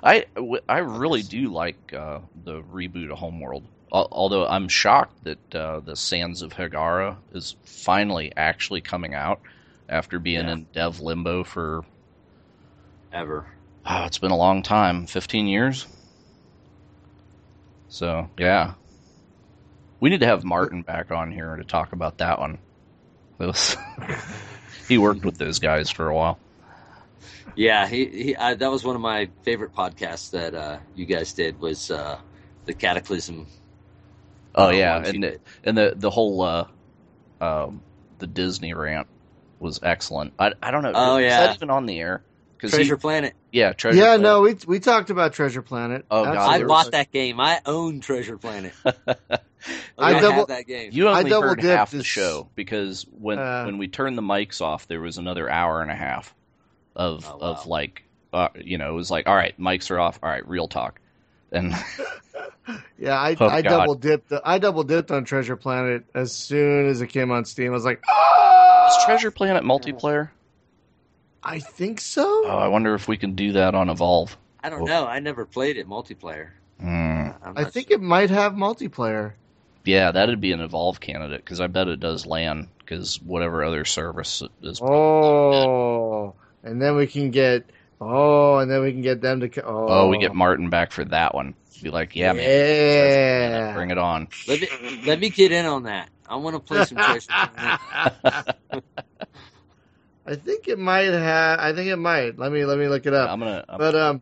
I, 0.03 0.25
w- 0.35 0.61
I 0.67 0.79
really 0.79 1.21
do 1.21 1.51
like 1.53 1.93
uh, 1.93 2.19
the 2.43 2.63
reboot 2.63 3.11
of 3.11 3.19
Homeworld. 3.19 3.65
Al- 3.93 4.07
Although 4.11 4.47
I'm 4.47 4.67
shocked 4.67 5.23
that 5.23 5.55
uh, 5.55 5.79
the 5.79 5.95
Sands 5.95 6.41
of 6.41 6.53
Hagara 6.53 7.17
is 7.33 7.55
finally 7.63 8.31
actually 8.35 8.81
coming 8.81 9.13
out 9.13 9.39
after 9.89 10.19
being 10.19 10.45
Yeah. 10.45 10.53
in 10.53 10.67
dev 10.73 10.99
limbo 10.99 11.43
for 11.43 11.85
Ever. 13.13 13.45
oh, 13.85 14.03
it's 14.05 14.17
been 14.17 14.31
a 14.31 14.37
long 14.37 14.61
time 14.63 15.07
15 15.07 15.47
years. 15.47 15.87
So, 17.89 18.29
yeah. 18.37 18.73
We 19.99 20.09
need 20.09 20.19
to 20.19 20.25
have 20.27 20.43
Martin 20.43 20.81
back 20.81 21.09
on 21.11 21.31
here 21.31 21.55
to 21.55 21.63
talk 21.63 21.93
about 21.93 22.17
that 22.19 22.39
one. 22.39 22.59
Was, 23.39 23.77
he 24.87 24.97
worked 24.97 25.23
with 25.23 25.37
those 25.37 25.59
guys 25.59 25.89
for 25.89 26.07
a 26.09 26.13
while. 26.15 26.37
Yeah, 27.55 27.87
he, 27.87 28.05
he 28.05 28.35
I, 28.35 28.53
that 28.55 28.69
was 28.69 28.83
one 28.83 28.95
of 28.95 29.01
my 29.01 29.29
favorite 29.43 29.73
podcasts 29.73 30.31
that 30.31 30.53
uh, 30.53 30.77
you 30.95 31.05
guys 31.05 31.33
did 31.33 31.59
was 31.59 31.89
uh, 31.89 32.19
the 32.65 32.73
Cataclysm. 32.73 33.47
Oh 34.57 34.69
yeah, 34.69 34.97
and 35.05 35.23
the, 35.23 35.39
and 35.63 35.77
the 35.77 35.93
the 35.95 36.09
whole 36.09 36.41
uh, 36.41 36.67
um, 37.39 37.81
the 38.19 38.27
Disney 38.27 38.73
rant 38.73 39.07
was 39.59 39.79
excellent. 39.83 40.33
I 40.39 40.53
I 40.61 40.71
don't 40.71 40.81
know. 40.83 40.91
Oh, 40.95 41.17
is 41.17 41.25
yeah. 41.25 41.47
that 41.47 41.55
even 41.55 41.69
on 41.69 41.85
the 41.85 41.99
air? 41.99 42.23
Because 42.55 42.71
Treasure 42.71 42.97
Planet. 42.97 43.33
yeah, 43.51 43.73
Treasure. 43.73 43.99
Planet. 43.99 44.03
Yeah, 44.03 44.17
Planet. 44.17 44.21
no, 44.23 44.41
we 44.41 44.75
we 44.75 44.79
talked 44.79 45.11
about 45.11 45.33
Treasure 45.33 45.61
Planet. 45.61 46.05
Oh, 46.09 46.23
God, 46.25 46.35
I 46.37 46.63
bought 46.63 46.85
so- 46.85 46.91
that 46.91 47.11
game. 47.11 47.39
I 47.39 47.61
own 47.67 47.99
Treasure 47.99 48.37
Planet. 48.39 48.73
I 48.85 48.95
I, 49.97 50.19
double- 50.19 50.31
have 50.39 50.47
that 50.47 50.65
game. 50.67 50.89
You 50.93 51.07
I 51.07 51.19
only 51.19 51.29
double 51.29 51.49
heard 51.49 51.59
dipped 51.61 51.67
half 51.77 51.91
the 51.91 52.03
show 52.03 52.49
because 52.55 53.05
when 53.19 53.37
Uh, 53.37 53.65
when 53.65 53.77
we 53.77 53.87
turned 53.87 54.17
the 54.17 54.21
mics 54.23 54.61
off, 54.61 54.87
there 54.87 55.01
was 55.01 55.17
another 55.19 55.47
hour 55.49 55.81
and 55.83 55.91
a 55.91 55.95
half 55.95 56.33
of 56.95 57.25
Oh, 57.27 57.37
wow. 57.37 57.47
of 57.51 57.65
like 57.67 58.03
uh, 58.33 58.49
you 58.55 58.77
know 58.79 58.89
it 58.89 58.95
was 58.95 59.11
like 59.11 59.27
all 59.27 59.35
right, 59.35 59.59
mics 59.59 59.91
are 59.91 59.99
off. 59.99 60.19
All 60.23 60.29
right, 60.29 60.47
real 60.47 60.67
talk. 60.67 60.99
And 61.51 61.73
Yeah, 62.99 63.19
I, 63.19 63.35
Oh, 63.39 63.47
I 63.47 63.61
double 63.61 63.95
dipped. 63.95 64.33
I 64.43 64.57
double 64.57 64.83
dipped 64.83 65.11
on 65.11 65.23
Treasure 65.23 65.55
Planet 65.55 66.03
as 66.13 66.31
soon 66.31 66.87
as 66.87 67.01
it 67.01 67.07
came 67.07 67.31
on 67.31 67.45
Steam. 67.45 67.67
I 67.67 67.73
was 67.73 67.85
like, 67.85 68.03
ah! 68.09 68.87
is 68.87 69.05
Treasure 69.05 69.31
Planet 69.31 69.63
multiplayer? 69.63 70.29
I 71.43 71.59
think 71.59 72.01
so. 72.01 72.25
Oh, 72.25 72.57
I 72.57 72.67
wonder 72.67 72.93
if 72.95 73.07
we 73.07 73.15
can 73.17 73.35
do 73.35 73.53
that 73.53 73.75
on 73.75 73.89
Evolve. 73.89 74.35
I 74.63 74.69
don't 74.69 74.83
know. 74.85 75.05
I 75.05 75.19
never 75.19 75.45
played 75.45 75.77
it 75.77 75.87
multiplayer. 75.87 76.49
I'm 76.79 77.33
I 77.55 77.61
not 77.63 77.73
think 77.73 77.87
sure. 77.89 77.97
it 77.97 78.01
might 78.01 78.29
have 78.29 78.53
multiplayer. 78.53 79.33
Yeah, 79.85 80.11
that'd 80.11 80.41
be 80.41 80.51
an 80.51 80.59
Evolve 80.59 80.99
candidate 80.99 81.45
because 81.45 81.61
I 81.61 81.67
bet 81.67 81.87
it 81.87 81.99
does 81.99 82.25
land 82.25 82.67
because 82.79 83.21
whatever 83.21 83.63
other 83.63 83.85
service 83.85 84.43
is. 84.61 84.81
Oh, 84.81 86.33
and 86.63 86.81
then 86.81 86.95
we 86.95 87.07
can 87.07 87.31
get. 87.31 87.69
Oh, 87.99 88.57
and 88.57 88.69
then 88.69 88.81
we 88.81 88.91
can 88.91 89.01
get 89.01 89.21
them 89.21 89.39
to. 89.39 89.49
co- 89.49 89.61
Oh, 89.65 89.87
Oh, 89.89 90.07
we 90.09 90.19
get 90.19 90.35
Martin 90.35 90.69
back 90.69 90.91
for 90.91 91.03
that 91.05 91.33
one. 91.33 91.55
Be 91.81 91.89
like, 91.89 92.15
yeah, 92.15 92.33
man, 92.33 92.49
Yeah. 93.49 93.73
bring 93.75 93.91
it 93.91 93.97
on. 93.97 94.27
Let 94.47 94.61
me 94.61 94.67
let 95.05 95.19
me 95.19 95.29
get 95.29 95.51
in 95.51 95.65
on 95.65 95.83
that. 95.83 96.09
I 96.27 96.35
want 96.37 96.55
to 96.55 96.59
play 96.59 96.83
some 96.83 96.97
Treasure 96.97 97.31
I 100.25 100.35
think 100.35 100.67
it 100.67 100.77
might 100.77 101.13
have. 101.13 101.59
I 101.59 101.73
think 101.73 101.87
it 101.89 101.95
might. 101.95 102.37
Let 102.37 102.51
me 102.51 102.65
let 102.65 102.77
me 102.77 102.87
look 102.87 103.05
it 103.05 103.13
up. 103.13 103.29
I'm 103.29 103.39
gonna. 103.39 103.63
I'm, 103.69 103.77
But 103.77 103.95
um, 103.95 104.21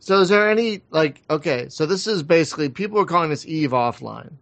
so 0.00 0.20
is 0.20 0.28
there 0.28 0.50
any 0.50 0.80
like? 0.90 1.22
Okay, 1.30 1.68
so 1.68 1.86
this 1.86 2.06
is 2.06 2.22
basically 2.22 2.68
people 2.68 2.98
are 2.98 3.04
calling 3.06 3.30
this 3.30 3.46
Eve 3.46 3.70
offline. 3.70 4.32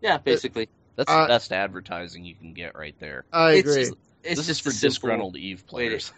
Yeah, 0.00 0.18
basically. 0.18 0.68
that's 0.96 1.10
uh, 1.10 1.22
the 1.22 1.28
best 1.28 1.52
advertising 1.52 2.24
you 2.24 2.36
can 2.36 2.54
get 2.54 2.76
right 2.76 2.94
there. 3.00 3.24
I 3.32 3.52
agree. 3.52 3.80
Just, 3.80 3.94
it's 4.22 4.40
this 4.40 4.48
is 4.48 4.60
for 4.60 4.70
disgruntled 4.70 5.36
Eve 5.36 5.66
players. 5.66 6.12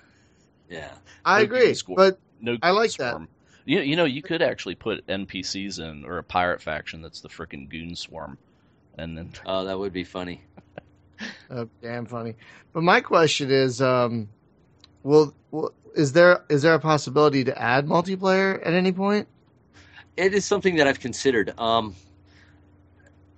Yeah. 0.71 0.93
I 1.25 1.41
no 1.41 1.45
agree. 1.45 1.75
Squad. 1.75 1.97
But 1.97 2.21
No, 2.41 2.57
I 2.63 2.71
like 2.71 2.93
that. 2.97 3.21
You 3.67 3.81
you 3.81 3.97
know 3.97 4.07
you 4.07 4.23
could 4.23 4.41
actually 4.41 4.77
put 4.77 5.07
NPCs 5.07 5.81
in 5.81 6.05
or 6.05 6.19
a 6.19 6.25
pirate 6.25 6.63
faction 6.63 7.03
that's 7.03 7.21
the 7.21 7.29
freaking 7.29 7.69
Goon 7.69 7.95
Swarm, 7.95 8.39
and 8.97 9.19
then 9.19 9.33
Oh, 9.45 9.65
that 9.65 9.79
would 9.79 9.93
be 9.93 10.05
funny. 10.05 10.43
uh, 11.51 11.67
damn 11.83 12.07
funny. 12.07 12.37
But 12.73 12.83
my 12.83 13.01
question 13.01 13.51
is, 13.51 13.83
um, 13.83 14.29
will, 15.03 15.35
will 15.51 15.75
is 15.95 16.13
there 16.13 16.45
is 16.49 16.63
there 16.63 16.75
a 16.75 16.81
possibility 16.81 17.45
to 17.45 17.61
add 17.61 17.87
multiplayer 17.87 18.65
at 18.67 18.73
any 18.73 18.93
point? 18.93 19.29
It 20.17 20.35
is 20.35 20.45
something 20.45 20.77
that 20.77 20.87
I've 20.87 21.01
considered. 21.01 21.53
Um, 21.59 21.95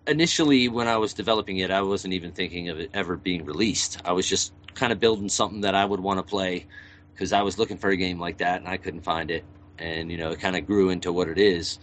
initially, 0.07 0.69
when 0.69 0.89
I 0.89 0.97
was 0.99 1.15
developing 1.15 1.59
it, 1.59 1.71
I 1.71 1.83
wasn't 1.83 2.15
even 2.15 2.33
thinking 2.33 2.69
of 2.69 2.79
it 2.79 2.91
ever 2.95 3.17
being 3.17 3.45
released. 3.45 4.01
I 4.05 4.13
was 4.13 4.29
just 4.29 4.53
kind 4.75 4.93
of 4.93 5.01
building 5.01 5.29
something 5.29 5.63
that 5.63 5.75
I 5.75 5.85
would 5.85 6.01
want 6.01 6.19
to 6.19 6.23
play 6.23 6.67
because 7.23 7.33
I 7.33 7.43
was 7.43 7.57
looking 7.57 7.77
for 7.79 7.89
a 7.89 7.97
game 7.97 8.19
like 8.19 8.39
that 8.39 8.59
and 8.59 8.69
I 8.69 8.77
couldn't 8.79 9.03
find 9.03 9.31
it. 9.31 9.45
And 9.79 10.11
you 10.11 10.19
know, 10.19 10.31
it 10.33 10.41
kind 10.41 10.57
of 10.57 10.67
grew 10.67 10.91
into 10.91 11.13
what 11.13 11.29
it 11.29 11.39
is. 11.39 11.79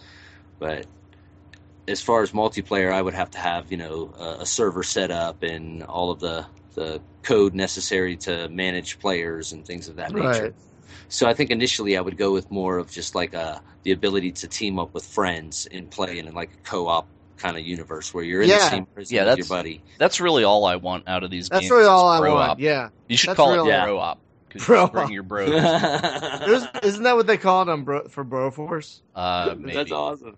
But 0.59 0.85
as 1.87 2.01
far 2.01 2.21
as 2.23 2.31
multiplayer, 2.31 2.91
I 2.91 3.01
would 3.01 3.13
have 3.13 3.31
to 3.31 3.37
have 3.39 3.71
you 3.71 3.77
know 3.77 4.13
a, 4.19 4.41
a 4.41 4.45
server 4.45 4.83
set 4.83 5.11
up 5.11 5.41
and 5.43 5.83
all 5.83 6.11
of 6.11 6.19
the 6.19 6.45
the 6.75 7.01
code 7.23 7.53
necessary 7.55 8.17
to 8.17 8.49
manage 8.49 8.99
players 8.99 9.53
and 9.53 9.65
things 9.65 9.87
of 9.87 9.95
that 9.95 10.11
nature. 10.11 10.43
Right. 10.43 10.53
So 11.07 11.25
I 11.25 11.33
think 11.33 11.51
initially 11.51 11.95
I 11.97 12.01
would 12.01 12.17
go 12.17 12.33
with 12.33 12.51
more 12.51 12.77
of 12.77 12.91
just 12.91 13.15
like 13.15 13.33
uh 13.33 13.59
the 13.83 13.93
ability 13.93 14.33
to 14.33 14.47
team 14.49 14.77
up 14.77 14.93
with 14.93 15.05
friends 15.05 15.69
and 15.71 15.89
play 15.89 16.19
in 16.19 16.33
like 16.33 16.51
a 16.53 16.57
co-op 16.69 17.07
kind 17.37 17.55
of 17.55 17.63
universe 17.65 18.13
where 18.13 18.25
you're 18.25 18.41
in 18.41 18.49
the 18.49 18.59
same 18.59 18.85
prison 18.87 19.15
Yeah, 19.15 19.21
with 19.21 19.27
your 19.27 19.35
that's- 19.45 19.47
buddy. 19.47 19.81
that's 19.97 20.19
really 20.19 20.43
all 20.43 20.65
I 20.65 20.75
want 20.75 21.07
out 21.07 21.23
of 21.23 21.31
these 21.31 21.47
That's 21.47 21.61
games. 21.61 21.69
That's 21.69 21.77
really 21.77 21.87
all 21.89 22.09
I 22.09 22.19
bro 22.19 22.33
want. 22.35 22.51
op. 22.51 22.59
Yeah. 22.59 22.89
You 23.07 23.15
should 23.15 23.29
That's 23.29 23.37
call 23.37 23.53
real- 23.53 23.65
it 23.65 23.69
Yeah. 23.69 23.85
bro 23.85 23.97
op 23.97 24.17
because 24.17 24.28
Bro 24.65 24.87
bring 24.87 25.11
your 25.11 25.23
bros. 25.23 25.49
Isn't 26.83 27.03
that 27.03 27.15
what 27.15 27.27
they 27.27 27.37
call 27.37 27.61
it 27.63 27.69
on 27.69 27.83
bro, 27.83 28.07
for 28.07 28.25
Broforce? 28.25 29.01
Uh, 29.15 29.55
maybe. 29.57 29.73
That's 29.73 29.91
awesome. 29.91 30.37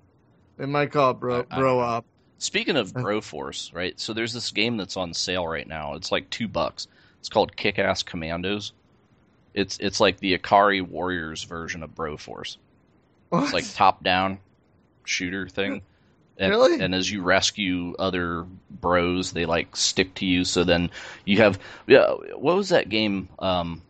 They 0.58 0.66
might 0.66 0.92
call 0.92 1.12
it 1.12 1.20
bro 1.20 1.46
I- 1.50 1.56
I 1.56 1.60
bro 1.60 1.76
don't 1.78 1.84
op. 1.90 2.06
Speaking 2.38 2.76
of 2.76 2.92
Broforce, 2.92 3.74
right? 3.74 4.00
So 4.00 4.14
there's 4.14 4.34
this 4.34 4.50
game 4.52 4.76
that's 4.78 4.98
on 4.98 5.14
sale 5.14 5.48
right 5.48 5.68
now. 5.68 5.94
It's 5.94 6.12
like 6.12 6.30
two 6.30 6.48
bucks. 6.48 6.88
It's 7.20 7.30
called 7.30 7.56
Kick 7.56 7.78
Ass 7.78 8.02
Commandos. 8.02 8.74
It's 9.54 9.78
it's 9.80 10.00
like 10.00 10.18
the 10.20 10.38
Ikari 10.38 10.82
Warriors 10.82 11.44
version 11.44 11.84
of 11.84 11.94
bro 11.94 12.16
Broforce. 12.16 12.58
It's 13.34 13.54
like 13.54 13.72
top 13.74 14.04
down 14.04 14.40
shooter 15.06 15.48
thing. 15.48 15.84
And, 16.38 16.50
Really? 16.50 16.82
and 16.82 16.96
as 16.96 17.12
you 17.12 17.22
rescue 17.22 17.94
other 18.00 18.48
bros, 18.72 19.32
they 19.32 19.46
like 19.46 19.76
stick 19.76 20.16
to 20.16 20.26
you. 20.26 20.44
So 20.44 20.64
then 20.64 20.90
you 21.26 21.38
have 21.38 21.60
yeah. 21.86 22.10
What 22.36 22.56
was 22.56 22.70
that 22.70 22.90
game? 22.90 23.30
Um, 23.38 23.84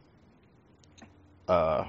uh, 1.51 1.85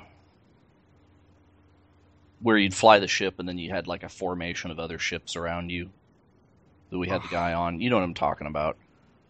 where 2.40 2.58
you'd 2.58 2.74
fly 2.74 2.98
the 2.98 3.06
ship 3.06 3.38
and 3.38 3.48
then 3.48 3.58
you 3.58 3.70
had 3.70 3.86
like 3.86 4.02
a 4.02 4.08
formation 4.08 4.72
of 4.72 4.80
other 4.80 4.98
ships 4.98 5.36
around 5.36 5.70
you 5.70 5.88
that 6.90 6.98
we 6.98 7.08
had 7.08 7.22
the 7.22 7.28
guy 7.28 7.52
on. 7.52 7.80
You 7.80 7.88
know 7.88 7.96
what 7.96 8.02
I'm 8.02 8.14
talking 8.14 8.48
about. 8.48 8.76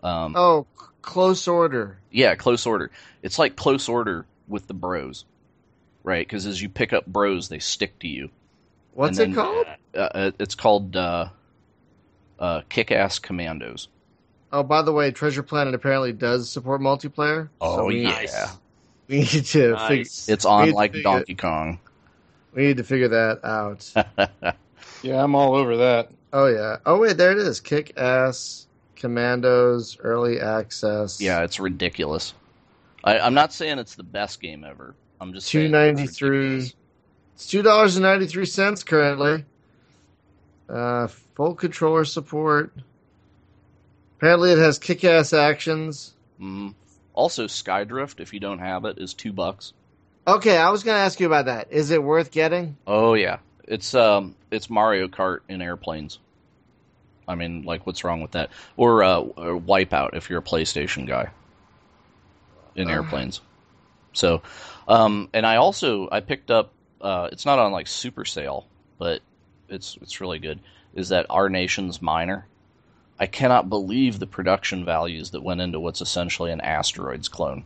Um, 0.02 0.34
oh, 0.34 0.66
close 1.02 1.46
order. 1.46 1.98
yeah, 2.10 2.34
close 2.34 2.64
order. 2.64 2.90
It's 3.22 3.38
like 3.38 3.56
close 3.56 3.90
order 3.90 4.24
with 4.48 4.66
the 4.66 4.74
bros, 4.74 5.26
right? 6.02 6.26
Because 6.26 6.46
as 6.46 6.60
you 6.62 6.70
pick 6.70 6.94
up 6.94 7.06
bros, 7.06 7.50
they 7.50 7.58
stick 7.58 7.98
to 7.98 8.08
you. 8.08 8.30
What's 8.94 9.18
And 9.18 9.32
it 9.32 9.36
called? 9.36 9.66
Uh, 9.94 9.98
uh, 9.98 10.30
it's 10.38 10.54
called 10.54 10.96
uh, 10.96 11.28
uh, 12.38 12.62
Kick-Ass 12.70 13.18
Commandos. 13.18 13.88
Oh, 14.50 14.62
by 14.62 14.80
the 14.82 14.92
way, 14.92 15.10
Treasure 15.10 15.42
Planet 15.42 15.74
apparently 15.74 16.12
does 16.12 16.50
support 16.50 16.80
multiplayer. 16.80 17.50
Oh, 17.60 17.76
so 17.76 17.84
we, 17.84 18.02
yeah. 18.02 18.50
Nice. 19.12 19.32
we 19.32 19.38
need 19.38 19.44
to 19.46 19.76
figure, 19.88 20.04
It's 20.34 20.44
on 20.44 20.70
like 20.72 20.92
figure- 20.92 21.02
Donkey 21.04 21.34
Kong. 21.34 21.78
we 22.54 22.62
need 22.62 22.76
to 22.78 22.84
figure 22.84 23.08
that 23.08 23.44
out. 23.44 24.54
Yeah, 25.04 25.22
I'm 25.24 25.34
all 25.34 25.56
over 25.56 25.78
that. 25.78 26.10
oh 26.32 26.46
yeah. 26.46 26.76
Oh 26.86 27.00
wait, 27.00 27.16
there 27.16 27.32
it 27.32 27.38
is. 27.38 27.58
Kick 27.60 27.92
ass 27.98 28.68
commandos 28.94 29.98
early 29.98 30.38
access. 30.40 31.20
yeah, 31.20 31.42
it's 31.42 31.58
ridiculous. 31.58 32.34
I, 33.02 33.18
I'm 33.18 33.34
not 33.34 33.52
saying 33.52 33.80
it's 33.80 33.96
the 33.96 34.04
best 34.04 34.40
game 34.40 34.64
ever. 34.64 34.94
I'm 35.20 35.32
just 35.32 35.48
two 35.50 35.62
saying 35.62 35.72
ninety 35.72 36.04
it's 36.04 36.16
three. 36.16 36.38
ridiculous. 36.38 36.74
It's 37.34 37.46
two 37.48 37.62
dollars 37.62 37.96
and 37.96 38.04
ninety 38.04 38.26
three 38.28 38.46
cents 38.46 38.84
currently. 38.84 39.44
Uh, 40.68 41.08
full 41.34 41.56
controller 41.56 42.04
support. 42.04 42.72
Apparently, 44.18 44.52
it 44.52 44.58
has 44.58 44.78
kick 44.78 45.02
ass 45.02 45.32
actions. 45.32 46.14
Mhm. 46.40 46.74
Also, 47.14 47.46
Skydrift, 47.46 48.20
if 48.20 48.32
you 48.32 48.40
don't 48.40 48.58
have 48.58 48.84
it, 48.84 48.98
is 48.98 49.14
two 49.14 49.32
bucks. 49.32 49.72
Okay, 50.26 50.56
I 50.56 50.70
was 50.70 50.82
going 50.82 50.96
to 50.96 51.00
ask 51.00 51.18
you 51.20 51.26
about 51.26 51.46
that. 51.46 51.68
Is 51.70 51.90
it 51.90 52.02
worth 52.02 52.30
getting? 52.30 52.76
Oh 52.86 53.14
yeah, 53.14 53.38
it's 53.66 53.94
um, 53.94 54.36
it's 54.50 54.70
Mario 54.70 55.08
Kart 55.08 55.40
in 55.48 55.60
airplanes. 55.60 56.18
I 57.26 57.34
mean, 57.34 57.62
like, 57.62 57.86
what's 57.86 58.02
wrong 58.04 58.20
with 58.20 58.32
that? 58.32 58.50
Or, 58.76 59.02
uh, 59.02 59.20
or 59.20 59.60
Wipeout 59.60 60.14
if 60.14 60.28
you're 60.28 60.40
a 60.40 60.42
PlayStation 60.42 61.06
guy 61.06 61.30
in 62.74 62.88
Uh. 62.88 62.92
airplanes. 62.92 63.40
So, 64.12 64.42
um, 64.88 65.28
and 65.32 65.46
I 65.46 65.56
also 65.56 66.08
I 66.10 66.20
picked 66.20 66.50
up. 66.50 66.70
Uh, 67.00 67.28
it's 67.32 67.44
not 67.46 67.58
on 67.58 67.72
like 67.72 67.86
super 67.86 68.24
sale, 68.24 68.66
but 68.98 69.22
it's 69.68 69.96
it's 70.02 70.20
really 70.20 70.38
good. 70.38 70.60
Is 70.94 71.08
that 71.08 71.26
Our 71.30 71.48
Nation's 71.48 72.00
Miner? 72.02 72.46
I 73.18 73.26
cannot 73.26 73.68
believe 73.68 74.18
the 74.18 74.26
production 74.26 74.84
values 74.84 75.30
that 75.30 75.42
went 75.42 75.60
into 75.60 75.80
what's 75.80 76.00
essentially 76.00 76.50
an 76.50 76.60
asteroids 76.60 77.28
clone. 77.28 77.64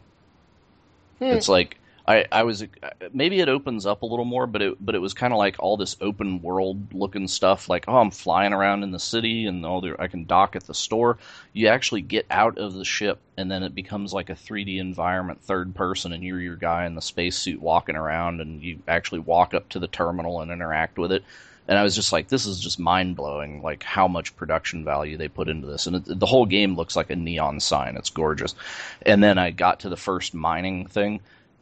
Hmm. 1.18 1.24
It's 1.24 1.48
like 1.48 1.78
I, 2.08 2.24
I 2.30 2.44
was 2.44 2.64
maybe 3.12 3.40
it 3.40 3.48
opens 3.48 3.84
up 3.84 4.02
a 4.02 4.06
little 4.06 4.24
more, 4.24 4.46
but 4.46 4.62
it 4.62 4.84
but 4.84 4.94
it 4.94 5.00
was 5.00 5.12
kind 5.12 5.32
of 5.32 5.38
like 5.38 5.56
all 5.58 5.76
this 5.76 5.96
open 6.00 6.40
world 6.40 6.94
looking 6.94 7.26
stuff. 7.26 7.68
Like 7.68 7.86
oh, 7.88 7.96
I'm 7.96 8.12
flying 8.12 8.52
around 8.52 8.84
in 8.84 8.92
the 8.92 8.98
city 9.00 9.46
and 9.46 9.66
all 9.66 9.80
the 9.80 9.96
I 9.98 10.06
can 10.06 10.24
dock 10.24 10.54
at 10.54 10.64
the 10.64 10.74
store. 10.74 11.18
You 11.52 11.66
actually 11.66 12.02
get 12.02 12.26
out 12.30 12.58
of 12.58 12.74
the 12.74 12.84
ship 12.84 13.18
and 13.36 13.50
then 13.50 13.64
it 13.64 13.74
becomes 13.74 14.14
like 14.14 14.30
a 14.30 14.34
3D 14.34 14.78
environment, 14.78 15.42
third 15.42 15.74
person, 15.74 16.12
and 16.12 16.22
you're 16.22 16.40
your 16.40 16.56
guy 16.56 16.86
in 16.86 16.94
the 16.94 17.02
spacesuit 17.02 17.60
walking 17.60 17.96
around, 17.96 18.40
and 18.40 18.62
you 18.62 18.78
actually 18.86 19.20
walk 19.20 19.52
up 19.52 19.68
to 19.70 19.80
the 19.80 19.88
terminal 19.88 20.40
and 20.40 20.52
interact 20.52 20.98
with 20.98 21.10
it. 21.10 21.24
And 21.68 21.76
I 21.76 21.82
was 21.82 21.96
just 21.96 22.12
like, 22.12 22.28
this 22.28 22.46
is 22.46 22.60
just 22.60 22.78
mind 22.78 23.16
blowing, 23.16 23.60
like 23.60 23.82
how 23.82 24.06
much 24.06 24.36
production 24.36 24.84
value 24.84 25.16
they 25.16 25.28
put 25.28 25.48
into 25.48 25.66
this. 25.66 25.86
And 25.86 25.96
it, 25.96 26.20
the 26.20 26.26
whole 26.26 26.46
game 26.46 26.76
looks 26.76 26.94
like 26.94 27.10
a 27.10 27.16
neon 27.16 27.58
sign. 27.60 27.96
It's 27.96 28.10
gorgeous. 28.10 28.54
And 29.02 29.22
then 29.22 29.36
I 29.38 29.50
got 29.50 29.80
to 29.80 29.88
the 29.88 29.96
first 29.96 30.32
mining 30.32 30.86
thing, 30.86 31.20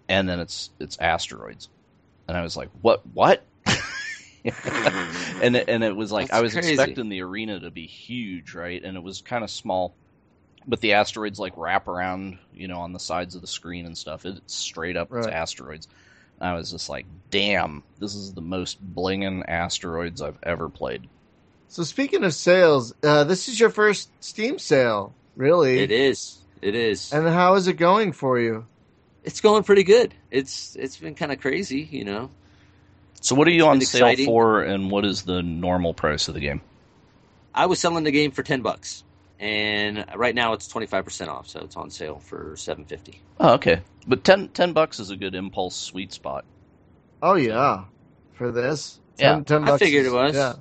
and 0.09 0.28
then 0.28 0.40
it's 0.40 0.70
it's 0.78 0.98
asteroids, 0.98 1.68
and 2.28 2.36
I 2.36 2.43
was 2.43 2.56
like, 2.56 2.68
what 2.82 3.02
what? 3.14 3.43
and 5.40 5.56
it, 5.56 5.68
and 5.68 5.82
it 5.82 5.97
was 5.97 6.12
like 6.12 6.28
That's 6.28 6.39
I 6.39 6.43
was 6.43 6.52
crazy. 6.52 6.74
expecting 6.74 7.09
the 7.09 7.22
arena 7.22 7.60
to 7.60 7.70
be 7.70 7.86
huge, 7.86 8.55
right? 8.55 8.82
And 8.82 8.97
it 8.97 9.02
was 9.02 9.22
kind 9.22 9.43
of 9.43 9.51
small, 9.51 9.94
but 10.66 10.81
the 10.81 10.93
asteroids 10.94 11.39
like 11.39 11.55
wrap 11.56 11.89
around, 11.89 12.39
you 12.52 12.68
know, 12.68 12.81
on 12.81 12.93
the 12.93 13.01
sides 13.01 13.35
of 13.35 13.40
the 13.40 13.47
screen 13.47 13.86
and 13.86 13.97
stuff. 13.97 14.26
It's 14.26 14.55
straight 14.55 14.98
up 14.98 15.09
it's 15.14 15.26
asteroids. 15.26 15.89
I 16.44 16.54
was 16.54 16.70
just 16.70 16.88
like, 16.88 17.06
damn, 17.30 17.82
this 17.98 18.14
is 18.14 18.34
the 18.34 18.40
most 18.40 18.78
blingin' 18.82 19.44
asteroids 19.48 20.20
I've 20.22 20.38
ever 20.42 20.68
played. 20.68 21.08
So 21.68 21.82
speaking 21.82 22.22
of 22.24 22.34
sales, 22.34 22.94
uh, 23.02 23.24
this 23.24 23.48
is 23.48 23.58
your 23.58 23.70
first 23.70 24.10
Steam 24.22 24.58
sale, 24.58 25.14
really. 25.36 25.78
It 25.80 25.90
is. 25.90 26.38
It 26.62 26.74
is. 26.74 27.12
And 27.12 27.26
how 27.28 27.54
is 27.54 27.66
it 27.68 27.74
going 27.74 28.12
for 28.12 28.38
you? 28.38 28.66
it's 29.24 29.40
going 29.40 29.62
pretty 29.64 29.84
good. 29.84 30.14
It's 30.30 30.76
it's 30.76 30.98
been 30.98 31.14
kind 31.14 31.32
of 31.32 31.40
crazy, 31.40 31.80
you 31.90 32.04
know. 32.04 32.30
So 33.22 33.34
what 33.34 33.48
are 33.48 33.52
you 33.52 33.62
It's 33.62 33.68
on 33.68 33.78
been 33.78 33.86
sale 33.86 34.06
exciting. 34.06 34.26
for, 34.26 34.62
and 34.62 34.90
what 34.90 35.06
is 35.06 35.22
the 35.22 35.42
normal 35.42 35.94
price 35.94 36.28
of 36.28 36.34
the 36.34 36.40
game? 36.40 36.60
I 37.54 37.64
was 37.66 37.80
selling 37.80 38.04
the 38.04 38.10
game 38.10 38.32
for 38.32 38.42
ten 38.42 38.60
bucks, 38.60 39.02
and 39.40 40.04
right 40.14 40.34
now 40.34 40.52
it's 40.52 40.68
twenty 40.68 40.86
five 40.86 41.04
percent 41.04 41.30
off, 41.30 41.48
so 41.48 41.60
it's 41.60 41.74
on 41.76 41.88
sale 41.90 42.18
for 42.18 42.54
seven 42.56 42.84
fifty. 42.84 43.22
Oh, 43.40 43.54
okay, 43.54 43.80
but 44.06 44.24
10, 44.24 44.48
10 44.48 44.72
bucks 44.72 45.01
is 45.01 45.10
a 45.10 45.16
good 45.16 45.35
impulse 45.35 45.74
sweet 45.76 46.12
spot. 46.12 46.44
Oh 47.22 47.35
yeah, 47.35 47.85
for 48.35 48.51
this. 48.52 49.01
Yeah. 49.18 49.35
10, 49.35 49.44
10 49.44 49.68
I 49.68 49.78
figured 49.78 50.06
is- 50.06 50.12
it 50.12 50.16
was. 50.16 50.35
Yeah. 50.35 50.55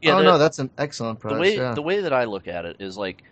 Yeah, 0.00 0.14
oh 0.14 0.18
the- 0.18 0.24
no, 0.24 0.38
that's 0.38 0.58
an 0.58 0.70
excellent 0.76 1.20
price. 1.20 1.34
the 1.34 1.40
way 1.40 1.56
yeah. 1.56 1.74
the 1.74 1.82
way 1.82 2.00
that 2.00 2.12
I 2.12 2.24
look 2.24 2.48
at 2.48 2.64
it 2.64 2.76
is 2.80 2.98
like 2.98 3.22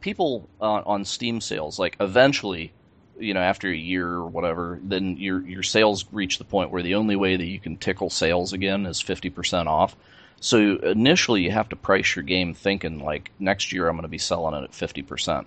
people 0.00 0.48
on, 0.60 0.82
on 0.84 1.04
Steam 1.04 1.40
sales, 1.40 1.78
like 1.78 1.96
eventually, 1.98 2.72
you 3.18 3.34
know, 3.34 3.40
after 3.40 3.68
a 3.68 3.76
year 3.76 4.06
or 4.06 4.26
whatever, 4.26 4.78
then 4.82 5.16
your 5.16 5.40
your 5.40 5.62
sales 5.64 6.04
reach 6.12 6.38
the 6.38 6.44
point 6.44 6.70
where 6.70 6.82
the 6.82 6.94
only 6.94 7.16
way 7.16 7.36
that 7.36 7.44
you 7.44 7.58
can 7.58 7.76
tickle 7.76 8.08
sales 8.08 8.52
again 8.52 8.86
is 8.86 9.00
fifty 9.00 9.30
percent 9.30 9.66
off. 9.66 9.96
So 10.38 10.76
initially, 10.76 11.42
you 11.42 11.50
have 11.50 11.70
to 11.70 11.76
price 11.76 12.14
your 12.14 12.22
game 12.22 12.54
thinking 12.54 13.00
like 13.00 13.32
next 13.40 13.72
year 13.72 13.88
I'm 13.88 13.96
going 13.96 14.02
to 14.02 14.08
be 14.08 14.18
selling 14.18 14.54
it 14.54 14.62
at 14.64 14.74
fifty 14.74 15.02
percent. 15.02 15.46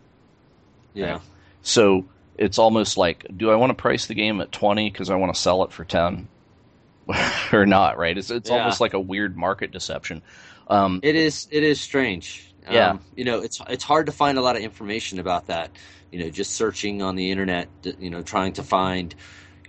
Yeah, 0.94 1.11
Right. 1.14 1.22
So 1.61 2.05
it's 2.38 2.57
almost 2.59 2.97
like, 2.97 3.25
do 3.35 3.49
I 3.51 3.55
want 3.55 3.71
to 3.71 3.73
price 3.81 4.05
the 4.07 4.13
game 4.15 4.41
at 4.41 4.51
twenty 4.51 4.89
because 4.89 5.09
I 5.09 5.15
want 5.15 5.34
to 5.34 5.39
sell 5.39 5.63
it 5.63 5.71
for 5.71 5.84
ten, 5.85 6.27
or 7.53 7.65
not? 7.65 7.97
Right? 7.97 8.17
It's 8.17 8.29
it's 8.31 8.49
Yeah. 8.49 8.57
almost 8.59 8.79
like 8.81 8.93
a 8.93 8.99
weird 8.99 9.35
market 9.38 9.71
deception. 9.71 10.21
Um, 10.67 10.99
it 11.03 11.15
is. 11.15 11.47
It 11.51 11.63
is 11.63 11.79
strange. 11.79 12.43
Yeah. 12.69 12.91
Um, 12.91 12.99
you 13.15 13.23
know, 13.23 13.39
it's 13.39 13.61
it's 13.69 13.84
hard 13.84 14.07
to 14.07 14.11
find 14.11 14.38
a 14.38 14.41
lot 14.41 14.55
of 14.55 14.61
information 14.61 15.19
about 15.19 15.47
that. 15.47 15.71
You 16.11 16.19
know, 16.19 16.29
just 16.29 16.51
searching 16.53 17.01
on 17.01 17.15
the 17.15 17.31
internet. 17.31 17.69
You 17.99 18.09
know, 18.09 18.21
trying 18.21 18.53
to 18.53 18.63
find, 18.63 19.13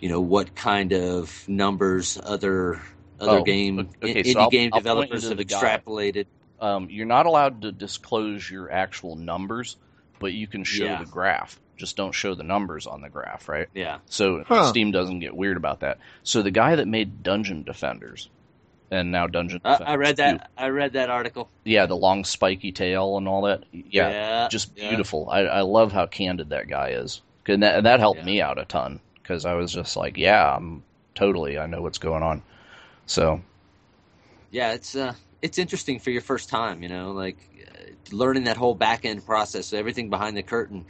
you 0.01 0.09
know, 0.09 0.21
what 0.21 0.55
kind 0.55 0.93
of 0.93 1.49
numbers 1.49 2.19
other 2.23 2.81
other 3.21 3.39
Oh, 3.39 3.43
game 3.45 3.89
okay, 4.03 4.23
indie 4.23 4.33
so 4.33 4.41
I'll- 4.41 4.51
game 4.51 4.71
I'll 4.73 4.81
developers 4.81 5.29
have 5.29 5.39
extrapolated. 5.39 6.27
um, 6.61 6.89
you're 6.91 7.07
not 7.07 7.27
allowed 7.27 7.63
to 7.63 7.73
disclose 7.73 8.49
your 8.49 8.71
actual 8.71 9.17
numbers, 9.17 9.77
but 10.21 10.33
you 10.33 10.47
can 10.47 10.63
show 10.65 10.85
Yeah. 10.85 10.99
the 11.03 11.05
graph. 11.11 11.59
Just 11.79 11.97
don't 11.97 12.13
show 12.13 12.35
the 12.35 12.43
numbers 12.43 12.87
on 12.87 13.01
the 13.01 13.09
graph, 13.09 13.49
right? 13.49 13.69
Yeah. 13.75 13.99
So 14.07 14.45
Huh. 14.47 14.69
Steam 14.69 14.91
doesn't 14.91 15.21
get 15.21 15.35
weird 15.35 15.57
about 15.57 15.81
that. 15.81 15.99
So 16.25 16.43
the 16.43 16.51
guy 16.51 16.77
that 16.77 16.87
made 16.87 17.23
Dungeon 17.23 17.63
Defenders, 17.63 18.29
and 18.91 19.11
now 19.13 19.27
Dungeon 19.29 19.61
I, 19.65 19.75
I 19.77 19.95
read 19.97 20.17
2, 20.17 20.23
that. 20.23 20.51
I 20.59 20.69
read 20.69 20.93
that 20.95 21.09
article. 21.09 21.49
yeah, 21.65 21.87
the 21.87 21.97
long 21.97 22.25
spiky 22.25 22.73
tail 22.73 23.17
and 23.17 23.29
all 23.29 23.43
that. 23.43 23.65
Yeah, 23.73 24.49
just 24.51 24.73
yeah. 24.77 24.89
beautiful. 24.89 25.29
I, 25.31 25.41
I 25.43 25.61
love 25.61 25.93
how 25.93 26.07
candid 26.07 26.51
that 26.51 26.69
guy 26.69 26.91
is, 26.91 27.23
and 27.47 27.63
that, 27.63 27.77
and 27.77 27.87
that 27.87 28.01
helped 28.01 28.21
Yeah. 28.21 28.27
me 28.27 28.43
out 28.43 28.59
a 28.59 28.65
ton 28.65 29.01
because 29.23 29.45
I 29.47 29.55
was 29.55 29.73
just 29.73 29.97
like, 29.97 30.17
yeah, 30.17 30.55
I'm 30.57 30.83
totally. 31.15 31.59
I 31.59 31.67
know 31.67 31.81
what's 31.83 31.99
going 31.99 32.23
on. 32.23 32.43
So 33.07 33.41
yeah, 34.51 34.73
it's 34.73 34.97
uh, 34.97 35.15
it's 35.43 35.59
interesting 35.59 35.99
for 36.01 36.11
your 36.11 36.23
first 36.23 36.49
time, 36.49 36.83
you 36.83 36.89
know, 36.89 37.13
like 37.13 37.37
uh, 37.69 38.15
learning 38.17 38.45
that 38.45 38.57
whole 38.57 38.75
back 38.75 39.05
end 39.05 39.25
process, 39.25 39.73
everything 39.73 40.11
behind 40.11 40.37
the 40.37 40.43
curtain. 40.43 40.87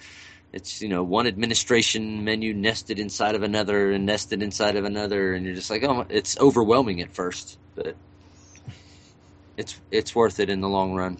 It's 0.52 0.80
you 0.80 0.88
know 0.88 1.02
one 1.02 1.26
administration 1.26 2.24
menu 2.24 2.54
nested 2.54 2.98
inside 2.98 3.34
of 3.34 3.42
another 3.42 3.92
and 3.92 4.06
nested 4.06 4.42
inside 4.42 4.76
of 4.76 4.84
another, 4.84 5.34
and 5.34 5.44
you're 5.44 5.54
just 5.54 5.70
like, 5.70 5.82
oh, 5.84 6.06
it's 6.08 6.38
overwhelming 6.40 7.00
at 7.02 7.12
first, 7.14 7.58
but 7.74 7.94
it's 9.56 9.78
it's 9.90 10.14
worth 10.14 10.40
it 10.40 10.48
in 10.48 10.60
the 10.60 10.68
long 10.68 10.94
run. 10.94 11.18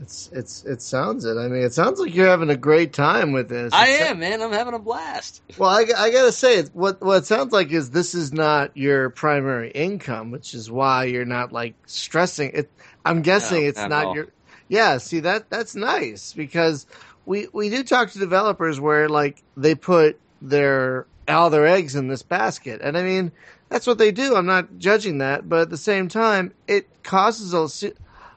It's 0.00 0.28
it's 0.32 0.64
it 0.64 0.82
sounds 0.82 1.24
it. 1.24 1.38
I 1.38 1.48
mean, 1.48 1.62
it 1.62 1.72
sounds 1.72 2.00
like 2.00 2.14
you're 2.14 2.26
having 2.28 2.50
a 2.50 2.56
great 2.56 2.92
time 2.92 3.32
with 3.32 3.48
this. 3.48 3.72
I 3.72 3.88
It's- 3.88 4.10
am, 4.10 4.18
man. 4.18 4.42
I'm 4.42 4.52
having 4.52 4.74
a 4.74 4.78
blast. 4.78 5.40
Well, 5.56 5.70
I, 5.70 5.86
I 5.96 6.10
gotta 6.10 6.32
say, 6.32 6.64
what 6.74 7.00
what 7.00 7.18
it 7.22 7.26
sounds 7.26 7.52
like 7.52 7.70
is 7.70 7.90
this 7.90 8.14
is 8.14 8.32
not 8.32 8.76
your 8.76 9.08
primary 9.10 9.70
income, 9.70 10.30
which 10.32 10.52
is 10.52 10.70
why 10.70 11.04
you're 11.04 11.24
not 11.24 11.52
like 11.52 11.76
stressing 11.86 12.50
it. 12.54 12.70
I'm 13.06 13.22
guessing 13.22 13.62
No, 13.62 13.68
it's 13.68 13.78
not 13.80 14.06
all. 14.06 14.14
your. 14.16 14.28
Yeah, 14.68 14.98
see 14.98 15.20
that 15.20 15.48
that's 15.48 15.74
nice 15.76 16.32
because 16.32 16.86
we 17.26 17.48
we 17.52 17.70
do 17.70 17.84
talk 17.84 18.10
to 18.12 18.18
developers 18.18 18.80
where 18.80 19.08
like 19.08 19.42
they 19.56 19.74
put 19.74 20.20
their 20.42 21.06
all 21.28 21.50
their 21.50 21.66
eggs 21.66 21.94
in 21.96 22.08
this 22.08 22.22
basket, 22.22 22.80
and 22.82 22.96
I 22.98 23.02
mean 23.02 23.32
that's 23.68 23.86
what 23.86 23.98
they 23.98 24.12
do. 24.12 24.36
I'm 24.36 24.46
not 24.46 24.78
judging 24.78 25.18
that, 25.18 25.48
but 25.48 25.62
at 25.62 25.70
the 25.70 25.76
same 25.78 26.08
time, 26.08 26.52
it 26.68 26.88
causes 27.02 27.54
a, 27.54 27.92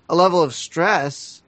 a 0.10 0.16
level 0.16 0.42
of 0.42 0.54
stress 0.56 1.44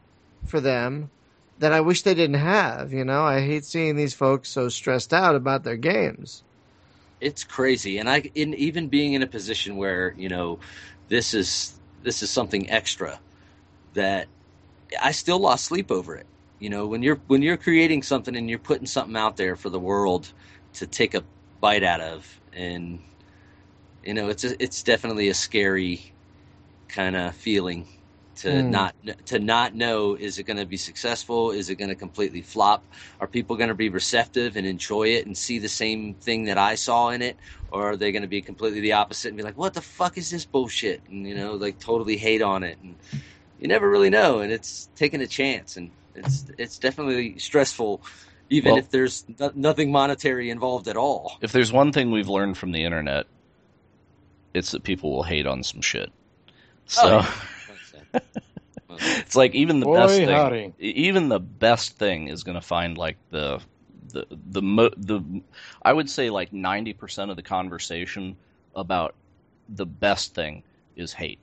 for 0.46 0.60
them 0.62 1.12
that 1.60 1.74
I 1.74 1.82
wish 1.82 2.04
they 2.04 2.14
didn't 2.14 2.36
have. 2.40 2.94
You 2.94 3.06
know, 3.06 3.24
I 3.24 3.42
hate 3.42 3.66
seeing 3.66 3.96
these 3.96 4.14
folks 4.14 4.50
so 4.50 4.70
stressed 4.70 5.14
out 5.14 5.36
about 5.36 5.64
their 5.64 5.78
games. 5.78 6.44
it's 7.20 7.44
crazy 7.44 7.98
and 7.98 8.10
i 8.10 8.20
in 8.36 8.54
even 8.56 8.88
being 8.88 9.14
in 9.14 9.24
a 9.24 9.28
position 9.28 9.78
where 9.78 10.14
you 10.18 10.30
know 10.30 10.60
this 11.10 11.34
is 11.34 11.80
this 12.04 12.22
is 12.24 12.30
something 12.32 12.70
extra 12.70 13.20
that 13.94 14.28
i 15.02 15.12
still 15.12 15.40
lost 15.40 15.66
sleep 15.66 15.92
over 15.92 16.16
it 16.16 16.28
you 16.60 16.70
know 16.70 16.88
when 16.88 17.02
you're 17.04 17.22
when 17.28 17.42
you're 17.42 17.58
creating 17.58 18.04
something 18.04 18.36
and 18.36 18.50
you're 18.50 18.60
putting 18.60 18.88
something 18.88 19.18
out 19.18 19.38
there 19.38 19.56
for 19.56 19.70
the 19.70 19.80
world 19.80 20.34
to 20.74 20.88
take 20.88 21.14
a 21.16 21.24
bite 21.62 21.84
out 21.84 22.02
of 22.02 22.42
and 22.54 23.02
you 24.04 24.14
know 24.14 24.30
it's 24.30 24.44
a, 24.44 24.62
it's 24.64 24.84
definitely 24.84 25.30
a 25.30 25.34
scary 25.34 26.14
kind 26.90 27.16
of 27.16 27.36
feeling 27.36 27.88
to 28.36 28.64
Hmm. 28.64 28.72
not 28.72 28.96
to 29.26 29.40
not 29.40 29.76
know 29.76 30.16
is 30.16 30.40
it 30.40 30.44
going 30.46 30.58
to 30.58 30.66
be 30.66 30.78
successful 30.78 31.52
is 31.52 31.70
it 31.70 31.76
going 31.76 31.90
to 31.90 31.96
completely 31.96 32.42
flop 32.42 32.88
are 33.20 33.28
people 33.28 33.58
going 33.58 33.70
to 33.70 33.76
be 33.76 33.90
receptive 33.90 34.56
and 34.56 34.66
enjoy 34.66 35.08
it 35.10 35.26
and 35.26 35.38
see 35.38 35.60
the 35.60 35.70
same 35.70 36.16
thing 36.16 36.46
that 36.46 36.58
I 36.58 36.76
saw 36.76 37.10
in 37.10 37.22
it, 37.22 37.38
or 37.70 37.92
are 37.92 37.98
they 37.98 38.12
going 38.12 38.24
to 38.24 38.28
be 38.30 38.42
completely 38.42 38.80
the 38.82 38.94
opposite 38.94 39.30
and 39.30 39.38
be 39.38 39.44
like, 39.44 39.58
"What 39.58 39.74
the 39.74 39.82
fuck 39.82 40.18
is 40.18 40.30
this 40.32 40.46
bullshit?" 40.46 41.04
and 41.10 41.28
you 41.28 41.36
know, 41.36 41.56
like 41.56 41.80
totally 41.80 42.18
hate 42.18 42.42
on 42.42 42.64
it? 42.64 42.80
And 42.82 42.98
you 43.58 43.68
never 43.68 43.90
really 43.90 44.10
know, 44.10 44.40
and 44.40 44.52
it's 44.52 44.90
taking 44.96 45.22
a 45.22 45.28
chance, 45.28 45.78
and 45.78 45.92
it's 46.20 46.46
it's 46.58 46.78
definitely 46.80 47.38
stressful, 47.40 48.02
even 48.50 48.72
Well- 48.72 48.80
if 48.80 48.90
there's 48.90 49.26
no, 49.40 49.52
nothing 49.56 49.92
monetary 49.92 50.50
involved 50.50 50.88
at 50.88 50.98
all. 50.98 51.38
if 51.42 51.52
there's 51.52 51.72
one 51.72 51.92
thing 51.92 52.12
we've 52.12 52.30
learned 52.30 52.58
from 52.58 52.72
the 52.72 52.84
internet, 52.84 53.26
it's 54.54 54.72
that 54.72 54.84
people 54.84 55.12
will 55.12 55.24
hate 55.24 55.46
on 55.48 55.64
some 55.64 55.82
shit. 55.82 56.12
So 56.86 57.22
Oh, 57.22 57.44
yeah. 58.14 58.20
it's 59.00 59.36
like 59.36 59.54
even 59.56 59.80
the 59.80 59.86
Boy, 59.86 59.96
best 59.98 60.16
thing, 60.18 60.30
howdy. 60.30 60.74
even 60.80 61.30
the 61.30 61.40
best 61.40 61.98
thing 61.98 62.28
is 62.28 62.44
going 62.44 62.56
to 62.60 62.66
find 62.66 62.98
like 62.98 63.18
the 63.30 63.60
the 64.12 64.26
the 64.32 64.62
mo- 64.64 64.90
the 64.98 65.22
I 65.84 65.94
would 65.94 66.10
say 66.10 66.30
like 66.32 66.52
ninety 66.52 66.94
percent 66.94 67.30
of 67.30 67.38
the 67.38 67.44
conversation 67.44 68.38
about 68.76 69.14
the 69.70 69.86
best 69.86 70.34
thing 70.34 70.64
is 70.96 71.14
hate. 71.14 71.38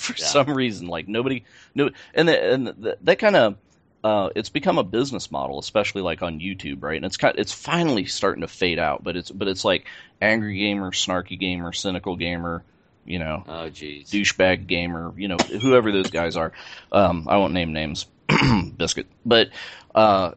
For 0.00 0.14
Yeah. 0.16 0.24
some 0.24 0.54
reason, 0.54 0.86
like 0.88 1.08
nobody, 1.08 1.44
no, 1.74 1.90
and 2.14 2.28
the, 2.28 2.52
and 2.52 2.66
the, 2.66 2.98
that 3.02 3.18
kind 3.18 3.36
of 3.36 3.56
uh, 4.02 4.30
it's 4.34 4.48
become 4.48 4.78
a 4.78 4.82
business 4.84 5.30
model, 5.30 5.58
especially 5.58 6.02
like 6.02 6.22
on 6.22 6.40
YouTube, 6.40 6.82
right? 6.82 6.96
And 6.96 7.04
it's 7.04 7.18
kind, 7.18 7.34
it's 7.38 7.52
finally 7.52 8.06
starting 8.06 8.40
to 8.40 8.48
fade 8.48 8.78
out, 8.78 9.04
but 9.04 9.16
it's 9.16 9.30
but 9.30 9.46
it's 9.48 9.64
like 9.64 9.86
angry 10.20 10.58
gamer, 10.58 10.90
snarky 10.90 11.38
gamer, 11.38 11.72
cynical 11.72 12.16
gamer, 12.16 12.64
you 13.04 13.18
know, 13.18 13.44
oh, 13.46 13.68
jeez. 13.70 14.08
douchebag 14.08 14.66
gamer, 14.66 15.12
you 15.16 15.28
know, 15.28 15.36
whoever 15.36 15.92
those 15.92 16.10
guys 16.10 16.36
are. 16.36 16.52
Um, 16.90 17.26
I 17.28 17.36
won't 17.36 17.52
name 17.52 17.72
names, 17.74 18.06
biscuit, 18.76 19.06
but 19.24 19.48
uh, 19.94 20.32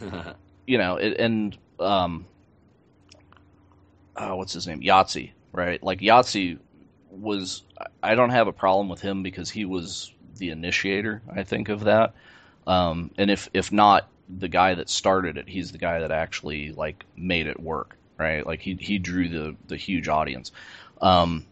you 0.66 0.78
know, 0.78 0.96
it, 0.96 1.16
and 1.20 1.56
um, 1.78 2.26
uh, 4.16 4.32
what's 4.34 4.52
his 4.52 4.66
name, 4.66 4.80
Yahtzee, 4.80 5.32
right? 5.52 5.82
Like 5.82 6.00
Yahtzee 6.00 6.58
was. 7.14 7.62
I 8.02 8.14
don't 8.14 8.30
have 8.30 8.48
a 8.48 8.52
problem 8.52 8.88
with 8.88 9.00
him 9.00 9.22
because 9.22 9.50
he 9.50 9.64
was 9.64 10.12
the 10.36 10.50
initiator, 10.50 11.22
I 11.34 11.42
think, 11.44 11.68
of 11.68 11.84
that. 11.84 12.14
Um, 12.66 13.10
and 13.18 13.30
if 13.30 13.48
if 13.54 13.72
not 13.72 14.08
the 14.28 14.48
guy 14.48 14.74
that 14.74 14.88
started 14.88 15.36
it, 15.36 15.48
he's 15.48 15.72
the 15.72 15.78
guy 15.78 16.00
that 16.00 16.10
actually 16.10 16.72
like 16.72 17.04
made 17.16 17.46
it 17.46 17.60
work, 17.60 17.96
right? 18.18 18.46
Like 18.46 18.60
he 18.60 18.74
he 18.74 18.98
drew 18.98 19.28
the 19.28 19.56
the 19.68 19.76
huge 19.76 20.08
audience. 20.08 20.52
Um, 21.00 21.46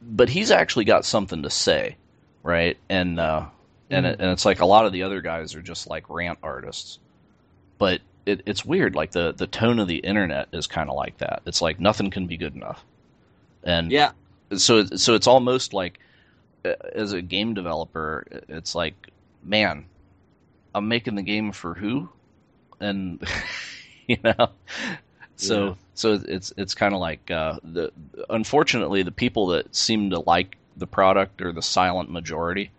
but 0.00 0.28
he's 0.28 0.50
actually 0.50 0.84
got 0.84 1.04
something 1.04 1.42
to 1.42 1.50
say, 1.50 1.96
right? 2.42 2.76
And 2.88 3.20
uh, 3.20 3.46
and 3.90 4.06
it, 4.06 4.20
and 4.20 4.30
it's 4.30 4.44
like 4.44 4.60
a 4.60 4.66
lot 4.66 4.86
of 4.86 4.92
the 4.92 5.02
other 5.02 5.20
guys 5.20 5.54
are 5.54 5.62
just 5.62 5.88
like 5.88 6.08
rant 6.08 6.38
artists, 6.42 6.98
but 7.78 8.00
it, 8.26 8.42
it's 8.46 8.64
weird. 8.64 8.94
Like 8.94 9.12
the 9.12 9.32
the 9.32 9.46
tone 9.46 9.78
of 9.78 9.88
the 9.88 9.98
internet 9.98 10.48
is 10.52 10.66
kind 10.66 10.88
of 10.88 10.96
like 10.96 11.18
that. 11.18 11.42
It's 11.46 11.62
like 11.62 11.80
nothing 11.80 12.10
can 12.10 12.26
be 12.26 12.36
good 12.36 12.54
enough, 12.54 12.84
and 13.62 13.90
Yeah, 13.92 14.12
so 14.56 14.84
so 14.86 15.14
it's 15.14 15.26
almost 15.26 15.72
like 15.74 15.98
uh, 16.64 16.74
as 16.94 17.12
a 17.12 17.22
game 17.22 17.54
developer, 17.54 18.26
it's 18.48 18.74
like, 18.74 19.10
man, 19.42 19.86
I'm 20.74 20.88
making 20.88 21.14
the 21.16 21.22
game 21.22 21.52
for 21.52 21.74
who, 21.74 22.08
and 22.80 23.22
you 24.08 24.18
know, 24.24 24.50
so 25.36 25.70
Yeah. 25.70 25.74
so 25.94 26.20
it's 26.26 26.52
it's 26.56 26.74
kind 26.74 26.94
of 26.94 27.00
like 27.00 27.30
uh, 27.30 27.58
the 27.64 27.92
unfortunately 28.30 29.02
the 29.02 29.12
people 29.12 29.48
that 29.48 29.74
seem 29.74 30.10
to 30.10 30.20
like 30.20 30.56
the 30.76 30.86
product 30.86 31.42
are 31.42 31.52
the 31.52 31.62
silent 31.62 32.10
majority, 32.10 32.70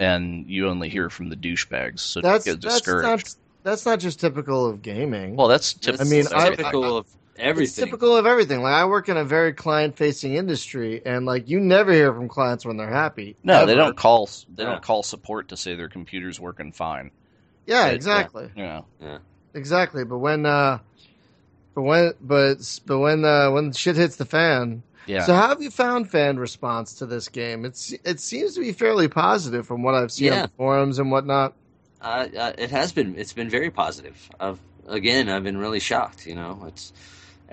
and 0.00 0.48
you 0.48 0.68
only 0.68 0.88
hear 0.88 1.10
from 1.10 1.28
the 1.30 1.36
douchebags. 1.36 2.00
So 2.00 2.22
That's 2.22 2.44
don't 2.44 2.60
that's 2.62 2.88
not 3.02 3.34
that's 3.62 3.86
not 3.86 4.00
just 4.00 4.20
typical 4.20 4.66
of 4.66 4.82
gaming. 4.82 5.36
well, 5.36 5.48
that's 5.48 5.74
That's 5.82 5.98
typical. 6.08 6.36
I 6.36 6.50
mean, 6.50 6.62
I- 6.64 6.74
typical 6.74 6.96
of 6.98 7.06
It's 7.36 7.74
typical 7.74 8.16
of 8.16 8.26
everything. 8.26 8.62
Like 8.62 8.74
I 8.74 8.84
work 8.84 9.08
in 9.08 9.16
a 9.16 9.24
very 9.24 9.52
client-facing 9.52 10.34
industry, 10.34 11.02
and 11.04 11.26
like 11.26 11.48
you 11.48 11.58
never 11.60 11.92
hear 11.92 12.12
from 12.14 12.28
clients 12.28 12.64
when 12.64 12.76
they're 12.76 12.88
happy. 12.90 13.36
no, 13.42 13.66
they 13.66 13.74
don't 13.74 13.96
call 13.96 14.28
they 14.54 14.62
Yeah. 14.62 14.70
don't 14.70 14.82
call 14.82 15.02
support 15.02 15.48
to 15.48 15.56
say 15.56 15.74
their 15.74 15.88
computer's 15.88 16.38
working 16.38 16.70
fine. 16.72 17.10
Yeah, 17.66 17.88
It- 17.88 17.94
exactly, 17.94 18.50
You 18.54 18.62
know, 18.62 19.18
exactly. 19.54 20.04
But 20.04 20.18
when, 20.18 20.46
uh, 20.46 20.78
but 21.74 21.82
when, 21.82 22.12
but 22.20 22.80
but 22.86 22.98
when, 22.98 23.24
uh, 23.24 23.50
when 23.50 23.72
shit 23.72 23.96
hits 23.96 24.16
the 24.16 24.24
fan. 24.26 24.82
yeah. 25.06 25.24
So 25.24 25.34
how 25.34 25.48
have 25.48 25.60
you 25.62 25.70
found 25.70 26.10
fan 26.10 26.38
response 26.38 26.94
to 26.94 27.06
this 27.06 27.28
game? 27.28 27.64
It's 27.64 27.92
it 28.04 28.20
seems 28.20 28.54
to 28.54 28.60
be 28.60 28.72
fairly 28.72 29.08
positive 29.08 29.66
from 29.66 29.82
what 29.82 29.94
I've 29.94 30.12
seen 30.12 30.30
on 30.32 30.38
Yeah. 30.38 30.42
the 30.46 30.52
forums 30.56 30.98
and 30.98 31.10
whatnot. 31.10 31.54
Uh, 32.00 32.28
uh, 32.38 32.52
it 32.58 32.70
has 32.70 32.92
been. 32.92 33.16
It's 33.18 33.32
been 33.32 33.48
very 33.48 33.70
positive. 33.70 34.28
I've 34.38 34.58
again, 34.86 35.28
I've 35.30 35.42
been 35.42 35.56
really 35.56 35.80
shocked. 35.80 36.26
You 36.26 36.34
know, 36.34 36.64
it's 36.68 36.92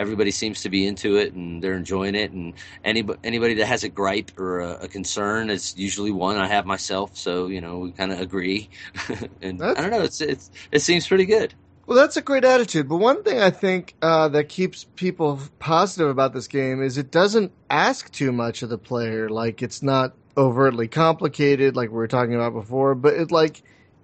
everybody 0.01 0.31
seems 0.31 0.61
to 0.63 0.69
be 0.69 0.85
into 0.85 1.15
it 1.17 1.33
and 1.33 1.63
they're 1.63 1.75
enjoying 1.75 2.15
it. 2.15 2.31
And 2.31 2.53
anybody 2.83 3.19
anybody 3.23 3.53
that 3.55 3.67
has 3.67 3.83
a 3.83 3.89
gripe 3.89 4.31
or 4.39 4.59
a, 4.59 4.71
a 4.83 4.87
concern, 4.87 5.49
it's 5.49 5.77
usually 5.77 6.11
one 6.11 6.37
I 6.37 6.47
have 6.47 6.65
myself. 6.65 7.15
So 7.15 7.47
you 7.47 7.61
know, 7.61 7.79
we 7.79 7.91
kind 7.91 8.11
of 8.11 8.19
agree. 8.19 8.69
and 9.41 9.59
That's- 9.59 9.77
I 9.77 9.81
don't 9.81 9.91
know. 9.91 10.01
It's 10.01 10.19
it's 10.19 10.51
it 10.71 10.79
seems 10.81 11.07
pretty 11.07 11.25
good. 11.25 11.53
Well, 11.87 11.97
that's 11.97 12.15
a 12.15 12.21
great 12.21 12.45
attitude. 12.45 12.87
But 12.87 12.97
one 12.97 13.23
thing 13.23 13.39
I 13.39 13.49
think 13.49 13.95
uh, 14.01 14.29
that 14.29 14.47
keeps 14.49 14.85
people 14.95 15.39
positive 15.59 16.09
about 16.09 16.31
this 16.33 16.47
game 16.47 16.81
is 16.81 16.97
it 16.97 17.11
doesn't 17.11 17.51
ask 17.69 18.11
too 18.11 18.31
much 18.31 18.61
of 18.63 18.69
the 18.69 18.77
player. 18.77 19.29
Like 19.29 19.61
it's 19.61 19.83
not 19.83 20.13
overtly 20.37 20.87
complicated, 20.87 21.75
like 21.75 21.89
we 21.89 21.95
were 21.95 22.07
talking 22.07 22.35
about 22.35 22.53
before. 22.53 22.95
But 22.95 23.15
it 23.15 23.31
like 23.31 23.63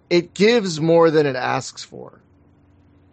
it 0.09 0.33
gives 0.33 0.81
more 0.81 1.11
than 1.11 1.25
it 1.25 1.35
asks 1.35 1.83
for. 1.83 2.21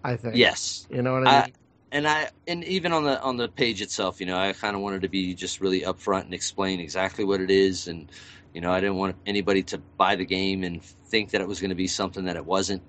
I 0.02 0.16
think. 0.16 0.36
Yes. 0.36 0.86
You 0.90 1.02
know 1.02 1.12
what 1.14 1.26
I 1.28 1.30
I, 1.30 1.44
mean? 1.44 1.54
And 1.94 2.08
I 2.08 2.28
and 2.48 2.64
even 2.64 2.92
on 2.92 3.04
the 3.04 3.22
on 3.22 3.36
the 3.36 3.48
page 3.48 3.80
itself, 3.80 4.20
you 4.20 4.26
know, 4.26 4.36
I 4.36 4.52
kind 4.52 4.74
of 4.74 4.82
wanted 4.82 5.02
to 5.02 5.08
be 5.08 5.32
just 5.34 5.60
really 5.60 5.82
upfront 5.82 6.22
and 6.22 6.34
explain 6.34 6.80
exactly 6.80 7.24
what 7.24 7.40
it 7.40 7.52
is, 7.52 7.86
and 7.86 8.10
you 8.52 8.60
know, 8.60 8.72
I 8.72 8.80
didn't 8.80 8.96
want 8.96 9.16
anybody 9.24 9.62
to 9.62 9.78
buy 9.96 10.16
the 10.16 10.24
game 10.24 10.64
and 10.64 10.82
think 10.82 11.30
that 11.30 11.40
it 11.40 11.48
was 11.48 11.60
going 11.60 11.70
to 11.70 11.76
be 11.76 11.86
something 11.86 12.24
that 12.24 12.36
it 12.36 12.44
wasn't, 12.44 12.82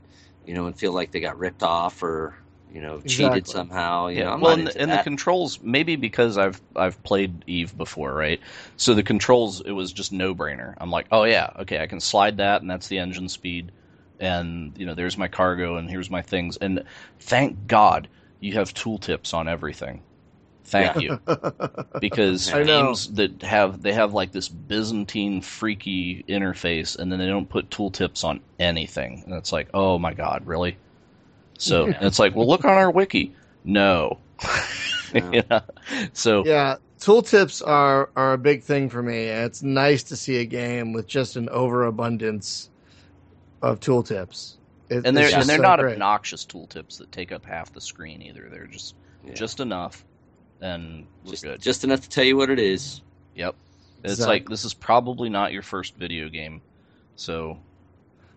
you 0.45 0.56
know, 0.56 0.65
and 0.65 0.77
feel 0.77 0.91
like 0.91 1.11
they 1.11 1.19
got 1.19 1.38
ripped 1.38 1.61
off 1.61 2.02
or 2.02 2.36
you 2.73 2.82
know 2.82 2.99
cheated 3.02 3.38
Exactly. 3.38 3.53
somehow. 3.53 4.07
You 4.07 4.23
know, 4.23 4.32
I'm 4.32 4.41
well, 4.41 4.53
and, 4.53 4.68
into 4.69 4.82
and 4.82 4.91
the 4.91 5.03
controls 5.03 5.60
maybe 5.61 5.98
because 5.98 6.40
I've 6.40 6.60
I've 6.76 7.02
played 7.03 7.44
Eve 7.45 7.77
before, 7.77 8.11
right? 8.11 8.40
So 8.76 8.95
the 8.95 9.03
controls 9.03 9.61
it 9.61 9.72
was 9.72 9.94
just 9.94 10.14
no 10.14 10.34
brainer. 10.34 10.73
I'm 10.80 10.90
like, 10.90 11.06
oh 11.11 11.26
yeah, 11.26 11.52
okay, 11.60 11.80
I 11.80 11.86
can 11.86 11.99
slide 11.99 12.38
that, 12.38 12.61
and 12.61 12.72
that's 12.72 12.88
the 12.88 12.98
engine 12.98 13.30
speed, 13.30 13.72
and 14.19 14.76
you 14.80 14.88
know, 14.88 14.95
there's 14.95 15.15
my 15.15 15.27
cargo, 15.27 15.76
and 15.76 15.88
here's 15.88 16.10
my 16.10 16.23
things, 16.23 16.57
and 16.57 16.84
thank 17.19 17.68
God 17.68 18.07
you 18.46 18.54
have 18.54 18.74
tooltips 18.74 19.34
on 19.34 19.48
everything. 19.48 20.04
Thank 20.66 21.00
you, 21.00 21.20
because 22.00 22.54
I 22.54 22.64
know. 22.64 22.68
games 22.88 23.14
that 23.16 23.42
have 23.44 23.82
they 23.82 23.94
have 23.94 24.14
like 24.14 24.32
this 24.32 24.50
Byzantine 24.50 25.42
freaky 25.42 26.24
interface, 26.30 26.98
and 26.98 27.12
then 27.12 27.20
they 27.20 27.28
don't 27.28 27.50
put 27.50 27.70
tooltips 27.70 28.24
on 28.24 28.42
anything, 28.60 29.24
and 29.26 29.36
it's 29.36 29.52
like, 29.52 29.70
oh 29.74 30.00
my 30.00 30.14
God, 30.14 30.46
really? 30.48 30.80
So 31.58 31.88
Yeah. 31.88 31.98
it's 32.02 32.20
like, 32.20 32.36
well, 32.36 32.48
look 32.48 32.66
on 32.66 32.72
our 32.74 32.92
wiki. 32.92 33.36
No. 33.64 34.22
No. 35.12 35.32
You 35.32 35.44
know? 35.50 35.62
So 36.14 36.44
yeah, 36.44 36.78
tooltips 37.00 37.62
are 37.66 38.12
are 38.16 38.34
a 38.34 38.38
big 38.38 38.64
thing 38.64 38.90
for 38.90 39.02
me. 39.04 39.26
It's 39.26 39.64
nice 39.64 40.04
to 40.06 40.16
see 40.18 40.38
a 40.38 40.46
game 40.46 40.94
with 40.94 41.08
just 41.08 41.36
an 41.36 41.50
overabundance 41.50 42.70
of 43.62 43.80
tooltips. 43.82 44.58
It- 44.90 45.06
and 45.06 45.16
they're 45.18 45.34
and 45.34 45.49
they're 45.49 45.57
so 45.57 45.62
not 45.64 45.80
great. 45.80 45.94
obnoxious 45.94 46.45
tooltips 46.45 46.98
that 46.99 47.12
take 47.12 47.32
up 47.32 47.45
half 47.45 47.74
the 47.74 47.82
screen 47.82 48.22
either. 48.22 48.48
They're 48.52 48.68
just 48.68 48.95
Yeah. 49.26 49.34
just 49.34 49.60
enough, 49.60 50.03
and 50.62 51.07
just, 51.26 51.44
good. 51.44 51.62
just 51.62 51.84
enough 51.84 52.02
to 52.02 52.10
tell 52.10 52.24
you 52.24 52.38
what 52.38 52.49
it 52.49 52.60
is. 52.60 53.02
Yep. 53.36 53.56
It's 54.03 54.20
like 54.26 54.48
this 54.48 54.66
is 54.66 54.74
probably 54.76 55.30
not 55.30 55.52
your 55.52 55.64
first 55.64 55.95
video 55.95 56.30
game, 56.30 56.62
so 57.16 57.57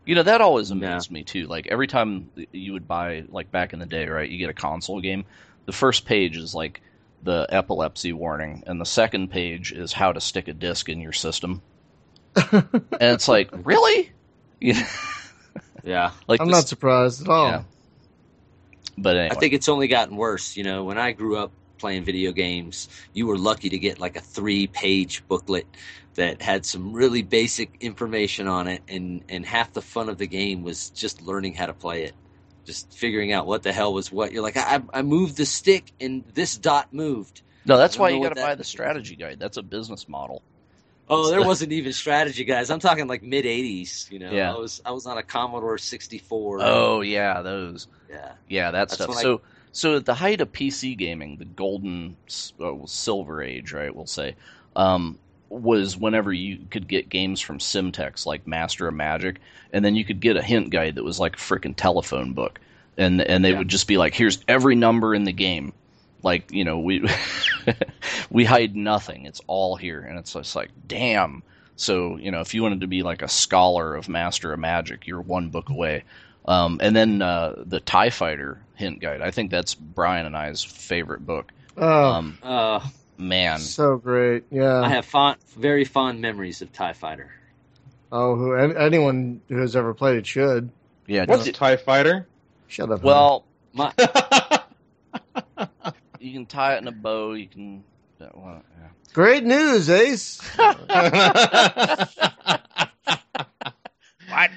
you 0.06 0.14
know 0.14 0.22
that 0.22 0.40
always 0.40 0.70
amazed 0.70 1.10
me 1.10 1.22
too. 1.24 1.46
Like 1.46 1.66
every 1.66 1.86
time 1.86 2.30
you 2.52 2.72
would 2.72 2.88
buy, 2.88 3.24
like 3.28 3.50
back 3.50 3.74
in 3.74 3.78
the 3.78 3.84
day, 3.86 4.06
right? 4.08 4.28
You 4.30 4.38
get 4.38 4.48
a 4.48 4.54
console 4.54 5.00
game. 5.02 5.26
The 5.66 5.72
first 5.72 6.06
page 6.06 6.38
is 6.38 6.54
like 6.54 6.80
the 7.22 7.46
epilepsy 7.50 8.14
warning, 8.14 8.62
and 8.66 8.80
the 8.80 8.86
second 8.86 9.28
page 9.30 9.72
is 9.72 9.92
how 9.92 10.12
to 10.12 10.20
stick 10.22 10.48
a 10.48 10.54
disc 10.54 10.88
in 10.88 11.00
your 11.02 11.12
system. 11.12 11.60
and 12.52 12.70
it's 13.00 13.28
like, 13.28 13.50
really? 13.52 14.12
You 14.60 14.74
know, 14.74 14.86
Yeah, 15.88 16.10
like 16.26 16.42
I'm 16.42 16.48
this- 16.48 16.56
not 16.56 16.68
surprised 16.68 17.22
at 17.22 17.28
all. 17.28 17.48
Yeah. 17.48 17.62
But 18.98 19.16
anyway, 19.16 19.34
I 19.34 19.38
think 19.38 19.54
it's 19.54 19.70
only 19.70 19.88
gotten 19.88 20.16
worse. 20.16 20.54
You 20.56 20.64
know, 20.64 20.84
when 20.84 20.98
I 20.98 21.12
grew 21.12 21.38
up 21.38 21.50
playing 21.78 22.04
video 22.04 22.32
games, 22.32 22.88
you 23.14 23.26
were 23.26 23.38
lucky 23.38 23.70
to 23.70 23.78
get 23.78 23.98
like 23.98 24.16
a 24.16 24.20
three-page 24.20 25.26
booklet 25.28 25.66
that 26.16 26.42
had 26.42 26.66
some 26.66 26.92
really 26.92 27.22
basic 27.22 27.70
information 27.80 28.48
on 28.48 28.68
it, 28.68 28.82
and 28.86 29.22
and 29.30 29.46
half 29.46 29.72
the 29.72 29.80
fun 29.80 30.10
of 30.10 30.18
the 30.18 30.26
game 30.26 30.62
was 30.62 30.90
just 30.90 31.22
learning 31.22 31.54
how 31.54 31.64
to 31.64 31.72
play 31.72 32.02
it, 32.02 32.14
just 32.66 32.92
figuring 32.92 33.32
out 33.32 33.46
what 33.46 33.62
the 33.62 33.72
hell 33.72 33.94
was 33.94 34.12
what. 34.12 34.30
You're 34.30 34.42
like, 34.42 34.58
I, 34.58 34.82
I 34.92 35.00
moved 35.00 35.38
the 35.38 35.46
stick, 35.46 35.92
and 36.00 36.22
this 36.34 36.58
dot 36.58 36.92
moved. 36.92 37.40
no, 37.64 37.78
that's 37.78 37.98
why 37.98 38.10
you 38.10 38.22
got 38.22 38.34
to 38.34 38.42
buy 38.42 38.56
the 38.56 38.64
strategy 38.64 39.16
guide. 39.16 39.38
That's 39.38 39.56
a 39.56 39.62
business 39.62 40.06
model. 40.06 40.42
Oh, 41.10 41.30
there 41.30 41.42
wasn't 41.46 41.72
even 41.72 41.92
strategy, 41.92 42.44
guys. 42.44 42.70
I'm 42.70 42.80
talking 42.80 43.06
like 43.06 43.22
mid 43.22 43.44
'80s. 43.44 44.10
You 44.10 44.18
know, 44.20 44.30
Yeah. 44.30 44.54
I 44.54 44.58
was 44.58 44.80
I 44.84 44.90
was 44.92 45.06
on 45.06 45.18
a 45.18 45.22
Commodore 45.22 45.78
64. 45.78 46.60
Oh 46.62 47.00
yeah, 47.00 47.42
those. 47.42 47.86
yeah. 48.10 48.32
Yeah, 48.48 48.70
that 48.70 48.88
That's 48.90 48.94
stuff. 48.94 49.08
when 49.08 49.18
I- 49.18 49.22
So, 49.22 49.40
so 49.72 49.96
at 49.96 50.06
the 50.06 50.14
height 50.14 50.40
of 50.40 50.52
PC 50.52 50.96
gaming, 50.96 51.36
the 51.36 51.44
golden 51.44 52.16
uh, 52.60 52.72
silver 52.86 53.42
age, 53.42 53.72
right? 53.72 53.94
We'll 53.94 54.06
say, 54.06 54.34
um, 54.76 55.18
was 55.50 55.96
whenever 55.96 56.32
you 56.32 56.58
could 56.70 56.86
get 56.88 57.08
games 57.08 57.40
from 57.40 57.58
Simtex 57.58 58.26
like 58.26 58.46
Master 58.46 58.86
of 58.88 58.94
Magic, 58.94 59.40
and 59.72 59.84
then 59.84 59.94
you 59.94 60.04
could 60.04 60.20
get 60.20 60.36
a 60.36 60.42
hint 60.42 60.70
guide 60.70 60.96
that 60.96 61.04
was 61.04 61.18
like 61.20 61.34
a 61.36 61.38
freaking 61.38 61.74
telephone 61.76 62.32
book, 62.34 62.60
and 62.96 63.20
and 63.22 63.44
they 63.44 63.52
Yeah. 63.52 63.58
would 63.58 63.68
just 63.68 63.86
be 63.88 63.96
like, 63.98 64.14
"Here's 64.14 64.44
every 64.48 64.74
number 64.74 65.14
in 65.14 65.24
the 65.24 65.32
game." 65.32 65.72
Like 66.22 66.50
you 66.52 66.64
know, 66.64 66.80
we 66.80 67.08
we 68.30 68.44
hide 68.44 68.74
nothing; 68.76 69.26
it's 69.26 69.40
all 69.46 69.76
here, 69.76 70.00
and 70.00 70.18
it's 70.18 70.32
just 70.32 70.56
like, 70.56 70.70
damn. 70.86 71.42
So 71.76 72.16
you 72.16 72.30
know, 72.30 72.40
if 72.40 72.54
you 72.54 72.62
wanted 72.62 72.80
to 72.80 72.86
be 72.88 73.02
like 73.02 73.22
a 73.22 73.28
scholar 73.28 73.94
of 73.94 74.08
Master 74.08 74.52
of 74.52 74.58
Magic, 74.58 75.06
you're 75.06 75.20
one 75.20 75.48
book 75.50 75.68
away. 75.68 76.04
Um, 76.46 76.80
and 76.82 76.96
then 76.96 77.20
uh, 77.22 77.62
the 77.66 77.78
Tie 77.78 78.10
Fighter 78.10 78.58
hint 78.74 79.00
guide. 79.00 79.20
I 79.20 79.30
think 79.30 79.50
that's 79.50 79.74
Brian 79.74 80.24
and 80.26 80.36
I's 80.36 80.64
favorite 80.64 81.24
book. 81.26 81.52
Oh, 81.76 82.10
Um, 82.10 82.38
Uh, 82.42 82.80
man, 83.18 83.58
so 83.60 83.96
great. 83.98 84.44
Yeah. 84.50 84.80
I 84.80 84.88
have 84.88 85.04
fond, 85.04 85.36
very 85.56 85.84
fond 85.84 86.20
memories 86.22 86.62
of 86.62 86.72
Tie 86.72 86.94
Fighter. 86.94 87.30
Oh, 88.10 88.34
who 88.34 88.54
an- 88.54 88.76
anyone 88.78 89.42
who 89.48 89.58
has 89.58 89.76
ever 89.76 89.92
played 89.92 90.16
it 90.16 90.26
should. 90.26 90.70
yeah. 91.06 91.26
What's 91.26 91.44
did- 91.44 91.54
Tie 91.54 91.76
Fighter? 91.76 92.26
Shut 92.66 92.90
up. 92.90 93.02
well, 93.02 93.44
My, 93.74 93.92
you 96.18 96.32
can 96.32 96.46
tie 96.46 96.74
it 96.74 96.82
in 96.82 96.88
a 96.88 96.92
bow. 96.92 97.32
You 97.32 97.48
can. 97.48 97.84
uh, 98.20 98.26
well, 98.34 98.62
yeah. 98.80 98.88
great 99.12 99.44
news, 99.44 99.88
Ace. 99.90 100.40
What? 104.30 104.50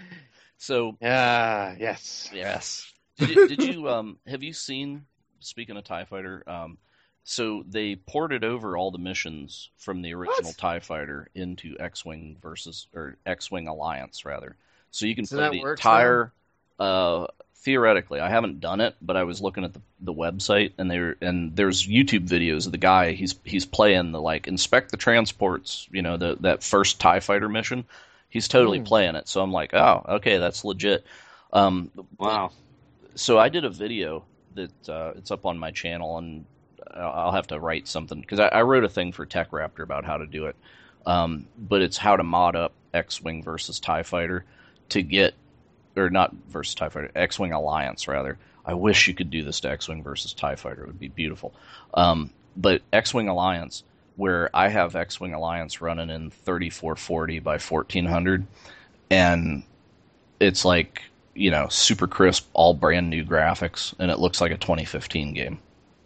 So 0.58 0.98
yeah. 1.02 1.76
Yes. 1.80 2.30
yes. 2.34 2.88
Did 3.18 3.30
you, 3.30 3.48
did 3.50 3.64
you 3.64 3.90
um 3.90 4.18
have 4.26 4.42
you 4.42 4.52
seen? 4.52 5.06
Speaking 5.42 5.78
of 5.78 5.84
Tie 5.84 6.06
Fighter, 6.06 6.44
um, 6.48 6.78
so 7.24 7.64
they 7.68 7.96
ported 7.96 8.44
over 8.44 8.78
all 8.78 8.90
the 8.90 8.98
missions 8.98 9.70
from 9.78 10.02
the 10.02 10.14
original 10.14 10.50
What? 10.50 10.58
Tie 10.58 10.80
Fighter 10.80 11.28
into 11.36 11.76
X-wing 11.80 12.38
versus 12.42 12.88
or 12.96 13.18
X-wing 13.26 13.68
Alliance 13.68 14.26
rather. 14.26 14.56
So 14.92 15.06
you 15.06 15.16
can 15.16 15.26
So 15.26 15.38
play 15.38 15.46
that 15.46 15.52
the 15.52 15.62
works 15.62 15.80
entire. 15.82 16.32
Uh, 16.80 17.28
theoretically, 17.62 18.20
I 18.20 18.30
haven't 18.30 18.60
done 18.60 18.82
it, 18.82 18.96
but 19.02 19.18
I 19.18 19.24
was 19.24 19.42
looking 19.42 19.64
at 19.64 19.74
the, 19.74 19.82
the 20.00 20.14
website 20.14 20.74
and 20.78 20.90
there 20.92 21.18
and 21.22 21.56
there's 21.56 21.88
YouTube 21.88 22.28
videos 22.28 22.66
of 22.66 22.72
the 22.72 22.78
guy. 22.78 23.14
He's 23.14 23.36
he's 23.46 23.66
playing 23.66 24.12
the 24.12 24.22
like 24.22 24.48
inspect 24.48 24.92
the 24.92 24.98
transports. 24.98 25.88
You 25.92 26.02
know 26.02 26.18
the 26.18 26.38
that 26.42 26.64
first 26.64 27.00
Tie 27.00 27.20
Fighter 27.22 27.50
mission. 27.50 27.86
He's 28.30 28.48
totally 28.48 28.80
Hmm. 28.80 28.86
playing 28.86 29.16
it. 29.16 29.28
So 29.28 29.42
I'm 29.42 29.52
like, 29.52 29.74
oh, 29.74 30.04
okay, 30.10 30.38
that's 30.38 30.64
legit. 30.66 31.06
Um, 31.54 31.92
wow. 32.20 32.52
so 33.16 33.38
I 33.40 33.50
did 33.50 33.66
a 33.66 33.70
video 33.70 34.26
that 34.56 34.90
uh, 34.90 35.14
it's 35.18 35.32
up 35.32 35.46
on 35.46 35.58
my 35.58 35.72
channel, 35.72 36.18
and 36.18 36.46
I'll 36.96 37.12
I'll 37.12 37.32
have 37.34 37.48
to 37.48 37.60
write 37.60 37.88
something 37.88 38.22
because 38.22 38.40
I, 38.40 38.48
I 38.48 38.62
wrote 38.64 38.84
a 38.84 38.90
thing 38.90 39.12
for 39.12 39.26
Tech 39.26 39.52
Raptor 39.52 39.84
about 39.84 40.06
how 40.06 40.18
to 40.18 40.28
do 40.28 40.48
it. 40.48 40.56
Um, 41.06 41.50
but 41.58 41.82
it's 41.82 41.98
how 41.98 42.16
to 42.18 42.24
mod 42.24 42.56
up 42.56 42.76
X-wing 42.94 43.44
versus 43.44 43.80
Tie 43.80 44.04
Fighter 44.04 44.46
to 44.90 45.02
get, 45.04 45.36
or 45.96 46.10
not 46.10 46.34
versus 46.50 46.76
Tie 46.76 46.90
Fighter, 46.90 47.12
X-wing 47.16 47.52
Alliance 47.52 48.08
rather. 48.08 48.38
I 48.66 48.74
wish 48.76 49.08
you 49.08 49.14
could 49.14 49.32
do 49.32 49.44
this 49.44 49.60
to 49.62 49.72
X-wing 49.72 50.04
versus 50.04 50.34
Tie 50.34 50.56
Fighter; 50.56 50.84
it 50.84 50.88
would 50.88 51.00
be 51.00 51.08
beautiful. 51.08 51.54
Um, 51.94 52.32
but 52.56 52.82
X-wing 52.94 53.28
Alliance, 53.28 53.84
where 54.16 54.50
I 54.54 54.68
have 54.70 54.96
X-wing 54.96 55.34
Alliance 55.34 55.82
running 55.82 56.10
in 56.10 56.30
3440 56.30 57.40
by 57.40 57.58
1400, 57.58 58.46
and 59.10 59.64
it's 60.40 60.64
like 60.64 61.04
you 61.34 61.52
know 61.52 61.68
super 61.70 62.08
crisp, 62.08 62.48
all 62.54 62.74
brand 62.74 63.10
new 63.10 63.24
graphics, 63.24 63.94
and 64.00 64.12
it 64.12 64.20
looks 64.20 64.42
like 64.42 64.52
a 64.52 64.58
2015 64.58 65.34
game. 65.34 65.60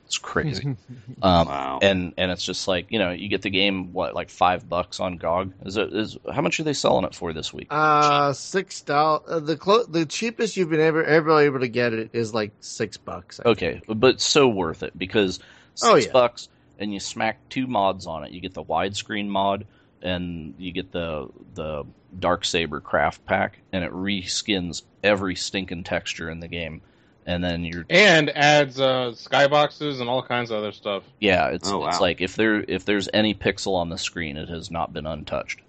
It's 0.06 0.18
crazy. 0.18 0.76
Um, 1.22 1.48
Wow. 1.48 1.80
and 1.82 2.14
and 2.18 2.30
it's 2.32 2.44
just 2.44 2.68
like 2.68 2.91
you 2.91 2.99
know 2.99 3.11
you 3.11 3.30
get 3.30 3.41
the 3.41 3.49
game 3.49 3.94
what 3.94 4.14
like 4.14 4.30
five 4.30 4.68
bucks 4.68 4.99
on 4.99 5.18
GOG 5.18 5.53
is 5.65 5.77
it 5.77 5.94
is 5.94 6.18
how 6.32 6.41
much 6.41 6.60
are 6.60 6.64
they 6.64 6.73
selling 6.73 7.06
it 7.06 7.15
for 7.15 7.34
this 7.34 7.53
week? 7.53 7.68
Uh, 7.72 8.34
six 8.34 8.82
dollars. 8.82 9.23
Uh, 9.27 9.40
the 9.40 9.57
clo- 9.57 9.86
the 9.86 10.06
cheapest 10.06 10.57
you've 10.57 10.69
been 10.69 10.80
ever 10.82 11.03
ever 11.03 11.40
able 11.40 11.60
to 11.60 11.68
get 11.68 11.94
it 11.94 12.11
is 12.14 12.34
like 12.34 12.52
six 12.60 12.98
bucks. 12.98 13.40
I 13.40 13.49
Okay, 13.49 13.82
but 13.88 14.22
so 14.22 14.48
worth 14.48 14.84
it 14.84 14.98
because 14.98 15.40
six 15.73 15.90
Oh, 15.90 15.95
yeah. 15.95 16.11
bucks 16.11 16.49
and 16.77 16.94
you 16.94 16.99
smack 16.99 17.48
two 17.49 17.65
mods 17.68 18.06
on 18.06 18.23
it. 18.26 18.32
You 18.32 18.41
get 18.41 18.53
the 18.53 18.64
widescreen 18.64 19.27
mod 19.27 19.65
and 20.02 20.53
you 20.57 20.72
get 20.72 20.91
the 20.91 21.27
the 21.53 21.86
dark 22.18 22.45
saber 22.45 22.82
craft 22.82 23.26
pack, 23.26 23.60
and 23.72 23.84
it 23.84 23.91
reskins 23.91 24.84
every 25.03 25.36
stinking 25.36 25.84
texture 25.86 26.30
in 26.30 26.40
the 26.40 26.48
game. 26.48 26.82
And 27.26 27.43
then 27.43 27.64
you're 27.64 27.85
and 27.89 28.30
adds 28.30 28.80
uh, 28.80 29.11
skyboxes 29.15 29.99
and 29.99 30.07
all 30.10 30.22
kinds 30.22 30.52
of 30.52 30.57
other 30.60 30.72
stuff. 30.72 31.03
yeah, 31.19 31.47
it's 31.47 31.68
Oh, 31.68 31.77
it's 31.88 31.95
wow. 31.95 32.02
like 32.02 32.22
if 32.22 32.35
there 32.35 32.64
if 32.68 32.85
there's 32.85 33.10
any 33.14 33.34
pixel 33.34 33.76
on 33.77 33.89
the 33.89 33.97
screen, 33.97 34.38
it 34.38 34.47
has 34.49 34.69
not 34.69 34.93
been 34.93 35.07
untouched. 35.07 35.60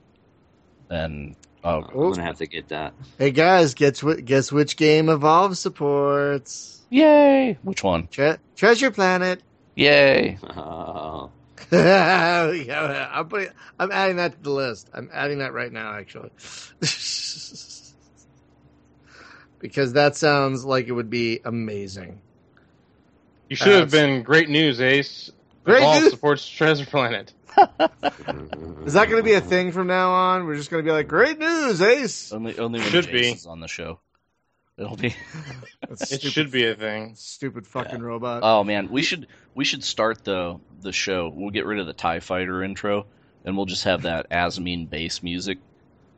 And 0.91 1.35
oh, 1.65 1.83
I'm 1.83 2.11
gonna 2.11 2.23
have 2.25 2.39
to 2.39 2.47
get 2.47 2.69
that. 2.69 2.93
Hey 3.19 3.31
guys, 3.31 3.73
guess 3.75 4.01
wh- 4.01 4.23
guess 4.23 4.53
which 4.53 4.77
game 4.77 5.09
Evolve 5.09 5.57
supports? 5.57 6.85
yay! 6.91 7.59
Which 7.63 7.83
one? 7.83 8.07
Tre- 8.09 8.37
Treasure 8.57 8.91
Planet. 8.91 9.43
Yay! 9.75 10.39
Oh, 10.59 11.33
yeah, 11.73 13.09
I'm 13.11 13.29
putting. 13.29 13.49
I'm 13.79 13.91
adding 13.91 14.17
that 14.17 14.33
to 14.33 14.39
the 14.43 14.51
list. 14.51 14.91
I'm 14.93 15.09
adding 15.11 15.39
that 15.39 15.55
right 15.55 15.73
now, 15.73 15.95
actually, 15.95 16.29
because 19.59 19.93
that 19.95 20.17
sounds 20.17 20.65
like 20.65 20.87
it 20.89 20.93
would 20.93 21.11
be 21.11 21.41
amazing. 21.45 22.21
You 23.49 23.57
should 23.57 23.69
have 23.75 23.95
uh, 23.95 23.97
been 23.97 24.23
great 24.23 24.49
news, 24.49 24.81
Ace. 24.81 25.31
Great 25.65 25.79
Evolve 25.79 26.03
news? 26.03 26.11
supports 26.13 26.49
Treasure 26.49 26.87
Planet. 26.87 27.33
Is 28.85 28.93
that 28.93 29.09
going 29.09 29.17
to 29.17 29.23
be 29.23 29.33
a 29.35 29.41
thing 29.41 29.73
from 29.73 29.87
now 29.87 30.11
on? 30.11 30.47
We're 30.47 30.57
just 30.57 30.71
going 30.71 30.85
to 30.85 30.89
be 30.89 30.93
like, 30.93 31.09
"Great 31.09 31.39
news, 31.39 31.81
Ace." 31.81 32.33
Only 32.33 32.59
only 32.59 32.81
when 32.81 32.89
Should 32.91 33.07
Jace 33.07 33.13
be. 33.13 33.29
is 33.31 33.47
on 33.47 33.61
the 33.61 33.69
show. 33.69 33.99
It'll 34.77 34.97
be. 34.97 35.15
That's 35.89 36.03
It 36.13 36.21
stupid, 36.21 36.33
should 36.33 36.51
be 36.51 36.67
a 36.67 36.75
thing. 36.75 37.15
stupid 37.17 37.67
fucking 37.67 38.03
robot. 38.03 38.41
Oh 38.43 38.63
man, 38.63 38.91
we 38.91 39.03
should 39.03 39.27
we 39.55 39.65
should 39.65 39.83
start 39.83 40.23
the 40.25 40.59
the 40.83 40.93
show. 40.93 41.33
We'll 41.35 41.51
get 41.51 41.65
rid 41.67 41.79
of 41.79 41.87
the 41.87 41.95
Tie 41.95 42.21
Fighter 42.21 42.63
intro, 42.63 43.07
and 43.45 43.57
we'll 43.57 43.67
just 43.67 43.85
have 43.85 44.03
that 44.03 44.29
Asmine 44.31 44.91
bass 44.91 45.23
music. 45.23 45.59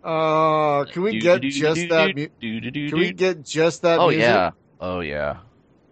Oh, 0.04 0.86
can 0.92 1.02
we 1.02 1.18
get 1.18 1.42
just 1.42 1.88
that? 1.88 2.14
Mu- 2.16 2.28
Can 2.40 2.98
we 2.98 3.12
get 3.12 3.44
just 3.44 3.82
that? 3.82 3.98
Oh 3.98 4.08
music? 4.08 4.22
yeah. 4.22 4.50
Oh 4.80 5.00
yeah. 5.00 5.38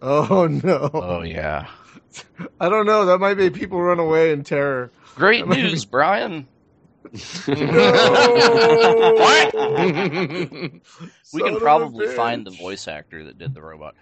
Oh 0.01 0.47
no. 0.65 0.91
Oh 0.93 1.23
yeah. 1.23 1.67
I 2.61 2.69
don't 2.69 2.87
know. 2.87 3.07
That 3.07 3.19
might 3.19 3.37
make 3.37 3.55
people 3.55 3.81
run 3.83 3.99
away 3.99 4.31
in 4.33 4.45
terror. 4.45 4.91
Great 5.17 5.47
might 5.47 5.57
be- 5.57 5.63
news, 5.63 5.85
Brian. 5.85 6.47
what? 7.13 7.19
We 11.33 11.43
can 11.43 11.59
probably 11.59 12.09
find 12.09 12.47
the 12.47 12.51
voice 12.51 12.89
actor 12.89 13.25
that 13.25 13.39
did 13.39 13.55
the 13.55 13.63
robot. 13.63 13.95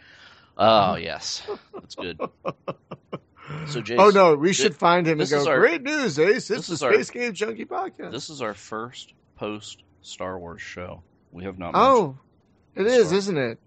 Oh 0.57 0.95
yes, 0.97 1.43
that's 1.75 1.95
good. 1.95 2.19
So 2.21 3.81
oh, 3.81 3.83
Jace, 3.83 3.97
Oh 3.99 4.11
no, 4.11 4.35
we 4.37 4.53
should 4.55 4.75
find 4.77 5.07
him 5.07 5.21
and 5.21 5.29
go. 5.29 5.47
our- 5.47 5.59
Great 5.59 5.83
news, 5.83 6.19
Ace! 6.19 6.37
It's 6.37 6.49
this 6.49 6.67
the 6.69 6.73
is 6.75 6.83
our- 6.83 6.95
Space 6.95 7.11
Game 7.11 7.33
Junkie 7.35 7.67
podcast. 7.67 8.13
this 8.13 8.31
is 8.31 8.41
our 8.41 8.55
first 8.55 9.13
post 9.37 9.83
Star 10.05 10.39
Wars 10.39 10.63
show. 10.63 11.03
We 11.33 11.45
have 11.45 11.59
not. 11.59 11.73
oh, 11.75 12.17
it 12.77 12.87
is, 12.87 13.07
Sorry. 13.09 13.19
isn't 13.19 13.39
it? 13.39 13.59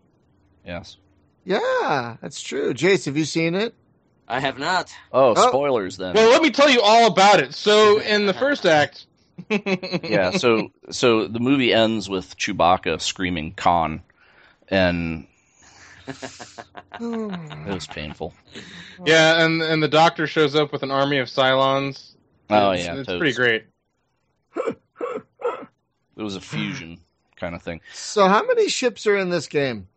yes. 0.65 0.97
Yeah, 1.45 2.17
that's 2.21 2.41
true. 2.41 2.73
Jace, 2.73 3.05
have 3.05 3.15
you 3.15 3.23
seen 3.25 3.55
it? 3.55 3.73
I 4.27 4.41
have 4.41 4.59
not. 4.59 4.91
Oh, 5.13 5.33
Oh. 5.37 5.47
spoilers 5.47 5.95
then. 5.95 6.13
well, 6.13 6.29
let 6.29 6.41
me 6.41 6.49
tell 6.51 6.69
you 6.69 6.81
all 6.81 7.07
about 7.07 7.39
it. 7.39 7.53
So, 7.53 8.01
in 8.01 8.25
the 8.25 8.33
first 8.33 8.65
act, 8.79 9.05
yeah. 9.49 10.31
So 10.31 10.71
so 10.89 11.27
the 11.27 11.39
movie 11.39 11.73
ends 11.73 12.09
with 12.09 12.35
Chewbacca 12.37 12.99
screaming 13.01 13.53
"Khan," 13.53 14.01
and 14.67 15.25
it 16.07 17.67
was 17.73 17.87
painful. 17.87 18.33
yeah, 19.05 19.45
and 19.45 19.61
and 19.61 19.81
the 19.81 19.87
Doctor 19.87 20.27
shows 20.27 20.55
up 20.55 20.71
with 20.73 20.83
an 20.83 20.91
army 20.91 21.19
of 21.19 21.27
Cylons. 21.27 22.15
Oh 22.49 22.71
it's, 22.71 22.83
yeah, 22.85 22.95
it's 22.95 23.07
totes. 23.07 23.19
pretty 23.19 23.35
great. 23.35 23.65
It 26.17 26.21
was 26.23 26.35
a 26.35 26.41
fusion 26.41 26.99
kind 27.35 27.53
of 27.55 27.61
thing. 27.61 27.79
So, 27.93 28.27
how 28.27 28.45
many 28.45 28.67
ships 28.69 29.05
are 29.07 29.15
in 29.15 29.29
this 29.29 29.47
game? 29.47 29.87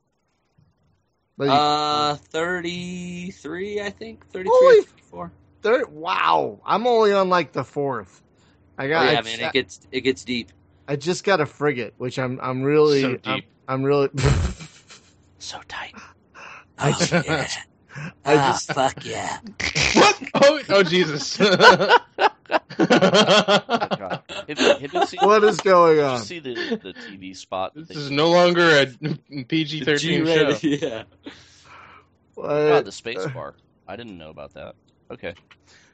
Like, 1.39 1.49
Uh, 1.51 2.17
thirty-three, 2.17 3.81
I 3.81 3.91
think. 3.91 4.27
Thirty-three, 4.27 4.51
Holy- 4.55 4.79
or 4.79 4.83
thirty-four. 4.83 5.33
thir- 5.63 5.87
wow, 5.87 6.61
I'm 6.67 6.87
only 6.87 7.13
on 7.15 7.29
like 7.31 7.53
the 7.53 7.65
fourth. 7.65 8.21
I 8.77 8.85
Oh, 8.85 8.89
got. 8.89 9.13
yeah, 9.13 9.19
I, 9.19 9.23
man, 9.23 9.41
it 9.41 9.53
gets 9.55 9.81
it 9.91 10.03
gets 10.03 10.25
deep. 10.25 10.53
I 10.87 10.97
just 10.97 11.25
got 11.25 11.41
a 11.41 11.47
frigate, 11.47 11.95
which 11.97 12.19
I'm. 12.19 12.39
I'm 12.43 12.63
really. 12.63 13.03
So 13.03 13.19
I'm, 13.25 13.37
deep. 13.37 13.47
I'm 13.67 13.83
really. 13.83 14.09
So 15.43 15.59
tight. 15.69 15.95
I 16.79 16.91
Oh, 16.91 16.99
just- 16.99 17.13
yeah. 17.27 17.49
I 18.27 18.37
Ah, 18.37 18.53
just- 18.53 18.73
fuck 18.75 19.05
yeah. 19.07 19.39
What? 19.95 20.23
Oh, 20.35 20.61
oh 20.69 20.83
Jesus! 20.83 21.39
Oh, 22.81 24.19
what 25.23 25.45
is 25.45 25.57
going 25.61 25.97
Did 25.97 26.03
you 26.03 26.07
on? 26.07 26.21
see 26.23 26.39
the 26.39 26.55
the 26.83 26.95
TV 26.95 27.37
spot? 27.37 27.73
this 27.75 27.89
they- 27.89 27.95
is 27.95 28.11
no 28.11 28.31
longer 28.31 28.69
a 28.81 29.45
PG 29.45 29.85
thirteen 29.85 30.27
show. 30.27 30.57
Yeah. 30.63 31.05
What? 32.35 32.47
God, 32.49 32.85
the 32.87 32.93
space 32.93 33.25
bar. 33.35 33.55
I 33.87 33.97
didn't 33.97 34.17
know 34.17 34.31
about 34.31 34.55
that. 34.55 34.75
Okay, 35.11 35.35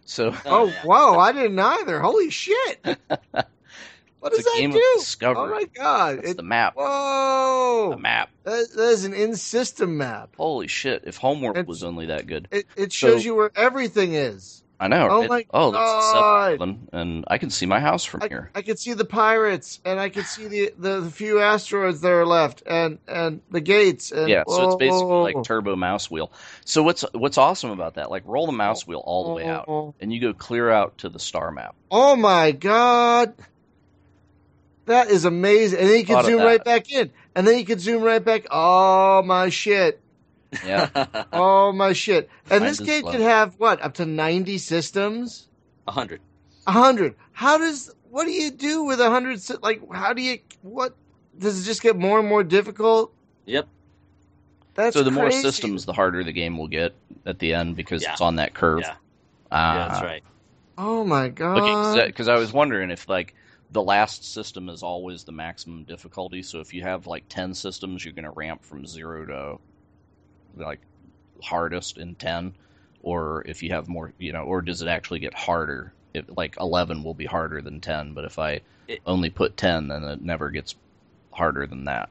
so 0.04 0.28
Oh, 0.44 0.66
yeah. 0.66 0.74
Oh, 0.84 1.12
whoa! 1.14 1.18
I 1.18 1.32
didn't 1.32 1.58
either. 1.58 2.00
Holy 2.00 2.30
shit! 2.30 2.80
What 2.84 4.30
does 4.32 4.40
it's 4.40 4.48
a 4.48 4.50
that 4.50 4.56
game 4.58 4.70
do? 4.72 4.76
of 4.78 5.00
discovery. 5.00 5.42
Oh 5.42 5.48
my 5.54 5.64
god! 5.74 6.18
It's 6.18 6.30
It, 6.32 6.36
the 6.36 6.42
map. 6.42 6.74
whoa! 6.76 7.90
The 7.90 7.98
map. 7.98 8.30
That, 8.44 8.68
that 8.76 8.88
is 8.90 9.04
an 9.04 9.14
in-system 9.14 9.96
map. 9.96 10.34
Holy 10.36 10.66
shit! 10.68 11.04
If 11.06 11.16
Homeworld 11.16 11.56
It's- 11.56 11.68
was 11.68 11.82
only 11.84 12.06
that 12.06 12.26
good, 12.26 12.48
It 12.50 12.66
it 12.76 12.92
shows 12.92 13.22
So- 13.22 13.26
you 13.26 13.34
where 13.34 13.50
everything 13.56 14.14
is. 14.14 14.62
I 14.78 14.88
know. 14.88 15.08
Oh 15.10 15.20
right? 15.20 15.28
my 15.28 15.46
oh, 15.54 15.72
God. 15.72 16.58
7-Eleven, 16.58 16.88
and 16.92 17.24
I 17.28 17.38
can 17.38 17.48
see 17.48 17.64
my 17.64 17.80
house 17.80 18.04
from 18.04 18.22
I, 18.22 18.28
here. 18.28 18.50
I 18.54 18.60
could 18.60 18.78
see 18.78 18.92
the 18.92 19.06
pirates, 19.06 19.80
and 19.86 19.98
I 19.98 20.10
could 20.10 20.26
see 20.26 20.48
the, 20.48 20.72
the, 20.78 21.00
the 21.00 21.10
few 21.10 21.40
asteroids 21.40 22.02
that 22.02 22.12
are 22.12 22.26
left, 22.26 22.62
and 22.66 22.98
and 23.08 23.40
the 23.50 23.62
gates. 23.62 24.12
And, 24.12 24.28
Yeah, 24.28 24.44
so 24.46 24.66
it's 24.66 24.76
basically 24.76 25.06
whoa. 25.06 25.22
like 25.22 25.42
turbo 25.44 25.76
mouse 25.76 26.10
wheel. 26.10 26.30
So 26.66 26.82
what's 26.82 27.04
what's 27.12 27.38
awesome 27.38 27.70
about 27.70 27.94
that? 27.94 28.10
Like 28.10 28.22
roll 28.26 28.44
the 28.44 28.52
mouse 28.52 28.86
wheel 28.86 29.02
all 29.04 29.28
the 29.28 29.32
way 29.32 29.46
out, 29.46 29.64
Oh, 29.66 29.94
and 29.98 30.12
you 30.12 30.20
go 30.20 30.34
clear 30.34 30.70
out 30.70 30.98
to 30.98 31.08
the 31.08 31.18
star 31.18 31.50
map. 31.50 31.74
oh 31.90 32.14
my 32.14 32.52
god, 32.52 33.32
that 34.84 35.08
is 35.08 35.24
amazing! 35.24 35.80
And 35.80 35.88
then 35.88 35.98
you 35.98 36.04
can 36.04 36.22
zoom 36.24 36.42
right 36.42 36.62
back 36.62 36.92
in, 36.92 37.10
and 37.34 37.46
then 37.46 37.58
you 37.58 37.64
can 37.64 37.78
zoom 37.78 38.02
right 38.02 38.22
back. 38.22 38.46
Oh 38.50 39.22
my 39.22 39.48
shit! 39.48 40.02
Yeah, 40.64 41.06
Oh 41.32 41.72
my 41.72 41.92
shit! 41.92 42.28
And 42.50 42.60
Mind 42.60 42.70
this 42.70 42.80
game 42.80 43.02
slow. 43.02 43.12
could 43.12 43.20
have 43.20 43.54
what 43.58 43.82
up 43.82 43.94
to 43.94 44.06
ninety 44.06 44.58
systems. 44.58 45.48
A 45.88 45.92
hundred. 45.92 46.20
A 46.66 46.72
hundred. 46.72 47.14
How 47.32 47.58
does 47.58 47.94
what 48.10 48.24
do 48.24 48.32
you 48.32 48.50
do 48.50 48.84
with 48.84 49.00
a 49.00 49.10
hundred? 49.10 49.40
Like 49.62 49.82
how 49.92 50.12
do 50.12 50.22
you 50.22 50.38
what? 50.62 50.94
Does 51.38 51.60
it 51.60 51.64
just 51.64 51.82
get 51.82 51.96
more 51.96 52.18
and 52.18 52.28
more 52.28 52.42
difficult? 52.44 53.12
Yep. 53.46 53.68
That's 54.74 54.94
so 54.94 55.02
the 55.02 55.10
more 55.10 55.30
systems, 55.30 55.84
the 55.84 55.92
harder 55.92 56.22
the 56.24 56.32
game 56.32 56.58
will 56.58 56.68
get 56.68 56.94
at 57.24 57.38
the 57.38 57.54
end 57.54 57.76
because 57.76 58.02
Yeah. 58.02 58.12
it's 58.12 58.20
on 58.20 58.36
that 58.36 58.54
curve. 58.54 58.80
Yeah. 58.82 58.94
Ah. 59.50 59.74
Yeah, 59.74 59.88
that's 59.88 60.02
right. 60.02 60.22
Oh 60.78 61.04
my 61.04 61.28
god! 61.28 62.06
because 62.06 62.28
I 62.28 62.36
was 62.36 62.52
wondering 62.52 62.90
if 62.90 63.08
like 63.08 63.34
the 63.72 63.82
last 63.82 64.24
system 64.32 64.68
is 64.68 64.82
always 64.82 65.24
the 65.24 65.32
maximum 65.32 65.84
difficulty. 65.84 66.42
So 66.42 66.60
if 66.60 66.74
you 66.74 66.82
have 66.82 67.06
like 67.06 67.24
ten 67.28 67.54
systems, 67.54 68.04
you're 68.04 68.12
going 68.14 68.24
to 68.24 68.30
ramp 68.30 68.62
from 68.62 68.86
zero 68.86 69.24
to 69.26 69.58
like 70.56 70.80
hardest 71.42 71.98
in 71.98 72.14
ten, 72.14 72.54
or 73.02 73.42
if 73.46 73.62
you 73.62 73.70
have 73.70 73.88
more, 73.88 74.12
you 74.18 74.32
know, 74.32 74.42
or 74.42 74.62
does 74.62 74.82
it 74.82 74.88
actually 74.88 75.20
get 75.20 75.34
harder? 75.34 75.92
If 76.14 76.24
like 76.36 76.56
eleven 76.58 77.02
will 77.04 77.14
be 77.14 77.26
harder 77.26 77.60
than 77.60 77.80
ten, 77.80 78.14
but 78.14 78.24
if 78.24 78.38
I 78.38 78.60
It- 78.88 79.00
only 79.06 79.30
put 79.30 79.56
ten, 79.56 79.88
then 79.88 80.04
it 80.04 80.22
never 80.22 80.50
gets 80.50 80.74
harder 81.32 81.66
than 81.66 81.84
that. 81.84 82.08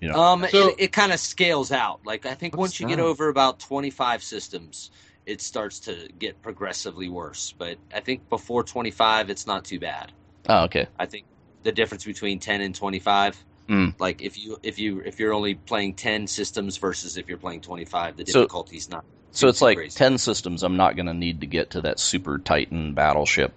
You 0.00 0.08
know, 0.08 0.20
Um, 0.20 0.46
So- 0.50 0.68
it, 0.70 0.74
it 0.78 0.92
kind 0.92 1.12
of 1.12 1.20
scales 1.20 1.70
out. 1.72 2.00
Like 2.04 2.26
I 2.26 2.34
think 2.34 2.56
once 2.56 2.80
you 2.80 2.88
get 2.88 2.98
over 3.00 3.28
about 3.28 3.60
25 3.60 4.22
systems, 4.22 4.90
it 5.26 5.40
starts 5.40 5.78
to 5.80 6.08
get 6.18 6.42
progressively 6.42 7.08
worse. 7.08 7.54
But 7.56 7.78
I 7.94 8.00
think 8.00 8.28
before 8.28 8.64
25, 8.64 9.30
it's 9.30 9.46
not 9.46 9.64
too 9.64 9.78
bad. 9.78 10.12
oh, 10.48 10.64
okay. 10.64 10.88
I 10.98 11.06
think 11.06 11.26
the 11.62 11.70
difference 11.70 12.04
between 12.04 12.40
10 12.40 12.60
and 12.60 12.74
25, 12.74 13.44
Mm. 13.68 13.94
like 14.00 14.22
if 14.22 14.36
you 14.38 14.58
if 14.62 14.78
you 14.78 15.00
if 15.04 15.20
you're 15.20 15.32
only 15.32 15.54
playing 15.54 15.94
10 15.94 16.26
systems 16.26 16.76
versus 16.78 17.16
if 17.16 17.28
you're 17.28 17.38
playing 17.38 17.60
25, 17.60 18.16
the 18.16 18.26
So- 18.26 18.40
difficulty's 18.40 18.90
not. 18.90 19.04
So 19.30 19.48
it's 19.48 19.62
like 19.62 19.78
crazy. 19.78 19.96
10 19.96 20.18
systems. 20.18 20.62
I'm 20.62 20.76
not 20.76 20.94
going 20.94 21.06
to 21.06 21.14
need 21.14 21.40
to 21.40 21.46
get 21.46 21.70
to 21.70 21.80
that 21.82 21.98
Super 21.98 22.38
Titan 22.38 22.92
battleship 22.92 23.52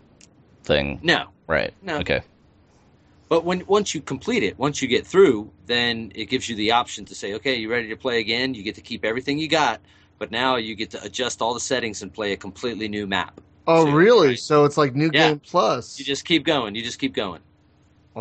thing. 0.63 0.99
No, 1.03 1.25
Right. 1.47 1.73
No. 1.81 1.97
Okay. 1.97 2.21
But 3.27 3.43
when 3.43 3.61
once 3.65 3.93
you 3.95 4.01
complete 4.01 4.43
it, 4.43 4.57
once 4.59 4.81
you 4.81 4.87
get 4.87 5.05
through, 5.07 5.51
then 5.65 6.11
it 6.15 6.25
gives 6.25 6.47
you 6.47 6.55
the 6.55 6.71
option 6.71 7.05
to 7.05 7.15
say, 7.15 7.33
okay, 7.35 7.55
you 7.55 7.69
ready 7.69 7.89
to 7.89 7.95
play 7.97 8.19
again? 8.19 8.53
You 8.53 8.63
get 8.63 8.75
to 8.75 8.81
keep 8.81 9.03
everything 9.03 9.37
you 9.39 9.47
got, 9.47 9.81
but 10.19 10.31
now 10.31 10.55
you 10.57 10.75
get 10.75 10.91
to 10.91 11.03
adjust 11.03 11.41
all 11.41 11.53
the 11.55 11.59
settings 11.59 12.01
and 12.03 12.13
play 12.13 12.31
a 12.33 12.37
completely 12.37 12.87
new 12.87 13.07
map. 13.07 13.41
Oh, 13.67 13.85
So, 13.85 13.91
really? 13.91 14.27
right. 14.29 14.39
So 14.39 14.63
it's 14.65 14.77
like 14.77 14.95
New 14.95 15.09
Yeah. 15.11 15.29
Game 15.29 15.39
Plus. 15.39 15.97
You 15.99 16.05
just 16.05 16.23
keep 16.23 16.45
going. 16.45 16.75
You 16.75 16.83
just 16.83 16.99
keep 16.99 17.13
going. 17.15 17.41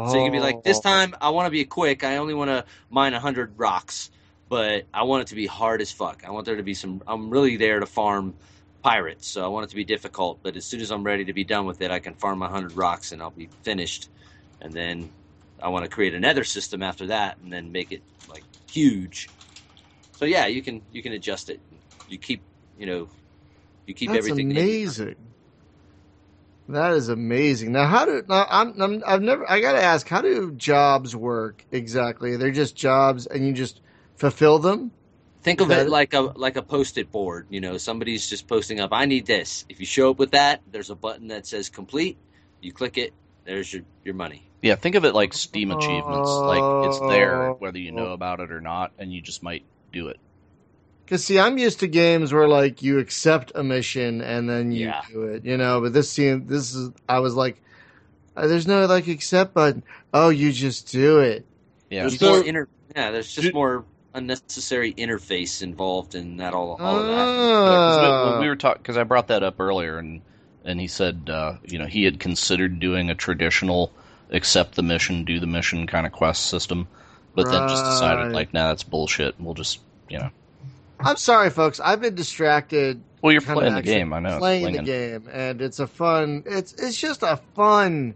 So 0.02 0.16
you 0.16 0.24
can 0.24 0.32
be 0.32 0.40
like, 0.40 0.62
this 0.62 0.80
Oh. 0.80 0.80
time 0.80 1.14
I 1.20 1.30
want 1.30 1.46
to 1.46 1.50
be 1.50 1.64
quick. 1.64 2.04
I 2.04 2.16
only 2.16 2.34
want 2.34 2.48
to 2.50 2.64
mine 2.90 3.12
hundred 3.12 3.58
rocks, 3.58 4.10
but 4.48 4.88
I 4.94 5.04
want 5.04 5.22
it 5.22 5.28
to 5.28 5.34
be 5.34 5.46
hard 5.46 5.80
as 5.80 5.92
fuck. 5.92 6.22
I 6.26 6.30
want 6.30 6.46
there 6.46 6.56
to 6.56 6.62
be 6.62 6.74
some. 6.74 7.02
I'm 7.06 7.30
really 7.30 7.56
there 7.56 7.80
to 7.80 7.86
farm 7.86 8.36
pirates, 8.82 9.28
so 9.28 9.44
I 9.44 9.48
want 9.48 9.64
it 9.64 9.70
to 9.70 9.76
be 9.76 9.84
difficult. 9.84 10.40
But 10.42 10.56
as 10.56 10.66
soon 10.66 10.80
as 10.80 10.90
I'm 10.90 11.04
ready 11.04 11.24
to 11.26 11.32
be 11.34 11.44
done 11.44 11.66
with 11.66 11.80
it, 11.82 11.90
I 11.90 12.00
can 12.00 12.14
farm 12.14 12.38
my 12.38 12.48
hundred 12.48 12.76
rocks 12.76 13.12
and 13.12 13.22
I'll 13.22 13.30
be 13.30 13.50
finished. 13.62 14.10
And 14.60 14.74
then 14.74 15.12
I 15.62 15.68
want 15.68 15.84
to 15.84 15.90
create 15.90 16.14
another 16.14 16.44
system 16.44 16.82
after 16.82 17.06
that, 17.08 17.38
and 17.38 17.52
then 17.52 17.72
make 17.72 17.92
it 17.92 18.04
like 18.26 18.46
huge. 18.68 19.30
So 20.14 20.26
yeah, 20.26 20.46
you 20.46 20.62
can 20.62 20.82
you 20.90 21.02
can 21.02 21.12
adjust 21.12 21.50
it. 21.50 21.62
You 22.06 22.18
keep 22.18 22.44
you 22.76 22.86
know 22.86 23.10
you 23.86 23.94
keep 23.94 24.14
That's 24.14 24.16
everything 24.16 24.52
in. 24.52 24.68
amazing. 24.68 25.33
That 26.68 26.92
is 26.94 27.08
amazing. 27.10 27.72
Now, 27.72 27.86
how 27.86 28.06
do 28.06 28.22
now? 28.28 28.46
I'm, 28.48 28.80
I'm 28.80 29.02
I've 29.06 29.20
never. 29.22 29.50
I 29.50 29.60
gotta 29.60 29.82
ask, 29.82 30.08
how 30.08 30.22
do 30.22 30.50
jobs 30.52 31.14
work 31.14 31.64
exactly? 31.70 32.36
They're 32.36 32.50
just 32.52 32.74
jobs, 32.74 33.26
and 33.26 33.46
you 33.46 33.52
just 33.52 33.80
fulfill 34.16 34.58
them. 34.58 34.90
Think 35.42 35.60
of 35.60 35.68
That- 35.68 35.86
it 35.86 35.90
like 35.90 36.14
a 36.14 36.20
like 36.20 36.56
a 36.56 36.62
post-it 36.62 37.12
board. 37.12 37.48
You 37.50 37.60
know, 37.60 37.76
somebody's 37.76 38.30
just 38.30 38.48
posting 38.48 38.80
up. 38.80 38.90
I 38.94 39.04
need 39.04 39.26
this. 39.26 39.66
If 39.68 39.78
you 39.78 39.84
show 39.84 40.10
up 40.10 40.18
with 40.18 40.30
that, 40.30 40.62
there's 40.72 40.88
a 40.88 40.94
button 40.94 41.28
that 41.28 41.46
says 41.46 41.68
complete. 41.68 42.16
You 42.62 42.72
click 42.72 42.96
it. 42.96 43.12
There's 43.44 43.70
your 43.70 43.82
your 44.02 44.14
money. 44.14 44.48
Yeah, 44.62 44.76
think 44.76 44.94
of 44.94 45.04
it 45.04 45.12
like 45.14 45.34
Steam 45.34 45.70
achievements. 45.70 46.30
Like 46.30 46.88
it's 46.88 46.98
there 47.00 47.50
Oh. 47.50 47.56
whether 47.58 47.78
you 47.78 47.92
know 47.92 48.12
about 48.12 48.40
it 48.40 48.50
or 48.50 48.62
not, 48.62 48.92
and 48.98 49.12
you 49.12 49.20
just 49.20 49.42
might 49.42 49.64
do 49.92 50.08
it. 50.08 50.16
Because 51.04 51.24
see, 51.24 51.38
I'm 51.38 51.58
used 51.58 51.80
to 51.80 51.86
games 51.86 52.32
where 52.32 52.48
like 52.48 52.82
you 52.82 52.98
accept 52.98 53.52
a 53.54 53.62
mission 53.62 54.20
and 54.22 54.48
then 54.48 54.72
you 54.72 54.86
Yeah. 54.86 55.02
do 55.12 55.22
it. 55.24 55.44
You 55.44 55.56
know, 55.56 55.80
but 55.80 55.92
this 55.92 56.10
seemed 56.10 56.48
this 56.48 56.74
is. 56.74 56.90
I 57.08 57.18
was 57.18 57.34
like, 57.34 57.60
uh, 58.36 58.46
there's 58.46 58.66
no 58.66 58.86
like 58.86 59.06
accept 59.08 59.54
button. 59.54 59.82
Oh, 60.12 60.30
you 60.30 60.50
just 60.52 60.90
do 60.90 61.18
it. 61.20 61.44
Yeah. 61.90 62.02
There's 62.02 62.18
So- 62.18 62.28
more 62.36 62.44
inter- 62.44 62.68
yeah, 62.96 63.10
there's 63.10 63.32
just 63.32 63.48
Do- 63.48 63.52
more 63.54 63.84
unnecessary 64.14 64.94
interface 64.94 65.60
involved 65.62 66.14
in 66.14 66.36
that 66.38 66.54
all 66.54 66.76
all 66.80 67.00
of 67.00 67.06
that. 67.06 67.12
Yeah, 67.12 67.66
'cause 67.66 68.34
we- 68.36 68.40
we 68.44 68.48
were 68.48 68.56
talking, 68.56 68.80
because 68.80 68.96
I 68.96 69.02
brought 69.02 69.26
that 69.28 69.42
up 69.42 69.60
earlier, 69.60 69.98
and 69.98 70.20
and 70.66 70.80
he 70.80 70.86
said, 70.86 71.28
uh, 71.28 71.54
you 71.66 71.78
know, 71.78 71.84
he 71.84 72.04
had 72.04 72.18
considered 72.18 72.80
doing 72.80 73.10
a 73.10 73.14
traditional 73.14 73.92
accept 74.30 74.76
the 74.76 74.82
mission, 74.82 75.24
do 75.24 75.38
the 75.38 75.46
mission 75.46 75.86
kind 75.86 76.06
of 76.06 76.12
quest 76.12 76.46
system, 76.46 76.86
but 77.34 77.44
then 77.50 77.68
just 77.68 77.84
decided 77.84 78.32
like, 78.32 78.54
nah, 78.54 78.68
that's 78.68 78.82
bullshit. 78.82 79.34
We'll 79.38 79.52
just, 79.52 79.80
you 80.08 80.18
know, 80.18 80.30
I'm 81.04 81.16
sorry, 81.16 81.50
folks. 81.50 81.80
I've 81.80 82.00
been 82.00 82.14
distracted 82.14 83.02
well, 83.22 83.32
you're 83.32 83.40
kinda 83.40 83.60
playing 83.60 83.74
the 83.74 83.82
game. 83.82 84.12
I 84.12 84.20
know, 84.20 84.30
it's 84.30 84.38
playing 84.38 84.72
the 84.72 84.82
game, 84.82 85.28
and 85.32 85.62
it's 85.62 85.78
a 85.78 85.86
fun. 85.86 86.42
It's 86.46 86.72
it's 86.74 86.96
just 86.98 87.22
a 87.22 87.38
fun 87.54 88.14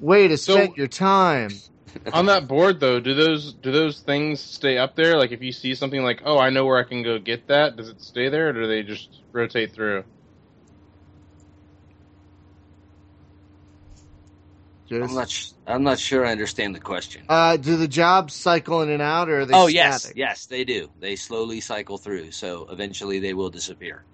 way 0.00 0.28
to 0.28 0.36
So- 0.36 0.54
spend 0.54 0.76
your 0.76 0.88
time. 0.88 1.50
On 2.12 2.26
that 2.26 2.46
board 2.46 2.78
though, 2.78 3.00
do 3.00 3.14
those 3.14 3.54
do 3.54 3.72
those 3.72 4.00
things 4.00 4.38
stay 4.40 4.76
up 4.76 4.96
there? 4.96 5.16
Like 5.16 5.32
if 5.32 5.42
you 5.42 5.50
see 5.52 5.74
something 5.74 6.02
like, 6.02 6.20
oh, 6.26 6.38
I 6.38 6.50
know 6.50 6.66
where 6.66 6.78
I 6.78 6.82
can 6.82 7.02
go 7.02 7.18
get 7.18 7.46
that, 7.48 7.76
does 7.76 7.88
it 7.88 8.02
stay 8.02 8.28
there, 8.28 8.50
or 8.50 8.52
do 8.52 8.66
they 8.66 8.82
just 8.82 9.22
rotate 9.32 9.72
through? 9.72 10.04
Just, 14.88 15.08
I'm 15.08 15.14
not 15.14 15.30
sh- 15.30 15.52
I'm 15.66 15.84
not 15.84 15.98
sure 16.00 16.26
I 16.26 16.32
understand 16.32 16.74
the 16.74 16.80
question. 16.80 17.30
uh, 17.30 17.56
do 17.58 17.76
the 17.76 17.88
jobs 17.88 18.34
cycle 18.34 18.82
in 18.82 18.90
and 18.90 19.02
out, 19.02 19.28
or 19.30 19.40
are 19.40 19.46
they? 19.46 19.54
oh 19.54 19.66
yes, 19.68 20.00
static? 20.00 20.16
yes 20.16 20.46
they 20.46 20.64
do. 20.64 20.90
They 20.98 21.16
slowly 21.16 21.60
cycle 21.60 21.98
through, 21.98 22.32
so 22.32 22.66
eventually 22.70 23.20
they 23.20 23.34
will 23.34 23.50
disappear. 23.50 24.06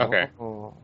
Okay. 0.00 0.30
Oh. 0.40 0.74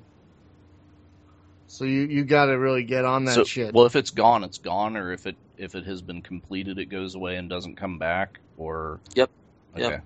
So 1.67 1.85
you 1.85 2.03
you 2.03 2.25
got 2.25 2.47
to 2.47 2.53
really 2.59 2.85
get 2.85 3.05
on 3.07 3.27
that 3.27 3.35
So, 3.35 3.45
shit. 3.47 3.75
well, 3.75 3.87
if 3.87 3.97
it's 3.97 4.11
gone, 4.11 4.45
it's 4.45 4.59
gone, 4.59 4.97
or 4.97 5.13
if 5.13 5.27
it 5.27 5.37
if 5.57 5.75
it 5.75 5.87
has 5.87 6.03
been 6.03 6.23
completed, 6.23 6.79
it 6.79 6.87
goes 6.87 7.15
away 7.17 7.37
and 7.37 7.51
doesn't 7.51 7.77
come 7.79 7.99
back, 7.99 8.41
or 8.57 9.03
Yep. 9.15 9.31
Okay, 9.77 10.01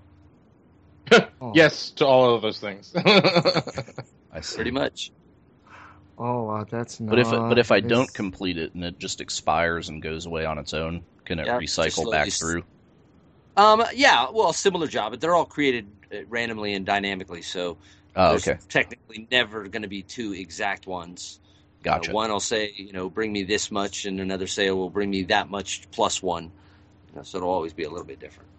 Yep. 1.11 1.31
Oh. 1.41 1.53
Yes 1.53 1.91
to 1.93 2.05
all 2.05 2.35
of 2.35 2.41
those 2.43 2.59
things. 2.59 2.97
I 3.05 4.41
see. 4.41 4.55
Pretty 4.55 4.71
much. 4.71 5.11
Oh, 6.17 6.43
wow, 6.43 6.65
that's 6.65 6.99
not. 6.99 7.09
But 7.09 7.17
if 7.19 7.33
but 7.47 7.57
if 7.57 7.71
I 7.71 7.79
don't 7.79 8.13
complete 8.13 8.59
it 8.59 8.75
and 8.75 8.83
it 8.83 8.99
just 8.99 9.19
expires 9.19 9.89
and 9.89 10.03
goes 10.03 10.27
away 10.27 10.45
on 10.45 10.59
its 10.59 10.71
own, 10.71 11.07
can 11.25 11.39
it 11.39 11.49
Yeah, 11.49 11.57
recycle 11.57 12.07
back 12.07 12.29
s- 12.29 12.37
through? 12.37 12.67
Um, 13.57 13.83
yeah, 13.93 14.27
well, 14.33 14.51
similar 14.53 14.87
job, 14.87 15.11
but 15.13 15.21
they're 15.21 15.35
all 15.35 15.45
created 15.45 15.93
uh, 16.13 16.25
randomly 16.27 16.73
and 16.73 16.85
dynamically, 16.85 17.41
so 17.41 17.79
Oh, 18.15 18.33
there's 18.33 18.35
okay, 18.35 18.59
technically 18.69 19.27
never 19.31 19.67
going 19.69 19.83
to 19.83 19.87
be 19.87 20.03
two 20.03 20.33
exact 20.33 20.87
ones. 20.87 21.39
Uh, 21.89 22.03
gotcha. 22.03 22.17
one 22.19 22.31
will 22.31 22.39
say, 22.41 22.73
you 22.77 22.91
know, 22.93 23.09
bring 23.09 23.31
me 23.31 23.43
this 23.43 23.71
much, 23.71 24.05
and 24.05 24.19
another 24.19 24.47
say, 24.47 24.69
will 24.71 24.89
bring 24.89 25.09
me 25.09 25.23
that 25.23 25.49
much 25.49 25.89
plus 25.91 26.21
one. 26.23 26.53
You 27.11 27.17
know, 27.17 27.23
so 27.23 27.37
it'll 27.37 27.49
always 27.51 27.73
be 27.73 27.83
a 27.85 27.89
little 27.89 28.05
bit 28.07 28.19
different. 28.19 28.49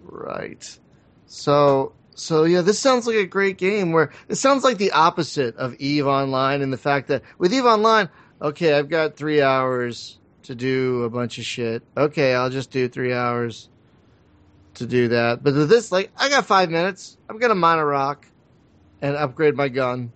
Right. 0.00 0.78
So 1.26 1.94
so 2.14 2.44
yeah, 2.44 2.60
this 2.60 2.78
sounds 2.78 3.06
like 3.06 3.16
a 3.16 3.26
great 3.26 3.58
game 3.58 3.92
where 3.92 4.10
it 4.28 4.36
sounds 4.36 4.64
like 4.64 4.78
the 4.78 4.92
opposite 4.92 5.56
of 5.56 5.74
Eve 5.74 6.06
Online 6.06 6.62
in 6.62 6.70
the 6.70 6.76
fact 6.76 7.08
that 7.08 7.22
with 7.38 7.52
Eve 7.52 7.64
Online, 7.64 8.08
okay, 8.40 8.74
I've 8.74 8.88
got 8.88 9.16
three 9.16 9.42
hours 9.42 10.18
to 10.44 10.54
do 10.54 11.02
a 11.02 11.10
bunch 11.10 11.38
of 11.38 11.44
shit. 11.44 11.82
Okay, 11.96 12.34
I'll 12.34 12.50
just 12.50 12.70
do 12.70 12.88
three 12.88 13.12
hours 13.12 13.68
to 14.74 14.86
do 14.86 15.08
that. 15.08 15.42
But 15.42 15.54
with 15.54 15.68
this, 15.68 15.90
like, 15.90 16.10
I 16.16 16.28
got 16.28 16.46
five 16.46 16.70
minutes. 16.70 17.16
I'm 17.28 17.38
gonna 17.38 17.54
mine 17.54 17.78
a 17.78 17.84
rock 17.84 18.26
and 19.02 19.16
upgrade 19.16 19.54
my 19.54 19.68
gun, 19.68 20.12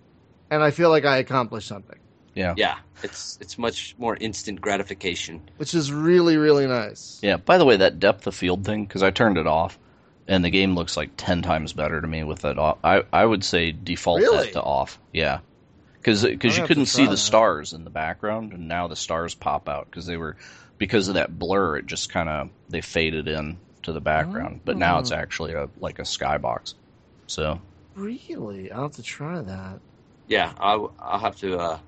and 0.49 0.63
I 0.63 0.71
feel 0.71 0.89
like 0.89 1.05
I 1.05 1.17
accomplished 1.17 1.67
something, 1.67 1.99
yeah. 2.33 2.53
Yeah, 2.57 2.77
it's 3.03 3.37
it's 3.41 3.57
much 3.57 3.95
more 3.97 4.15
instant 4.19 4.61
gratification. 4.61 5.41
which 5.57 5.73
is 5.73 5.91
really 5.91 6.37
really 6.37 6.67
nice. 6.67 7.19
Yeah. 7.21 7.37
By 7.37 7.57
the 7.57 7.65
way, 7.65 7.77
that 7.77 7.99
depth 7.99 8.27
of 8.27 8.35
field 8.35 8.65
thing, 8.65 8.85
because 8.85 9.03
I 9.03 9.11
turned 9.11 9.37
it 9.37 9.47
off, 9.47 9.77
and 10.29 10.45
the 10.45 10.49
game 10.49 10.75
looks 10.75 10.95
like 10.95 11.09
ten 11.17 11.41
times 11.41 11.73
better 11.73 11.99
to 11.99 12.07
me 12.07 12.23
with 12.23 12.43
that 12.43 12.57
off. 12.57 12.77
I 12.83 13.03
I 13.11 13.25
would 13.25 13.43
say 13.43 13.71
default 13.73 14.21
Really? 14.21 14.45
that 14.45 14.53
to 14.53 14.61
off. 14.61 14.97
Yeah. 15.11 15.39
Because 15.95 16.23
I'll 16.23 16.31
you 16.31 16.65
couldn't 16.65 16.85
see 16.85 17.03
the 17.03 17.11
that. 17.11 17.17
stars 17.17 17.73
in 17.73 17.83
the 17.83 17.89
background, 17.89 18.53
and 18.53 18.69
now 18.69 18.87
the 18.87 18.95
stars 18.95 19.35
pop 19.35 19.67
out 19.67 19.87
because 19.89 20.05
they 20.05 20.15
were 20.15 20.37
because 20.77 21.09
of 21.09 21.15
that 21.15 21.37
blur. 21.37 21.75
It 21.77 21.87
just 21.87 22.09
kind 22.09 22.29
of 22.29 22.49
they 22.69 22.79
faded 22.79 23.27
in 23.27 23.57
to 23.83 23.91
the 23.91 23.99
background, 23.99 24.61
but 24.63 24.77
now 24.77 24.99
it's 24.99 25.11
Oh. 25.11 25.15
actually 25.15 25.53
a 25.53 25.67
like 25.79 25.99
a 25.99 26.03
skybox. 26.03 26.75
So 27.27 27.59
Really, 27.95 28.71
I'll 28.71 28.83
have 28.83 28.93
to 28.93 29.03
try 29.03 29.41
that. 29.41 29.79
Yeah, 30.29 30.53
I'll, 30.57 30.93
I'll 30.99 31.19
have 31.19 31.35
to 31.37 31.57
uh, 31.57 31.79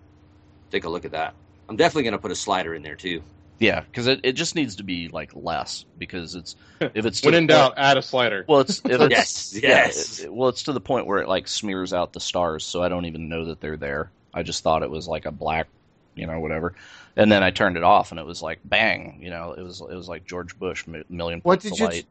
take 0.72 0.84
a 0.84 0.90
look 0.90 1.06
at 1.06 1.12
that. 1.12 1.36
I'm 1.70 1.78
definitely 1.78 2.04
going 2.04 2.14
to 2.14 2.18
put 2.18 2.32
a 2.32 2.36
slider 2.36 2.74
in 2.76 2.82
there 2.82 2.96
too. 2.96 3.22
Yeah, 3.62 3.82
because 3.82 4.08
it, 4.08 4.20
it 4.24 4.34
just 4.34 4.56
needs 4.56 4.78
to 4.78 4.84
be 4.84 5.08
like 5.08 5.32
less 5.36 5.86
because 5.98 6.36
it's 6.36 6.56
if 6.82 7.06
it's 7.06 7.22
to 7.22 7.28
when 7.28 7.36
in 7.36 7.42
point- 7.44 7.50
doubt, 7.50 7.74
add 7.78 7.96
a 7.98 8.02
slider. 8.02 8.44
Well, 8.48 8.60
it's 8.62 8.80
if 8.84 8.86
it's, 9.02 9.12
Yes, 9.12 9.54
yeah, 9.54 9.70
yes. 9.70 10.20
it- 10.20 10.34
well, 10.34 10.50
it's 10.50 10.64
to 10.64 10.74
the 10.74 10.82
point 10.82 11.06
where 11.06 11.20
it 11.20 11.30
like 11.30 11.48
smears 11.48 11.94
out 11.94 12.12
the 12.12 12.20
stars, 12.20 12.66
so 12.66 12.82
I 12.84 12.90
don't 12.90 13.06
even 13.06 13.30
know 13.30 13.46
that 13.46 13.62
they're 13.62 13.78
there. 13.78 14.12
I 14.34 14.44
just 14.44 14.64
thought 14.64 14.82
it 14.84 14.90
was 14.90 15.08
like 15.08 15.26
a 15.26 15.32
black, 15.32 15.68
you 16.16 16.26
know, 16.26 16.40
whatever. 16.40 16.74
And 17.16 17.32
then 17.32 17.44
I 17.44 17.52
turned 17.52 17.78
it 17.78 17.84
off, 17.84 18.12
and 18.12 18.20
it 18.20 18.26
was 18.26 18.42
like 18.42 18.60
bang, 18.66 19.20
you 19.22 19.30
know, 19.30 19.54
it 19.54 19.62
was 19.62 19.80
it 19.82 19.94
was 19.96 20.10
like 20.10 20.26
George 20.26 20.58
Bush, 20.58 20.88
mi- 20.88 21.04
million 21.10 21.40
What 21.44 21.60
did 21.60 21.74
of 21.74 21.80
you, 21.80 21.86
light. 21.86 22.06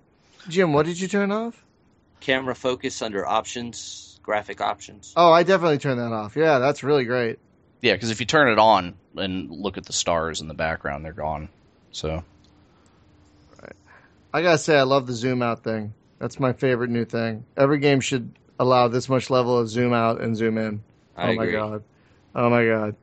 Jim? 0.49 0.73
What 0.73 0.87
did 0.87 1.01
you 1.01 1.09
turn 1.09 1.33
off? 1.33 1.63
Camera 2.21 2.55
focus 2.55 3.01
under 3.03 3.27
options, 3.27 4.21
graphic 4.23 4.61
options. 4.61 5.15
Oh, 5.17 5.33
I 5.33 5.43
definitely 5.43 5.79
turned 5.79 5.99
that 5.99 6.13
off. 6.13 6.37
Yeah, 6.37 6.59
that's 6.59 6.83
really 6.85 7.05
great. 7.05 7.39
Yeah, 7.81 7.95
because 7.95 8.11
if 8.11 8.21
you 8.21 8.27
turn 8.27 8.51
it 8.53 8.59
on 8.59 8.95
and 9.17 9.51
look 9.51 9.79
at 9.79 9.87
the 9.87 9.93
stars 9.93 10.41
in 10.41 10.49
the 10.49 10.55
background, 10.55 11.05
they're 11.05 11.13
gone. 11.13 11.49
So 11.93 12.23
I 14.33 14.43
gotta 14.43 14.59
say, 14.59 14.79
I 14.79 14.83
love 14.83 15.07
the 15.07 15.13
zoom 15.13 15.43
out 15.43 15.65
thing. 15.65 15.93
That's 16.19 16.39
my 16.39 16.53
favorite 16.53 16.91
new 16.91 17.05
thing. 17.05 17.45
Every 17.57 17.79
game 17.79 18.01
should 18.01 18.31
allow 18.59 18.89
this 18.89 19.09
much 19.09 19.31
level 19.31 19.59
of 19.59 19.69
zoom 19.69 19.93
out 19.93 20.21
and 20.21 20.37
zoom 20.37 20.59
in. 20.59 20.83
I 21.17 21.31
oh 21.31 21.35
my 21.35 21.51
god. 21.51 21.83
Oh 22.35 22.51
my 22.51 22.65
god. 22.67 22.95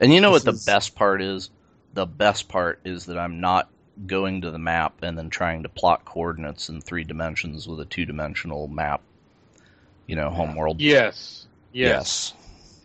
And 0.00 0.12
you 0.12 0.20
know 0.20 0.32
This 0.32 0.44
what 0.44 0.52
the 0.52 0.56
is- 0.56 0.64
best 0.64 0.94
part 0.94 1.22
is? 1.22 1.50
The 1.94 2.06
best 2.06 2.48
part 2.48 2.80
is 2.84 3.06
that 3.06 3.18
I'm 3.18 3.40
not 3.40 3.68
going 4.06 4.40
to 4.42 4.50
the 4.50 4.58
map 4.58 5.02
and 5.02 5.16
then 5.16 5.30
trying 5.30 5.62
to 5.62 5.68
plot 5.68 6.04
coordinates 6.04 6.68
in 6.68 6.80
three 6.80 7.04
dimensions 7.04 7.68
with 7.68 7.78
a 7.80 7.84
two 7.84 8.04
dimensional 8.04 8.66
map. 8.68 9.02
You 10.06 10.16
know, 10.16 10.30
homeworld. 10.30 10.80
Yes. 10.80 11.46
Yes. 11.72 12.34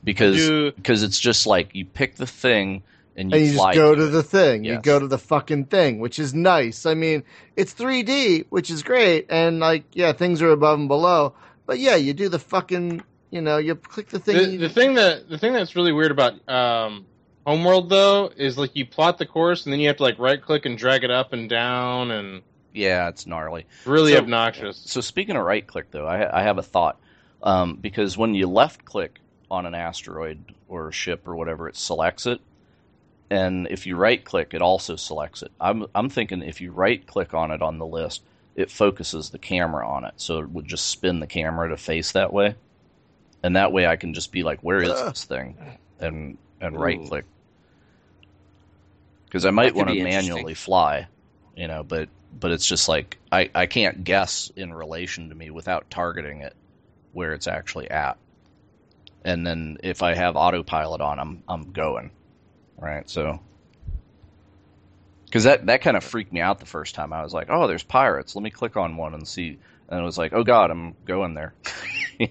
Because 0.04 0.36
Do- 0.38 0.72
because 0.72 1.04
it's 1.04 1.20
just 1.20 1.46
like 1.48 1.74
you 1.74 1.86
pick 1.86 2.16
the 2.16 2.28
thing 2.28 2.84
and 3.16 3.32
you, 3.32 3.38
and 3.38 3.48
you 3.48 3.54
fly 3.54 3.74
just 3.74 3.78
go 3.84 3.96
to 3.96 4.02
to 4.02 4.08
it. 4.08 4.12
the 4.12 4.24
thing. 4.24 4.64
You 4.64 4.80
go 4.80 5.00
to 5.00 5.08
the 5.08 5.18
fucking 5.18 5.66
thing, 5.66 6.00
which 6.00 6.20
is 6.20 6.34
nice. 6.34 6.86
I 6.86 6.94
mean, 6.94 7.24
it's 7.56 7.74
3D, 7.74 8.46
which 8.50 8.70
is 8.70 8.84
great, 8.84 9.26
and 9.30 9.60
like, 9.60 9.84
yeah, 9.94 10.14
things 10.14 10.42
are 10.42 10.52
above 10.52 10.80
and 10.80 10.88
below. 10.88 11.34
But 11.66 11.80
yeah, 11.80 11.96
you 11.96 12.14
do 12.14 12.30
the 12.30 12.40
fucking, 12.40 13.02
you 13.32 13.42
know, 13.42 13.58
you 13.58 13.76
click 13.76 14.10
the 14.10 14.20
thing. 14.20 14.36
The, 14.38 14.46
you- 14.50 14.60
the 14.60 14.70
thing 14.70 14.94
that 14.96 15.30
the 15.30 15.38
thing 15.38 15.54
that's 15.54 15.76
really 15.76 15.92
weird 15.92 16.12
about 16.12 16.48
um, 16.50 17.06
Homeworld 17.46 17.90
though 17.90 18.32
is 18.36 18.58
like 18.58 18.76
you 18.76 18.86
plot 18.86 19.18
the 19.18 19.26
course 19.26 19.66
and 19.66 19.74
then 19.74 19.80
you 19.80 19.88
have 19.88 19.98
to 19.98 20.04
like 20.04 20.20
right 20.20 20.42
click 20.42 20.66
and 20.66 20.78
drag 20.78 21.04
it 21.04 21.12
up 21.12 21.32
and 21.34 21.50
down 21.50 22.12
and 22.12 22.42
Yeah, 22.74 23.08
it's 23.10 23.26
gnarly. 23.26 23.66
really 23.86 24.12
So- 24.14 24.20
obnoxious. 24.20 24.78
So 24.86 25.02
speaking 25.02 25.36
of 25.36 25.44
right 25.44 25.66
click, 25.66 25.90
though, 25.92 26.06
I, 26.06 26.40
I 26.40 26.44
have 26.44 26.58
a 26.58 26.64
thought 26.64 27.00
um, 27.42 27.76
because 27.78 28.18
when 28.18 28.36
you 28.36 28.48
left 28.48 28.86
click 28.86 29.20
on 29.50 29.66
an 29.66 29.76
asteroid 29.76 30.54
or 30.68 30.90
a 30.90 30.92
ship 30.92 31.28
or 31.28 31.36
whatever, 31.36 31.68
it 31.70 31.76
selects 31.76 32.26
it, 32.26 32.42
and 33.30 33.68
if 33.68 33.86
you 33.86 33.96
right 33.96 34.24
click, 34.24 34.54
it 34.54 34.62
also 34.62 34.96
selects 34.96 35.42
it. 35.42 35.52
I'm 35.60 35.86
I'm 35.94 36.10
thinking 36.10 36.42
if 36.42 36.62
you 36.62 36.72
right 36.72 37.06
click 37.06 37.34
on 37.34 37.52
it 37.52 37.62
on 37.62 37.78
the 37.78 37.86
list, 37.86 38.22
it 38.56 38.72
focuses 38.72 39.30
the 39.30 39.38
camera 39.38 39.88
on 39.88 40.06
it, 40.06 40.14
so 40.18 40.40
it 40.40 40.50
would 40.50 40.66
just 40.66 40.88
spin 40.88 41.20
the 41.20 41.28
camera 41.28 41.70
to 41.70 41.78
face 41.78 42.14
that 42.14 42.34
way, 42.34 42.56
and 43.44 43.56
that 43.56 43.72
way 43.72 43.86
I 43.88 43.96
can 43.96 44.14
just 44.14 44.32
be 44.32 44.44
like, 44.44 44.60
where 44.62 44.82
is 44.82 44.90
Ugh. 44.90 45.14
this 45.14 45.24
thing, 45.24 45.58
and 46.00 46.38
and 46.62 46.80
right 46.80 47.00
click. 47.08 47.26
Because 49.26 49.46
I 49.46 49.52
might 49.52 49.76
want 49.76 49.90
to 49.90 50.04
manually 50.04 50.54
fly, 50.54 51.08
you 51.56 51.68
know, 51.68 51.84
but 51.84 52.08
but 52.40 52.52
it's 52.52 52.66
just 52.66 52.88
like 52.88 53.18
I, 53.32 53.50
I 53.54 53.66
can't 53.66 54.04
guess 54.04 54.52
in 54.56 54.74
relation 54.74 55.30
to 55.30 55.36
me 55.36 55.50
without 55.50 55.90
targeting 55.90 56.42
it 56.42 56.54
where 57.14 57.34
it's 57.34 57.48
actually 57.48 57.90
at. 57.90 58.18
And 59.26 59.46
then 59.46 59.78
if 59.84 60.02
I 60.04 60.14
have 60.16 60.36
autopilot 60.36 61.02
on, 61.02 61.20
I'm 61.20 61.44
I'm 61.48 61.72
going, 61.72 62.12
right? 62.78 63.10
So 63.10 63.40
because 65.26 65.44
that 65.44 65.66
that 65.66 65.82
kind 65.82 65.98
of 65.98 66.04
freaked 66.04 66.32
me 66.32 66.40
out 66.42 66.60
the 66.60 66.66
first 66.66 66.96
time. 66.96 67.12
I 67.14 67.24
was 67.24 67.34
like, 67.34 67.48
oh, 67.50 67.68
there's 67.68 67.84
pirates. 67.84 68.36
Let 68.36 68.44
me 68.44 68.50
click 68.50 68.78
on 68.78 68.96
one 68.98 69.14
and 69.14 69.28
see. 69.28 69.58
And 69.90 70.00
it 70.00 70.04
was 70.04 70.18
like, 70.18 70.34
oh 70.34 70.44
god, 70.44 70.72
I'm 70.72 70.96
going 71.06 71.34
there. 71.34 71.54
You 72.20 72.30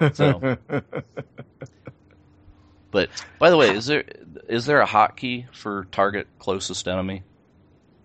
know? 0.00 0.10
so- 0.14 0.56
But 2.90 3.10
by 3.38 3.50
the 3.50 3.56
way, 3.58 3.70
is 3.76 3.84
there 3.86 4.04
is 4.48 4.64
there 4.64 4.80
a 4.80 4.86
hotkey 4.86 5.46
for 5.54 5.86
target 5.92 6.26
closest 6.38 6.88
enemy? 6.88 7.22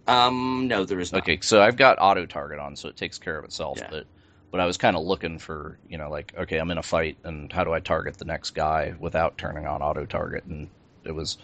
Um, 0.07 0.67
no, 0.67 0.83
there 0.83 0.99
is 0.99 1.13
not. 1.13 1.21
Okay, 1.21 1.39
so 1.41 1.61
I've 1.61 1.77
got 1.77 1.99
auto 2.01 2.25
target 2.25 2.59
on, 2.59 2.75
so 2.75 2.89
it 2.89 2.97
takes 2.97 3.17
care 3.17 3.37
of 3.39 3.45
itself. 3.45 3.77
Yeah. 3.79 3.87
But 3.89 4.05
but 4.53 4.61
I 4.61 4.67
was 4.67 4.77
kind 4.77 4.95
of 4.95 5.03
looking 5.03 5.39
for 5.39 5.79
you 5.89 5.97
know 5.97 6.09
like 6.09 6.31
okay, 6.37 6.59
I'm 6.59 6.69
in 6.71 6.77
a 6.77 6.83
fight, 6.83 7.17
and 7.25 7.51
how 7.51 7.63
do 7.65 7.73
I 7.73 7.79
target 7.79 8.17
the 8.19 8.25
next 8.25 8.51
guy 8.51 8.93
without 8.99 9.37
turning 9.37 9.65
on 9.65 9.81
auto 9.81 10.05
target? 10.05 10.45
And 10.45 10.69
it 11.03 11.11
was 11.11 11.37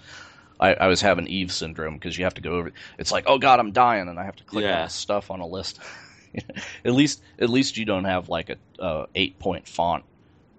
I, 0.59 0.75
I 0.75 0.87
was 0.87 1.01
having 1.01 1.25
Eve 1.27 1.51
syndrome 1.51 1.95
because 1.95 2.17
you 2.17 2.23
have 2.25 2.35
to 2.35 2.41
go 2.41 2.51
over. 2.53 2.71
It's 2.99 3.11
like 3.11 3.23
oh 3.27 3.39
god, 3.39 3.59
I'm 3.59 3.71
dying, 3.71 4.07
and 4.07 4.19
I 4.19 4.25
have 4.25 4.35
to 4.37 4.43
click 4.43 4.63
Yeah. 4.63 4.83
this 4.85 4.93
stuff 4.93 5.31
on 5.31 5.39
a 5.39 5.47
list. 5.47 5.79
at 6.85 6.93
least 6.93 7.21
at 7.39 7.49
least 7.49 7.77
you 7.77 7.85
don't 7.85 8.05
have 8.05 8.29
like 8.29 8.51
a 8.51 8.57
uh, 8.81 9.07
eight 9.15 9.39
point 9.39 9.67
font 9.67 10.03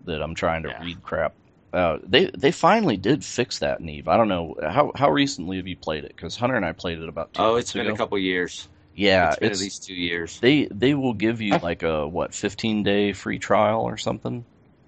that 0.05 0.20
I'm 0.20 0.35
trying 0.35 0.64
to 0.64 0.70
Yeah. 0.70 0.82
read 0.82 1.02
crap. 1.05 1.35
Uh, 1.72 1.98
they 2.05 2.32
they 2.36 2.51
finally 2.51 2.97
did 2.97 3.24
fix 3.24 3.60
that 3.60 3.78
in 3.78 3.89
Eve. 3.89 4.09
I 4.09 4.16
don't 4.16 4.27
know 4.28 4.56
how 4.60 4.90
how 4.97 5.09
recently 5.09 5.59
have 5.59 5.68
you 5.68 5.77
played 5.77 6.02
it? 6.02 6.12
Because 6.16 6.35
Hunter 6.35 6.56
and 6.56 6.66
I 6.66 6.72
played 6.72 6.98
it 6.98 7.09
about 7.09 7.32
two 7.32 7.44
Oh, 7.44 7.55
it's 7.55 7.72
been 7.72 7.86
ago. 7.86 7.94
a 7.94 7.97
couple 7.97 8.18
years. 8.18 8.68
Yeah, 9.01 9.31
it's 9.31 9.39
been 9.39 9.51
it's, 9.51 9.60
at 9.60 9.64
least 9.64 9.85
two 9.85 9.94
years. 9.94 10.39
they 10.40 10.66
they 10.66 10.94
will 10.94 11.14
give 11.14 11.40
you 11.40 11.56
like 11.59 11.82
a 11.82 12.06
what 12.06 12.35
15 12.35 12.82
day 12.82 13.12
free 13.14 13.39
trial 13.39 13.82
or 13.82 13.97
something. 13.97 14.44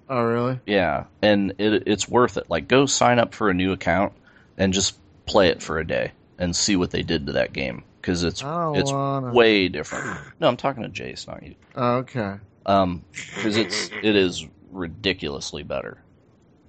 oh, 0.07 0.21
really? 0.21 0.59
Yeah, 0.67 1.05
and 1.23 1.53
it 1.57 1.83
it's 1.87 2.07
worth 2.07 2.37
it. 2.37 2.47
Like 2.47 2.67
go 2.67 2.85
sign 2.85 3.17
up 3.17 3.33
for 3.33 3.49
a 3.49 3.55
new 3.55 3.71
account 3.71 4.13
and 4.55 4.71
just 4.71 4.99
play 5.25 5.47
it 5.47 5.63
for 5.63 5.79
a 5.79 5.87
day 5.87 6.11
and 6.37 6.55
see 6.55 6.75
what 6.75 6.91
they 6.91 7.01
did 7.01 7.25
to 7.25 7.31
that 7.33 7.53
game 7.53 7.83
because 8.01 8.23
it's 8.23 8.43
it's 8.43 8.91
wanna. 8.91 9.33
way 9.33 9.67
different. 9.67 10.19
No, 10.39 10.47
I'm 10.47 10.57
talking 10.57 10.83
to 10.83 10.89
Jace, 10.89 11.27
not 11.27 11.41
you. 11.41 11.55
Oh, 11.75 11.95
okay. 11.97 12.35
Um, 12.67 13.03
because 13.13 13.57
it's 13.57 13.89
it 14.03 14.15
is 14.15 14.45
ridiculously 14.71 15.63
better, 15.63 15.97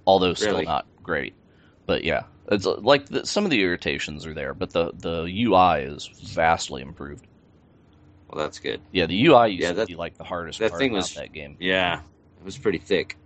although 0.07 0.33
still 0.33 0.53
Really? 0.53 0.65
not 0.65 0.87
great. 1.03 1.33
But 1.85 2.03
yeah, 2.03 2.23
it's 2.49 2.65
like 2.65 3.05
the, 3.07 3.25
some 3.25 3.45
of 3.45 3.51
the 3.51 3.61
irritations 3.61 4.25
are 4.25 4.33
there, 4.33 4.53
but 4.53 4.71
the 4.71 4.91
the 4.93 5.23
UI 5.43 5.81
is 5.81 6.07
vastly 6.07 6.81
improved. 6.81 7.27
Well, 8.29 8.43
that's 8.43 8.59
good. 8.59 8.81
Yeah, 8.91 9.05
the 9.05 9.25
UI 9.27 9.49
used 9.49 9.61
Yeah, 9.63 9.69
to 9.69 9.75
that- 9.75 9.87
be 9.87 9.95
like 9.95 10.17
the 10.17 10.23
hardest 10.23 10.59
that 10.59 10.71
part 10.71 10.79
thing 10.79 10.91
about 10.91 10.97
was- 10.97 11.13
that 11.15 11.31
game. 11.33 11.55
Yeah, 11.59 12.01
it 12.39 12.45
was 12.45 12.57
pretty 12.57 12.79
thick. 12.79 13.17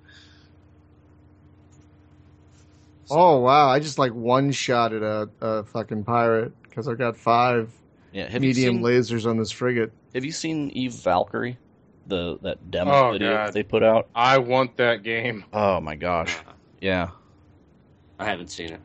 Oh, 3.12 3.40
wow. 3.40 3.70
I 3.70 3.80
just 3.80 3.98
like 3.98 4.14
one 4.14 4.52
shot 4.52 4.94
at 4.94 5.02
a, 5.02 5.30
a 5.42 5.64
fucking 5.64 6.04
pirate 6.04 6.52
because 6.64 6.88
I've 6.88 6.98
got 7.00 7.18
five 7.18 7.72
Yeah, 8.12 8.38
medium 8.38 8.78
you 8.78 8.82
lasers 8.84 9.28
on 9.28 9.38
this 9.38 9.52
frigate. 9.52 9.92
Have 10.14 10.26
you 10.26 10.32
seen 10.32 10.70
Eve 10.72 10.94
Valkyrie, 10.94 11.58
the 12.06 12.38
that 12.44 12.70
demo 12.70 12.92
Oh, 12.92 13.12
video 13.14 13.34
God. 13.34 13.54
they 13.54 13.64
put 13.64 13.82
out? 13.84 14.08
I 14.14 14.38
want 14.38 14.78
that 14.78 15.02
game. 15.04 15.44
Oh 15.54 15.80
my 15.82 15.96
gosh, 15.96 16.36
yeah. 16.82 17.10
I 18.20 18.26
haven't 18.26 18.50
seen 18.50 18.74
it. 18.74 18.82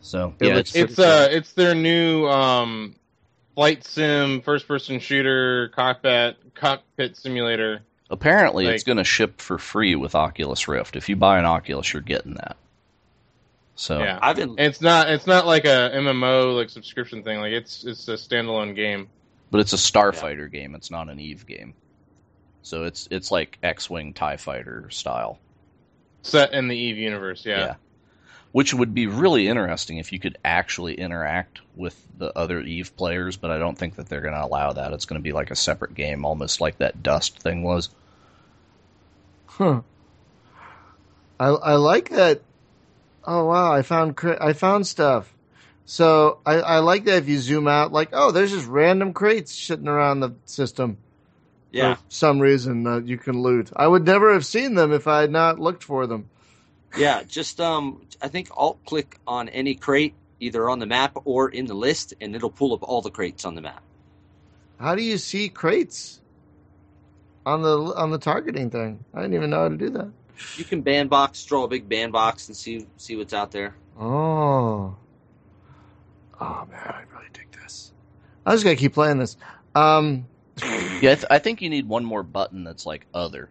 So 0.00 0.34
It 0.40 0.48
yeah, 0.48 0.54
looks- 0.56 0.74
it's, 0.76 0.90
It's 0.92 0.98
uh 0.98 1.28
it's 1.30 1.52
their 1.52 1.74
new 1.74 2.26
um 2.26 2.96
flight 3.54 3.84
sim 3.84 4.40
first 4.42 4.66
person 4.68 4.98
shooter 4.98 5.68
cockpit 5.68 6.36
cockpit 6.54 7.16
simulator. 7.16 7.82
apparently 8.10 8.66
it's 8.66 8.84
going 8.84 8.98
to 8.98 9.04
ship 9.04 9.40
for 9.40 9.58
free 9.58 9.94
with 9.94 10.14
Oculus 10.14 10.66
Rift. 10.68 10.96
If 10.96 11.08
you 11.08 11.16
buy 11.16 11.38
an 11.38 11.44
Oculus, 11.44 11.92
you're 11.92 12.02
getting 12.02 12.34
that. 12.34 12.56
So 13.76 13.98
Yeah. 14.00 14.18
I've 14.22 14.36
been. 14.36 14.54
It's 14.58 14.80
not 14.80 15.10
it's 15.10 15.26
not 15.26 15.46
like 15.46 15.64
a 15.64 15.90
MMO 15.94 16.54
like 16.56 16.68
subscription 16.70 17.22
thing. 17.22 17.40
Like 17.40 17.52
it's 17.52 17.84
it's 17.84 18.06
a 18.08 18.14
standalone 18.14 18.74
game. 18.76 19.08
but 19.50 19.60
it's 19.60 19.72
a 19.72 19.76
Starfighter 19.76 20.50
game. 20.50 20.74
It's 20.74 20.90
not 20.90 21.08
an 21.08 21.18
Eve 21.20 21.46
game. 21.46 21.74
So 22.62 22.84
it's 22.84 23.08
it's 23.10 23.30
like 23.30 23.58
X-wing 23.62 24.14
Tie 24.14 24.36
Fighter 24.36 24.88
style. 24.90 25.38
Set 26.22 26.54
in 26.54 26.68
the 26.68 26.76
Eve 26.76 26.96
universe, 26.96 27.44
yeah. 27.44 27.74
Which 28.54 28.72
would 28.72 28.94
be 28.94 29.08
really 29.08 29.48
interesting 29.48 29.98
if 29.98 30.12
you 30.12 30.20
could 30.20 30.38
actually 30.44 30.94
interact 30.94 31.60
with 31.74 32.00
the 32.16 32.32
other 32.38 32.60
Eve 32.60 32.94
players, 32.96 33.36
but 33.36 33.50
I 33.50 33.58
don't 33.58 33.76
think 33.76 33.96
that 33.96 34.08
they're 34.08 34.20
going 34.20 34.34
to 34.34 34.44
allow 34.44 34.72
that. 34.72 34.92
It's 34.92 35.06
going 35.06 35.18
to 35.18 35.24
be 35.24 35.32
like 35.32 35.50
a 35.50 35.56
separate 35.56 35.94
game, 35.94 36.24
almost 36.24 36.60
like 36.60 36.78
that 36.78 37.02
Dust 37.02 37.40
thing 37.40 37.64
was. 37.64 37.88
Huh. 39.46 39.80
I 41.40 41.46
I 41.48 41.74
like 41.74 42.10
that. 42.10 42.42
Oh 43.24 43.46
wow! 43.46 43.72
I 43.72 43.82
found 43.82 44.16
I 44.40 44.52
found 44.52 44.86
stuff. 44.86 45.34
So 45.84 46.38
I 46.46 46.54
I 46.54 46.78
like 46.78 47.06
that 47.06 47.18
if 47.18 47.28
you 47.28 47.38
zoom 47.38 47.66
out, 47.66 47.92
like 47.92 48.10
oh, 48.12 48.30
there's 48.30 48.52
just 48.52 48.68
random 48.68 49.12
crates 49.12 49.52
sitting 49.52 49.88
around 49.88 50.20
the 50.20 50.32
system. 50.44 50.98
Yeah, 51.72 51.94
For 51.94 52.02
some 52.08 52.38
reason 52.38 52.84
that 52.84 53.08
you 53.08 53.18
can 53.18 53.42
loot. 53.42 53.72
I 53.74 53.88
would 53.88 54.06
never 54.06 54.32
have 54.32 54.46
seen 54.46 54.76
them 54.76 54.92
if 54.92 55.08
I 55.08 55.22
had 55.22 55.32
not 55.32 55.58
looked 55.58 55.82
for 55.82 56.06
them. 56.06 56.30
Yeah. 56.96 57.22
Just 57.22 57.60
um, 57.60 58.06
I 58.22 58.28
think 58.28 58.48
alt 58.56 58.78
click 58.84 59.18
on 59.26 59.48
any 59.48 59.74
crate, 59.74 60.14
either 60.40 60.68
on 60.68 60.78
the 60.78 60.86
map 60.86 61.16
or 61.24 61.48
in 61.48 61.66
the 61.66 61.74
list, 61.74 62.14
and 62.20 62.34
it'll 62.34 62.50
pull 62.50 62.74
up 62.74 62.82
all 62.82 63.02
the 63.02 63.10
crates 63.10 63.44
on 63.44 63.54
the 63.54 63.60
map. 63.60 63.82
How 64.78 64.94
do 64.94 65.02
you 65.02 65.18
see 65.18 65.48
crates 65.48 66.20
on 67.46 67.62
the 67.62 67.78
on 67.96 68.10
the 68.10 68.18
targeting 68.18 68.70
thing? 68.70 69.04
I 69.14 69.20
didn't 69.22 69.34
even 69.34 69.50
know 69.50 69.62
how 69.62 69.68
to 69.68 69.76
do 69.76 69.90
that. 69.90 70.10
You 70.56 70.64
can 70.64 70.82
bandbox, 70.82 71.44
draw 71.44 71.64
a 71.64 71.68
big 71.68 71.88
bandbox, 71.88 72.48
and 72.48 72.56
see 72.56 72.86
see 72.96 73.16
what's 73.16 73.32
out 73.32 73.52
there. 73.52 73.74
Oh. 73.98 74.96
Oh 76.40 76.66
man, 76.70 76.80
I 76.84 77.02
really 77.12 77.28
dig 77.32 77.46
this. 77.62 77.92
I 78.44 78.52
just 78.52 78.64
gotta 78.64 78.76
keep 78.76 78.94
playing 78.94 79.18
this. 79.18 79.36
Um, 79.74 80.26
Yeah, 80.62 81.12
I, 81.12 81.14
th- 81.14 81.24
I 81.30 81.38
think 81.38 81.62
you 81.62 81.70
need 81.70 81.88
one 81.88 82.04
more 82.04 82.22
button 82.22 82.64
that's 82.64 82.86
like 82.86 83.06
other, 83.12 83.50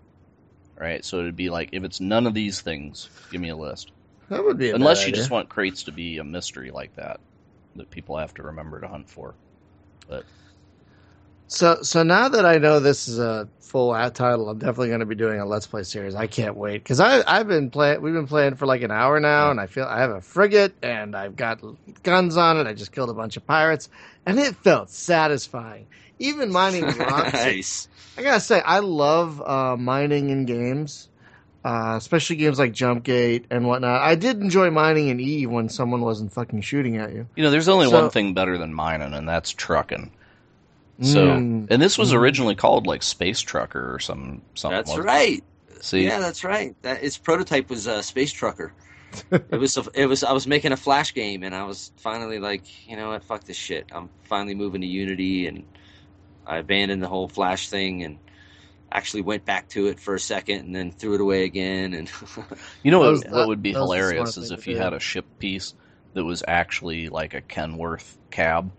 right? 0.80 1.04
So 1.06 1.20
it'd 1.20 1.36
be 1.36 1.50
like 1.50 1.70
if 1.74 1.84
it's 1.84 2.00
none 2.02 2.28
of 2.28 2.34
these 2.34 2.62
things, 2.62 3.12
give 3.32 3.41
me 3.41 3.50
a 3.50 3.58
list. 3.58 3.91
that 4.30 4.44
would 4.44 4.58
be 4.58 4.72
a 4.72 4.76
Unless 4.76 5.06
you 5.08 5.14
idea. 5.14 5.14
just 5.14 5.30
want 5.32 5.50
crates 5.50 5.84
to 5.86 5.91
be 5.91 6.18
a 6.18 6.24
mystery 6.24 6.72
like 6.72 6.94
that 6.95 7.22
that 7.76 7.90
people 7.91 8.18
have 8.18 8.34
to 8.36 8.44
remember 8.44 8.80
to 8.82 8.88
hunt 8.88 9.10
for. 9.10 9.38
But 10.08 10.26
So, 11.48 11.82
so 11.84 12.04
now 12.04 12.30
that 12.30 12.45
I 12.45 12.58
know 12.58 12.80
this 12.80 13.08
is 13.08 13.20
a 13.20 13.50
full 13.60 13.95
ad 13.95 14.16
title, 14.16 14.50
I'm 14.50 14.58
definitely 14.60 14.88
going 14.90 15.02
to 15.02 15.06
be 15.06 15.16
doing 15.16 15.40
a 15.40 15.45
let's 15.45 15.68
play 15.68 15.84
series. 15.84 16.16
I 16.16 16.28
can't 16.28 16.56
wait 16.58 16.80
because 16.80 17.00
I 17.00 17.22
I've 17.28 17.48
been 17.48 17.70
playing. 17.70 18.02
We've 18.02 18.14
been 18.14 18.28
playing 18.28 18.56
for 18.56 18.66
like 18.66 18.82
an 18.82 18.91
hour 18.91 19.20
now, 19.20 19.45
Yeah. 19.45 19.52
and 19.52 19.60
I 19.60 19.68
feel 19.68 19.86
I 19.86 20.00
have 20.00 20.12
a 20.12 20.22
frigate 20.22 20.76
and 20.82 21.16
I've 21.16 21.36
got 21.36 21.62
guns 22.04 22.38
on 22.38 22.58
it. 22.60 22.68
I 22.68 22.74
just 22.74 22.91
killed 22.91 23.10
a 23.10 23.14
bunch 23.14 23.38
of 23.38 23.45
pirates, 23.45 23.90
and 24.26 24.40
it 24.40 24.56
felt 24.56 24.90
satisfying. 24.90 25.88
Even 26.24 26.52
mining 26.52 26.86
rocks. 26.98 27.34
nice. 27.34 27.88
I 28.18 28.22
gotta 28.24 28.40
say, 28.40 28.62
I 28.62 28.80
love 28.80 29.41
uh, 29.41 29.76
mining 29.78 30.30
in 30.30 30.45
games, 30.45 31.10
uh, 31.66 31.95
especially 31.98 32.36
games 32.38 32.60
like 32.60 32.72
Jumpgate 32.74 33.45
and 33.50 33.66
whatnot. 33.68 34.02
I 34.02 34.16
did 34.16 34.40
enjoy 34.41 34.70
mining 34.72 35.08
in 35.10 35.20
Eve 35.20 35.50
when 35.50 35.70
someone 35.70 36.02
wasn't 36.02 36.32
fucking 36.34 36.62
shooting 36.62 36.98
at 36.98 37.12
you. 37.14 37.28
You 37.36 37.44
know, 37.44 37.52
there's 37.52 37.70
only 37.70 37.88
So- 37.90 38.02
one 38.02 38.10
thing 38.10 38.34
better 38.34 38.58
than 38.58 38.74
mining, 38.74 39.14
and 39.14 39.28
that's 39.28 39.52
trucking. 39.52 40.12
So, 41.02 41.26
Mm. 41.26 41.68
and 41.72 41.82
this 41.82 41.98
was 41.98 42.12
Mm. 42.12 42.18
originally 42.18 42.56
called 42.56 42.86
like 42.86 43.02
Space 43.02 43.41
Trucker 43.41 43.94
or 43.94 44.00
some 44.00 44.41
something. 44.54 44.78
That's 44.78 44.90
wasn't 44.90 45.08
right. 45.08 45.44
See, 45.82 46.04
Yeah, 46.06 46.20
that's 46.20 46.44
right. 46.44 46.76
That 46.84 47.04
its 47.04 47.18
prototype 47.18 47.70
was 47.70 47.88
uh, 47.88 48.02
Space 48.04 48.32
Trucker. 48.32 48.74
it 49.32 49.58
was 49.60 49.76
a, 49.76 49.84
it 49.95 50.06
was 50.06 50.24
I 50.24 50.32
was 50.32 50.45
making 50.45 50.72
a 50.72 50.78
flash 50.78 51.14
game 51.16 51.41
and 51.44 51.54
I 51.56 51.64
was 51.66 51.91
finally 51.98 52.38
like, 52.40 52.64
you 52.88 52.95
know 52.95 53.10
what, 53.10 53.24
fuck 53.24 53.44
this 53.44 53.58
shit. 53.58 53.88
I'm 53.91 54.08
finally 54.24 54.54
moving 54.56 54.82
to 54.82 54.88
Unity 54.88 55.48
and 55.48 55.64
I 56.45 56.57
abandoned 56.57 57.02
the 57.02 57.07
whole 57.07 57.28
flash 57.28 57.70
thing 57.70 58.03
and 58.03 58.20
actually 58.91 59.22
went 59.22 59.44
back 59.45 59.70
to 59.70 59.88
it 59.88 59.99
for 59.99 60.14
a 60.14 60.20
second 60.20 60.60
and 60.65 60.76
then 60.76 60.91
threw 60.91 61.15
it 61.15 61.22
away 61.22 61.45
again 61.45 61.94
and 61.94 62.11
you 62.84 62.91
know 62.91 62.99
what, 62.99 63.11
was- 63.11 63.24
what 63.26 63.48
would 63.48 63.64
be 63.64 63.74
that 63.74 63.80
was 63.80 63.90
the 63.90 63.95
hilarious 63.95 64.38
is 64.38 64.52
if 64.52 64.68
you 64.68 64.76
do. 64.76 64.80
had 64.82 64.94
a 64.94 64.99
ship 64.99 65.26
piece 65.40 65.74
that 66.14 66.24
was 66.24 66.44
actually 66.48 67.10
like 67.10 67.34
a 67.34 67.41
Kenworth 67.41 68.18
cab, 68.32 68.72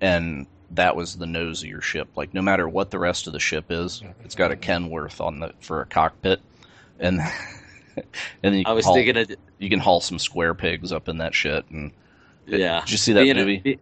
and 0.00 0.46
that 0.72 0.96
was 0.96 1.16
the 1.16 1.26
nose 1.26 1.62
of 1.62 1.68
your 1.68 1.80
ship. 1.80 2.08
Like 2.16 2.34
no 2.34 2.42
matter 2.42 2.68
what 2.68 2.90
the 2.90 2.98
rest 2.98 3.26
of 3.26 3.32
the 3.32 3.40
ship 3.40 3.66
is, 3.70 4.02
it's 4.24 4.34
got 4.34 4.52
a 4.52 4.56
Kenworth 4.56 5.20
on 5.20 5.40
the 5.40 5.54
for 5.60 5.80
a 5.80 5.86
cockpit, 5.86 6.40
and 6.98 7.20
and 7.96 8.04
then 8.42 8.54
you 8.54 8.64
I 8.66 8.72
was 8.72 8.84
haul, 8.84 8.94
thinking 8.94 9.16
of 9.16 9.30
you 9.58 9.70
can 9.70 9.80
haul 9.80 10.00
some 10.00 10.18
square 10.18 10.54
pigs 10.54 10.92
up 10.92 11.08
in 11.08 11.18
that 11.18 11.34
shit. 11.34 11.64
And 11.70 11.92
yeah. 12.46 12.80
did 12.80 12.90
you 12.90 12.98
see 12.98 13.12
that 13.14 13.22
being 13.22 13.36
movie? 13.36 13.56
A, 13.56 13.60
be, 13.60 13.78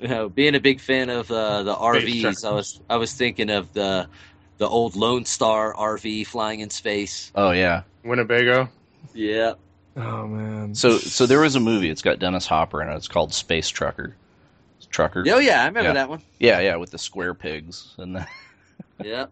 you 0.00 0.08
know, 0.08 0.28
being 0.28 0.54
a 0.54 0.60
big 0.60 0.80
fan 0.80 1.08
of 1.10 1.30
uh, 1.30 1.62
the 1.62 1.74
RVs, 1.74 2.44
I 2.44 2.50
was 2.52 2.80
I 2.90 2.96
was 2.96 3.12
thinking 3.14 3.50
of 3.50 3.72
the 3.72 4.08
the 4.58 4.68
old 4.68 4.96
Lone 4.96 5.24
Star 5.24 5.74
RV 5.74 6.26
flying 6.26 6.60
in 6.60 6.70
space. 6.70 7.30
oh 7.34 7.50
yeah. 7.52 7.82
Winnebago. 8.04 8.68
Yeah. 9.14 9.54
Oh 9.96 10.26
man. 10.26 10.74
So 10.74 10.98
so 10.98 11.26
there 11.26 11.40
was 11.40 11.54
a 11.56 11.60
movie. 11.60 11.88
It's 11.90 12.02
got 12.02 12.18
Dennis 12.18 12.46
Hopper 12.46 12.82
in 12.82 12.88
it. 12.88 12.96
It's 12.96 13.08
called 13.08 13.32
Space 13.32 13.68
Trucker. 13.68 14.16
Trucker. 14.90 15.24
Oh 15.28 15.38
yeah, 15.38 15.62
I 15.62 15.66
remember 15.66 15.88
Yeah. 15.90 15.94
that 15.94 16.08
one. 16.08 16.22
Yeah, 16.38 16.60
yeah, 16.60 16.76
with 16.76 16.90
the 16.90 16.98
square 16.98 17.34
pigs 17.34 17.94
and 17.98 18.14
the 18.16 18.26
Yeah. 19.02 19.26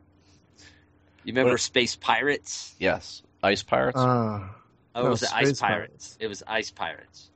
You 1.24 1.32
remember 1.32 1.52
What- 1.52 1.60
Space 1.60 1.94
Pirates? 1.94 2.74
yes, 2.80 3.22
ice 3.44 3.62
pirates. 3.62 3.96
Ah. 3.98 4.54
Oh, 4.94 5.04
No, 5.04 5.10
was 5.10 5.22
it 5.22 5.32
Ice 5.32 5.58
Pirates? 5.58 5.60
Pirates. 5.60 6.16
It 6.20 6.26
was 6.26 6.42
Ice 6.46 6.70
Pirates. 6.70 7.30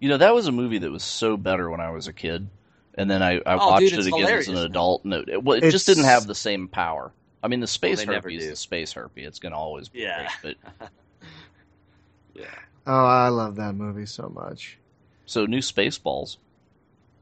You 0.00 0.08
know, 0.08 0.16
that 0.18 0.34
was 0.34 0.46
a 0.46 0.52
movie 0.52 0.78
that 0.78 0.90
was 0.90 1.02
so 1.02 1.36
better 1.36 1.68
when 1.70 1.80
I 1.80 1.90
was 1.90 2.06
a 2.06 2.12
kid, 2.12 2.48
and 2.94 3.10
then 3.10 3.22
I, 3.22 3.36
I 3.38 3.40
Oh, 3.54 3.70
watched 3.70 3.88
dude, 3.90 3.98
it 4.00 4.06
again 4.06 4.26
as 4.38 4.48
an 4.48 4.56
adult. 4.58 5.04
No, 5.04 5.24
it, 5.26 5.42
well, 5.42 5.54
it 5.56 5.58
It's- 5.58 5.72
just 5.72 5.86
didn't 5.86 6.04
have 6.04 6.26
the 6.26 6.34
same 6.34 6.68
power. 6.68 7.12
I 7.42 7.48
mean, 7.48 7.60
the 7.60 7.66
space 7.66 7.98
they 8.00 8.06
never 8.06 8.28
herpy 8.30 8.38
is 8.38 8.48
the 8.48 8.56
space 8.56 8.94
herpy. 8.94 9.18
It's 9.26 9.38
going 9.38 9.52
to 9.52 9.58
always 9.58 9.88
be 9.88 10.00
Yeah. 10.00 10.28
great. 10.42 10.56
But 10.80 10.88
Yeah. 12.34 12.44
Oh, 12.90 13.04
I 13.04 13.28
love 13.28 13.56
that 13.56 13.74
movie 13.74 14.06
so 14.06 14.30
much. 14.34 14.78
so 15.26 15.44
new 15.44 15.58
Spaceballs. 15.58 16.38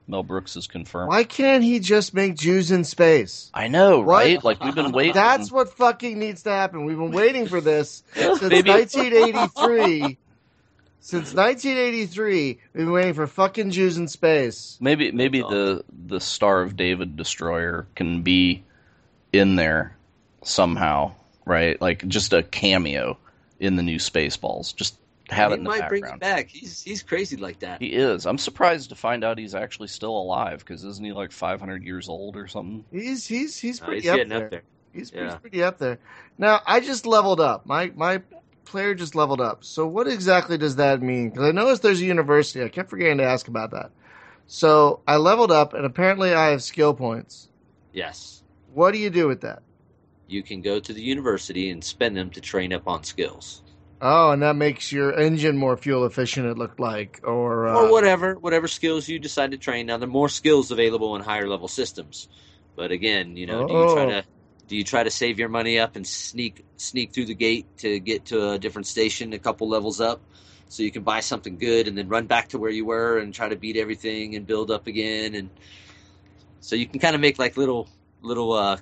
Mel 0.06 0.22
Brooks 0.22 0.54
is 0.54 0.68
confirmed. 0.68 1.08
Why 1.08 1.24
can't 1.24 1.64
he 1.64 1.80
just 1.80 2.14
make 2.14 2.36
Jews 2.36 2.70
in 2.70 2.84
space? 2.84 3.50
I 3.52 3.66
know, 3.66 3.98
What? 3.98 4.06
right? 4.06 4.44
Like 4.44 4.62
we've 4.62 4.76
been 4.76 4.92
waiting. 4.92 5.14
That's 5.14 5.50
what 5.50 5.70
fucking 5.76 6.16
needs 6.20 6.44
to 6.44 6.50
happen. 6.50 6.84
We've 6.84 6.96
been 6.96 7.10
waiting 7.10 7.48
for 7.48 7.60
this 7.60 8.04
since 8.14 8.40
1983. 8.40 10.16
Since 11.06 11.34
1983, 11.34 12.46
we've 12.46 12.58
been 12.74 12.90
waiting 12.90 13.14
for 13.14 13.28
fucking 13.28 13.70
Jews 13.70 13.96
in 13.96 14.08
space. 14.08 14.76
maybe 14.80 15.12
maybe 15.12 15.38
the 15.40 15.84
the 16.06 16.18
Star 16.20 16.62
of 16.62 16.76
David 16.76 17.16
destroyer 17.16 17.86
can 17.94 18.22
be 18.22 18.64
in 19.32 19.54
there 19.54 19.96
somehow, 20.42 21.12
right? 21.44 21.80
Like 21.80 22.08
just 22.08 22.32
a 22.32 22.42
cameo 22.42 23.18
in 23.60 23.76
the 23.76 23.84
new 23.84 23.98
Spaceballs. 24.00 24.74
Just 24.74 24.98
have 25.28 25.50
he 25.50 25.54
it 25.54 25.58
in 25.58 25.62
the 25.64 25.70
might 25.70 25.88
bring 25.88 26.04
him 26.04 26.18
back. 26.18 26.48
He's 26.48 26.82
he's 26.82 27.04
crazy 27.04 27.36
like 27.36 27.60
that. 27.60 27.80
He 27.80 27.92
is. 27.92 28.26
I'm 28.26 28.36
surprised 28.38 28.88
to 28.88 28.96
find 28.96 29.22
out 29.22 29.38
he's 29.38 29.54
actually 29.54 29.86
still 29.88 30.16
alive 30.18 30.58
because 30.58 30.82
isn't 30.82 31.04
he 31.04 31.12
like 31.12 31.30
500 31.30 31.84
years 31.84 32.08
old 32.08 32.34
or 32.34 32.48
something? 32.48 32.84
He's 32.90 33.24
he's 33.28 33.56
he's 33.56 33.80
Uh, 33.80 33.84
pretty 33.84 34.00
he's 34.00 34.10
up, 34.10 34.16
getting 34.16 34.30
there. 34.30 34.44
up 34.46 34.50
there. 34.50 34.62
He's, 34.92 35.12
Yeah. 35.12 35.26
he's 35.26 35.34
pretty 35.36 35.62
up 35.62 35.78
there. 35.78 36.00
Now 36.36 36.62
I 36.66 36.80
just 36.80 37.06
leveled 37.06 37.38
up. 37.40 37.64
My 37.64 37.92
my 37.94 38.22
player 38.66 38.94
just 38.94 39.14
leveled 39.14 39.40
up. 39.40 39.64
So 39.64 39.86
what 39.86 40.06
exactly 40.08 40.58
does 40.58 40.76
that 40.76 41.00
mean? 41.00 41.30
Because 41.30 41.48
I 41.48 41.52
noticed 41.52 41.82
there's 41.82 42.00
a 42.00 42.04
university. 42.04 42.62
I 42.62 42.68
kept 42.68 42.90
forgetting 42.90 43.18
to 43.18 43.24
ask 43.24 43.48
about 43.48 43.70
that. 43.70 43.90
So 44.46 45.00
I 45.08 45.16
leveled 45.16 45.50
up, 45.50 45.74
and 45.74 45.84
apparently 45.84 46.34
I 46.34 46.50
have 46.50 46.62
skill 46.62 46.94
points. 46.94 47.48
Yes. 47.92 48.42
What 48.74 48.92
do 48.92 48.98
you 48.98 49.10
do 49.10 49.26
with 49.26 49.40
that? 49.40 49.62
You 50.28 50.42
can 50.42 50.60
go 50.60 50.78
to 50.80 50.92
the 50.92 51.00
university 51.02 51.70
and 51.70 51.82
spend 51.82 52.16
them 52.16 52.30
to 52.30 52.40
train 52.40 52.72
up 52.72 52.86
on 52.86 53.04
skills. 53.04 53.62
Oh, 54.00 54.30
and 54.32 54.42
that 54.42 54.56
makes 54.56 54.92
your 54.92 55.18
engine 55.18 55.56
more 55.56 55.76
fuel 55.76 56.04
efficient. 56.04 56.46
It 56.46 56.58
looked 56.58 56.78
like, 56.78 57.20
or 57.24 57.68
uh, 57.68 57.80
or 57.80 57.90
whatever, 57.90 58.34
whatever 58.34 58.68
skills 58.68 59.08
you 59.08 59.18
decide 59.18 59.52
to 59.52 59.56
train. 59.56 59.86
Now, 59.86 59.96
there 59.96 60.08
are 60.08 60.12
more 60.12 60.28
skills 60.28 60.70
available 60.70 61.16
in 61.16 61.22
higher 61.22 61.48
level 61.48 61.66
systems, 61.68 62.28
but 62.76 62.90
again, 62.90 63.36
you 63.36 63.46
know, 63.46 63.66
do 63.66 63.72
you 63.72 63.94
try 63.94 64.04
Oh. 64.04 64.08
to 64.10 64.24
do 64.68 64.76
you 64.76 64.84
try 64.84 65.02
to 65.02 65.10
save 65.10 65.38
your 65.38 65.48
money 65.48 65.78
up 65.78 65.96
and 65.96 66.06
sneak 66.06 66.64
sneak 66.76 67.12
through 67.12 67.26
the 67.26 67.34
gate 67.34 67.66
to 67.78 67.98
get 68.00 68.26
to 68.26 68.50
a 68.50 68.58
different 68.58 68.86
station, 68.86 69.32
a 69.32 69.38
couple 69.38 69.68
levels 69.68 70.00
up, 70.00 70.20
so 70.68 70.82
you 70.82 70.90
can 70.90 71.02
buy 71.02 71.20
something 71.20 71.56
good 71.56 71.88
and 71.88 71.96
then 71.96 72.08
run 72.08 72.26
back 72.26 72.48
to 72.48 72.58
where 72.58 72.70
you 72.70 72.84
were 72.84 73.18
and 73.18 73.34
try 73.34 73.48
to 73.48 73.56
beat 73.56 73.76
everything 73.76 74.34
and 74.34 74.46
build 74.46 74.70
up 74.70 74.86
again, 74.86 75.34
and 75.34 75.50
so 76.60 76.74
you 76.76 76.86
can 76.86 76.98
kind 77.00 77.14
of 77.14 77.20
make 77.20 77.38
like 77.38 77.56
little 77.56 77.88
little 78.22 78.52
uh 78.52 78.76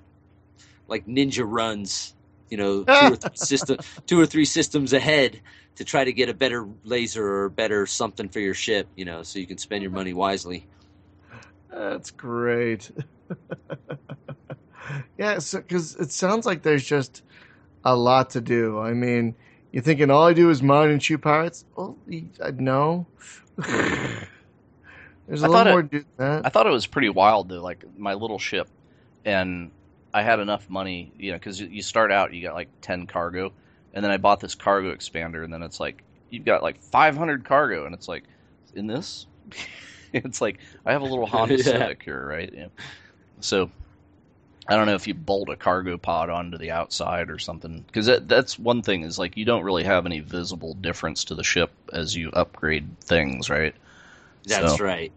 like 0.89 1.07
ninja 1.07 1.45
runs, 1.47 2.15
you 2.49 2.57
know, 2.57 2.85
two 2.85 3.13
or 3.13 3.17
three 3.17 3.37
system 3.37 3.79
two 4.07 4.21
or 4.21 4.27
three 4.27 4.45
systems 4.45 4.93
ahead 4.93 5.41
to 5.77 5.85
try 5.85 6.05
to 6.05 6.13
get 6.13 6.29
a 6.29 6.35
better 6.35 6.69
laser 6.85 7.27
or 7.27 7.49
better 7.49 7.85
something 7.87 8.29
for 8.29 8.41
your 8.41 8.55
ship, 8.55 8.89
you 8.97 9.05
know, 9.05 9.23
so 9.23 9.39
you 9.39 9.47
can 9.47 9.59
spend 9.59 9.83
your 9.83 9.91
money 9.91 10.13
wisely. 10.13 10.67
That's 11.71 12.11
great. 12.11 12.91
yeah, 15.19 15.35
because 15.35 15.97
it 15.97 16.11
sounds 16.13 16.47
like 16.47 16.63
there's 16.63 16.85
just 16.85 17.23
a 17.85 17.95
lot 17.97 18.31
to 18.31 18.41
do. 18.41 18.79
I 18.81 18.93
mean, 18.93 19.35
you're 19.73 19.83
thinking 19.83 20.11
all 20.11 20.27
I 20.27 20.33
do 20.33 20.51
is 20.51 20.63
mine 20.63 20.91
and 20.91 21.03
shoot 21.03 21.21
pirates? 21.21 21.65
Well, 21.77 21.97
y- 22.07 22.25
uh, 22.41 22.53
no. 22.57 23.07
there's 25.27 25.43
a 25.43 25.47
I 25.47 25.49
lot 25.49 25.53
thought 25.53 25.67
it- 25.67 25.71
more 25.71 25.83
to 25.83 25.89
do 25.89 26.05
than 26.17 26.45
I 26.45 26.49
thought 26.49 26.67
it 26.67 26.71
was 26.71 26.87
pretty 26.87 27.09
wild 27.09 27.49
though, 27.49 27.63
like 27.63 27.85
my 27.97 28.15
little 28.15 28.39
ship, 28.39 28.69
and 29.25 29.71
I 30.13 30.23
had 30.23 30.39
enough 30.41 30.69
money, 30.71 31.13
you 31.19 31.33
know, 31.33 31.39
because 31.39 31.61
you 31.61 31.83
start 31.83 32.13
out, 32.13 32.33
you 32.33 32.43
got 32.43 32.55
like 32.55 32.69
ten 32.81 33.07
cargo, 33.07 33.53
and 33.93 34.05
then 34.05 34.11
I 34.13 34.17
bought 34.17 34.41
this 34.41 34.55
cargo 34.55 34.95
expander, 34.95 35.45
and 35.45 35.53
then 35.53 35.63
it's 35.63 35.81
like 35.81 36.03
you've 36.31 36.45
got 36.45 36.63
like 36.63 36.81
five 36.83 37.17
hundred 37.17 37.45
cargo, 37.45 37.87
and 37.87 37.95
it's 37.95 38.09
like 38.09 38.25
in 38.75 38.87
this, 38.87 39.27
it's 40.13 40.41
like 40.41 40.59
I 40.85 40.93
have 40.93 41.03
a 41.03 41.07
little 41.07 41.27
Honda 41.27 41.57
Yeah. 41.59 41.63
Civic 41.65 42.03
here, 42.03 42.25
right? 42.27 42.51
Yeah. 42.55 42.67
So 43.41 43.71
I 44.67 44.77
don't 44.77 44.87
know 44.87 44.95
if 44.95 45.07
you 45.07 45.15
bolt 45.15 45.51
a 45.51 45.57
cargo 45.57 45.99
pod 45.99 46.31
onto 46.31 46.57
the 46.57 46.71
outside 46.71 47.29
or 47.31 47.39
something, 47.39 47.85
because 47.87 48.07
that, 48.07 48.29
that's 48.29 48.59
one 48.59 48.83
thing 48.83 49.03
is 49.03 49.19
like 49.19 49.37
you 49.37 49.45
don't 49.45 49.63
really 49.63 49.85
have 49.85 50.07
any 50.07 50.21
visible 50.21 50.75
difference 50.75 51.25
to 51.25 51.35
the 51.35 51.45
ship 51.45 51.71
as 51.93 52.17
you 52.17 52.31
upgrade 52.31 52.99
things, 53.01 53.51
right? 53.51 53.75
That's 54.47 54.79
So- 54.79 54.85
right. 54.85 55.13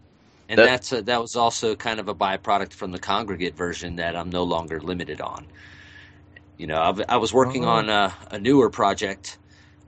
And 0.50 0.58
That- 0.58 0.66
that's 0.66 0.92
a, 0.92 1.02
that 1.02 1.20
was 1.20 1.36
also 1.36 1.76
kind 1.76 2.00
of 2.00 2.08
a 2.08 2.14
byproduct 2.14 2.72
from 2.72 2.90
the 2.92 2.98
Kongregate 2.98 3.54
version 3.54 3.96
that 3.96 4.16
I'm 4.16 4.30
no 4.30 4.44
longer 4.44 4.80
limited 4.80 5.20
on. 5.20 5.46
You 6.56 6.66
know, 6.66 6.80
I've, 6.80 7.02
I 7.08 7.16
was 7.18 7.32
working 7.32 7.64
Oh. 7.64 7.68
on 7.68 7.88
a, 7.90 8.14
a 8.30 8.38
newer 8.38 8.68
project 8.70 9.36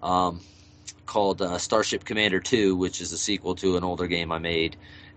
um, 0.02 0.40
called 1.06 1.42
uh, 1.42 1.58
Starship 1.58 2.04
Commander 2.04 2.40
2, 2.40 2.76
which 2.76 3.00
is 3.00 3.12
a 3.12 3.18
sequel 3.18 3.54
to 3.56 3.76
an 3.76 3.84
older 3.84 4.06
game 4.06 4.30
I 4.32 4.38
made, 4.38 4.76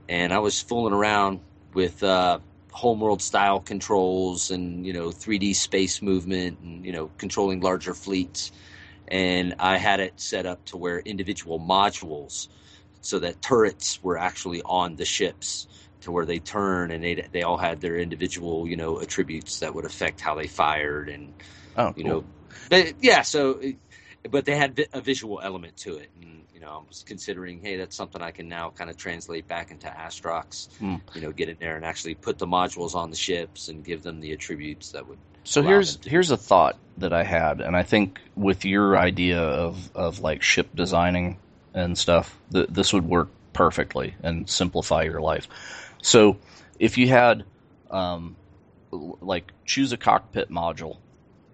and 0.10 0.34
I 0.34 0.40
was 0.40 0.62
fooling 0.62 0.94
around 0.94 1.40
with 1.74 2.02
uh, 2.04 2.40
homeworld 2.74 3.22
style 3.22 3.62
controls 3.62 4.52
and 4.52 4.86
you 4.86 4.94
know 4.94 5.10
3D 5.10 5.56
space 5.56 6.02
movement 6.02 6.60
and 6.62 6.86
you 6.86 6.92
know 6.94 7.12
controlling 7.20 7.62
larger 7.62 7.96
fleets, 7.96 8.52
and 9.08 9.56
I 9.60 9.78
had 9.78 10.00
it 10.02 10.20
set 10.20 10.46
up 10.46 10.66
to 10.68 10.78
where 10.78 11.00
individual 11.00 11.60
modules 11.60 12.50
so 13.02 13.20
that 13.20 13.42
turrets 13.42 14.02
were 14.04 14.18
actually 14.18 14.62
on 14.64 14.96
the 14.98 15.06
ships 15.06 15.68
to 16.02 16.12
where 16.12 16.26
they 16.26 16.40
turn 16.40 16.92
and 16.92 17.04
they 17.04 17.28
they 17.32 17.44
all 17.44 17.58
had 17.58 17.82
their 17.82 17.98
individual 17.98 18.68
you 18.68 18.78
know 18.78 19.00
attributes 19.02 19.60
that 19.60 19.76
would 19.76 19.86
affect 19.86 20.22
how 20.22 20.36
they 20.36 20.48
fired 20.48 21.10
and 21.10 21.34
Oh, 21.76 21.94
you 21.96 22.04
cool. 22.04 22.12
know 22.12 22.26
but 22.70 22.96
yeah 23.02 23.22
so 23.22 23.62
but 24.30 24.46
they 24.46 24.56
had 24.56 24.86
a 24.94 25.02
visual 25.02 25.40
element 25.44 25.78
to 25.78 25.98
it 25.98 26.12
and 26.22 26.43
know 26.64 26.84
I 26.84 26.88
was 26.88 27.04
considering 27.06 27.60
hey 27.62 27.76
that's 27.78 27.96
something 27.96 28.22
I 28.22 28.32
can 28.32 28.48
now 28.48 28.72
kind 28.72 28.90
of 28.90 28.98
translate 28.98 29.48
back 29.48 29.72
into 29.72 29.88
Astrox 29.88 30.70
Hmm. 30.78 30.96
you 31.14 31.22
know 31.22 31.32
get 31.32 31.50
in 31.50 31.58
there 31.60 31.76
and 31.76 31.86
actually 31.86 32.16
put 32.16 32.38
the 32.38 32.48
modules 32.48 32.96
on 32.96 33.10
the 33.10 33.16
ships 33.16 33.68
and 33.68 33.84
give 33.84 34.02
them 34.04 34.20
the 34.20 34.32
attributes 34.34 34.92
that 34.92 35.08
would 35.08 35.18
So 35.44 35.62
here's 35.62 36.00
here's 36.06 36.32
a 36.32 36.38
thought 36.38 36.78
that 36.98 37.12
I 37.12 37.24
had, 37.24 37.60
and 37.60 37.76
I 37.76 37.84
think 37.84 38.20
with 38.36 38.64
your 38.66 38.98
idea 38.98 39.40
of 39.42 39.94
of 39.96 40.20
like 40.22 40.42
ship 40.42 40.70
designing 40.74 41.38
and 41.74 41.98
stuff, 41.98 42.38
th- 42.52 42.70
this 42.70 42.94
would 42.94 43.06
work 43.06 43.30
perfectly 43.52 44.14
and 44.24 44.50
simplify 44.50 45.04
your 45.04 45.20
life. 45.22 45.48
So 46.02 46.38
if 46.80 46.98
you 46.98 47.08
had 47.10 47.44
um, 47.92 48.36
like 48.92 49.52
choose 49.66 49.92
a 49.92 49.98
cockpit 49.98 50.50
module, 50.50 50.98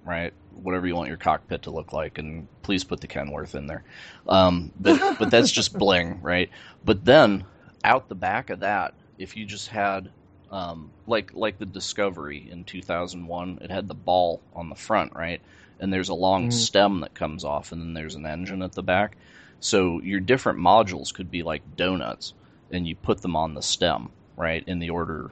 right, 0.05 0.33
whatever 0.61 0.87
you 0.87 0.95
want 0.95 1.07
your 1.09 1.17
cockpit 1.17 1.63
to 1.63 1.71
look 1.71 1.93
like, 1.93 2.17
and 2.17 2.49
please 2.63 2.83
put 2.83 3.01
the 3.01 3.07
Kenworth 3.07 3.55
in 3.55 3.67
there. 3.67 3.83
Um, 4.27 4.71
but 4.79 5.01
but 5.17 5.29
that's 5.31 5.51
just 5.51 5.77
bling, 5.77 6.21
right? 6.21 6.49
But 6.83 7.05
then 7.05 7.45
out 7.83 8.09
the 8.09 8.15
back 8.15 8.49
of 8.49 8.59
that, 8.61 8.95
if 9.17 9.35
you 9.35 9.45
just 9.45 9.69
had 9.69 10.11
um, 10.49 10.93
like 11.05 11.31
like 11.33 11.57
the 11.59 11.65
Discovery 11.65 12.47
in 12.51 12.65
2001, 12.65 13.59
it 13.61 13.71
had 13.71 13.87
the 13.87 13.95
ball 13.95 14.43
on 14.53 14.69
the 14.69 14.75
front, 14.75 15.13
right? 15.15 15.41
And 15.79 15.93
there's 15.93 16.09
a 16.09 16.13
long 16.15 16.49
Mhm. 16.49 16.51
stem 16.51 17.01
that 17.01 17.13
comes 17.15 17.43
off, 17.43 17.71
and 17.71 17.81
then 17.81 17.93
there's 17.93 18.15
an 18.15 18.25
engine 18.25 18.61
at 18.61 18.73
the 18.73 18.83
back. 18.83 19.17
So 19.59 20.01
your 20.01 20.19
different 20.19 20.59
modules 20.59 21.13
could 21.13 21.29
be 21.31 21.43
like 21.43 21.75
donuts, 21.75 22.33
and 22.71 22.87
you 22.87 22.95
put 22.95 23.21
them 23.21 23.35
on 23.35 23.53
the 23.53 23.61
stem, 23.61 24.13
right, 24.37 24.63
in 24.67 24.79
the 24.79 24.89
order 24.89 25.31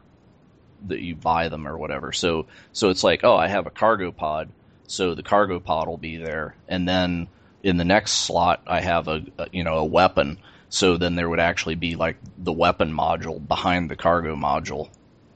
that 0.85 1.01
you 1.01 1.15
buy 1.15 1.49
them 1.49 1.67
or 1.67 1.77
whatever. 1.77 2.11
So 2.11 2.47
so 2.71 2.89
it's 2.89 3.03
like, 3.03 3.23
oh, 3.23 3.35
I 3.35 3.47
have 3.47 3.65
a 3.67 3.71
cargo 3.71 4.11
pod, 4.11 4.53
so 4.88 5.15
the 5.15 5.23
cargo 5.23 5.59
pod 5.59 5.88
will 5.88 5.97
be 5.97 6.18
there, 6.18 6.57
and 6.68 6.88
then 6.88 7.30
in 7.64 7.77
the 7.77 7.85
next 7.85 8.14
slot 8.14 8.64
I 8.68 8.81
have 8.81 9.07
a, 9.07 9.23
a 9.38 9.47
you 9.51 9.64
know 9.64 9.77
a 9.77 9.85
weapon. 9.85 10.39
So 10.69 10.97
then 10.97 11.15
there 11.15 11.30
would 11.30 11.39
actually 11.39 11.76
be 11.76 11.95
like 11.95 12.18
the 12.38 12.53
weapon 12.53 12.91
module 12.93 13.45
behind 13.45 13.89
the 13.89 13.95
cargo 13.95 14.35
module, 14.35 14.89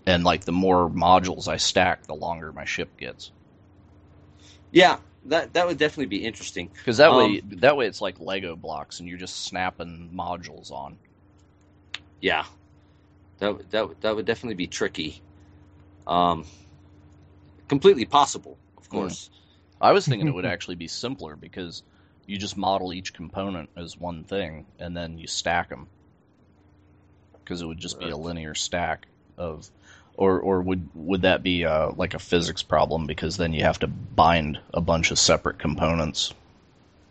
and 0.05 0.23
like 0.23 0.45
the 0.45 0.51
more 0.51 0.89
modules 0.89 1.47
I 1.47 1.57
stack, 1.57 2.07
the 2.07 2.15
longer 2.15 2.51
my 2.53 2.65
ship 2.65 2.97
gets. 2.97 3.31
Yeah, 4.71 4.99
that 5.25 5.53
that 5.53 5.67
would 5.67 5.77
definitely 5.77 6.07
be 6.07 6.25
interesting. 6.25 6.69
Because 6.73 6.97
that 6.97 7.13
way, 7.13 7.41
Um, 7.41 7.49
that 7.59 7.77
way 7.77 7.87
it's 7.87 8.01
like 8.01 8.19
Lego 8.19 8.55
blocks, 8.55 8.99
and 8.99 9.09
you're 9.09 9.17
just 9.17 9.43
snapping 9.45 10.11
modules 10.15 10.71
on. 10.71 10.97
Yeah, 12.21 12.45
that 13.39 13.57
would- 13.57 13.69
that 13.71 14.01
that 14.01 14.15
would 14.15 14.25
definitely 14.25 14.55
be 14.55 14.67
tricky. 14.67 15.21
Um, 16.07 16.45
completely 17.67 18.05
possible, 18.05 18.59
of 18.77 18.89
Hmm. 18.91 18.97
course. 18.97 19.29
I 19.81 19.93
was 19.93 20.07
thinking 20.07 20.27
it 20.27 20.33
would 20.35 20.45
actually 20.47 20.75
be 20.77 20.89
simpler 20.89 21.37
because 21.37 21.83
you 22.27 22.37
just 22.39 22.57
model 22.57 22.93
each 22.93 23.13
component 23.13 23.71
as 23.77 23.97
one 23.97 24.25
thing, 24.25 24.67
and 24.79 24.97
then 24.97 25.19
you 25.19 25.27
stack 25.27 25.69
them. 25.69 25.89
Because 27.43 27.61
it 27.61 27.67
would 27.67 27.79
just 27.79 27.99
be 27.99 28.09
a 28.09 28.17
linear 28.17 28.55
stack 28.55 29.07
of, 29.37 29.71
or 30.15 30.39
or 30.39 30.61
would 30.61 30.89
would 30.93 31.23
that 31.23 31.43
be 31.43 31.65
uh, 31.65 31.91
like 31.95 32.13
a 32.15 32.19
physics 32.19 32.63
problem? 32.63 33.07
Because 33.07 33.37
then 33.37 33.53
you 33.53 33.63
have 33.63 33.79
to 33.79 33.87
bind 33.87 34.59
a 34.73 34.81
bunch 34.81 35.11
of 35.11 35.19
separate 35.19 35.59
components 35.59 36.33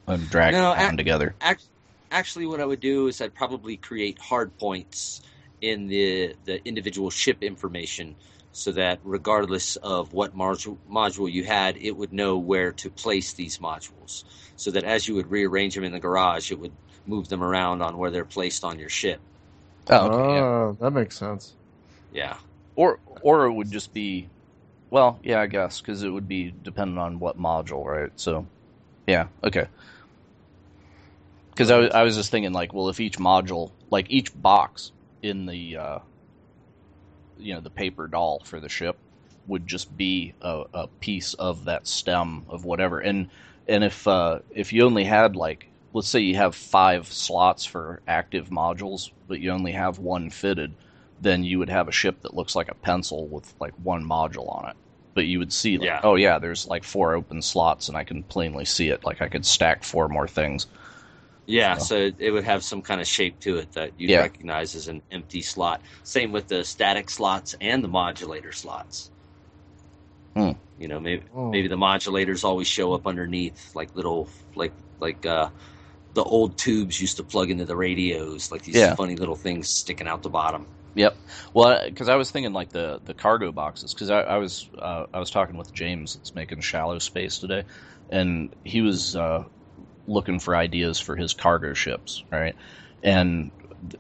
and 0.07 0.31
drag 0.31 0.55
No, 0.55 0.75
them 0.77 0.97
ac- 0.97 0.97
together. 0.97 1.37
Act- 1.41 1.71
actually, 2.11 2.47
what 2.47 2.61
I 2.61 2.67
would 2.67 2.81
do 2.81 3.09
is 3.09 3.21
I'd 3.21 3.35
probably 3.35 3.77
create 3.79 4.19
hard 4.21 4.57
points 4.59 5.23
in 5.61 5.89
the 5.89 6.37
the 6.45 6.67
individual 6.67 7.11
ship 7.11 7.43
information, 7.43 8.17
so 8.53 8.73
that 8.73 9.01
regardless 9.05 9.77
of 9.77 10.13
what 10.13 10.37
module 10.37 10.79
module 10.91 11.31
you 11.31 11.45
had, 11.45 11.77
it 11.79 11.93
would 11.97 12.13
know 12.13 12.39
where 12.39 12.73
to 12.73 12.91
place 12.91 13.35
these 13.35 13.59
modules. 13.59 14.25
So 14.57 14.71
that 14.73 14.85
as 14.85 15.09
you 15.09 15.15
would 15.17 15.31
rearrange 15.31 15.75
them 15.75 15.85
in 15.85 15.93
the 15.93 16.01
garage, 16.01 16.51
it 16.51 16.61
would 16.61 16.77
move 17.07 17.29
them 17.29 17.43
around 17.43 17.83
on 17.83 17.99
where 17.99 18.11
they're 18.11 18.25
placed 18.25 18.65
on 18.65 18.79
your 18.79 18.91
ship. 18.91 19.23
Oh, 19.89 20.07
okay, 20.07 20.25
yeah. 20.29 20.47
Oh, 20.47 20.77
that 20.81 20.93
makes 20.93 21.19
sense. 21.19 21.57
Yeah. 22.11 22.37
Or 22.77 23.01
or 23.23 23.47
it 23.47 23.53
would 23.53 23.71
just 23.71 23.93
be, 23.95 24.31
well, 24.91 25.21
yeah, 25.23 25.41
I 25.41 25.47
guess 25.47 25.81
because 25.81 26.03
it 26.03 26.11
would 26.11 26.29
be 26.29 26.51
dependent 26.63 26.99
on 26.99 27.21
what 27.21 27.39
module, 27.39 27.85
right? 27.85 28.13
So, 28.17 28.47
yeah, 29.07 29.29
okay. 29.45 29.69
Because 31.53 31.71
I 31.71 31.79
was 31.79 31.91
I 31.93 32.03
was 32.05 32.17
just 32.17 32.31
thinking 32.31 32.53
like, 32.53 32.75
well, 32.75 32.89
if 32.89 33.01
each 33.01 33.19
module, 33.19 33.73
like 33.91 34.07
each 34.11 34.33
box 34.41 34.93
in 35.23 35.47
the, 35.47 35.77
uh, 35.77 35.99
you 37.41 37.55
know, 37.55 37.61
the 37.61 37.71
paper 37.71 38.07
doll 38.09 38.41
for 38.45 38.61
the 38.61 38.69
ship 38.69 38.99
would 39.47 39.67
just 39.67 39.95
be 39.97 40.35
a, 40.41 40.65
a 40.75 40.87
piece 41.01 41.35
of 41.35 41.65
that 41.65 41.87
stem 41.87 42.45
of 42.49 42.65
whatever, 42.65 43.01
and 43.01 43.29
and 43.69 43.85
if 43.85 44.07
uh, 44.07 44.41
if 44.51 44.73
you 44.73 44.85
only 44.85 45.05
had 45.05 45.37
like, 45.37 45.67
let's 45.93 46.09
say 46.09 46.21
you 46.21 46.37
have 46.37 46.55
five 46.55 47.07
slots 47.09 47.65
for 47.65 48.03
active 48.07 48.49
modules, 48.51 49.11
but 49.29 49.41
you 49.41 49.51
only 49.51 49.73
have 49.73 49.99
one 49.99 50.31
fitted 50.31 50.77
then 51.19 51.45
you 51.45 51.59
would 51.59 51.69
have 51.69 51.89
a 51.89 51.93
ship 51.93 52.23
that 52.23 52.35
looks 52.35 52.55
like 52.55 52.69
a 52.71 52.75
pencil 52.75 53.29
with 53.29 53.55
like 53.61 53.75
one 53.77 54.05
module 54.05 54.49
on 54.55 54.69
it. 54.71 54.77
But 55.15 55.27
you 55.27 55.39
would 55.39 55.53
see 55.53 55.77
like, 55.79 55.87
Yeah. 55.87 56.01
oh 56.03 56.15
yeah, 56.15 56.39
there's 56.39 56.67
like 56.67 56.85
four 56.85 57.15
open 57.15 57.43
slots 57.43 57.89
and 57.89 57.97
I 57.97 58.05
can 58.05 58.23
plainly 58.25 58.65
see 58.65 58.89
it. 58.89 59.05
Like 59.05 59.21
I 59.21 59.29
could 59.29 59.45
stack 59.45 59.85
four 59.85 60.09
more 60.09 60.29
things. 60.29 60.67
Yeah, 61.51 61.77
So- 61.79 61.85
so 61.85 61.97
it- 61.97 62.17
it 62.19 62.31
would 62.31 62.45
have 62.45 62.63
some 62.63 62.83
kind 62.83 63.01
of 63.01 63.07
shape 63.07 63.41
to 63.41 63.57
it 63.59 63.73
that 63.73 63.93
you 63.99 64.09
Yeah. 64.09 64.21
recognize 64.21 64.75
as 64.75 64.89
an 64.89 65.03
empty 65.11 65.43
slot. 65.43 65.81
Same 66.05 66.33
with 66.33 66.49
the 66.49 66.65
static 66.65 67.11
slots 67.11 67.55
and 67.61 67.83
the 67.85 67.89
modulator 67.89 68.53
slots. 68.53 69.11
Hmm. 70.35 70.53
You 70.79 70.89
know, 70.89 71.01
maybe 71.01 71.25
Oh. 71.35 71.51
maybe 71.51 71.69
the 71.69 71.77
modulators 71.77 72.45
always 72.45 72.67
show 72.69 72.95
up 72.95 73.07
underneath, 73.07 73.75
like 73.75 73.95
little 73.95 74.29
like 74.55 74.73
like 75.01 75.27
uh, 75.27 75.49
the 76.15 76.23
old 76.23 76.57
tubes 76.59 77.01
used 77.01 77.17
to 77.17 77.23
plug 77.23 77.51
into 77.51 77.65
the 77.65 77.77
radios, 77.77 78.51
like 78.53 78.63
these 78.63 78.77
Yeah. 78.77 78.95
funny 78.95 79.17
little 79.17 79.35
things 79.37 79.69
sticking 79.71 80.07
out 80.09 80.23
the 80.23 80.29
bottom. 80.31 80.67
Yep. 80.95 81.17
Well, 81.55 81.81
because 81.85 82.09
I 82.09 82.17
was 82.17 82.31
thinking 82.31 82.53
like 82.53 82.71
the 82.71 83.01
the 83.05 83.15
cargo 83.15 83.53
boxes. 83.53 83.93
Because 83.95 84.11
I, 84.11 84.21
I 84.23 84.37
was 84.39 84.69
uh, 84.79 85.07
I 85.13 85.19
was 85.19 85.31
talking 85.31 85.57
with 85.57 85.73
James 85.75 86.15
that's 86.15 86.35
making 86.35 86.61
Shallow 86.61 86.99
Space 86.99 87.39
today, 87.39 87.65
and 88.11 88.55
he 88.65 88.81
was 88.83 89.17
uh, 89.17 89.45
looking 90.11 90.41
for 90.41 90.57
ideas 90.57 91.01
for 91.01 91.17
his 91.17 91.35
cargo 91.35 91.75
ships, 91.75 92.25
right? 92.33 92.57
And 93.03 93.53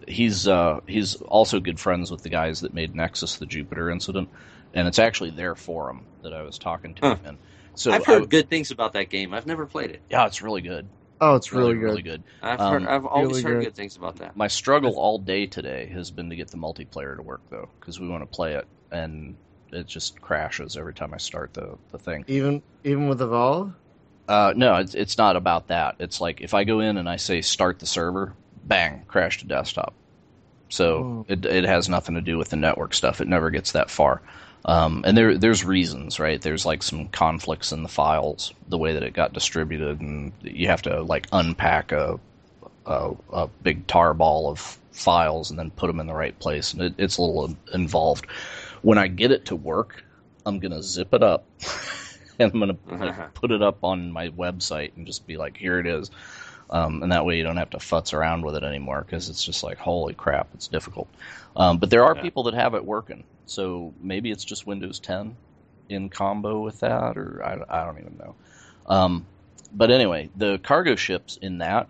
he's 0.08 0.46
uh, 0.48 0.80
he's 0.86 1.16
also 1.16 1.60
good 1.60 1.80
friends 1.80 2.10
with 2.10 2.22
the 2.22 2.28
guys 2.30 2.60
that 2.60 2.74
made 2.74 2.94
Nexus: 2.94 3.36
The 3.36 3.46
Jupiter 3.46 3.90
Incident, 3.90 4.30
and 4.74 4.88
it's 4.88 4.98
actually 4.98 5.30
their 5.30 5.54
forum 5.54 6.06
that 6.22 6.34
I 6.34 6.42
was 6.42 6.58
talking 6.58 6.94
to 6.96 7.02
Huh. 7.02 7.16
him 7.16 7.22
in. 7.24 7.38
So 7.74 7.92
I've 7.92 8.06
heard 8.06 8.28
w- 8.28 8.30
good 8.30 8.48
things 8.48 8.70
about 8.70 8.92
that 8.94 9.10
game. 9.10 9.34
I've 9.34 9.46
never 9.46 9.66
played 9.66 9.90
it. 9.90 10.02
yeah, 10.10 10.26
it's 10.26 10.42
really 10.42 10.60
good. 10.62 10.90
Oh, 11.20 11.36
it's 11.36 11.52
really, 11.52 11.74
really 11.74 12.02
good. 12.02 12.02
good. 12.02 12.24
I've 12.42 12.58
Um, 12.58 12.66
heard, 12.66 12.86
I've 12.86 13.06
always 13.06 13.38
really 13.38 13.42
heard 13.42 13.60
good. 13.60 13.66
good 13.66 13.74
things 13.74 13.96
about 13.96 14.16
that. 14.16 14.34
My 14.34 14.48
struggle 14.48 14.98
all 14.98 15.18
day 15.18 15.46
today 15.46 15.86
has 15.92 16.10
been 16.10 16.30
to 16.30 16.36
get 16.36 16.50
the 16.50 16.56
multiplayer 16.56 17.16
to 17.16 17.22
work 17.22 17.42
though, 17.50 17.70
because 17.80 18.00
we 18.00 18.08
want 18.08 18.22
to 18.22 18.26
play 18.36 18.54
it, 18.54 18.66
and 18.90 19.36
it 19.72 19.86
just 19.86 20.20
crashes 20.20 20.76
every 20.76 20.94
time 20.94 21.14
I 21.14 21.18
start 21.18 21.54
the 21.54 21.76
the 21.92 21.98
thing. 21.98 22.26
Even 22.26 22.62
even 22.82 23.08
with 23.08 23.20
Evolve. 23.20 23.74
Uh, 24.30 24.52
no, 24.56 24.76
it's 24.76 24.94
it's 24.94 25.18
not 25.18 25.34
about 25.34 25.66
that. 25.68 25.96
It's 25.98 26.20
like 26.20 26.40
if 26.40 26.54
I 26.54 26.62
go 26.62 26.78
in 26.78 26.96
and 26.96 27.08
I 27.08 27.16
say 27.16 27.40
start 27.40 27.80
the 27.80 27.86
server, 27.86 28.32
bang, 28.64 29.02
crash 29.08 29.38
to 29.38 29.46
desktop. 29.46 29.92
So 30.68 30.96
Oh. 30.98 31.26
it 31.28 31.44
it 31.44 31.64
has 31.64 31.88
nothing 31.88 32.14
to 32.14 32.20
do 32.20 32.38
with 32.38 32.50
the 32.50 32.56
network 32.56 32.94
stuff. 32.94 33.20
It 33.20 33.26
never 33.26 33.50
gets 33.50 33.72
that 33.72 33.90
far. 33.90 34.22
Um, 34.64 35.02
and 35.04 35.16
there 35.16 35.36
there's 35.36 35.64
reasons, 35.64 36.20
right? 36.20 36.40
There's 36.40 36.64
like 36.64 36.84
some 36.84 37.08
conflicts 37.08 37.72
in 37.72 37.82
the 37.82 37.88
files, 37.88 38.54
the 38.68 38.78
way 38.78 38.92
that 38.92 39.02
it 39.02 39.14
got 39.14 39.32
distributed, 39.32 40.00
and 40.00 40.32
you 40.42 40.68
have 40.68 40.82
to 40.82 41.02
like 41.02 41.26
unpack 41.32 41.90
a 41.90 42.20
a, 42.86 43.10
a 43.32 43.48
big 43.64 43.86
tar 43.88 44.14
ball 44.14 44.48
of 44.48 44.60
files 44.92 45.50
and 45.50 45.58
then 45.58 45.70
put 45.72 45.88
them 45.88 45.98
in 45.98 46.06
the 46.06 46.14
right 46.14 46.38
place, 46.38 46.72
and 46.72 46.82
it, 46.82 46.94
it's 46.98 47.18
a 47.18 47.22
little 47.22 47.56
involved. 47.74 48.26
When 48.82 48.96
I 48.96 49.08
get 49.08 49.32
it 49.32 49.46
to 49.46 49.56
work, 49.56 50.04
I'm 50.46 50.60
gonna 50.60 50.82
zip 50.82 51.12
it 51.14 51.22
up, 51.24 51.44
and 52.40 52.52
I'm 52.90 52.98
gonna 52.98 53.14
put 53.34 53.52
it 53.52 53.62
up 53.62 53.84
on 53.84 54.12
my 54.12 54.30
website 54.30 54.92
and 54.96 55.06
just 55.06 55.26
be 55.26 55.36
like, 55.38 55.56
here 55.58 55.80
it 55.80 55.86
is. 55.86 56.10
Um, 56.70 57.02
and 57.02 57.12
that 57.12 57.26
way 57.26 57.36
you 57.36 57.44
don't 57.44 57.56
have 57.58 57.70
to 57.70 57.78
futz 57.78 58.14
around 58.14 58.44
with 58.44 58.56
it 58.56 58.64
anymore 58.64 59.02
because 59.06 59.28
it's 59.28 59.44
just 59.44 59.64
like, 59.64 59.78
holy 59.78 60.14
crap, 60.14 60.48
it's 60.54 60.68
difficult. 60.68 61.08
Um, 61.56 61.78
but 61.78 61.90
there 61.90 62.04
are 62.04 62.14
Yeah. 62.14 62.22
people 62.22 62.44
that 62.44 62.54
have 62.54 62.74
it 62.74 62.84
working, 62.84 63.24
so 63.46 63.94
maybe 64.00 64.30
it's 64.32 64.44
just 64.44 64.66
Windows 64.66 65.00
10 65.00 65.38
in 65.88 66.10
combo 66.10 66.60
with 66.60 66.80
that, 66.80 67.18
or 67.18 67.42
I, 67.44 67.82
I 67.82 67.86
don't 67.86 68.00
even 68.00 68.18
know. 68.18 68.36
Um, 68.86 69.28
but 69.72 69.90
anyway, 69.90 70.30
the 70.36 70.58
cargo 70.58 70.96
ships 70.96 71.36
in 71.42 71.58
that, 71.58 71.88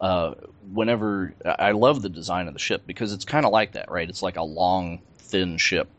uh, 0.00 0.34
whenever 0.72 1.34
I 1.44 1.68
I 1.68 1.72
love 1.72 2.02
the 2.02 2.08
design 2.08 2.48
of 2.48 2.54
the 2.54 2.60
ship 2.60 2.84
because 2.86 3.12
it's 3.12 3.24
kind 3.24 3.46
of 3.46 3.52
like 3.52 3.72
that, 3.72 3.90
right? 3.90 4.08
It's 4.08 4.22
like 4.22 4.36
a 4.36 4.42
long, 4.44 5.00
thin 5.18 5.58
ship. 5.58 5.90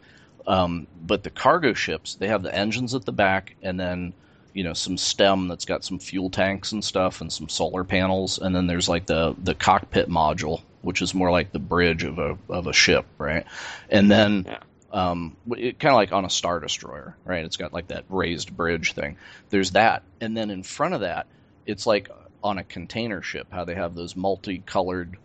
Um, 0.48 0.88
but 1.02 1.24
the 1.24 1.30
cargo 1.30 1.74
ships, 1.74 2.16
they 2.16 2.28
have 2.28 2.44
the 2.44 2.54
engines 2.54 2.94
at 2.96 3.06
the 3.06 3.12
back, 3.12 3.56
and 3.62 3.80
then 3.80 4.14
you 4.54 4.64
know 4.64 4.74
some 4.74 4.98
stem 4.98 5.48
that's 5.48 5.66
got 5.66 5.84
some 5.84 6.00
fuel 6.00 6.30
tanks 6.30 6.72
and 6.72 6.84
stuff, 6.84 7.22
and 7.22 7.32
some 7.32 7.50
solar 7.50 7.84
panels, 7.84 8.40
and 8.40 8.56
then 8.56 8.68
there's 8.68 8.90
like 8.90 9.06
the 9.06 9.36
the 9.44 9.56
cockpit 9.56 10.10
module, 10.10 10.62
which 10.82 11.02
is 11.02 11.14
more 11.14 11.32
like 11.32 11.52
the 11.52 11.60
bridge 11.60 12.04
of 12.04 12.20
a 12.20 12.38
of 12.50 12.68
a 12.68 12.74
ship, 12.74 13.06
right? 13.18 13.46
And 13.90 14.12
then 14.12 14.46
Yeah. 14.48 14.60
um, 14.92 15.38
it, 15.52 15.80
kind 15.80 15.92
of 15.94 15.96
like 15.98 16.12
on 16.12 16.26
a 16.26 16.30
star 16.30 16.60
destroyer, 16.60 17.16
right? 17.26 17.46
It's 17.46 17.58
got 17.58 17.74
like 17.74 17.88
that 17.88 18.06
raised 18.10 18.56
bridge 18.56 18.94
thing. 18.94 19.18
There's 19.50 19.72
that, 19.72 20.04
and 20.22 20.36
then 20.36 20.50
in 20.52 20.64
front 20.64 20.94
of 20.94 21.02
that, 21.02 21.28
it's 21.66 21.86
like 21.88 22.10
on 22.44 22.58
a 22.58 22.64
container 22.64 23.22
ship, 23.22 23.48
how 23.52 23.64
they 23.64 23.76
have 23.76 23.96
those 23.96 24.16
multicolored 24.16 25.18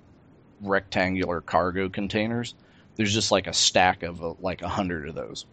rectangular 0.60 1.40
cargo 1.40 1.88
containers. 1.88 2.54
There's 2.98 3.14
just 3.14 3.30
like 3.30 3.46
a 3.46 3.52
stack 3.52 4.02
of 4.02 4.22
uh, 4.22 4.34
like 4.40 4.60
a 4.60 4.68
hundred 4.68 5.08
of 5.08 5.14
those. 5.14 5.46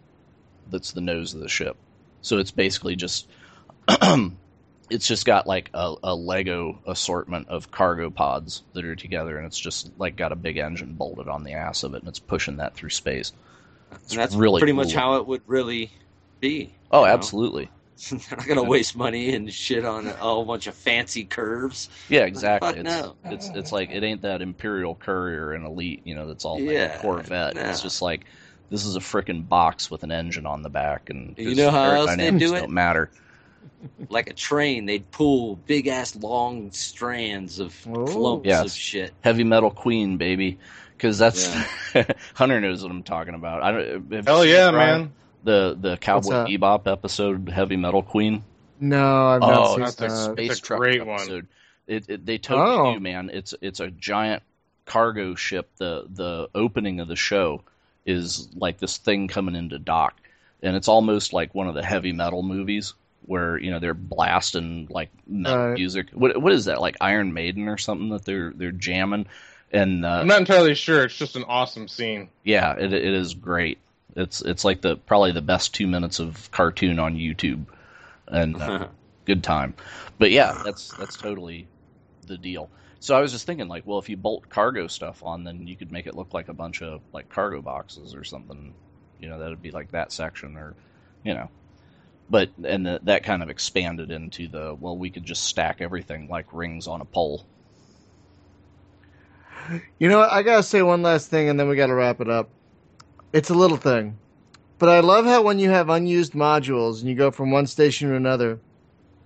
That's 0.71 0.91
the 0.91 1.01
nose 1.01 1.33
of 1.35 1.39
the 1.39 1.47
ship. 1.47 1.77
So 2.23 2.39
it's 2.39 2.49
basically 2.49 2.95
just 2.95 3.27
it's 4.89 5.07
just 5.07 5.25
got 5.27 5.45
like 5.45 5.69
a, 5.75 5.93
a 6.03 6.15
Lego 6.15 6.79
assortment 6.87 7.47
of 7.47 7.69
cargo 7.69 8.09
pods 8.09 8.63
that 8.73 8.83
are 8.83 8.95
together, 8.95 9.37
and 9.37 9.45
it's 9.45 9.59
just 9.59 9.91
like 9.99 10.15
got 10.15 10.31
a 10.31 10.35
big 10.35 10.57
engine 10.57 10.93
bolted 10.93 11.27
on 11.27 11.43
the 11.43 11.53
ass 11.53 11.83
of 11.83 11.93
it, 11.93 11.99
and 11.99 12.07
it's 12.07 12.19
pushing 12.19 12.57
that 12.57 12.75
through 12.75 12.89
space. 12.89 13.31
It's 13.91 14.11
And 14.11 14.19
that's 14.19 14.35
really 14.35 14.59
pretty 14.59 14.73
much 14.73 14.93
how 14.93 15.17
it 15.17 15.27
would 15.27 15.43
really 15.45 15.91
be. 16.39 16.73
Oh, 16.91 17.05
absolutely. 17.05 17.65
know? 17.65 17.71
Absolutely. 17.95 18.25
They're 18.29 18.37
not 18.37 18.47
gonna 18.47 18.63
waste 18.63 18.95
money 18.95 19.33
and 19.33 19.51
shit 19.53 19.85
on 19.85 20.07
a 20.07 20.11
whole 20.13 20.45
bunch 20.45 20.67
of 20.67 20.75
fancy 20.75 21.23
curves. 21.25 21.89
Yeah, 22.09 22.21
exactly. 22.25 22.69
Fuck 22.69 22.77
it's, 22.77 22.83
no. 22.85 23.15
it's 23.25 23.49
it's 23.49 23.71
like 23.71 23.89
it 23.91 24.03
ain't 24.03 24.21
that 24.23 24.41
Imperial 24.41 24.95
Courier 24.95 25.53
and 25.53 25.65
Elite, 25.65 26.01
you 26.05 26.15
know, 26.15 26.27
that's 26.27 26.45
all 26.45 26.59
like 26.59 26.69
Yeah, 26.69 26.97
a 26.97 26.99
Corvette. 26.99 27.57
It's 27.57 27.81
just 27.81 28.01
like 28.01 28.25
this 28.69 28.85
is 28.85 28.95
a 28.95 28.99
freaking 28.99 29.47
box 29.47 29.89
with 29.91 30.03
an 30.03 30.11
engine 30.11 30.45
on 30.45 30.61
the 30.63 30.69
back, 30.69 31.09
and 31.09 31.37
You 31.37 31.55
know 31.55 31.71
how 31.71 31.91
else 31.91 32.15
they 32.15 32.31
do 32.31 32.55
it? 32.55 32.59
Don't 32.61 32.71
matter. 32.71 33.11
Like 34.09 34.29
a 34.29 34.33
train, 34.33 34.85
they'd 34.87 35.09
pull 35.11 35.55
big 35.55 35.87
ass 35.87 36.15
long 36.15 36.71
strands 36.71 37.59
of 37.59 37.75
Oh. 37.87 38.05
clumps 38.05 38.47
Yes. 38.47 38.65
of 38.65 38.71
shit. 38.71 39.13
Heavy 39.21 39.43
Metal 39.43 39.69
Queen, 39.69 40.17
baby, 40.17 40.57
because 40.97 41.17
that's 41.19 41.47
Hunter 42.33 42.59
knows 42.59 42.81
what 42.81 42.91
I'm 42.91 43.03
talking 43.03 43.35
about. 43.35 43.61
I 43.61 43.71
don't. 43.71 44.25
Hell 44.25 44.43
yeah, 44.45 44.69
it, 44.69 44.71
Brian? 44.71 45.01
man. 45.01 45.13
The 45.45 45.77
the 45.79 45.97
Cowboy 45.97 46.29
that? 46.31 46.47
Bebop 46.47 46.91
episode, 46.91 47.47
Heavy 47.49 47.77
Metal 47.77 48.03
Queen. 48.03 48.43
No, 48.79 49.27
I've 49.27 49.41
not 49.41 49.51
Oh, 49.53 49.71
seen 49.75 49.79
that's 49.83 50.01
a 50.01 50.07
that. 50.07 50.31
space 50.33 50.51
It's 50.51 50.59
a 50.59 50.63
truck 50.63 50.79
great 50.79 51.05
one. 51.05 51.47
It, 51.87 52.09
it 52.09 52.25
they 52.25 52.37
told 52.37 52.61
Oh. 52.61 52.93
you, 52.93 52.99
man. 52.99 53.29
It's 53.31 53.53
it's 53.61 53.79
a 53.79 53.89
giant 53.91 54.43
cargo 54.85 55.35
ship. 55.35 55.69
The 55.77 56.05
the 56.13 56.49
opening 56.55 56.99
of 56.99 57.07
the 57.07 57.15
show 57.15 57.61
is 58.05 58.49
like 58.55 58.79
this 58.79 58.97
thing 58.97 59.27
coming 59.27 59.55
into 59.55 59.79
dock, 59.79 60.19
and 60.63 60.75
it's 60.75 60.87
almost 60.87 61.31
like 61.31 61.53
one 61.55 61.67
of 61.67 61.75
the 61.75 61.83
heavy 61.83 62.11
metal 62.11 62.41
movies 62.43 62.93
where 63.27 63.57
you 63.57 63.71
know 63.71 63.79
they're 63.79 63.93
blasting 63.93 64.87
like 64.89 65.09
metal 65.27 65.67
Right. 65.67 65.73
music. 65.75 66.09
What 66.11 66.41
what 66.41 66.51
is 66.53 66.65
that 66.65 66.81
like 66.81 66.97
Iron 67.01 67.33
Maiden 67.33 67.67
or 67.67 67.77
something 67.77 68.09
that 68.09 68.25
they're 68.25 68.51
they're 68.55 68.71
jamming? 68.71 69.27
And 69.71 70.05
uh, 70.05 70.09
I'm 70.09 70.27
not 70.27 70.39
entirely 70.39 70.73
sure. 70.75 71.03
It's 71.05 71.17
just 71.17 71.35
an 71.35 71.43
awesome 71.47 71.87
scene. 71.87 72.29
yeah, 72.43 72.73
it 72.77 72.93
it 72.93 73.13
is 73.13 73.33
great. 73.35 73.77
It's 74.15 74.41
it's 74.41 74.63
like 74.63 74.81
the 74.81 74.95
probably 74.95 75.31
the 75.31 75.41
best 75.41 75.73
two 75.73 75.87
minutes 75.87 76.19
of 76.19 76.49
cartoon 76.51 76.99
on 76.99 77.15
YouTube, 77.15 77.65
and 78.27 78.61
uh, 78.61 78.87
good 79.25 79.43
time. 79.43 79.73
But 80.17 80.31
yeah, 80.31 80.61
that's 80.63 80.93
that's 80.97 81.17
totally 81.17 81.67
the 82.27 82.37
deal. 82.37 82.69
So 82.99 83.15
I 83.15 83.21
was 83.21 83.31
just 83.31 83.45
thinking, 83.45 83.67
like, 83.67 83.85
well, 83.85 83.99
if 83.99 84.09
you 84.09 84.17
bolt 84.17 84.49
cargo 84.49 84.87
stuff 84.87 85.21
on, 85.23 85.43
then 85.43 85.67
you 85.67 85.75
could 85.75 85.91
make 85.91 86.07
it 86.07 86.15
look 86.15 86.33
like 86.33 86.47
a 86.47 86.53
bunch 86.53 86.81
of 86.81 87.01
like 87.13 87.29
cargo 87.29 87.61
boxes 87.61 88.15
or 88.15 88.23
something. 88.23 88.73
You 89.19 89.29
know, 89.29 89.37
that'd 89.37 89.61
be 89.61 89.71
like 89.71 89.91
that 89.91 90.11
section, 90.11 90.55
or 90.55 90.75
you 91.23 91.33
know. 91.33 91.49
But 92.29 92.49
and 92.63 92.85
the, 92.85 92.99
that 93.03 93.23
kind 93.23 93.43
of 93.43 93.49
expanded 93.49 94.11
into 94.11 94.47
the 94.47 94.75
well, 94.79 94.97
we 94.97 95.09
could 95.09 95.25
just 95.25 95.43
stack 95.43 95.81
everything 95.81 96.27
like 96.29 96.47
rings 96.51 96.87
on 96.87 97.01
a 97.01 97.05
pole. 97.05 97.45
You 99.99 100.09
know 100.09 100.19
what? 100.19 100.31
I 100.31 100.41
gotta 100.41 100.63
say 100.63 100.81
one 100.81 101.01
last 101.01 101.29
thing, 101.29 101.49
and 101.49 101.59
then 101.59 101.67
we 101.67 101.75
gotta 101.75 101.93
wrap 101.93 102.21
it 102.21 102.29
up. 102.29 102.49
It's 103.33 103.49
a 103.49 103.53
little 103.53 103.77
thing, 103.77 104.17
but 104.79 104.89
I 104.89 105.01
love 105.01 105.25
how 105.25 105.41
when 105.41 105.59
you 105.59 105.69
have 105.69 105.89
unused 105.89 106.33
modules 106.33 106.99
and 107.01 107.09
you 107.09 107.15
go 107.15 107.31
from 107.31 107.51
one 107.51 107.67
station 107.67 108.09
to 108.09 108.15
another, 108.15 108.59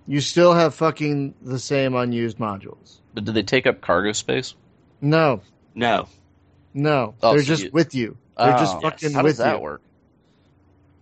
you 0.08 0.20
still 0.22 0.54
have 0.54 0.74
fucking 0.74 1.36
the 1.42 1.60
same 1.60 1.94
unused 1.96 2.38
modules. 2.40 3.02
But 3.14 3.26
do 3.26 3.32
they 3.32 3.44
take 3.44 3.68
up 3.68 3.82
cargo 3.82 4.12
space? 4.14 4.56
No, 5.02 5.42
no. 5.76 6.08
no, 6.74 7.14
Oh, 7.22 7.34
they're 7.34 7.42
so 7.42 7.46
just 7.48 7.64
you- 7.66 7.70
with 7.72 7.94
you. 7.94 8.18
They're 8.38 8.56
Oh, 8.56 8.58
just 8.60 8.74
yes. 8.76 8.82
fucking 8.82 9.14
How 9.14 9.24
with 9.24 9.32
does 9.34 9.38
that 9.40 9.58
you. 9.58 9.62
work? 9.64 9.82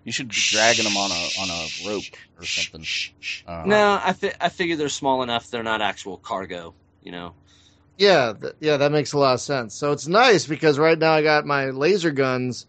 You 0.03 0.11
should 0.11 0.29
be 0.29 0.35
dragging 0.37 0.85
them 0.85 0.95
on 0.97 1.11
a 1.11 1.29
on 1.41 1.49
a 1.49 1.87
rope 1.89 2.03
or 2.39 2.45
something. 2.45 2.85
Uh, 3.45 3.63
No, 3.65 3.99
I 4.01 4.13
fi- 4.13 4.33
I 4.39 4.49
figure 4.49 4.75
they're 4.77 4.87
small 4.89 5.21
enough. 5.21 5.49
They're 5.49 5.63
not 5.63 5.81
actual 5.81 6.17
cargo. 6.17 6.73
You 7.03 7.11
know. 7.11 7.33
Yeah, 7.97 8.33
th- 8.39 8.53
yeah, 8.59 8.77
that 8.77 8.91
makes 8.91 9.13
a 9.13 9.17
lot 9.17 9.33
of 9.33 9.41
sense. 9.41 9.75
So 9.75 9.91
it's 9.91 10.07
nice 10.07 10.45
because 10.47 10.79
right 10.79 10.97
now 10.97 11.11
I 11.13 11.21
got 11.23 11.45
my 11.45 11.71
laser 11.71 12.11
guns 12.11 12.65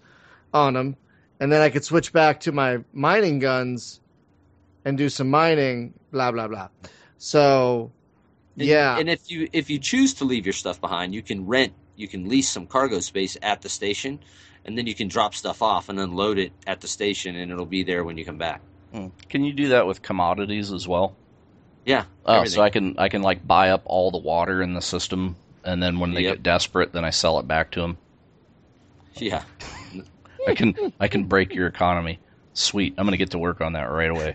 on 0.54 0.74
them, 0.74 0.96
and 1.40 1.50
then 1.52 1.60
I 1.62 1.68
could 1.70 1.84
switch 1.84 2.12
back 2.12 2.40
to 2.40 2.52
my 2.52 2.78
mining 2.92 3.38
guns 3.38 4.00
and 4.84 4.96
do 4.98 5.08
some 5.08 5.30
mining. 5.30 5.94
Blah 6.12 6.32
blah 6.32 6.48
blah. 6.48 6.68
So, 7.18 7.90
And- 8.56 8.66
yeah, 8.66 8.98
And 8.98 9.08
if 9.10 9.30
you 9.30 9.48
if 9.52 9.68
you 9.70 9.78
choose 9.78 10.14
to 10.14 10.24
leave 10.24 10.46
your 10.46 10.52
stuff 10.52 10.80
behind, 10.80 11.14
you 11.14 11.22
can 11.22 11.46
rent, 11.46 11.72
you 11.96 12.08
can 12.08 12.28
lease 12.28 12.48
some 12.48 12.66
cargo 12.66 13.00
space 13.00 13.36
at 13.42 13.60
the 13.62 13.68
station, 13.68 14.20
and 14.64 14.76
then 14.78 14.86
you 14.86 14.94
can 14.94 15.08
drop 15.08 15.34
stuff 15.34 15.60
off 15.62 15.88
and 15.88 15.98
unload 16.00 16.38
it 16.38 16.52
at 16.66 16.80
the 16.80 16.88
station, 16.88 17.36
and 17.36 17.50
it'll 17.52 17.66
be 17.66 17.82
there 17.82 18.04
when 18.04 18.16
you 18.18 18.24
come 18.24 18.38
back. 18.38 18.60
hmm. 18.92 19.08
Can 19.28 19.44
you 19.44 19.52
do 19.52 19.68
that 19.68 19.86
with 19.86 20.00
commodities 20.02 20.72
as 20.72 20.88
well? 20.88 21.14
Yeah. 21.84 22.04
Oh, 22.26 22.36
everything. 22.36 22.54
so 22.56 22.62
I 22.62 22.70
can 22.70 22.94
I 22.98 23.08
can 23.08 23.22
like 23.22 23.46
buy 23.46 23.70
up 23.70 23.82
all 23.84 24.10
the 24.10 24.18
water 24.18 24.62
in 24.62 24.74
the 24.74 24.80
system, 24.82 25.36
and 25.64 25.82
then 25.82 25.98
when 25.98 26.14
they 26.14 26.22
Yep. 26.22 26.34
get 26.36 26.42
desperate, 26.42 26.92
then 26.92 27.04
I 27.04 27.10
sell 27.10 27.38
it 27.40 27.46
back 27.48 27.70
to 27.72 27.80
them. 27.80 27.98
Yeah. 29.16 29.42
I 30.48 30.54
can 30.54 30.92
I 31.00 31.08
can 31.08 31.24
break 31.24 31.54
your 31.54 31.66
economy. 31.66 32.18
Sweet, 32.54 32.94
I'm 32.98 33.04
gonna 33.06 33.16
get 33.16 33.30
to 33.30 33.38
work 33.38 33.60
on 33.60 33.74
that 33.74 33.84
right 33.90 34.10
away. 34.10 34.34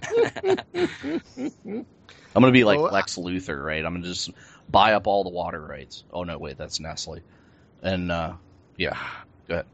I'm 2.36 2.42
gonna 2.42 2.52
be 2.52 2.64
like 2.64 2.80
Well, 2.80 2.88
I- 2.90 2.92
Lex 2.94 3.16
Luthor, 3.18 3.64
right? 3.64 3.84
I'm 3.86 3.94
gonna 3.94 4.06
just 4.06 4.32
buy 4.70 4.94
up 4.94 5.08
all 5.08 5.24
the 5.24 5.30
water 5.30 5.62
rights. 5.62 6.04
Oh 6.12 6.24
no, 6.24 6.38
wait, 6.38 6.58
that's 6.58 6.80
Nestle. 6.80 7.20
And 7.82 8.12
uh, 8.12 8.34
yeah, 8.78 8.98
go 9.48 9.56
ahead. 9.56 9.66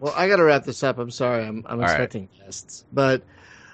well, 0.00 0.12
I 0.16 0.26
got 0.28 0.36
to 0.36 0.44
wrap 0.44 0.64
this 0.64 0.82
up. 0.82 0.98
I'm 0.98 1.10
sorry, 1.10 1.44
I'm 1.44 1.64
I'm 1.66 1.78
All 1.78 1.84
right. 1.86 1.90
expecting 1.92 2.28
guests, 2.38 2.84
but 2.92 3.22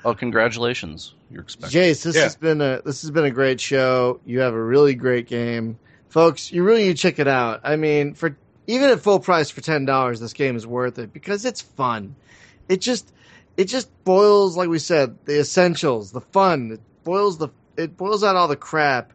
Oh, 0.05 0.15
congratulations! 0.15 1.15
You're 1.31 1.43
expecting. 1.43 1.81
Jace, 1.81 2.05
this 2.05 2.15
Yeah. 2.17 2.23
has 2.25 2.37
been 2.37 2.61
a 2.61 2.81
this 2.85 3.03
has 3.03 3.11
been 3.11 3.25
a 3.25 3.31
great 3.31 3.61
show. 3.61 4.21
You 4.25 4.41
have 4.41 4.55
a 4.55 4.63
really 4.63 4.95
great 4.95 5.27
game, 5.27 5.79
folks. 6.11 6.53
You 6.53 6.63
really 6.63 6.85
need 6.85 6.97
to 6.97 7.03
check 7.03 7.19
it 7.19 7.27
out. 7.27 7.61
I 7.65 7.75
mean, 7.77 8.15
for 8.15 8.37
even 8.67 8.91
at 8.91 9.01
full 9.01 9.21
price 9.21 9.51
for 9.51 9.61
ten 9.61 9.85
dollars, 9.85 10.21
this 10.21 10.33
game 10.33 10.57
is 10.57 10.67
worth 10.67 10.99
it 10.99 11.13
because 11.13 11.45
it's 11.45 11.61
fun. 11.61 12.15
It 12.69 12.81
just 12.81 13.13
it 13.57 13.65
just 13.67 13.89
boils 14.05 14.57
like 14.57 14.69
we 14.69 14.79
said 14.79 15.17
the 15.25 15.41
essentials, 15.41 16.13
the 16.13 16.21
fun. 16.21 16.73
It 16.73 16.81
boils 17.05 17.39
the 17.39 17.49
it 17.77 17.97
boils 17.97 18.25
out 18.25 18.37
all 18.37 18.49
the 18.49 18.57
crap, 18.57 19.13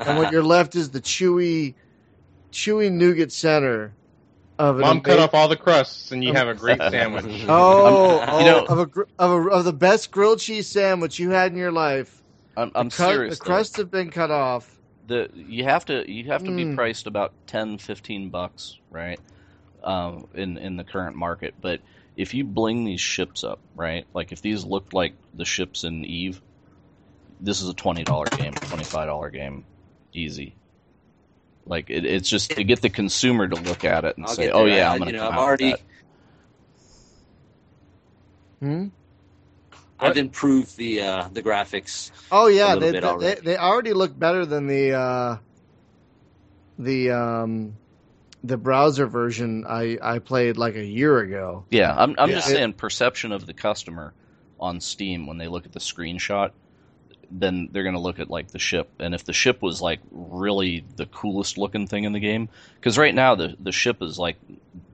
and 0.00 0.18
what 0.18 0.32
you're 0.32 0.42
left 0.42 0.74
is 0.76 0.90
the 0.90 1.00
chewy, 1.00 1.74
chewy 2.52 2.90
nougat 2.90 3.32
center 3.32 3.92
of 4.58 4.76
an 4.76 4.82
Mom 4.82 5.00
cut 5.00 5.18
off 5.18 5.32
all 5.32 5.48
the 5.48 5.56
crusts, 5.56 6.12
and 6.12 6.22
you 6.22 6.32
have 6.34 6.48
a 6.48 6.54
great 6.54 6.78
sandwich. 6.90 7.24
Oh, 7.48 8.22
oh 8.28 8.38
you 8.40 8.44
know- 8.44 8.64
of 8.66 8.78
a 8.78 8.90
of 9.18 9.30
a 9.46 9.48
of 9.50 9.64
the 9.64 9.72
best 9.72 10.10
grilled 10.10 10.40
cheese 10.40 10.66
sandwich 10.66 11.18
you 11.18 11.30
had 11.30 11.52
in 11.52 11.58
your 11.58 11.72
life. 11.72 12.22
I'm, 12.56 12.70
I'm 12.74 12.88
the, 12.88 12.96
cut- 12.96 13.10
serious. 13.12 13.38
the 13.38 13.44
though. 13.44 13.50
crusts 13.50 13.76
have 13.76 13.90
been 13.90 14.10
cut 14.10 14.30
off. 14.30 14.76
The 15.10 15.28
you 15.34 15.64
have 15.64 15.84
to 15.86 16.10
you 16.10 16.24
have 16.32 16.44
to 16.44 16.52
be 16.52 16.64
Mm. 16.64 16.74
priced 16.76 17.06
about 17.06 17.34
10 17.46 17.78
15 17.78 18.30
bucks 18.30 18.76
right 18.90 19.20
um, 19.82 20.26
in 20.34 20.56
in 20.56 20.76
the 20.76 20.84
current 20.84 21.16
market 21.16 21.54
but 21.60 21.80
if 22.16 22.32
you 22.34 22.44
bling 22.44 22.84
these 22.84 23.00
ships 23.00 23.44
up 23.44 23.60
right 23.74 24.06
like 24.14 24.32
if 24.32 24.40
these 24.42 24.64
looked 24.64 24.94
like 24.94 25.14
the 25.34 25.44
ships 25.44 25.84
in 25.84 26.04
eve 26.04 26.40
this 27.40 27.60
is 27.62 27.68
a 27.68 27.74
$20 27.74 28.06
game 28.36 28.54
$25 28.70 29.32
game 29.32 29.64
easy 30.14 30.54
like 31.66 31.90
it, 31.90 32.04
it's 32.04 32.28
just 32.28 32.50
to 32.56 32.64
get 32.64 32.80
the 32.82 32.90
consumer 32.90 33.48
to 33.48 33.56
look 33.56 33.84
at 33.84 34.04
it 34.04 34.16
and 34.16 34.26
I'll 34.26 34.34
say 34.34 34.50
oh 34.50 34.66
yeah 34.66 34.88
I- 34.88 34.92
i'm 34.92 34.98
gonna 34.98 35.12
you 35.12 35.18
know, 35.18 35.26
come 35.26 35.34
I've 35.34 35.38
out 35.38 35.46
with 35.46 35.46
already 35.48 35.70
that. 35.72 35.80
Hmm? 38.60 38.88
I've 40.00 40.16
improved 40.16 40.76
the 40.76 41.02
uh, 41.02 41.28
the 41.32 41.42
graphics. 41.42 42.10
Oh 42.32 42.46
yeah, 42.46 42.74
they, 42.76 42.92
they, 42.92 43.00
already. 43.02 43.40
they 43.40 43.56
already 43.56 43.92
look 43.92 44.18
better 44.18 44.46
than 44.46 44.66
the 44.66 44.92
uh, 44.92 45.36
the 46.78 47.10
um, 47.10 47.76
the 48.42 48.56
browser 48.56 49.06
version 49.06 49.64
I, 49.68 49.98
I 50.02 50.18
played 50.18 50.56
like 50.56 50.76
a 50.76 50.84
year 50.84 51.18
ago. 51.18 51.64
Yeah, 51.70 51.94
I'm 51.96 52.14
I'm 52.18 52.30
just 52.30 52.48
saying 52.48 52.74
perception 52.74 53.32
of 53.32 53.46
the 53.46 53.52
customer 53.52 54.14
on 54.58 54.80
Steam 54.80 55.26
when 55.26 55.38
they 55.38 55.48
look 55.48 55.66
at 55.66 55.72
the 55.72 55.80
screenshot, 55.80 56.50
then 57.30 57.68
they're 57.72 57.84
gonna 57.84 58.00
look 58.00 58.18
at 58.18 58.30
like 58.30 58.48
the 58.48 58.58
ship, 58.58 58.90
and 58.98 59.14
if 59.14 59.24
the 59.24 59.32
ship 59.32 59.62
was 59.62 59.82
like 59.82 60.00
really 60.10 60.84
the 60.96 61.06
coolest 61.06 61.58
looking 61.58 61.86
thing 61.86 62.04
in 62.04 62.12
the 62.12 62.20
game, 62.20 62.48
because 62.76 62.96
right 62.96 63.14
now 63.14 63.34
the 63.34 63.56
the 63.60 63.72
ship 63.72 64.02
is 64.02 64.18
like 64.18 64.36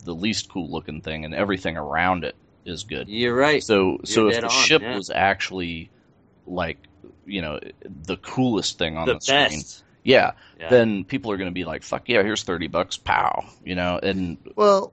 the 0.04 0.14
least 0.14 0.48
cool 0.48 0.70
looking 0.70 1.00
thing, 1.00 1.24
and 1.24 1.34
everything 1.34 1.76
around 1.76 2.24
it 2.24 2.34
is 2.68 2.84
good. 2.84 3.08
You're 3.08 3.34
right. 3.34 3.62
So 3.62 3.98
so 4.04 4.28
if 4.28 4.36
the 4.40 4.44
on, 4.44 4.50
ship 4.50 4.82
yeah. 4.82 4.96
was 4.96 5.10
actually 5.10 5.90
like 6.46 6.78
you 7.26 7.42
know 7.42 7.58
the 8.04 8.16
coolest 8.18 8.78
thing 8.78 8.96
on 8.96 9.06
the 9.06 9.14
the, 9.14 9.20
screen, 9.20 9.62
yeah, 10.04 10.32
Yeah. 10.60 10.68
then 10.70 11.04
people 11.04 11.32
are 11.32 11.36
gonna 11.36 11.50
be 11.50 11.64
like, 11.64 11.82
fuck 11.82 12.08
yeah, 12.08 12.22
here's 12.22 12.42
thirty 12.42 12.68
bucks, 12.68 12.96
pow, 12.96 13.44
you 13.64 13.74
know, 13.74 13.98
and 14.02 14.36
Well, 14.54 14.92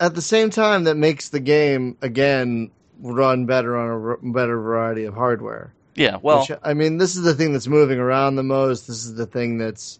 at 0.00 0.14
the 0.14 0.22
same 0.22 0.50
time, 0.50 0.84
that 0.84 0.96
makes 0.96 1.28
the 1.30 1.40
game 1.40 1.96
again 2.02 2.70
run 3.00 3.46
better 3.46 3.76
on 3.76 3.88
a 3.88 4.00
r- 4.10 4.18
better 4.22 4.60
variety 4.60 5.04
of 5.04 5.14
hardware. 5.14 5.72
yeah, 5.96 6.18
well. 6.22 6.40
Which, 6.48 6.56
I 6.62 6.74
mean, 6.74 6.98
this 6.98 7.16
is 7.16 7.22
the 7.22 7.34
thing 7.34 7.52
that's 7.52 7.66
moving 7.66 7.98
around 7.98 8.36
the 8.36 8.42
most. 8.44 8.86
This 8.86 9.04
is 9.04 9.14
the 9.14 9.26
thing 9.26 9.58
that's 9.58 9.98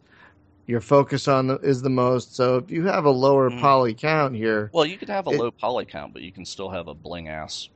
your 0.66 0.80
focus 0.80 1.26
on 1.28 1.48
the, 1.48 1.56
is 1.58 1.82
the 1.82 1.90
most. 1.90 2.36
So 2.36 2.56
if 2.56 2.70
you 2.70 2.84
have 2.86 3.04
a 3.04 3.10
lower 3.10 3.50
Mhm. 3.50 3.60
poly 3.60 3.94
count 3.94 4.34
here, 4.36 4.70
Well, 4.72 4.86
you 4.86 4.96
could 4.96 5.08
have 5.08 5.26
a 5.26 5.30
It- 5.30 5.38
low 5.40 5.50
poly 5.50 5.84
count, 5.84 6.12
but 6.12 6.22
you 6.22 6.32
can 6.32 6.44
still 6.44 6.70
have 6.70 6.88
a 6.88 6.94
bling 6.94 7.28
ass 7.28 7.68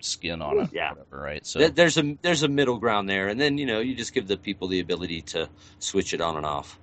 skin 0.00 0.42
on 0.42 0.58
it, 0.60 0.68
Yeah. 0.72 0.90
whatever, 0.90 1.18
right? 1.22 1.44
So 1.46 1.68
There's 1.68 1.96
a 1.96 2.16
there's 2.22 2.42
a 2.42 2.48
middle 2.48 2.78
ground 2.78 3.08
there, 3.08 3.28
and 3.28 3.40
then 3.40 3.56
you 3.58 3.66
know 3.66 3.80
you 3.80 3.94
just 3.94 4.12
give 4.12 4.28
the 4.28 4.36
people 4.36 4.68
the 4.68 4.80
ability 4.80 5.22
to 5.22 5.48
switch 5.78 6.12
it 6.14 6.20
on 6.20 6.36
and 6.36 6.44
off. 6.46 6.78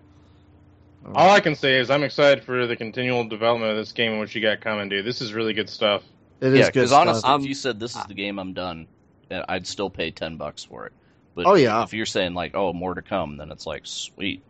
All 1.16 1.30
I 1.32 1.40
can 1.42 1.56
say 1.56 1.80
is 1.80 1.90
I'm 1.90 2.04
excited 2.04 2.44
for 2.46 2.66
the 2.66 2.76
continual 2.76 3.26
development 3.26 3.72
of 3.72 3.78
this 3.78 3.92
game 3.92 4.12
and 4.12 4.20
what 4.20 4.34
you 4.34 4.42
got 4.42 4.62
coming, 4.62 4.88
dude. 4.90 5.06
This 5.06 5.22
is 5.22 5.34
really 5.34 5.54
good 5.54 5.70
stuff. 5.70 6.04
it 6.42 6.48
is 6.54 6.60
yeah, 6.60 6.66
good 6.66 6.74
because 6.74 6.90
stuff. 6.90 7.02
honestly, 7.08 7.36
if 7.36 7.46
you 7.50 7.54
said 7.54 7.80
this 7.80 7.96
is 7.96 8.04
the 8.06 8.14
game 8.14 8.40
I'm 8.40 8.54
done, 8.54 8.88
uh, 9.32 9.44
I'd 9.48 9.68
still 9.68 9.90
pay 9.90 10.12
ten 10.12 10.36
bucks 10.38 10.64
for 10.64 10.86
it. 10.88 10.94
But 11.36 11.46
Oh, 11.46 11.54
yeah. 11.56 11.84
if 11.84 11.94
you're 11.94 12.06
saying 12.06 12.34
like, 12.34 12.54
oh, 12.56 12.74
more 12.74 12.94
to 12.96 13.02
come, 13.02 13.38
then 13.38 13.52
it's 13.52 13.66
like 13.66 13.82
sweet. 13.86 14.44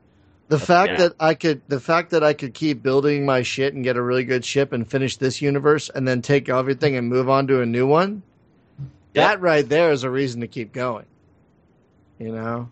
The 0.50 0.60
fact 0.60 0.92
yeah. 0.94 0.98
that 0.98 1.14
I 1.20 1.34
could, 1.34 1.62
the 1.68 1.80
fact 1.80 2.12
that 2.12 2.24
I 2.24 2.34
could 2.34 2.54
keep 2.54 2.84
building 2.84 3.26
my 3.26 3.42
shit 3.42 3.74
and 3.74 3.84
get 3.84 3.96
a 3.98 4.02
really 4.02 4.24
good 4.26 4.44
ship 4.46 4.72
and 4.74 4.88
finish 4.90 5.18
this 5.18 5.42
universe 5.42 5.90
and 5.90 6.08
then 6.08 6.22
take 6.22 6.50
everything 6.50 6.96
and 6.96 7.08
move 7.10 7.30
on 7.30 7.48
to 7.48 7.62
a 7.62 7.66
new 7.66 7.88
one, 7.88 8.24
Yep. 8.78 8.88
that 9.14 9.42
right 9.42 9.68
there 9.68 9.92
is 9.92 10.04
a 10.04 10.10
reason 10.10 10.42
to 10.42 10.48
keep 10.48 10.74
going. 10.74 11.06
You 12.20 12.32
know, 12.34 12.70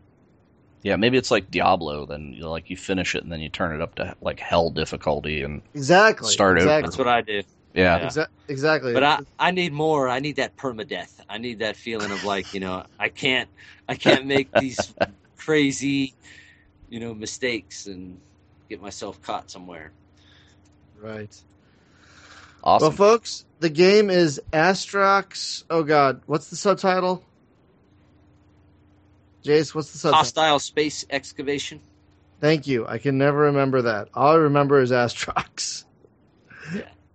Yeah, 0.83 0.95
maybe 0.95 1.17
it's 1.17 1.31
like 1.31 1.49
Diablo. 1.51 2.05
Then 2.05 2.33
you 2.33 2.41
know, 2.41 2.51
like 2.51 2.69
you 2.69 2.77
finish 2.77 3.15
it 3.15 3.23
and 3.23 3.31
then 3.31 3.39
you 3.41 3.49
turn 3.49 3.75
it 3.75 3.81
up 3.81 3.95
to 3.95 4.15
like 4.21 4.39
hell 4.39 4.69
difficulty 4.69 5.41
and 5.43 5.61
exactly. 5.73 6.29
Start 6.31 6.57
over. 6.59 6.67
That's 6.67 6.97
what 6.97 7.07
I 7.07 7.21
do. 7.21 7.41
yeah. 7.73 7.99
Yeah. 7.99 8.05
Exa- 8.07 8.27
exactly. 8.47 8.93
But 8.93 9.03
I, 9.03 9.19
I 9.39 9.51
need 9.51 9.71
more. 9.73 10.09
I 10.09 10.19
need 10.19 10.37
that 10.37 10.57
permadeath. 10.57 11.19
I 11.29 11.37
need 11.37 11.59
that 11.59 11.75
feeling 11.75 12.11
of 12.11 12.23
like, 12.23 12.53
you 12.53 12.59
know, 12.59 12.85
I 12.99 13.09
can't 13.09 13.49
I 13.87 13.95
can't 13.95 14.25
make 14.25 14.51
these 14.51 14.93
crazy, 15.37 16.13
you 16.91 16.99
know, 16.99 17.15
mistakes 17.15 17.87
and 17.87 18.19
get 18.69 18.81
myself 18.81 19.19
caught 19.23 19.49
somewhere. 19.49 19.91
right. 20.99 21.33
Awesome. 22.63 22.89
Well, 22.89 22.91
folks, 22.91 23.45
the 23.59 23.69
game 23.69 24.11
is 24.11 24.39
Astrox. 24.53 25.63
Oh 25.69 25.81
God, 25.83 26.21
what's 26.27 26.51
the 26.51 26.55
subtitle? 26.55 27.23
Jace, 29.43 29.73
what's 29.73 29.91
the 29.91 29.97
subtitle? 29.97 30.17
Hostile 30.25 30.59
space 30.59 31.05
excavation. 31.09 31.81
Thank 32.39 32.67
you. 32.67 32.85
I 32.87 32.99
can 32.99 33.17
never 33.17 33.37
remember 33.37 33.83
that. 33.83 34.09
All 34.13 34.33
I 34.33 34.35
remember 34.35 34.79
is 34.81 34.91
Astrox. 34.91 35.85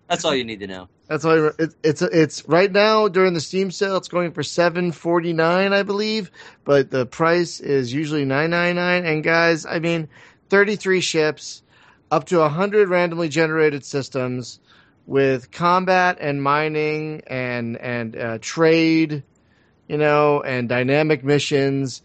That's 0.08 0.24
all 0.24 0.34
you 0.34 0.44
need 0.44 0.60
to 0.60 0.66
know. 0.66 0.88
That's 1.08 1.24
all. 1.24 1.50
It, 1.58 1.74
it's 1.82 2.02
it's 2.02 2.48
right 2.48 2.70
now 2.70 3.08
during 3.08 3.34
the 3.34 3.40
Steam 3.40 3.70
sale. 3.70 3.96
It's 3.96 4.08
going 4.08 4.32
for 4.32 4.42
seven 4.42 4.92
forty 4.92 5.32
nine, 5.32 5.72
I 5.72 5.82
believe, 5.82 6.30
but 6.64 6.90
the 6.90 7.06
price 7.06 7.60
is 7.60 7.92
usually 7.92 8.24
nine 8.24 8.50
nine 8.50 8.76
nine. 8.76 9.04
And 9.04 9.24
guys, 9.24 9.66
I 9.66 9.78
mean, 9.80 10.08
thirty 10.48 10.76
three 10.76 11.00
ships, 11.00 11.62
up 12.10 12.26
to 12.26 12.48
hundred 12.48 12.88
randomly 12.88 13.28
generated 13.28 13.84
systems, 13.84 14.60
with 15.06 15.50
combat 15.50 16.18
and 16.20 16.42
mining 16.42 17.22
and 17.26 17.76
and 17.76 18.16
uh, 18.16 18.38
trade, 18.40 19.24
you 19.88 19.96
know, 19.96 20.40
and 20.42 20.68
dynamic 20.68 21.24
missions 21.24 22.02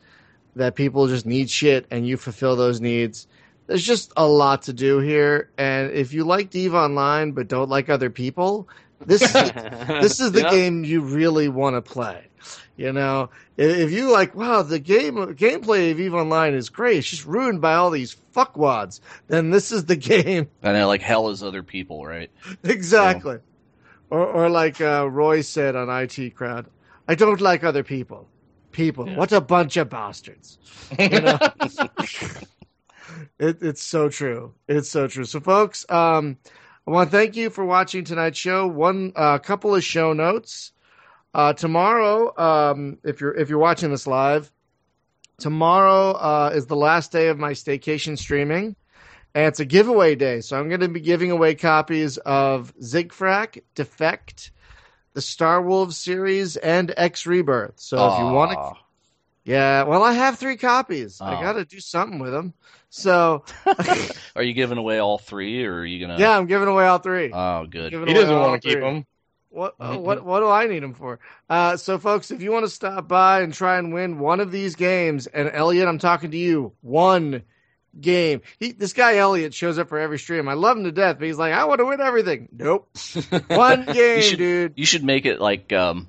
that 0.55 0.75
people 0.75 1.07
just 1.07 1.25
need 1.25 1.49
shit, 1.49 1.85
and 1.91 2.07
you 2.07 2.17
fulfill 2.17 2.55
those 2.55 2.81
needs 2.81 3.27
there's 3.67 3.83
just 3.83 4.11
a 4.17 4.27
lot 4.27 4.63
to 4.63 4.73
do 4.73 4.99
here. 4.99 5.49
And 5.57 5.91
if 5.91 6.13
you 6.13 6.23
like 6.23 6.53
Eve 6.55 6.73
Online 6.73 7.31
but 7.31 7.47
don't 7.47 7.69
like 7.69 7.89
other 7.89 8.09
people, 8.09 8.67
this 9.05 9.21
is 9.21 9.31
this 10.01 10.19
is 10.19 10.31
the 10.33 10.41
Yeah. 10.41 10.51
game 10.51 10.83
you 10.83 11.01
really 11.01 11.47
want 11.49 11.75
to 11.75 11.81
play. 11.81 12.27
You 12.75 12.91
know, 12.91 13.29
if 13.57 13.77
if 13.77 13.91
you 13.91 14.11
like, 14.11 14.33
wow, 14.35 14.61
the 14.63 14.79
game 14.79 15.15
gameplay 15.35 15.91
of 15.91 15.99
Eve 15.99 16.13
Online 16.15 16.53
is 16.53 16.69
great. 16.69 16.97
It's 16.97 17.09
just 17.09 17.25
ruined 17.25 17.61
by 17.61 17.75
all 17.75 17.91
these 17.91 18.15
fuckwads. 18.35 18.99
Then 19.27 19.51
this 19.51 19.71
is 19.71 19.85
the 19.85 19.95
game 20.13 20.49
and 20.63 20.75
then 20.75 20.87
like 20.87 21.01
hell 21.01 21.29
is 21.29 21.43
other 21.43 21.63
people, 21.63 22.05
right? 22.05 22.31
exactly. 22.63 23.37
Or, 24.09 24.25
or 24.25 24.49
like 24.49 24.81
uh, 24.81 25.07
Roy 25.09 25.41
said 25.41 25.75
on 25.75 25.89
IT 25.89 26.35
Crowd, 26.35 26.65
I 27.07 27.15
don't 27.15 27.39
like 27.39 27.63
other 27.63 27.83
people. 27.83 28.27
People, 28.71 29.07
Yeah. 29.07 29.17
what 29.17 29.31
a 29.31 29.39
bunch 29.41 29.77
of 29.77 29.89
bastards. 29.89 30.57
You 30.97 31.21
know? 31.21 31.37
It, 33.39 33.61
it's 33.61 33.83
so 33.83 34.09
true. 34.09 34.53
It's 34.67 34.89
so 34.89 35.07
true. 35.07 35.25
So, 35.25 35.39
folks, 35.39 35.85
um, 35.89 36.37
I 36.87 36.91
want 36.91 37.11
to 37.11 37.17
thank 37.17 37.35
you 37.35 37.49
for 37.49 37.63
watching 37.63 38.03
tonight's 38.03 38.39
show. 38.39 38.67
One, 38.67 39.13
a 39.15 39.39
couple 39.39 39.75
of 39.75 39.83
show 39.83 40.13
notes. 40.13 40.71
Uh, 41.33 41.53
tomorrow, 41.53 42.37
um, 42.37 42.97
if 43.03 43.21
you're 43.21 43.33
if 43.33 43.49
you're 43.49 43.59
watching 43.59 43.89
this 43.89 44.05
live, 44.05 44.51
tomorrow 45.37 46.11
uh, 46.11 46.51
is 46.53 46.65
the 46.65 46.75
last 46.75 47.11
day 47.11 47.29
of 47.29 47.37
my 47.37 47.51
staycation 47.51 48.17
streaming, 48.17 48.75
and 49.33 49.45
it's 49.45 49.59
a 49.59 49.65
giveaway 49.65 50.15
day. 50.15 50.41
So 50.41 50.59
I'm 50.59 50.67
going 50.67 50.81
to 50.81 50.89
be 50.89 50.99
giving 50.99 51.31
away 51.31 51.55
copies 51.55 52.17
of 52.17 52.73
Zigfrak, 52.79 53.61
Defect, 53.75 54.51
the 55.13 55.21
Star 55.21 55.61
Wolves 55.61 55.97
series, 55.97 56.57
and 56.57 56.93
X 56.97 57.25
Rebirth. 57.25 57.79
So 57.79 58.11
if 58.11 58.19
you 58.19 58.25
want 58.25 58.51
to. 58.51 58.80
Yeah, 59.43 59.83
well, 59.83 60.03
I 60.03 60.13
have 60.13 60.37
three 60.37 60.57
copies. 60.57 61.19
I 61.21 61.37
Oh. 61.37 61.41
got 61.41 61.53
to 61.53 61.65
do 61.65 61.79
something 61.79 62.19
with 62.19 62.31
them. 62.31 62.53
So, 62.89 63.43
Are 64.35 64.43
you 64.43 64.53
giving 64.53 64.77
away 64.77 64.99
all 64.99 65.17
three, 65.17 65.65
or 65.65 65.75
are 65.79 65.85
you 65.85 66.05
gonna? 66.05 66.19
yeah, 66.19 66.37
I'm 66.37 66.45
giving 66.47 66.67
away 66.67 66.85
all 66.85 66.99
three. 66.99 67.31
Oh, 67.33 67.65
good. 67.65 67.93
He 67.93 68.13
doesn't 68.13 68.35
want 68.35 68.61
to 68.61 68.67
keep 68.67 68.79
them. 68.79 69.05
What, 69.49 69.75
uh, 69.81 69.97
what, 69.97 70.23
what 70.23 70.39
do 70.39 70.47
I 70.47 70.67
need 70.67 70.81
them 70.81 70.93
for? 70.93 71.19
Uh, 71.49 71.75
so, 71.75 71.97
folks, 71.97 72.31
if 72.31 72.41
you 72.41 72.51
want 72.53 72.63
to 72.65 72.69
stop 72.69 73.07
by 73.09 73.41
and 73.41 73.53
try 73.53 73.77
and 73.77 73.93
win 73.93 74.17
one 74.19 74.39
of 74.39 74.49
these 74.51 74.75
games, 74.75 75.27
and 75.27 75.49
Elliot, 75.53 75.87
I'm 75.89 75.99
talking 75.99 76.31
to 76.31 76.37
you, 76.37 76.71
one 76.79 77.43
game. 77.99 78.41
He, 78.59 78.71
this 78.71 78.93
guy 78.93 79.17
Elliot 79.17 79.53
shows 79.53 79.77
up 79.77 79.89
for 79.89 79.99
every 79.99 80.19
stream. 80.19 80.47
I 80.47 80.53
love 80.53 80.77
him 80.77 80.85
to 80.85 80.91
death, 80.93 81.17
but 81.19 81.25
he's 81.27 81.37
like, 81.37 81.53
I 81.53 81.65
want 81.65 81.79
to 81.79 81.85
win 81.85 81.99
everything. 81.99 82.47
Nope, 82.53 82.89
one 83.47 83.85
game, 83.85 84.21
should- 84.21 84.37
dude. 84.37 84.73
You 84.77 84.85
should 84.85 85.03
make 85.03 85.25
it 85.25 85.41
like, 85.41 85.73
um, 85.73 86.07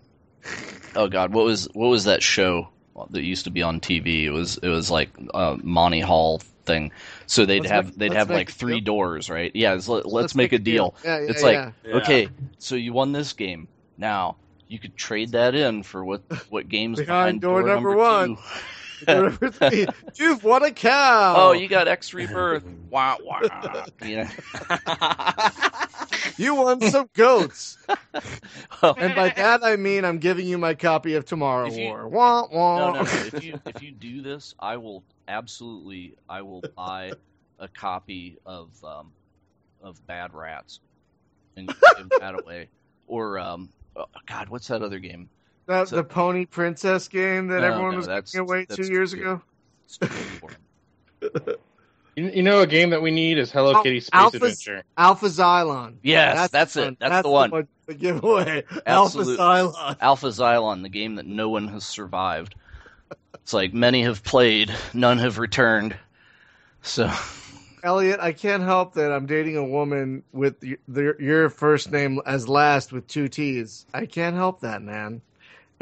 oh 0.95 1.09
god, 1.09 1.33
what 1.35 1.45
was 1.45 1.69
what 1.75 1.89
was 1.89 2.05
that 2.05 2.23
show 2.23 2.69
that 3.11 3.23
used 3.23 3.45
to 3.45 3.51
be 3.51 3.63
on 3.63 3.81
TV? 3.81 4.25
It 4.25 4.31
was 4.31 4.59
it 4.59 4.69
was 4.69 4.91
like 4.91 5.11
uh, 5.35 5.57
Monty 5.63 6.01
Hall 6.01 6.41
thing. 6.65 6.93
So 7.27 7.45
they'd 7.45 7.61
Let's 7.61 7.71
have 7.71 7.87
make- 7.87 7.97
they'd 7.97 8.13
have 8.13 8.29
make 8.29 8.37
like 8.37 8.51
three 8.51 8.81
deal. 8.81 8.95
doors, 8.95 9.31
right? 9.31 9.51
Yeah, 9.55 9.73
let's, 9.73 9.89
let's, 9.89 10.35
make, 10.35 10.53
a 10.53 10.59
deal. 10.59 10.95
Yeah, 11.05 11.19
yeah, 11.21 11.27
It's 11.31 11.43
like 11.43 11.55
yeah. 11.55 11.71
Yeah. 11.85 11.95
okay, 11.97 12.29
so 12.59 12.75
you 12.77 12.93
won 12.93 13.13
this 13.13 13.33
game. 13.33 13.69
Now 13.99 14.37
you 14.69 14.79
could 14.79 14.97
trade 14.97 15.33
that 15.33 15.55
in 15.55 15.83
for 15.83 16.05
what 16.05 16.23
what 16.51 16.69
games 16.69 16.99
Behind 16.99 17.41
behind, 17.41 17.41
door 17.41 17.59
number 17.63 17.95
number, 17.95 17.97
one. 17.97 18.39
two. 19.07 19.23
Number 19.23 19.51
three, 19.51 19.87
You've 20.17 20.45
won 20.45 20.63
a 20.65 20.71
cow. 20.71 21.35
Oh, 21.37 21.53
you 21.53 21.69
got 21.69 21.89
X 21.89 22.13
Rebirth. 22.15 22.65
Wah 22.91 23.17
wah. 23.25 23.41
You 24.03 24.17
know? 24.25 24.29
You 26.37 26.55
won 26.55 26.81
some 26.83 27.09
goats. 27.15 27.79
Well, 28.83 28.95
And 28.99 29.15
by 29.15 29.31
that 29.31 29.65
I 29.65 29.77
mean 29.77 30.05
I'm 30.05 30.19
giving 30.19 30.47
you 30.47 30.59
my 30.59 30.75
copy 30.75 31.15
of 31.15 31.25
Tomorrow 31.25 31.69
If 31.69 31.77
you- 31.79 31.85
War. 31.85 32.09
Wah, 32.09 32.47
wah. 32.53 32.79
no, 32.79 32.93
no, 32.93 33.03
no. 33.03 33.11
If 33.33 33.43
you 33.45 33.59
if 33.67 33.83
you 33.83 33.93
do 33.93 34.21
this, 34.23 34.55
I 34.61 34.77
will 34.77 35.05
absolutely 35.29 36.17
I 36.29 36.43
will 36.43 36.63
buy 36.77 37.13
a 37.59 37.69
copy 37.69 38.39
of 38.45 38.71
um 38.85 39.13
of 39.81 40.05
Bad 40.07 40.35
Rats 40.35 40.81
and 41.57 41.69
give 41.97 42.11
that 42.21 42.39
away. 42.41 42.69
Or 43.07 43.39
um 43.39 43.71
oh, 43.97 44.05
God, 44.27 44.49
what's 44.49 44.69
that 44.69 44.83
other 44.83 44.99
game? 44.99 45.31
That- 45.67 45.89
so- 45.89 45.97
the 45.97 46.05
Pony 46.05 46.45
Princess 46.47 47.09
game 47.09 47.49
that 47.49 47.61
No, 47.61 47.67
everyone 47.67 47.91
no, 47.93 47.97
was 47.99 48.07
that's- 48.07 48.33
giving 48.33 48.49
away 48.49 48.67
two 48.67 48.85
years 48.91 49.11
stupid. 49.13 49.41
ago. 51.21 51.57
You, 52.15 52.29
you 52.29 52.43
know, 52.43 52.61
a 52.61 52.67
game 52.67 52.91
that 52.91 53.01
we 53.01 53.11
need 53.11 53.39
is 53.39 53.51
Hello 53.51 53.73
Al- 53.75 53.83
Kitty 53.83 54.01
Space 54.01 54.11
Alpha's- 54.13 54.35
Adventure. 54.35 54.83
Alpha 54.99 55.27
Xylon. 55.27 55.95
Yes, 56.03 56.51
that's, 56.51 56.75
the 56.75 56.83
it. 56.83 56.85
one. 56.85 56.97
That's, 57.01 57.23
the 57.23 57.29
one. 57.31 57.51
to 57.89 57.95
give 57.95 58.23
away. 58.23 58.65
Alpha 58.85 59.19
Absolute- 59.21 59.39
Xylon. 59.39 59.97
Alpha 59.99 60.27
Xylon, 60.27 60.83
the 60.83 60.91
game 60.91 61.15
that 61.15 61.25
no 61.25 61.49
one 61.49 61.69
has 61.69 61.87
survived. 61.87 62.55
It's 63.37 63.55
like 63.55 63.73
many 63.73 64.03
have 64.03 64.23
played, 64.23 64.75
none 64.93 65.17
have 65.21 65.39
returned. 65.39 65.97
So 66.83 67.11
Elliot, 67.83 68.21
I 68.21 68.33
can't 68.33 68.63
help 68.63 68.93
that 68.95 69.11
I'm 69.11 69.25
dating 69.25 69.57
a 69.57 69.65
woman 69.65 70.23
with 70.33 70.57
y- 70.63 70.77
the, 70.89 71.17
your 71.19 71.49
first 71.49 71.91
name 71.93 72.21
as 72.27 72.47
last 72.47 72.93
with 72.93 73.07
two 73.07 73.29
T's. 73.29 73.87
I 73.95 74.05
can't 74.05 74.37
help 74.37 74.61
that, 74.61 74.83
man. 74.83 75.23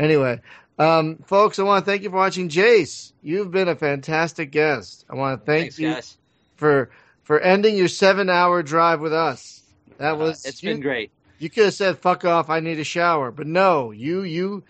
Anyway, 0.01 0.41
um, 0.79 1.19
folks, 1.27 1.59
I 1.59 1.63
want 1.63 1.85
to 1.85 1.91
thank 1.91 2.03
you 2.03 2.11
for 2.11 2.17
watching. 2.17 2.49
Jace, 2.49 3.13
you've 3.23 3.51
been 3.51 3.69
a 3.69 3.77
fantastic 3.77 4.51
guest. 4.51 5.05
I 5.11 5.15
want 5.15 5.39
to 5.41 5.45
thank 5.47 5.63
Thanks, 5.65 5.79
you 5.79 5.93
guys. 5.93 6.17
for 6.57 6.91
for 7.23 7.39
ending 7.39 7.77
your 7.77 7.89
seven 7.89 8.31
hour 8.31 8.63
drive 8.63 9.01
with 9.01 9.13
us. 9.13 9.63
That 9.99 10.13
Uh, 10.15 10.17
was 10.17 10.47
it's 10.47 10.63
you, 10.63 10.71
been 10.71 10.81
great. 10.81 11.11
you 11.39 11.51
could 11.51 11.65
have 11.67 11.75
said 11.75 11.99
fuck 11.99 12.25
off 12.25 12.49
i 12.49 12.61
need 12.61 12.79
a 12.79 12.85
shower 12.85 13.31
but 13.31 13.47
no 13.47 13.91
you 13.91 14.23
you 14.23 14.65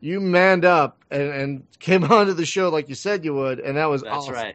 you 0.00 0.20
manned 0.20 0.64
up 0.64 1.04
and, 1.10 1.22
and 1.22 1.66
came 1.80 2.04
onto 2.12 2.32
the 2.34 2.46
show 2.46 2.68
like 2.68 2.88
you 2.88 2.94
said 2.94 3.24
you 3.24 3.34
would 3.34 3.58
and 3.58 3.76
that 3.76 3.86
was 3.86 4.02
That's 4.02 4.16
awesome. 4.16 4.34
right. 4.34 4.54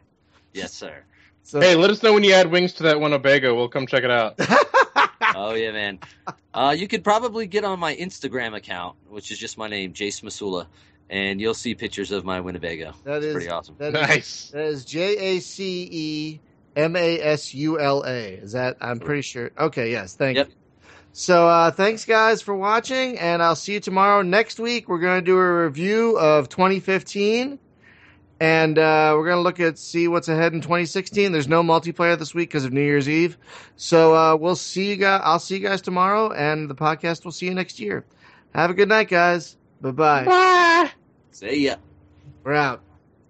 Yes, 0.54 0.72
sir. 0.72 1.04
so 1.42 1.60
Hey, 1.60 1.74
let 1.76 1.90
us 1.90 2.02
know 2.02 2.14
when 2.14 2.24
you 2.24 2.32
add 2.32 2.50
wings 2.50 2.72
to 2.74 2.84
that 2.84 2.98
Winnebago. 2.98 3.54
We'll 3.54 3.68
come 3.68 3.86
check 3.86 4.04
it 4.04 4.10
out. 4.10 4.38
Oh 5.38 5.52
yeah, 5.54 5.70
man. 5.70 5.98
Uh, 6.54 6.74
you 6.76 6.88
could 6.88 7.04
probably 7.04 7.46
get 7.46 7.62
on 7.62 7.78
my 7.78 7.94
Instagram 7.94 8.56
account, 8.56 8.96
which 9.08 9.30
is 9.30 9.36
just 9.38 9.58
my 9.58 9.68
name, 9.68 9.92
Jace 9.92 10.22
Masula, 10.22 10.66
and 11.10 11.38
you'll 11.42 11.52
see 11.52 11.74
pictures 11.74 12.10
of 12.10 12.24
my 12.24 12.40
Winnebago. 12.40 12.94
that 13.04 13.16
It's 13.18 13.26
is 13.26 13.32
pretty 13.34 13.50
awesome. 13.50 13.74
that 13.78 13.88
is 13.94 14.08
Nice. 14.08 14.50
that 14.54 14.64
is 14.64 14.84
j-a-c-e-m-a-s-u-l-a 14.86 16.40
is 18.42 18.52
that 18.52 18.76
i'm 18.80 18.98
pretty 19.00 19.22
sure 19.22 19.50
okay 19.58 19.90
yes 19.90 20.14
thank 20.14 20.36
Yep. 20.36 20.48
you 20.48 20.54
so 21.12 21.48
uh, 21.48 21.70
thanks 21.70 22.04
guys 22.04 22.42
for 22.42 22.54
watching 22.54 23.18
and 23.18 23.42
i'll 23.42 23.56
see 23.56 23.74
you 23.74 23.80
tomorrow 23.80 24.22
next 24.22 24.58
week 24.58 24.88
we're 24.88 24.98
going 24.98 25.20
to 25.20 25.24
do 25.24 25.36
a 25.38 25.64
review 25.64 26.18
of 26.18 26.48
2015 26.48 27.58
and 28.40 28.78
uh, 28.78 29.12
we're 29.16 29.24
going 29.24 29.36
to 29.36 29.42
look 29.42 29.60
at 29.60 29.78
see 29.78 30.08
what's 30.08 30.28
ahead 30.28 30.52
in 30.52 30.60
2016 30.60 31.32
there's 31.32 31.48
no 31.48 31.62
multiplayer 31.62 32.18
this 32.18 32.34
week 32.34 32.48
because 32.50 32.64
of 32.64 32.72
new 32.72 32.82
year's 32.82 33.08
eve 33.08 33.38
so 33.76 34.14
uh, 34.14 34.36
we'll 34.36 34.56
see 34.56 34.90
you 34.90 34.96
guys 34.96 35.20
i'll 35.24 35.38
see 35.38 35.56
you 35.56 35.62
guys 35.62 35.80
tomorrow 35.80 36.30
and 36.32 36.68
the 36.68 36.74
podcast 36.74 37.24
will 37.24 37.32
see 37.32 37.46
you 37.46 37.54
next 37.54 37.80
year 37.80 38.04
have 38.54 38.70
a 38.70 38.74
good 38.74 38.88
night 38.88 39.08
guys 39.08 39.56
bye-bye 39.80 40.24
Bye. 40.24 40.90
See 41.30 41.66
ya. 41.66 41.76
we're 42.44 42.52
out 42.54 42.82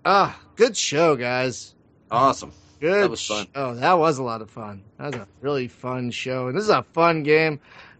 Ah, 0.09 0.41
good 0.55 0.77
show, 0.77 1.16
guys. 1.16 1.74
Awesome. 2.12 2.53
Good. 2.78 3.03
That 3.03 3.11
was 3.11 3.27
fun. 3.27 3.49
Oh, 3.57 3.74
that 3.74 3.99
was 3.99 4.19
a 4.19 4.23
lot 4.23 4.41
of 4.41 4.49
fun. 4.49 4.85
That 4.99 5.07
was 5.07 5.15
a 5.16 5.27
really 5.41 5.66
fun 5.66 6.12
show, 6.12 6.47
and 6.47 6.57
this 6.57 6.62
is 6.62 6.70
a 6.70 6.85
fun 6.93 7.24
game. 7.24 7.59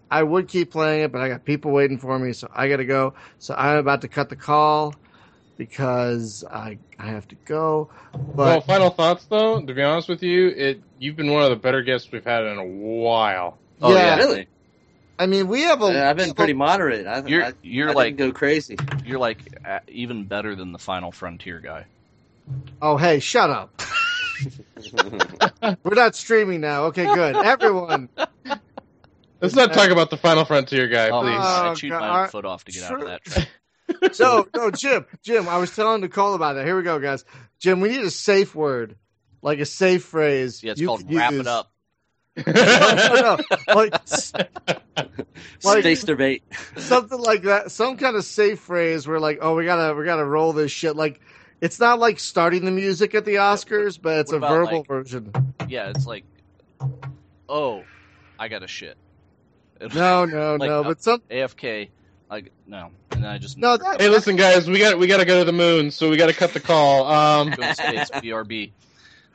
I 0.09 0.23
would 0.23 0.47
keep 0.47 0.71
playing 0.71 1.03
it, 1.03 1.11
but 1.11 1.21
I 1.21 1.29
got 1.29 1.45
people 1.45 1.73
waiting 1.73 1.99
for 1.99 2.17
me, 2.17 2.33
so 2.33 2.49
I 2.55 2.69
got 2.69 2.77
to 2.77 2.85
go. 2.85 3.15
So 3.41 3.57
I'm 3.59 3.79
about 3.79 4.03
to 4.03 4.09
cut 4.09 4.29
the 4.29 4.37
call 4.37 4.95
because 5.57 6.45
I 6.51 6.79
I 6.99 7.07
have 7.09 7.27
to 7.29 7.35
go. 7.47 7.89
well, 8.13 8.59
But 8.59 8.67
final 8.67 8.91
thoughts 8.91 9.25
though. 9.27 9.61
To 9.61 9.75
be 9.75 9.83
honest 9.83 10.09
with 10.09 10.23
you, 10.23 10.49
it 10.49 10.81
you've 10.99 11.17
been 11.17 11.31
one 11.33 11.43
of 11.43 11.51
the 11.51 11.57
better 11.57 11.83
guests 11.83 12.11
we've 12.13 12.25
had 12.25 12.45
in 12.45 12.59
a 12.59 12.65
while. 12.65 13.59
Oh 13.83 13.93
Yeah. 13.93 13.99
yeah, 13.99 14.17
really? 14.17 14.49
I 15.19 15.25
mean, 15.27 15.49
we 15.49 15.63
have 15.63 15.83
a. 15.83 15.93
Yeah, 15.93 16.11
I've 16.11 16.17
been 16.19 16.35
pretty 16.35 16.53
moderate. 16.53 17.07
I, 17.07 17.27
You're 17.27 17.45
I, 17.47 17.53
you're 17.63 17.91
I 17.91 17.95
like 17.95 18.17
didn't 18.17 18.33
go 18.35 18.39
crazy. 18.39 18.77
you're 19.05 19.19
like 19.19 19.39
uh, 19.65 19.79
even 19.89 20.25
better 20.25 20.55
than 20.55 20.73
the 20.73 20.79
Final 20.79 21.11
Frontier 21.11 21.59
guy. 21.61 21.87
Oh, 22.83 22.97
hey, 22.99 23.19
shut 23.19 23.49
up. 23.51 23.83
We're 25.83 25.95
not 25.95 26.15
streaming 26.15 26.61
now. 26.61 26.85
Okay, 26.85 27.07
good. 27.07 27.35
Everyone, 27.37 28.09
Let's 29.41 29.55
not 29.55 29.73
talk 29.73 29.89
about 29.91 30.11
the 30.11 30.19
Final 30.19 30.45
Frontier 30.45 30.87
guy, 30.89 31.09
Oh, 31.09 31.23
please. 31.23 31.39
Oh, 31.41 31.71
I 31.71 31.75
chewed 31.75 31.91
God. 31.91 32.01
my 32.01 32.23
own 32.23 32.29
foot 32.29 32.45
off 32.45 32.65
to 32.65 32.73
get 32.73 32.83
out 32.85 33.01
of 33.01 33.07
that. 33.07 33.25
track. 33.25 33.49
no, 34.21 34.47
no, 34.55 34.71
Jim, 34.71 35.07
Jim. 35.23 35.49
I 35.49 35.59
was 35.59 35.75
telling 35.75 36.01
Nicole 36.01 36.35
about 36.35 36.55
that. 36.55 36.65
Here 36.67 36.77
we 36.77 36.83
go, 36.83 36.99
guys. 36.99 37.25
Jim, 37.59 37.81
we 37.81 37.89
need 37.91 38.01
a 38.03 38.11
safe 38.11 38.55
word, 38.55 38.97
like 39.43 39.59
a 39.61 39.65
safe 39.67 40.05
phrase. 40.05 40.63
Yeah, 40.63 40.73
it's 40.73 40.81
you 40.81 40.89
called 40.89 41.05
wrap 41.13 41.33
use. 41.33 41.41
it 41.41 41.47
up. 41.47 41.73
no, 42.47 42.53
no, 42.55 43.39
like 43.75 43.95
Like- 45.65 45.81
Space 45.83 46.05
debate. 46.05 46.43
something 46.77 47.19
like 47.19 47.43
that. 47.43 47.71
Some 47.71 47.97
kind 47.97 48.15
of 48.17 48.25
safe 48.25 48.61
phrase 48.61 49.07
where, 49.09 49.19
like, 49.21 49.39
oh, 49.41 49.55
we 49.55 49.65
gotta, 49.65 49.95
we 49.95 50.05
gotta 50.05 50.25
roll 50.25 50.53
this 50.53 50.71
shit. 50.71 50.97
Like, 50.97 51.21
it's 51.61 51.81
not 51.81 51.99
like 51.99 52.19
starting 52.21 52.65
the 52.65 52.71
music 52.71 53.15
at 53.15 53.25
the 53.25 53.37
Oscars, 53.37 54.01
but 54.01 54.19
it's 54.19 54.33
What 54.33 54.43
a 54.43 54.49
verbal 54.49 54.79
like- 54.79 54.87
version. 54.89 55.33
Yeah, 55.69 55.89
it's 55.91 56.07
like, 56.07 56.25
oh, 57.49 57.85
I 58.39 58.49
got 58.49 58.63
a 58.63 58.69
shit. 58.69 58.97
No, 59.95 60.25
no, 60.27 60.57
Like, 60.61 60.69
no. 60.69 60.81
uh, 60.81 60.83
But 60.85 61.03
some, 61.03 61.21
AFK. 61.31 61.89
Like 62.29 62.51
no, 62.67 62.91
and 63.17 63.25
then 63.25 63.31
I 63.33 63.39
just 63.39 63.59
no, 63.59 63.77
that. 63.77 64.01
hey, 64.01 64.09
listen, 64.09 64.37
guys, 64.37 64.69
we 64.69 64.79
got 64.79 64.99
we 64.99 65.07
got 65.07 65.17
to 65.17 65.25
go 65.25 65.39
to 65.41 65.45
the 65.45 65.53
moon, 65.53 65.91
so 65.91 66.09
we 66.11 66.17
got 66.17 66.27
to 66.27 66.33
cut 66.35 66.53
the 66.53 66.61
call. 66.61 67.07
Um, 67.07 67.51
go 67.51 67.63
to 67.63 67.75
space 67.75 68.11
BRB. 68.11 68.71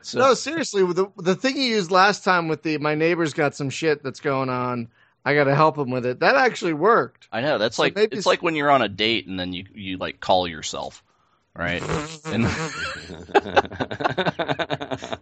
So 0.03 0.19
No, 0.19 0.33
seriously, 0.33 0.83
the 0.93 1.07
the 1.17 1.35
thing 1.35 1.57
you 1.57 1.63
used 1.63 1.91
last 1.91 2.23
time 2.23 2.47
with 2.47 2.63
the 2.63 2.77
my 2.77 2.95
neighbor's 2.95 3.33
got 3.33 3.55
some 3.55 3.69
shit 3.69 4.03
that's 4.03 4.19
going 4.19 4.49
on. 4.49 4.87
I 5.25 5.35
got 5.35 5.43
to 5.43 5.53
help 5.55 5.77
him 5.77 5.91
with 5.91 6.05
it. 6.05 6.19
That 6.21 6.35
actually 6.35 6.73
worked. 6.73 7.27
I 7.31 7.41
know 7.41 7.57
that's 7.59 7.75
So 7.75 7.83
like 7.83 7.93
it's 7.97 8.05
it's- 8.05 8.25
like 8.25 8.41
when 8.41 8.55
you're 8.55 8.71
on 8.71 8.81
a 8.81 8.89
date 8.89 9.27
and 9.27 9.39
then 9.39 9.53
you 9.53 9.65
you 9.75 9.97
like 9.97 10.19
call 10.19 10.47
yourself, 10.47 11.03
right? 11.55 11.81
And 12.25 12.45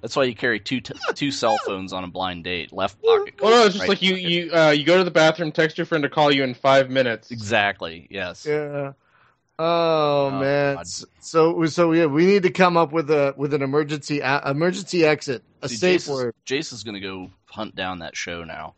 that's 0.01 0.15
why 0.15 0.23
you 0.23 0.35
carry 0.35 0.59
two 0.59 0.81
t- 0.81 0.93
two 1.15 1.31
cell 1.31 1.57
phones 1.65 1.93
on 1.93 2.03
a 2.03 2.07
blind 2.07 2.43
date. 2.43 2.71
Left 2.73 3.01
pocket. 3.01 3.35
well, 3.41 3.51
no, 3.51 3.65
it's 3.65 3.73
just 3.75 3.79
right 3.81 3.89
like 3.89 4.01
you 4.01 4.11
pocket. 4.13 4.29
you 4.29 4.51
uh, 4.53 4.69
you 4.71 4.83
go 4.85 4.97
to 4.97 5.03
the 5.03 5.11
bathroom, 5.11 5.51
text 5.51 5.77
your 5.77 5.85
friend 5.85 6.03
to 6.03 6.09
call 6.09 6.31
you 6.31 6.43
in 6.43 6.53
five 6.53 6.89
minutes. 6.89 7.31
Exactly. 7.31 8.07
Yes. 8.09 8.45
Yeah. 8.45 8.93
Oh, 9.57 10.27
Oh, 10.31 10.31
man. 10.39 10.75
God. 10.75 10.87
So 11.19 11.65
so 11.65 11.91
yeah, 11.93 12.05
we 12.05 12.25
need 12.25 12.43
to 12.43 12.51
come 12.51 12.77
up 12.77 12.91
with 12.91 13.09
a 13.09 13.33
with 13.37 13.53
an 13.53 13.61
emergency 13.61 14.19
a, 14.19 14.41
emergency 14.45 15.03
exit, 15.05 15.43
a 15.61 15.69
See, 15.69 15.75
safe 15.75 16.01
Jace 16.01 16.03
is- 16.03 16.09
word. 16.09 16.35
Jace 16.45 16.73
is 16.73 16.83
going 16.83 16.95
to 16.95 17.01
go 17.01 17.29
hunt 17.45 17.75
down 17.75 17.99
that 17.99 18.15
show 18.15 18.43
now, 18.43 18.75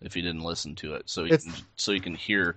if 0.00 0.14
he 0.14 0.22
didn't 0.22 0.42
listen 0.44 0.74
to 0.76 0.94
it, 0.94 1.02
so 1.10 1.24
he 1.24 1.32
It's- 1.32 1.44
can, 1.44 1.64
so 1.76 1.92
he 1.92 2.00
can 2.00 2.14
hear 2.14 2.56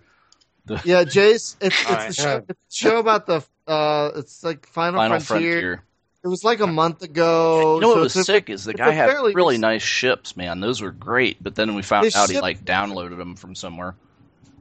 Yeah, 0.85 1.03
Jace, 1.03 1.55
it's 1.61 1.81
it's, 1.81 1.85
Alright. 1.89 2.07
the 2.09 2.13
show, 2.13 2.37
it's 2.37 2.47
the 2.47 2.75
show 2.89 2.99
about 2.99 3.25
the 3.25 3.43
uh, 3.67 4.11
it's 4.15 4.43
like 4.43 4.65
Final, 4.67 4.99
Final 4.99 5.19
Frontier. 5.19 5.51
Frontier. 5.51 5.83
It 6.23 6.27
was 6.29 6.43
like 6.43 6.59
a 6.59 6.67
month 6.67 7.03
ago. 7.03 7.75
You 7.75 7.81
know 7.81 7.87
what 7.89 7.93
so 7.95 8.01
was 8.01 8.15
it's 8.17 8.29
a- 8.29 8.31
sick 8.33 8.49
is 8.49 8.65
the 8.65 8.73
guy 8.73 8.91
had 8.91 9.07
really 9.07 9.33
recent- 9.35 9.61
nice 9.61 9.83
ships, 9.83 10.35
man. 10.35 10.59
Those 10.59 10.81
were 10.81 10.91
great, 10.91 11.41
but 11.41 11.55
then 11.55 11.75
we 11.75 11.81
found 11.83 12.05
His 12.05 12.15
out 12.15 12.29
he 12.29 12.39
like 12.39 12.65
downloaded 12.65 13.17
them 13.17 13.35
from 13.35 13.55
somewhere. 13.55 13.95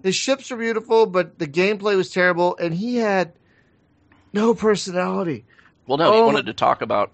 His 0.02 0.14
ships 0.14 0.52
are 0.52 0.56
beautiful, 0.56 1.06
but 1.06 1.38
the 1.38 1.48
gameplay 1.48 1.96
was 1.96 2.10
terrible, 2.10 2.56
and 2.58 2.72
he 2.72 2.96
had 2.96 3.32
no 4.32 4.54
personality. 4.54 5.44
Well, 5.86 5.98
no, 5.98 6.12
he 6.12 6.18
Oh, 6.18 6.26
wanted 6.26 6.46
to 6.46 6.52
talk 6.52 6.82
about 6.82 7.10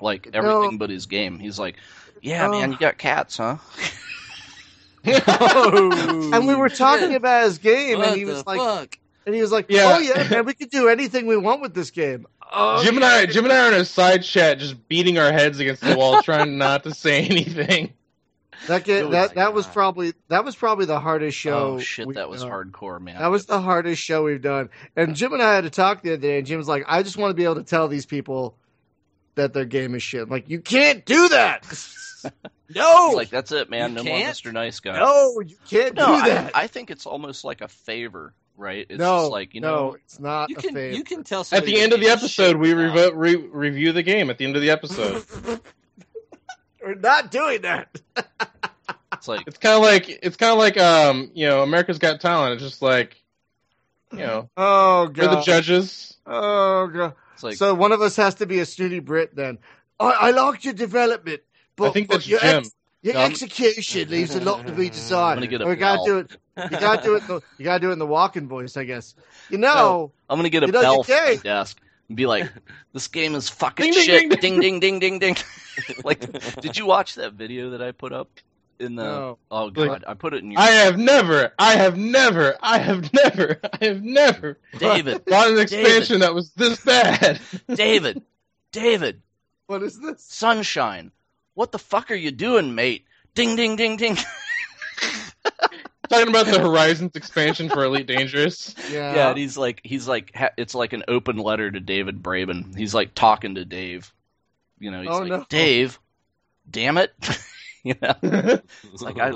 like 0.00 0.28
everything 0.32 0.72
No. 0.72 0.78
but 0.78 0.88
his 0.90 1.06
game. 1.06 1.38
He's 1.38 1.58
like, 1.58 1.76
"Yeah, 2.22 2.46
Oh. 2.46 2.52
man, 2.52 2.72
you 2.72 2.78
got 2.78 2.96
cats, 2.96 3.36
huh?" 3.36 3.56
And 5.04 6.46
we 6.46 6.54
were 6.54 6.68
talking 6.70 7.14
about 7.14 7.44
his 7.44 7.58
game, 7.58 7.98
what 7.98 8.08
and 8.08 8.16
he 8.16 8.24
the 8.24 8.32
was 8.32 8.46
like, 8.46 8.58
fuck? 8.58 8.98
And 9.26 9.34
he 9.34 9.40
was 9.40 9.52
like, 9.52 9.66
Yeah. 9.68 9.94
"Oh 9.96 9.98
yeah, 9.98 10.28
man, 10.28 10.44
we 10.44 10.54
could 10.54 10.70
do 10.70 10.88
anything 10.88 11.26
we 11.26 11.36
want 11.36 11.60
with 11.60 11.74
this 11.74 11.90
game." 11.90 12.26
Oh, 12.52 12.82
Jim 12.84 12.96
and 12.96 13.04
I, 13.04 13.26
Jim 13.26 13.44
and 13.44 13.52
I 13.52 13.66
are 13.66 13.72
in 13.74 13.80
a 13.80 13.84
side 13.84 14.22
chat, 14.22 14.58
just 14.58 14.86
beating 14.88 15.18
our 15.18 15.32
heads 15.32 15.58
against 15.58 15.82
the 15.82 15.96
wall, 15.96 16.22
trying 16.22 16.56
not 16.58 16.84
to 16.84 16.94
say 16.94 17.24
anything. 17.24 17.92
that 18.68 18.84
game, 18.84 19.04
was 19.06 19.12
that 19.12 19.34
that 19.34 19.54
was 19.54 19.66
probably 19.66 20.12
that 20.28 20.44
was 20.44 20.54
probably 20.54 20.86
the 20.86 21.00
hardest 21.00 21.36
oh, 21.38 21.40
show. 21.40 21.56
oh 21.74 21.78
shit, 21.80 22.14
that 22.14 22.28
was 22.28 22.42
done. 22.42 22.50
hardcore, 22.50 23.00
man. 23.00 23.18
That 23.18 23.28
was 23.28 23.46
the 23.46 23.60
hardest 23.60 24.00
show 24.02 24.22
we've 24.24 24.40
done. 24.42 24.68
And 24.96 25.16
Jim 25.16 25.32
and 25.32 25.42
I 25.42 25.54
had 25.54 25.64
to 25.64 25.70
talk 25.70 26.02
the 26.02 26.12
other 26.12 26.22
day, 26.22 26.38
and 26.38 26.46
Jim's 26.46 26.68
like, 26.68 26.84
"I 26.86 27.02
just 27.02 27.16
want 27.16 27.30
to 27.30 27.34
be 27.34 27.44
able 27.44 27.56
to 27.56 27.64
tell 27.64 27.88
these 27.88 28.06
people 28.06 28.56
that 29.34 29.52
their 29.52 29.64
game 29.64 29.94
is 29.94 30.02
shit." 30.02 30.22
I'm 30.22 30.28
like, 30.30 30.48
you 30.48 30.60
can't 30.60 31.04
do 31.04 31.28
that. 31.30 31.64
no, 32.74 33.08
He's 33.08 33.16
like 33.16 33.30
that's 33.30 33.50
it, 33.52 33.68
man. 33.68 33.90
You 33.90 33.96
no 33.96 34.02
can't? 34.04 34.24
more 34.24 34.32
Mr. 34.32 34.52
Nice 34.52 34.80
Guy. 34.80 34.98
no, 34.98 35.40
you 35.40 35.56
can't 35.68 35.94
No, 35.94 36.06
do 36.06 36.12
I, 36.14 36.28
that. 36.28 36.52
I 36.56 36.66
think 36.68 36.90
it's 36.90 37.04
almost 37.06 37.44
like 37.44 37.60
a 37.62 37.68
favor, 37.68 38.32
right? 38.56 38.86
It's 38.88 38.98
no, 38.98 39.20
just 39.22 39.30
like 39.32 39.54
you 39.54 39.60
no, 39.60 39.74
know, 39.74 39.94
it's 40.04 40.18
not 40.20 40.50
You 40.50 40.56
a 40.58 40.60
can 40.62 40.74
fave. 40.74 40.94
you 40.96 41.04
can 41.04 41.24
tell. 41.24 41.46
At 41.52 41.64
the 41.64 41.80
end 41.80 41.92
of 41.92 42.00
the 42.00 42.06
their 42.06 42.16
game 42.16 42.24
is 42.24 42.38
episode, 42.38 42.56
we 42.56 42.74
without- 42.74 43.12
revo- 43.12 43.16
re- 43.16 43.36
review 43.36 43.92
the 43.92 44.02
game. 44.02 44.30
At 44.30 44.38
the 44.38 44.44
end 44.44 44.56
of 44.56 44.62
the 44.62 44.70
episode, 44.70 45.24
We're 46.82 46.94
not 46.96 47.30
doing 47.30 47.62
that. 47.62 47.98
it's 49.14 49.26
like 49.28 49.46
it's 49.46 49.56
kind 49.58 49.76
of 49.76 49.82
like 49.82 50.08
it's 50.08 50.36
kind 50.36 50.52
of 50.52 50.58
like 50.58 50.76
um 50.78 51.30
you 51.34 51.46
know 51.46 51.62
America's 51.62 51.98
Got 51.98 52.20
Talent. 52.20 52.54
It's 52.54 52.62
just 52.62 52.82
like 52.82 53.22
you 54.12 54.18
know 54.18 54.50
Oh 54.56 55.04
we're 55.06 55.28
the 55.28 55.40
judges. 55.40 56.16
Oh 56.26 56.86
god. 56.88 57.14
it's 57.32 57.42
like 57.42 57.56
so 57.56 57.74
one 57.74 57.92
of 57.92 58.02
us 58.02 58.16
has 58.16 58.34
to 58.36 58.46
be 58.46 58.58
a 58.60 58.66
snooty 58.66 58.98
Brit 59.00 59.34
then. 59.34 59.58
I, 59.98 60.10
I 60.10 60.30
liked 60.32 60.64
your 60.64 60.74
development, 60.74 61.40
but 61.76 61.88
I 61.88 61.92
think 61.92 62.10
that's 62.10 62.26
your 62.28 62.40
Jim. 62.40 62.58
ex- 62.58 62.74
your 63.02 63.14
No, 63.14 63.20
execution 63.20 64.08
leaves 64.10 64.34
a 64.34 64.40
lot 64.40 64.66
to 64.66 64.72
be 64.72 64.86
I'm 64.86 64.92
desired. 64.92 65.34
gonna 65.36 65.46
get 65.46 65.60
a 65.62 65.66
we 65.66 65.76
gotta 65.76 66.02
do 66.04 66.18
it. 66.18 66.36
You 66.56 66.68
gotta 66.70 67.02
do 67.02 67.16
it. 67.16 67.22
in 67.22 67.26
the- 67.28 67.40
You 67.58 67.64
gotta 67.64 67.80
do 67.80 67.90
it 67.90 67.94
in 67.94 67.98
the 67.98 68.06
walking 68.06 68.46
voice, 68.48 68.76
I 68.76 68.84
guess. 68.84 69.14
You 69.50 69.58
know. 69.58 70.12
I'm 70.30 70.38
gonna 70.38 70.48
get 70.50 70.62
a 70.62 70.66
You 70.66 70.72
know, 70.72 70.80
bell 70.82 71.02
from 71.02 71.14
my 71.14 71.36
desk 71.42 71.80
and 72.08 72.16
be 72.16 72.26
like, 72.26 72.50
"This 72.92 73.08
game 73.08 73.34
is 73.34 73.48
fucking 73.48 73.84
Ding, 73.84 73.92
ding, 73.94 74.04
shit." 74.04 74.40
ding, 74.40 74.60
Ding 74.60 74.80
ding 74.80 74.80
ding 74.80 75.18
ding 75.18 75.18
ding. 75.18 75.36
like, 76.04 76.20
did 76.60 76.76
you 76.76 76.86
watch 76.86 77.16
that 77.16 77.32
video 77.32 77.70
that 77.70 77.82
I 77.82 77.90
put 77.92 78.12
up 78.12 78.28
in 78.78 78.94
the? 78.94 79.02
No. 79.04 79.38
Oh 79.50 79.64
Like, 79.66 79.74
god, 79.74 80.04
I 80.06 80.14
put 80.14 80.34
it 80.34 80.42
in 80.44 80.50
your. 80.52 80.60
I 80.60 80.66
have 80.70 80.98
never, 80.98 81.52
I 81.58 81.76
have 81.76 81.96
never, 81.96 82.56
I 82.60 82.78
have 82.78 83.12
never, 83.12 83.60
I 83.80 83.84
have 83.86 84.02
never 84.02 84.58
David, 84.78 85.24
bought 85.26 85.50
an 85.50 85.58
expansion 85.58 86.20
that 86.20 86.34
was 86.34 86.50
this 86.52 86.80
bad. 86.84 87.40
David, 87.74 88.22
David, 88.72 89.22
What 89.66 89.82
is 89.82 89.98
this? 90.00 90.22
sunshine. 90.22 91.10
What 91.54 91.72
the 91.72 91.78
fuck 91.78 92.10
are 92.10 92.16
you 92.16 92.30
doing, 92.30 92.74
mate? 92.74 93.06
Ding 93.34 93.56
ding 93.56 93.76
ding 93.76 93.96
ding. 93.96 94.16
Talking 96.14 96.28
about 96.28 96.46
the 96.46 96.60
Horizons 96.60 97.12
expansion 97.14 97.68
for 97.68 97.84
Elite 97.84 98.06
Dangerous. 98.06 98.74
Yeah. 98.90 99.14
Yeah, 99.14 99.28
and 99.30 99.38
he's 99.38 99.56
like, 99.58 99.80
he's 99.84 100.06
like, 100.08 100.36
it's 100.56 100.74
like 100.74 100.92
an 100.92 101.04
open 101.08 101.36
letter 101.38 101.70
to 101.70 101.80
David 101.80 102.22
Braben. 102.22 102.76
He's 102.76 102.94
like 102.94 103.14
talking 103.14 103.56
to 103.56 103.64
Dave. 103.64 104.12
You 104.78 104.90
know, 104.90 105.00
he's 105.00 105.10
Oh, 105.10 105.18
like, 105.18 105.28
no. 105.28 105.46
Dave, 105.48 105.98
damn 106.70 106.98
it. 106.98 107.12
you 107.82 107.94
know, 108.00 108.14
it's 108.22 109.02
like 109.02 109.18
I, 109.18 109.32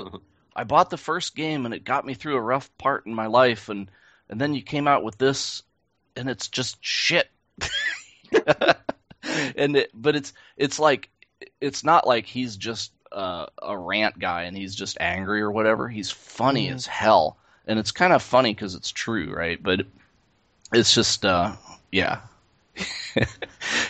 I 0.55 0.63
bought 0.63 0.89
the 0.89 0.97
first 0.97 1.35
game 1.35 1.65
and 1.65 1.73
it 1.73 1.83
got 1.83 2.05
me 2.05 2.13
through 2.13 2.35
a 2.35 2.41
rough 2.41 2.69
part 2.77 3.05
in 3.05 3.13
my 3.13 3.27
life, 3.27 3.69
and 3.69 3.89
and 4.29 4.39
then 4.39 4.53
you 4.53 4.61
came 4.61 4.87
out 4.87 5.03
with 5.03 5.17
this, 5.17 5.63
and 6.15 6.29
it's 6.29 6.47
just 6.47 6.77
shit. 6.81 7.29
and 9.55 9.75
it, 9.77 9.91
but 9.93 10.15
it's 10.15 10.33
it's 10.57 10.79
like 10.79 11.09
it's 11.61 11.83
not 11.83 12.05
like 12.07 12.25
he's 12.25 12.57
just 12.57 12.91
uh, 13.11 13.47
a 13.61 13.77
rant 13.77 14.19
guy 14.19 14.43
and 14.43 14.55
he's 14.57 14.75
just 14.75 14.97
angry 14.99 15.41
or 15.41 15.51
whatever. 15.51 15.87
He's 15.89 16.11
funny 16.11 16.67
Mhm. 16.67 16.73
as 16.73 16.85
hell, 16.85 17.37
and 17.67 17.79
it's 17.79 17.91
kind 17.91 18.13
of 18.13 18.21
funny 18.23 18.53
because 18.53 18.75
it's 18.75 18.91
true, 18.91 19.33
right? 19.33 19.61
But 19.61 19.81
it's 20.73 20.93
just 20.93 21.25
uh, 21.25 21.55
yeah, 21.91 22.21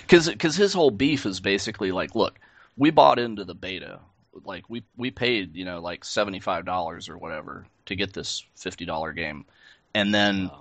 because 0.01 0.29
because 0.29 0.55
his 0.55 0.73
whole 0.73 0.91
beef 0.91 1.25
is 1.25 1.39
basically 1.39 1.91
like, 1.91 2.15
look, 2.15 2.39
we 2.77 2.89
bought 2.89 3.19
into 3.19 3.43
the 3.43 3.55
beta, 3.55 3.99
like 4.43 4.69
we 4.69 4.83
we 4.97 5.11
paid 5.11 5.55
you 5.55 5.65
know 5.65 5.79
like 5.79 6.05
seventy 6.05 6.39
five 6.39 6.65
dollars 6.65 7.09
or 7.09 7.17
whatever 7.17 7.65
to 7.85 7.95
get 7.95 8.13
this 8.13 8.43
fifty 8.55 8.85
dollar 8.85 9.13
game, 9.13 9.45
and 9.93 10.13
then 10.13 10.51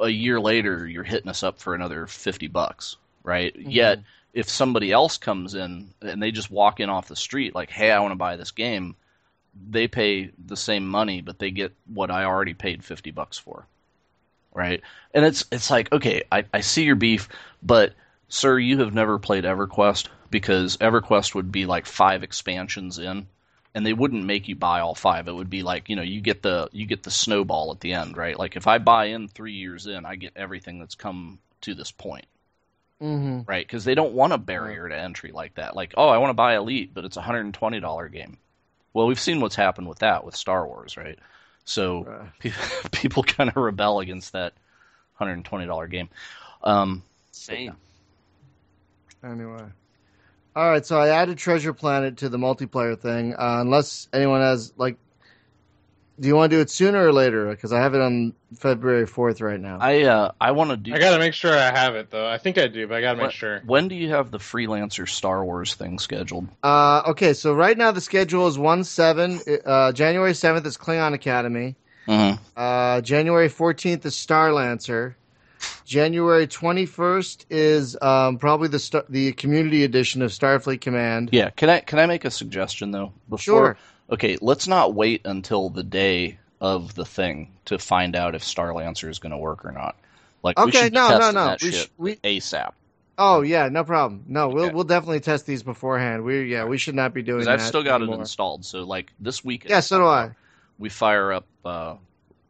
a 0.00 0.08
year 0.08 0.40
later 0.40 0.86
you're 0.86 1.04
hitting 1.04 1.28
us 1.30 1.42
up 1.42 1.58
for 1.58 1.74
another 1.74 2.06
50 2.06 2.48
bucks 2.48 2.96
right 3.22 3.54
yet 3.56 4.00
if 4.32 4.48
somebody 4.48 4.92
else 4.92 5.18
comes 5.18 5.54
in 5.54 5.92
and 6.00 6.22
they 6.22 6.30
just 6.30 6.50
walk 6.50 6.80
in 6.80 6.88
off 6.88 7.08
the 7.08 7.16
street 7.16 7.54
like 7.54 7.70
hey 7.70 7.90
i 7.90 8.00
want 8.00 8.12
to 8.12 8.16
buy 8.16 8.36
this 8.36 8.50
game 8.50 8.94
they 9.68 9.88
pay 9.88 10.30
the 10.46 10.56
same 10.56 10.86
money 10.86 11.20
but 11.20 11.38
they 11.38 11.50
get 11.50 11.72
what 11.86 12.10
i 12.10 12.24
already 12.24 12.54
paid 12.54 12.84
50 12.84 13.10
bucks 13.10 13.38
for 13.38 13.66
right 14.54 14.82
and 15.12 15.24
it's 15.24 15.44
it's 15.50 15.70
like 15.70 15.92
okay 15.92 16.22
i, 16.30 16.44
I 16.52 16.60
see 16.60 16.84
your 16.84 16.96
beef 16.96 17.28
but 17.62 17.94
Sir, 18.32 18.60
you 18.60 18.78
have 18.78 18.94
never 18.94 19.18
played 19.18 19.42
EverQuest 19.42 20.06
because 20.30 20.76
EverQuest 20.76 21.34
would 21.34 21.50
be 21.50 21.66
like 21.66 21.84
five 21.84 22.22
expansions 22.22 22.96
in, 22.96 23.26
and 23.74 23.84
they 23.84 23.92
wouldn't 23.92 24.24
make 24.24 24.46
you 24.46 24.54
buy 24.54 24.78
all 24.78 24.94
five. 24.94 25.26
It 25.26 25.34
would 25.34 25.50
be 25.50 25.64
like 25.64 25.88
you 25.88 25.96
know 25.96 26.02
you 26.02 26.20
get 26.20 26.40
the 26.40 26.68
you 26.70 26.86
get 26.86 27.02
the 27.02 27.10
snowball 27.10 27.72
at 27.72 27.80
the 27.80 27.92
end, 27.92 28.16
right? 28.16 28.38
Like 28.38 28.54
if 28.54 28.68
I 28.68 28.78
buy 28.78 29.06
in 29.06 29.26
three 29.26 29.54
years 29.54 29.88
in, 29.88 30.06
I 30.06 30.14
get 30.14 30.36
everything 30.36 30.78
that's 30.78 30.94
come 30.94 31.40
to 31.62 31.74
this 31.74 31.90
point, 31.90 32.26
Mm-hmm. 33.02 33.40
right? 33.46 33.66
Because 33.66 33.84
they 33.84 33.94
don't 33.94 34.12
want 34.12 34.34
a 34.34 34.38
barrier 34.38 34.88
to 34.88 34.98
entry 34.98 35.32
like 35.32 35.54
that. 35.54 35.74
Like 35.74 35.94
oh, 35.96 36.08
I 36.08 36.18
want 36.18 36.30
to 36.30 36.34
buy 36.34 36.56
Elite, 36.56 36.92
but 36.92 37.04
it's 37.04 37.16
a 37.16 37.22
hundred 37.22 37.40
and 37.46 37.54
twenty 37.54 37.80
dollar 37.80 38.08
game. 38.08 38.38
Well, 38.92 39.06
we've 39.06 39.20
seen 39.20 39.40
what's 39.40 39.56
happened 39.56 39.88
with 39.88 40.00
that 40.00 40.24
with 40.24 40.36
Star 40.36 40.66
Wars, 40.66 40.96
right? 40.96 41.18
So 41.64 42.28
pe- 42.38 42.52
people 42.92 43.22
kind 43.22 43.48
of 43.48 43.56
rebel 43.56 44.00
against 44.00 44.32
that 44.32 44.52
hundred 45.14 45.34
and 45.34 45.44
twenty 45.44 45.66
dollar 45.66 45.86
game. 45.86 46.08
Um, 46.62 47.02
Same. 47.30 47.76
Anyway. 49.24 49.64
All 50.56 50.68
right, 50.68 50.84
so 50.84 50.98
I 50.98 51.08
added 51.08 51.38
Treasure 51.38 51.72
Planet 51.72 52.18
to 52.18 52.28
the 52.28 52.38
multiplayer 52.38 52.98
thing. 52.98 53.34
Uh, 53.34 53.58
unless 53.60 54.08
anyone 54.12 54.40
has 54.40 54.72
like, 54.76 54.96
do 56.20 56.28
you 56.28 56.36
want 56.36 56.50
to 56.50 56.56
do 56.56 56.60
it 56.60 56.68
sooner 56.70 57.06
or 57.06 57.12
later? 57.12 57.48
Because 57.48 57.72
I 57.72 57.80
have 57.80 57.94
it 57.94 58.00
on 58.00 58.34
February 58.58 59.06
fourth 59.06 59.40
right 59.40 59.58
now. 59.58 59.78
I 59.80 60.02
uh, 60.02 60.32
I 60.40 60.52
want 60.52 60.70
to 60.70 60.76
do. 60.76 60.92
I 60.94 60.98
gotta 60.98 61.18
make 61.18 61.32
sure 61.34 61.52
I 61.52 61.70
have 61.70 61.94
it 61.96 62.10
though. 62.10 62.28
I 62.28 62.36
think 62.36 62.58
I 62.58 62.66
do, 62.66 62.86
but 62.86 62.96
I 62.96 63.00
gotta 63.00 63.22
make 63.22 63.30
sure. 63.30 63.62
When 63.64 63.88
do 63.88 63.94
you 63.94 64.10
have 64.10 64.30
the 64.30 64.38
freelancer 64.38 65.08
Star 65.08 65.44
Wars 65.44 65.74
thing 65.74 65.98
scheduled? 65.98 66.48
Uh, 66.62 67.02
okay, 67.08 67.32
so 67.32 67.54
right 67.54 67.76
now 67.76 67.90
the 67.92 68.00
schedule 68.00 68.46
is 68.48 68.58
one 68.58 68.84
seven. 68.84 69.40
Uh, 69.64 69.92
January 69.92 70.34
seventh 70.34 70.66
is 70.66 70.76
Klingon 70.76 71.14
Academy. 71.14 71.76
Mm-hmm. 72.06 72.42
Uh, 72.56 73.00
January 73.00 73.48
fourteenth 73.48 74.04
is 74.04 74.14
Starlancer. 74.14 75.14
January 75.84 76.46
twenty 76.46 76.86
first 76.86 77.46
is 77.50 77.96
um, 78.00 78.38
probably 78.38 78.68
the 78.68 78.78
star- 78.78 79.04
the 79.08 79.32
community 79.32 79.84
edition 79.84 80.22
of 80.22 80.30
Starfleet 80.30 80.80
Command. 80.80 81.30
Yeah, 81.32 81.50
can 81.50 81.68
I 81.68 81.80
can 81.80 81.98
I 81.98 82.06
make 82.06 82.24
a 82.24 82.30
suggestion 82.30 82.90
though? 82.90 83.12
Before, 83.28 83.38
Sure. 83.38 83.76
Okay, 84.10 84.36
let's 84.40 84.66
not 84.66 84.94
wait 84.94 85.22
until 85.24 85.70
the 85.70 85.82
day 85.82 86.38
of 86.60 86.94
the 86.94 87.04
thing 87.04 87.52
to 87.66 87.78
find 87.78 88.16
out 88.16 88.34
if 88.34 88.42
Starlancer 88.42 89.08
is 89.08 89.18
going 89.18 89.30
to 89.32 89.38
work 89.38 89.64
or 89.64 89.72
not. 89.72 89.96
Like 90.42 90.58
we 90.58 90.70
Okay, 90.70 90.90
no, 90.92 91.18
no, 91.18 91.30
no. 91.30 91.56
We 91.62 91.70
sh- 91.70 91.90
we 91.96 92.16
ASAP. 92.16 92.72
Oh 93.18 93.42
yeah, 93.42 93.68
no 93.68 93.84
problem. 93.84 94.24
No, 94.26 94.48
we'll 94.48 94.64
Okay. 94.64 94.74
we'll 94.74 94.84
definitely 94.84 95.20
test 95.20 95.46
these 95.46 95.62
beforehand. 95.62 96.24
We 96.24 96.50
yeah, 96.50 96.64
we 96.64 96.78
should 96.78 96.94
not 96.94 97.12
be 97.12 97.22
doing 97.22 97.44
that. 97.44 97.60
I've 97.60 97.62
still 97.62 97.82
got 97.82 98.00
it 98.00 98.08
installed. 98.08 98.64
So 98.64 98.82
like 98.82 99.12
this 99.20 99.44
week. 99.44 99.66
Yeah, 99.68 99.80
so 99.80 99.98
do 99.98 100.06
I. 100.06 100.30
We 100.78 100.88
fire 100.88 101.32
up 101.32 101.46
uh, 101.64 101.96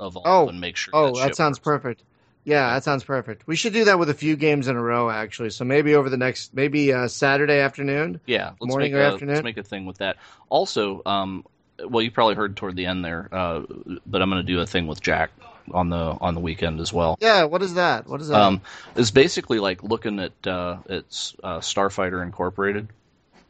Evolve 0.00 0.26
Oh, 0.26 0.48
and 0.48 0.60
make 0.60 0.76
sure. 0.76 0.94
Oh, 0.94 1.16
that, 1.16 1.28
that, 1.28 1.36
sounds 1.36 1.58
works. 1.58 1.64
perfect. 1.64 2.04
Yeah, 2.44 2.72
that 2.74 2.84
sounds 2.84 3.04
perfect. 3.04 3.46
We 3.46 3.54
should 3.56 3.72
do 3.74 3.84
that 3.84 3.98
with 3.98 4.08
a 4.10 4.14
few 4.14 4.34
games 4.36 4.66
in 4.66 4.76
a 4.76 4.82
row, 4.82 5.10
actually. 5.10 5.50
So 5.50 5.64
maybe 5.64 5.94
over 5.94 6.08
the 6.08 6.16
next, 6.16 6.54
maybe 6.54 6.92
uh, 6.92 7.06
Saturday 7.08 7.60
afternoon. 7.60 8.20
Yeah, 8.26 8.52
let's 8.60 8.70
Morning 8.70 8.92
make 8.92 8.98
or 9.00 9.04
a, 9.04 9.12
afternoon? 9.12 9.34
Let's 9.36 9.44
make 9.44 9.56
a 9.58 9.62
thing 9.62 9.84
with 9.86 9.98
that. 9.98 10.16
Also, 10.48 11.02
um, 11.04 11.44
well, 11.84 12.02
you 12.02 12.10
probably 12.10 12.34
heard 12.36 12.56
toward 12.56 12.76
the 12.76 12.86
end 12.86 13.04
there, 13.04 13.28
uh, 13.30 13.62
but 14.06 14.22
I'm 14.22 14.30
going 14.30 14.44
to 14.44 14.52
do 14.52 14.60
a 14.60 14.66
thing 14.66 14.86
with 14.86 15.00
Jack 15.02 15.30
on 15.72 15.88
the 15.90 15.96
on 16.20 16.34
the 16.34 16.40
weekend 16.40 16.80
as 16.80 16.92
well. 16.92 17.16
Yeah, 17.20 17.44
what 17.44 17.62
is 17.62 17.74
that? 17.74 18.06
What 18.08 18.20
is 18.22 18.28
that? 18.28 18.40
Um, 18.40 18.62
it's 18.96 19.10
basically 19.10 19.58
like 19.60 19.82
looking 19.82 20.18
at 20.18 20.46
uh, 20.46 20.78
it's 20.88 21.36
uh, 21.44 21.58
Starfighter 21.58 22.22
Incorporated 22.22 22.88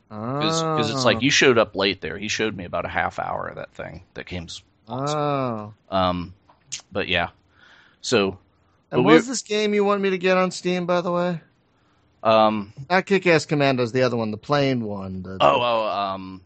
because 0.08 0.90
it's 0.90 1.02
Oh. 1.02 1.04
like 1.04 1.22
you 1.22 1.30
showed 1.30 1.58
up 1.58 1.76
late 1.76 2.00
there. 2.00 2.18
He 2.18 2.26
showed 2.28 2.56
me 2.56 2.64
about 2.64 2.84
a 2.84 2.88
half 2.88 3.18
hour 3.20 3.46
of 3.46 3.54
that 3.56 3.72
thing 3.72 4.02
that 4.14 4.26
came. 4.26 4.44
s- 4.44 4.62
Oh. 4.88 5.72
Um, 5.88 6.34
but 6.90 7.06
yeah, 7.06 7.28
so 8.00 8.38
And 8.92 8.98
But 8.98 9.02
what 9.04 9.14
we- 9.14 9.20
this 9.20 9.42
game 9.42 9.74
you 9.74 9.84
want 9.84 10.00
me 10.02 10.10
to 10.10 10.18
get 10.18 10.36
on 10.36 10.50
Steam, 10.50 10.86
by 10.86 11.00
the 11.00 11.12
way? 11.12 11.40
um, 12.22 12.72
Not 12.90 13.06
Kick 13.06 13.26
Ass 13.26 13.46
Commandos, 13.46 13.92
the 13.92 14.02
other 14.02 14.16
one, 14.16 14.30
the 14.30 14.36
plane 14.36 14.84
one. 14.84 15.22
The, 15.22 15.38
oh 15.40 15.60
oh 15.62 15.88
um, 15.88 16.40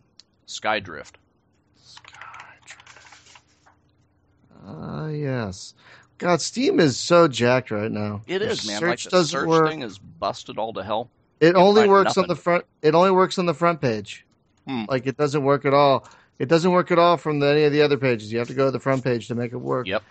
Skydrift. 0.47 1.15
Ah, 4.67 5.09
yes. 5.09 5.75
God, 6.19 6.41
Steam 6.41 6.81
is 6.81 6.97
so 6.97 7.29
jacked 7.29 7.71
right 7.71 7.91
now. 7.91 8.23
It 8.27 8.41
Your 8.41 8.51
is 8.51 8.67
man. 8.67 8.79
Search 8.81 8.89
Like 8.89 9.11
the 9.11 9.11
doesn't 9.11 9.41
search 9.41 9.49
work. 9.49 9.69
thing 9.69 9.83
is 9.83 9.99
busted 9.99 10.59
all 10.59 10.73
to 10.75 10.83
hell. 10.83 11.11
It 11.41 11.57
only 11.57 11.89
works 11.89 12.17
on 12.17 12.29
the 12.29 12.37
front. 12.37 12.65
It 12.81 12.95
only 12.95 13.11
works 13.11 13.39
on 13.39 13.47
the 13.47 13.53
front 13.55 13.81
page. 13.81 14.25
Hmm. 14.67 14.85
Like 14.89 15.07
it 15.07 15.17
doesn't 15.17 15.43
work 15.43 15.65
at 15.67 15.75
all. 15.75 16.09
It 16.39 16.49
doesn't 16.49 16.71
work 16.73 16.91
at 16.91 16.99
all 16.99 17.17
from 17.17 17.41
the, 17.41 17.49
any 17.49 17.65
of 17.65 17.73
the 17.73 17.83
other 17.83 17.97
pages. 17.99 18.33
You 18.33 18.39
have 18.39 18.49
to 18.49 18.55
go 18.55 18.67
to 18.67 18.71
the 18.71 18.81
front 18.81 19.05
page 19.05 19.29
to 19.29 19.35
make 19.35 19.53
it 19.53 19.57
work. 19.59 19.87
Yep. 19.87 20.03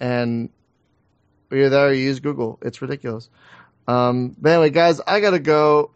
And 0.00 0.50
you're 1.50 1.70
there. 1.70 1.92
You 1.92 2.02
use 2.04 2.20
Google. 2.20 2.58
It's 2.62 2.80
ridiculous. 2.82 3.28
Um, 3.86 4.36
but 4.38 4.50
anyway, 4.50 4.70
guys, 4.70 5.00
I 5.06 5.20
gotta 5.20 5.38
go. 5.38 5.90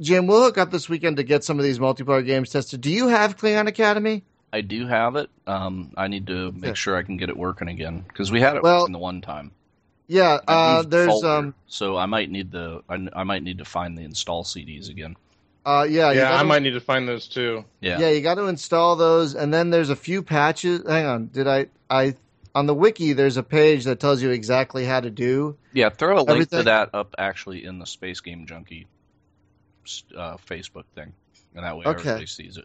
Jim, 0.00 0.26
we'll 0.26 0.42
hook 0.42 0.58
up 0.58 0.70
this 0.72 0.88
weekend 0.88 1.18
to 1.18 1.22
get 1.22 1.44
some 1.44 1.58
of 1.58 1.64
these 1.64 1.78
multiplayer 1.78 2.24
games 2.26 2.50
tested. 2.50 2.80
Do 2.80 2.90
you 2.90 3.08
have 3.08 3.36
Klingon 3.36 3.68
Academy? 3.68 4.24
I 4.52 4.62
do 4.62 4.86
have 4.88 5.14
it. 5.16 5.30
Um, 5.46 5.92
I 5.96 6.08
need 6.08 6.26
to 6.28 6.50
make 6.52 6.64
Okay. 6.70 6.74
sure 6.74 6.96
I 6.96 7.02
can 7.02 7.16
get 7.16 7.28
it 7.28 7.36
working 7.36 7.68
again 7.68 8.04
because 8.08 8.32
we 8.32 8.40
had 8.40 8.56
it 8.56 8.62
Well, 8.62 8.80
working 8.80 8.92
the 8.94 8.98
one 8.98 9.20
time. 9.20 9.52
Yeah. 10.08 10.38
Uh, 10.48 10.82
there's 10.82 11.08
folder, 11.08 11.28
um. 11.28 11.54
so 11.66 11.96
I 11.96 12.06
might 12.06 12.30
need 12.30 12.50
the 12.50 12.80
I, 12.88 13.06
I 13.12 13.24
might 13.24 13.42
need 13.42 13.58
to 13.58 13.64
find 13.64 13.96
the 13.96 14.02
install 14.02 14.42
CDs 14.42 14.88
again. 14.90 15.16
Uh, 15.66 15.86
yeah. 15.88 16.10
yeah, 16.12 16.28
I 16.28 16.36
gotta- 16.36 16.44
might 16.48 16.62
need 16.62 16.70
to 16.72 16.80
find 16.80 17.06
those 17.06 17.28
too. 17.28 17.62
Yeah. 17.80 18.00
Yeah, 18.00 18.08
you 18.08 18.22
got 18.22 18.36
to 18.36 18.46
install 18.46 18.96
those, 18.96 19.34
and 19.34 19.52
then 19.52 19.68
there's 19.70 19.90
a 19.90 19.96
few 19.96 20.22
patches. 20.22 20.82
Hang 20.88 21.04
on, 21.04 21.26
did 21.26 21.46
I? 21.46 21.66
I 21.90 22.14
on 22.58 22.66
the 22.66 22.74
wiki 22.74 23.12
there's 23.12 23.36
a 23.36 23.42
page 23.42 23.84
that 23.84 24.00
tells 24.00 24.20
you 24.22 24.30
exactly 24.30 24.84
how 24.84 25.00
to 25.00 25.10
do. 25.10 25.56
Yeah, 25.72 25.90
throw 25.90 26.16
a 26.16 26.18
link 26.18 26.30
Everything- 26.30 26.58
to 26.60 26.64
that 26.64 26.90
up 26.94 27.14
actually 27.18 27.64
in 27.64 27.78
the 27.78 27.86
Space 27.86 28.20
Game 28.20 28.46
Junkie 28.46 28.86
uh, 30.16 30.36
Facebook 30.46 30.84
thing, 30.94 31.12
and 31.54 31.64
that 31.64 31.76
way 31.76 31.84
Okay. 31.86 32.00
everybody 32.00 32.26
sees 32.26 32.56
it. 32.56 32.64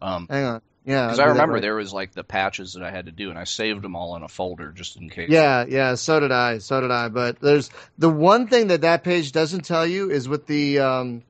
Um, 0.00 0.26
Hang 0.30 0.44
on, 0.44 0.62
yeah, 0.84 1.06
because 1.06 1.18
I 1.18 1.26
remember 1.26 1.54
right- 1.54 1.62
there 1.62 1.74
was 1.74 1.92
like 1.92 2.12
the 2.12 2.24
patches 2.24 2.74
that 2.74 2.82
I 2.82 2.90
had 2.90 3.06
to 3.06 3.12
do, 3.12 3.30
and 3.30 3.38
I 3.38 3.44
saved 3.44 3.82
them 3.82 3.96
all 3.96 4.16
in 4.16 4.22
a 4.22 4.28
folder 4.28 4.70
just 4.70 4.96
in 4.96 5.10
case. 5.10 5.30
Yeah, 5.30 5.64
yeah, 5.68 5.94
so 5.94 6.20
did 6.20 6.32
I, 6.32 6.58
so 6.58 6.80
did 6.80 6.90
I. 6.90 7.08
But 7.08 7.40
there's 7.40 7.70
the 7.98 8.10
one 8.10 8.46
thing 8.48 8.68
that 8.68 8.82
that 8.82 9.02
page 9.04 9.32
doesn't 9.32 9.64
tell 9.64 9.86
you 9.86 10.10
is 10.10 10.28
with 10.28 10.46
the 10.46 10.78
um, 10.78 11.22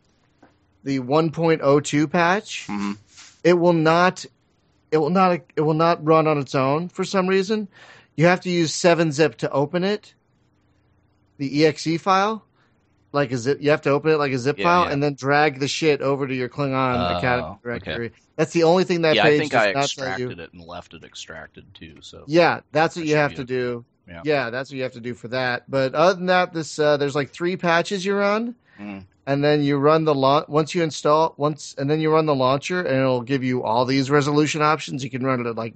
the 0.85 0.98
1.02 1.01 2.06
patch, 2.10 2.66
Mhm. 2.68 2.98
it 3.43 3.55
will 3.55 3.72
not, 3.72 4.24
it 4.93 4.98
will 4.98 5.10
not, 5.10 5.40
it 5.56 5.62
will 5.62 5.72
not 5.74 6.05
run 6.05 6.26
on 6.26 6.39
its 6.39 6.55
own 6.55 6.89
for 6.90 7.05
some 7.05 7.26
reason. 7.26 7.68
You 8.16 8.27
have 8.27 8.41
to 8.43 8.51
use 8.51 8.73
7-zip 8.73 9.36
to 9.39 9.51
open 9.51 9.85
it, 9.85 10.15
the 11.39 11.66
exe 11.66 12.01
file. 12.01 12.45
Like 13.12 13.31
a 13.31 13.36
zip, 13.39 13.59
you 13.61 13.70
have 13.70 13.82
to 13.82 13.91
open 13.91 14.11
it 14.11 14.16
like 14.16 14.32
a 14.32 14.39
zip 14.39 14.59
Yeah, 14.59 14.65
file 14.65 14.85
yeah. 14.86 14.93
and 14.93 15.01
then 15.01 15.15
drag 15.15 15.61
the 15.61 15.69
shit 15.69 16.01
over 16.01 16.27
to 16.27 16.35
your 16.35 16.49
Klingon 16.49 17.12
Oh, 17.12 17.19
Academy 17.19 17.47
okay. 17.49 17.59
directory. 17.62 18.12
That's 18.36 18.53
the 18.53 18.65
only 18.65 18.82
thing 18.82 19.03
that 19.03 19.15
yeah, 19.15 19.23
page 19.23 19.35
I 19.35 19.39
think 19.39 19.55
I 19.55 19.70
extracted 19.70 20.41
it 20.41 20.53
and 20.53 20.61
left 20.61 20.95
it 20.95 21.05
extracted 21.05 21.65
too. 21.74 21.99
So 22.01 22.24
Yeah, 22.27 22.61
that's 22.73 22.97
what 22.97 23.03
That 23.03 23.09
you 23.09 23.15
have 23.15 23.35
to 23.36 23.43
it. 23.43 23.47
do. 23.47 23.85
Yeah. 24.24 24.51
that's 24.51 24.70
what 24.70 24.77
you 24.77 24.82
have 24.82 24.95
to 24.95 25.01
do 25.01 25.15
for 25.15 25.28
that. 25.28 25.70
But 25.70 25.95
other 25.95 26.15
than 26.15 26.27
that, 26.27 26.53
this 26.53 26.77
uh, 26.78 26.97
there's 26.97 27.15
like 27.15 27.31
three 27.31 27.57
patches 27.57 28.05
you 28.05 28.16
run, 28.16 28.57
Mm. 28.81 29.05
and 29.28 29.45
then 29.45 29.62
you 29.62 29.77
run 29.77 30.05
the 30.05 30.15
launch 30.15 30.49
once 30.49 30.74
you 30.74 30.82
install 30.82 31.35
once, 31.36 31.77
and 31.78 31.89
then 31.89 32.01
you 32.01 32.11
run 32.11 32.27
the 32.27 32.35
launcher, 32.35 32.81
and 32.81 32.97
it'll 32.99 33.23
give 33.23 33.45
you 33.45 33.62
all 33.62 33.85
these 33.85 34.11
resolution 34.11 34.61
options. 34.61 35.05
You 35.05 35.11
can 35.11 35.23
run 35.24 35.39
it 35.41 35.47
at 35.47 35.55
like 35.55 35.74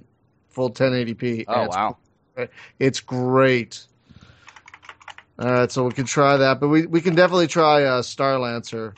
full 0.49 0.69
1080p. 0.69 1.45
oh 1.47 1.67
wow, 1.69 1.97
it's 2.79 2.99
great. 2.99 3.85
All 5.37 5.47
right, 5.49 5.71
so 5.71 5.85
we 5.85 5.93
can 5.93 6.05
try 6.05 6.37
that, 6.37 6.59
but 6.59 6.67
we 6.67 6.85
we 6.85 6.99
can 7.01 7.15
definitely 7.15 7.47
try 7.47 7.83
uh, 7.83 8.01
Starlancer, 8.01 8.93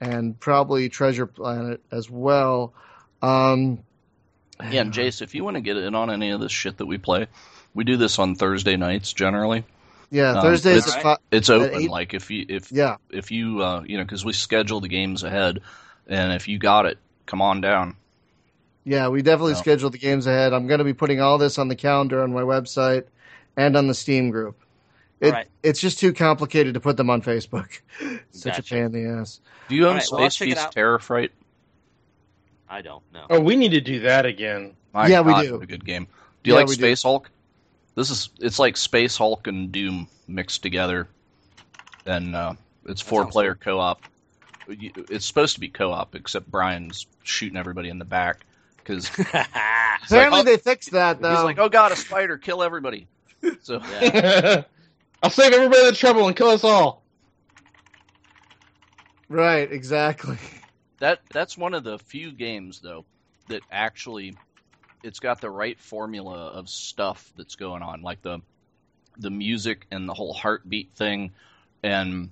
and 0.00 0.38
probably 0.38 0.88
Treasure 0.90 1.26
Planet 1.26 1.82
as 1.90 2.10
well. 2.10 2.74
Um, 3.22 3.78
yeah. 4.70 4.82
And 4.82 4.92
Jace, 4.92 5.22
if 5.22 5.34
you 5.34 5.42
want 5.42 5.54
to 5.56 5.62
get 5.62 5.76
in 5.78 5.94
on 5.94 6.10
any 6.10 6.30
of 6.30 6.40
this 6.40 6.52
shit 6.52 6.76
that 6.78 6.86
we 6.86 6.98
play, 6.98 7.26
we 7.72 7.84
do 7.84 7.96
this 7.96 8.18
on 8.18 8.34
Thursday 8.34 8.76
nights 8.76 9.12
generally. 9.14 9.64
yeah, 10.10 10.32
Um, 10.32 10.42
Thursdays 10.42 10.86
it's- 10.86 11.02
fi- 11.02 11.16
It's 11.32 11.48
open. 11.48 11.80
eight- 11.82 11.90
Like 11.90 12.12
if 12.12 12.30
you 12.30 12.44
if 12.48 12.70
yeah. 12.70 12.96
if 13.10 13.30
you 13.30 13.62
uh, 13.62 13.82
you 13.86 13.96
know 13.96 14.04
because 14.04 14.24
we 14.24 14.34
schedule 14.34 14.80
the 14.80 14.88
games 14.88 15.22
ahead, 15.24 15.60
and 16.06 16.32
if 16.34 16.46
you 16.46 16.58
got 16.58 16.84
it, 16.84 16.98
come 17.24 17.40
on 17.40 17.62
down. 17.62 17.96
Yeah, 18.84 19.08
we 19.08 19.22
definitely 19.22 19.54
No. 19.54 19.58
scheduled 19.58 19.94
the 19.94 19.98
games 19.98 20.26
ahead. 20.26 20.52
I'm 20.52 20.66
going 20.66 20.78
to 20.78 20.84
be 20.84 20.92
putting 20.92 21.20
all 21.20 21.38
this 21.38 21.58
on 21.58 21.68
the 21.68 21.76
calendar 21.76 22.22
on 22.22 22.32
my 22.32 22.42
website 22.42 23.04
and 23.56 23.76
on 23.76 23.86
the 23.86 23.94
Steam 23.94 24.30
group. 24.30 24.60
It, 25.20 25.28
Alright. 25.28 25.48
It's 25.62 25.80
just 25.80 25.98
too 25.98 26.12
complicated 26.12 26.74
to 26.74 26.80
put 26.80 26.96
them 26.96 27.08
on 27.08 27.22
Facebook. 27.22 27.80
Such 28.30 28.58
a 28.58 28.62
pain 28.62 28.84
in 28.84 28.92
the 28.92 29.06
ass. 29.06 29.40
Do 29.68 29.74
you 29.74 29.84
own 29.84 29.90
Alright, 30.00 30.04
Space 30.04 30.36
check 30.36 30.48
it 30.48 30.50
Beast 30.52 30.66
out. 30.66 30.72
Terror 30.72 30.98
Fright? 30.98 31.32
I 32.68 32.82
don't 32.82 33.02
know. 33.12 33.26
Oh, 33.30 33.40
we 33.40 33.56
need 33.56 33.70
to 33.70 33.80
do 33.80 34.00
that 34.00 34.26
again. 34.26 34.74
My 34.92 35.06
Yeah, 35.06 35.20
we 35.22 35.34
do. 35.46 35.60
A 35.60 35.66
good 35.66 35.84
game. 35.84 36.06
Do 36.42 36.50
you 36.50 36.54
Yeah, 36.54 36.60
like 36.60 36.68
we 36.68 36.76
do. 36.76 36.82
Space 36.82 37.02
Hulk? 37.02 37.30
This 37.94 38.10
is 38.10 38.28
it's 38.40 38.58
like 38.58 38.76
Space 38.76 39.16
Hulk 39.16 39.46
and 39.46 39.70
Doom 39.70 40.08
mixed 40.26 40.62
together, 40.62 41.08
and 42.04 42.34
uh, 42.34 42.54
it's 42.86 43.00
four 43.00 43.22
sounds 43.22 43.32
player 43.32 43.54
co 43.54 43.78
op. 43.78 44.02
It's 44.66 45.24
supposed 45.24 45.54
to 45.54 45.60
be 45.60 45.68
co 45.68 45.92
op, 45.92 46.16
except 46.16 46.50
Brian's 46.50 47.06
shooting 47.22 47.56
everybody 47.56 47.88
in 47.88 47.98
the 47.98 48.04
back 48.04 48.44
because 48.84 49.08
he's 49.08 49.26
Apparently, 50.06 50.40
oh- 50.40 50.42
they 50.42 50.56
fixed 50.56 50.92
that 50.92 51.20
though. 51.20 51.34
He's 51.34 51.44
like, 51.44 51.58
"Oh 51.58 51.68
God, 51.68 51.92
a 51.92 51.96
spider! 51.96 52.38
Kill 52.38 52.62
everybody!" 52.62 53.08
So 53.62 53.78
yeah. 53.90 54.62
I'll 55.22 55.28
save 55.28 55.52
everybody 55.52 55.84
the 55.84 55.92
trouble 55.92 56.26
and 56.26 56.34
kill 56.34 56.48
us 56.48 56.64
all. 56.64 57.02
Right, 59.28 59.70
exactly. 59.70 60.38
That 61.00 61.20
that's 61.30 61.58
one 61.58 61.74
of 61.74 61.84
the 61.84 61.98
few 61.98 62.32
games 62.32 62.80
though 62.80 63.04
that 63.48 63.62
actually 63.70 64.36
it's 65.02 65.20
got 65.20 65.40
the 65.40 65.50
right 65.50 65.78
formula 65.78 66.48
of 66.48 66.68
stuff 66.68 67.32
that's 67.36 67.56
going 67.56 67.82
on, 67.82 68.02
like 68.02 68.22
the 68.22 68.40
the 69.18 69.30
music 69.30 69.86
and 69.90 70.08
the 70.08 70.14
whole 70.14 70.32
heartbeat 70.32 70.92
thing, 70.94 71.32
and 71.82 72.30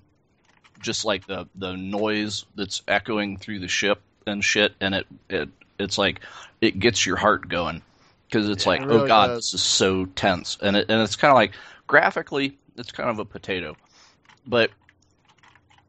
just 0.81 1.05
like 1.05 1.27
the 1.27 1.47
the 1.55 1.77
noise 1.77 2.45
that's 2.55 2.83
echoing 2.89 3.37
through 3.37 3.59
the 3.61 3.69
ship 3.69 4.01
and 4.27 4.43
shit, 4.43 4.74
and 4.81 4.95
it 4.95 5.07
it 5.29 5.49
it's 5.83 5.99
like 5.99 6.21
it 6.61 6.79
gets 6.79 7.07
your 7.07 7.17
heart 7.17 7.49
going 7.49 7.83
because 8.31 8.49
it's 8.49 8.67
Yeah. 8.67 8.67
like 8.67 8.87
It 8.89 8.89
oh 8.89 9.01
god 9.01 9.35
does. 9.35 9.35
this 9.35 9.55
is 9.55 9.63
so 9.63 10.07
tense, 10.07 10.59
and 10.63 10.77
it 10.77 10.87
and 10.89 11.03
it's 11.03 11.17
kind 11.17 11.31
of 11.31 11.37
like 11.37 11.55
graphically 11.87 12.59
it's 12.77 12.93
kind 12.93 13.11
of 13.11 13.19
a 13.19 13.25
potato, 13.25 13.77
but 14.47 14.73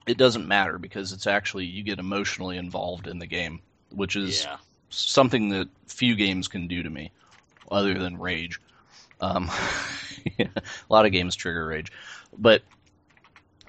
it 0.06 0.18
doesn't 0.18 0.48
matter 0.48 0.78
because 0.78 1.12
it's 1.12 1.28
actually 1.28 1.66
you 1.66 1.84
get 1.84 2.00
emotionally 2.00 2.58
involved 2.58 3.08
in 3.08 3.20
the 3.20 3.28
game, 3.28 3.62
which 3.92 4.16
is 4.16 4.48
Yeah. 4.48 4.58
something 4.90 5.50
that 5.50 5.70
few 5.88 6.16
games 6.16 6.48
can 6.48 6.68
do 6.68 6.84
to 6.84 6.90
me, 6.90 7.12
other 7.72 7.94
than 7.96 8.18
rage. 8.18 8.60
Um, 9.22 9.50
a 10.40 10.50
lot 10.90 11.06
of 11.06 11.12
games 11.12 11.36
trigger 11.36 11.66
rage, 11.68 11.92
but 12.38 12.64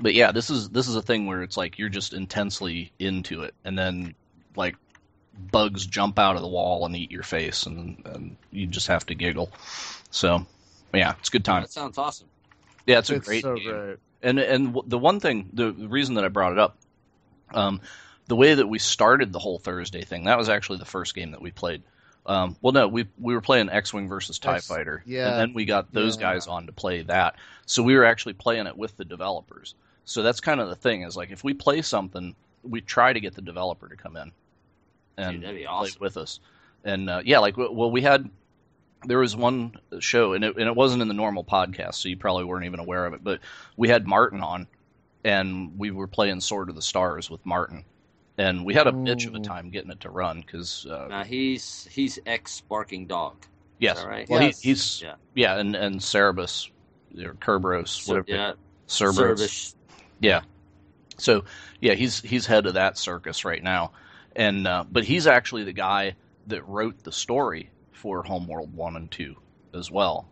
but 0.01 0.15
yeah, 0.15 0.33
this 0.33 0.51
is 0.51 0.71
this 0.71 0.89
is 0.89 0.97
a 0.97 1.03
thing 1.03 1.27
where 1.27 1.43
it's 1.43 1.57
like 1.57 1.79
you're 1.79 1.89
just 1.89 2.13
intensely 2.13 2.93
into 2.99 3.43
it, 3.43 3.55
and 3.65 3.79
then 3.79 4.15
like 4.57 4.77
bugs 5.51 5.86
jump 5.86 6.19
out 6.19 6.36
of 6.36 6.43
the 6.43 6.48
wall 6.48 6.86
and 6.86 6.97
eat 6.97 7.11
your 7.11 7.23
face, 7.23 7.66
and, 7.66 8.01
and 8.06 8.36
you 8.51 8.66
just 8.66 8.89
have 8.89 9.06
to 9.06 9.15
giggle. 9.15 9.51
So 10.11 10.47
yeah, 10.93 11.15
it's 11.19 11.28
a 11.28 11.32
good 11.32 11.44
time. 11.44 11.62
That 11.62 11.70
sounds 11.73 11.98
awesome. 11.98 12.28
Yeah, 12.86 12.98
it's 12.98 13.11
a 13.11 13.16
it's 13.16 13.27
great 13.27 13.43
so 13.43 13.55
game. 13.56 13.70
great. 13.70 13.97
And 14.23 14.39
and 14.39 14.78
the 14.86 14.98
one 14.98 15.20
thing, 15.20 15.51
the 15.52 15.73
reason 15.73 16.15
that 16.15 16.24
I 16.24 16.28
brought 16.28 16.52
it 16.52 16.59
up, 16.59 16.77
um, 17.52 17.81
the 18.27 18.36
way 18.36 18.55
that 18.55 18.66
we 18.66 18.78
started 18.78 19.32
the 19.32 19.39
whole 19.39 19.59
Thursday 19.59 20.02
thing, 20.02 20.24
that 20.24 20.39
was 20.39 20.48
actually 20.48 20.78
the 20.78 20.85
first 20.85 21.15
game 21.15 21.32
that 21.32 21.43
we 21.43 21.51
played. 21.51 21.82
Um, 22.27 22.56
well, 22.62 22.73
no, 22.73 22.89
we 22.89 23.06
we 23.19 23.35
were 23.35 23.43
playing 23.43 23.69
X-wing 23.69 24.09
versus 24.09 24.39
Tie 24.39 24.56
X- 24.56 24.66
Fighter, 24.66 25.02
yeah. 25.05 25.28
and 25.31 25.40
then 25.40 25.52
we 25.55 25.66
got 25.66 25.93
those 25.93 26.16
Yeah. 26.16 26.32
guys 26.32 26.47
on 26.47 26.66
to 26.66 26.73
play 26.73 27.02
that. 27.02 27.36
So 27.66 27.82
we 27.82 27.94
were 27.97 28.05
actually 28.06 28.32
playing 28.32 28.66
it 28.66 28.77
with 28.78 28.97
the 28.97 29.05
developers. 29.05 29.74
So 30.06 30.23
that's 30.23 30.40
kind 30.40 30.61
of 30.61 30.69
the 30.69 30.77
thing 30.77 31.02
is 31.02 31.16
like 31.16 31.31
if 31.31 31.44
we 31.44 31.52
play 31.52 31.82
something, 31.82 32.35
we 32.62 32.81
try 32.81 33.12
to 33.12 33.20
get 33.20 33.35
the 33.35 33.43
developer 33.43 33.89
to 33.89 33.97
come 33.97 34.16
in 34.16 34.32
and 35.16 35.36
Dude, 35.36 35.43
that'd 35.45 35.57
be 35.57 35.62
play 35.62 35.69
awesome. 35.69 35.99
with 36.01 36.16
us. 36.16 36.41
And 36.85 37.09
uh, 37.09 37.23
yeah, 37.24 37.39
like 37.39 37.57
well, 37.57 37.91
we 37.91 38.03
had 38.03 38.28
there 39.07 39.19
was 39.19 39.36
one 39.36 39.74
show, 40.01 40.32
and 40.32 40.45
it, 40.45 40.57
and 40.57 40.66
it 40.66 40.74
wasn't 40.74 41.03
in 41.03 41.09
the 41.09 41.15
normal 41.15 41.45
podcast, 41.45 41.95
so 41.95 42.09
you 42.09 42.16
probably 42.16 42.45
weren't 42.45 42.65
even 42.66 42.81
aware 42.81 43.05
of 43.07 43.15
it. 43.15 43.23
But 43.23 43.41
we 43.77 43.89
had 43.89 44.07
Martin 44.07 44.41
on, 44.41 44.66
and 45.24 45.78
we 45.78 45.91
were 45.91 46.07
playing 46.07 46.41
Sword 46.41 46.69
of 46.69 46.74
the 46.74 46.82
Stars 46.82 47.31
with 47.31 47.45
Martin, 47.47 47.85
and 48.39 48.65
we 48.65 48.74
had 48.74 48.86
a 48.86 48.93
bitch 48.93 49.27
of 49.27 49.35
a 49.35 49.41
time 49.41 49.70
getting 49.70 49.91
it 49.91 50.01
to 50.01 50.11
run 50.11 50.41
because 50.41 50.86
uh, 50.86 51.07
Now 51.09 51.24
he's 51.24 51.89
he's 51.91 52.19
ex 52.27 52.61
Barking 52.62 53.07
Dog. 53.07 53.36
yes, 53.78 54.03
right? 54.05 54.28
well 54.28 54.43
Yes. 54.43 54.61
he, 54.61 54.70
he's 54.70 55.03
Yeah. 55.03 55.15
yeah, 55.35 55.59
and 55.59 55.74
and 55.74 56.01
Cerebus 56.01 56.70
or 57.19 57.35
Kerberos, 57.35 58.07
whatever, 58.09 58.27
yeah. 58.28 58.53
Cerberus. 58.86 59.39
Service. 59.39 59.77
Yeah. 60.20 60.43
So 61.16 61.45
yeah, 61.81 61.95
he's 61.95 62.20
he's 62.20 62.47
head 62.47 62.66
of 62.66 62.74
that 62.74 62.99
circus 62.99 63.45
right 63.45 63.62
now, 63.62 63.93
and 64.36 64.66
uh, 64.66 64.85
but 64.90 65.05
he's 65.05 65.27
actually 65.27 65.65
the 65.65 65.73
guy 65.73 66.16
that 66.47 66.66
wrote 66.69 67.02
the 67.05 67.12
story 67.12 67.70
for 67.93 68.23
Homeworld 68.23 68.74
One 68.74 68.97
and 68.97 69.11
Two 69.11 69.36
as 69.74 69.90
well, 69.90 70.28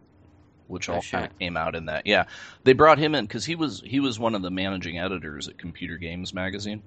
which 0.66 0.88
Oh, 0.88 0.94
all 0.94 1.00
shit. 1.00 1.12
kind 1.12 1.24
of 1.32 1.38
came 1.38 1.56
out 1.56 1.74
in 1.74 1.86
that. 1.86 2.06
Yeah, 2.06 2.24
they 2.64 2.72
brought 2.72 2.98
him 2.98 3.14
in 3.14 3.24
because 3.26 3.44
he 3.46 3.54
was 3.54 3.82
he 3.84 4.00
was 4.00 4.18
one 4.18 4.34
of 4.34 4.42
the 4.42 4.50
managing 4.50 4.98
editors 4.98 5.48
at 5.48 5.58
Computer 5.58 5.96
Games 5.96 6.34
Magazine, 6.34 6.82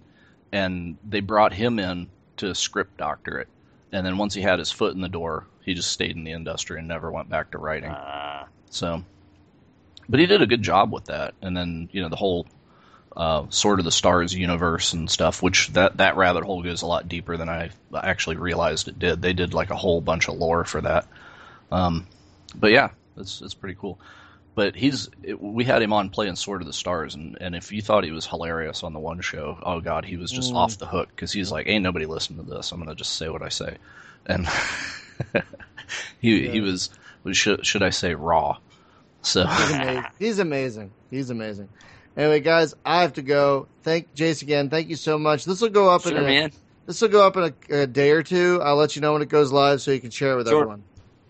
and 0.52 0.98
they 1.08 1.20
brought 1.22 1.54
him 1.54 1.80
in 1.80 2.10
to 2.38 2.54
script 2.54 2.98
doctor 2.98 3.40
it, 3.40 3.48
and 3.92 4.06
then 4.06 4.18
once 4.18 4.34
he 4.34 4.42
had 4.42 4.60
his 4.60 4.72
foot 4.72 4.94
in 4.94 5.02
the 5.02 5.10
door, 5.10 5.48
he 5.64 5.74
just 5.74 5.92
stayed 5.92 6.16
in 6.16 6.24
the 6.24 6.32
industry 6.34 6.78
and 6.80 6.88
never 6.88 7.12
went 7.12 7.30
back 7.30 7.52
to 7.52 7.58
writing. 7.58 7.90
Uh, 7.92 8.46
So, 8.70 9.04
but 10.10 10.20
he 10.20 10.26
did 10.26 10.42
a 10.42 10.48
good 10.48 10.62
job 10.62 10.92
with 10.92 11.06
that. 11.06 11.34
And 11.42 11.56
then 11.56 11.90
you 11.92 12.02
know 12.02 12.10
the 12.10 12.16
whole 12.18 12.46
uh, 13.18 13.46
Sword 13.50 13.80
of 13.80 13.86
the 13.86 13.92
Stars 13.92 14.34
universe 14.34 14.94
and 14.94 15.10
stuff, 15.10 15.42
which 15.42 15.70
that 15.70 15.98
that 15.98 16.18
rabbit 16.18 16.44
hole 16.44 16.62
goes 16.64 16.82
a 16.82 16.88
lot 16.88 17.08
deeper 17.08 17.38
than 17.38 17.50
I 17.50 17.70
actually 17.94 18.36
realized 18.38 18.88
it 18.88 19.00
did. 19.00 19.22
They 19.22 19.34
did 19.34 19.54
like 19.54 19.70
a 19.70 19.76
whole 19.76 20.02
bunch 20.02 20.28
of 20.28 20.36
lore 20.36 20.66
for 20.66 20.82
that. 20.82 21.08
Um, 21.72 22.08
but 22.54 22.72
yeah, 22.72 22.90
it's 23.18 23.42
it's 23.42 23.54
pretty 23.54 23.76
cool. 23.80 24.00
But 24.54 24.76
he's 24.76 25.10
it, 25.24 25.42
we 25.42 25.66
had 25.66 25.82
him 25.82 25.92
on 25.92 26.10
playing 26.10 26.36
Sword 26.38 26.62
of 26.62 26.68
the 26.68 26.74
Stars, 26.74 27.16
and, 27.16 27.38
and 27.42 27.56
if 27.56 27.72
you 27.74 27.82
thought 27.82 28.06
he 28.06 28.12
was 28.12 28.26
hilarious 28.26 28.84
on 28.84 28.94
the 28.94 29.00
one 29.00 29.20
show, 29.22 29.58
oh 29.64 29.82
god, 29.82 30.06
he 30.06 30.16
was 30.18 30.32
just 30.32 30.54
Mm. 30.54 30.58
off 30.58 30.78
the 30.78 30.86
hook 30.86 31.10
because 31.16 31.32
he's 31.34 31.52
like, 31.52 31.68
ain't 31.68 31.84
nobody 31.84 32.06
listening 32.06 32.44
to 32.46 32.50
this. 32.50 32.72
I'm 32.72 32.80
gonna 32.80 32.96
just 32.96 33.16
say 33.18 33.28
what 33.30 33.42
I 33.42 33.50
say, 33.50 33.78
and 34.26 34.48
he 36.22 36.48
he 36.50 36.58
Yeah. 36.58 36.62
was 36.62 36.90
was 37.24 37.38
should 37.38 37.66
should 37.66 37.84
I 37.84 37.90
say 37.90 38.16
raw. 38.16 38.58
So 39.22 39.46
He's 39.48 39.70
amazing. 39.72 40.06
He's 40.20 40.40
amazing. 40.40 40.92
He's 41.12 41.30
amazing. 41.30 41.70
Anyway, 42.18 42.40
guys, 42.40 42.74
I 42.86 43.02
have 43.02 43.14
to 43.14 43.22
go. 43.22 43.68
Thank 43.84 44.14
Jace 44.16 44.42
again. 44.42 44.70
Thank 44.70 44.90
you 44.90 44.96
so 44.96 45.18
much. 45.20 45.46
This 45.46 45.62
will 45.62 45.70
go 45.70 45.90
up 45.90 46.04
sure, 46.04 46.12
in 46.12 46.18
a, 46.18 46.22
man. 46.22 46.52
this 46.86 47.02
will 47.02 47.10
go 47.10 47.26
up 47.28 47.36
in 47.38 47.54
a, 47.72 47.82
a 47.82 47.88
day 47.88 48.12
or 48.12 48.24
two. 48.24 48.62
I'll 48.64 48.78
let 48.78 48.96
you 48.96 49.02
know 49.02 49.14
when 49.14 49.22
it 49.22 49.30
goes 49.30 49.52
live 49.52 49.82
so 49.82 49.92
you 49.92 50.00
can 50.00 50.12
share 50.12 50.34
it 50.34 50.38
with 50.38 50.48
Sure. 50.48 50.62
everyone. 50.62 50.84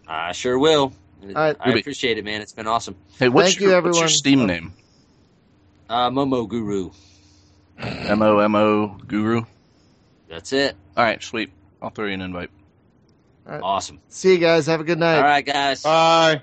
I 0.07 0.31
sure 0.33 0.59
will. 0.59 0.93
right. 1.23 1.55
I 1.59 1.71
appreciate 1.71 2.17
it, 2.19 2.25
man. 2.25 2.41
It's 2.41 2.53
been 2.53 2.67
awesome. 2.67 2.95
hey, 3.17 3.29
what's 3.29 3.49
Thank 3.49 3.61
you, 3.61 3.69
your, 3.71 3.81
what's 3.81 3.97
your 3.97 4.05
everyone. 4.05 4.09
Steam 4.09 4.45
name? 4.45 4.73
Uh, 5.89 6.09
Momo 6.11 6.47
Guru. 6.47 6.91
M 7.79 8.21
O 8.21 8.39
M 8.39 8.55
O 8.55 8.87
Guru. 9.07 9.43
That's 10.29 10.53
it. 10.53 10.75
All 10.95 11.03
right, 11.03 11.21
sweet. 11.21 11.51
I'll 11.81 11.89
throw 11.89 12.05
you 12.05 12.13
an 12.13 12.21
invite. 12.21 12.49
Awesome. 13.47 13.99
See 14.09 14.31
you 14.33 14.39
guys. 14.39 14.65
Have 14.65 14.81
a 14.81 14.83
good 14.83 14.97
night. 14.97 15.17
All 15.17 15.23
right, 15.23 15.45
guys. 15.45 15.83
Bye. 15.83 16.41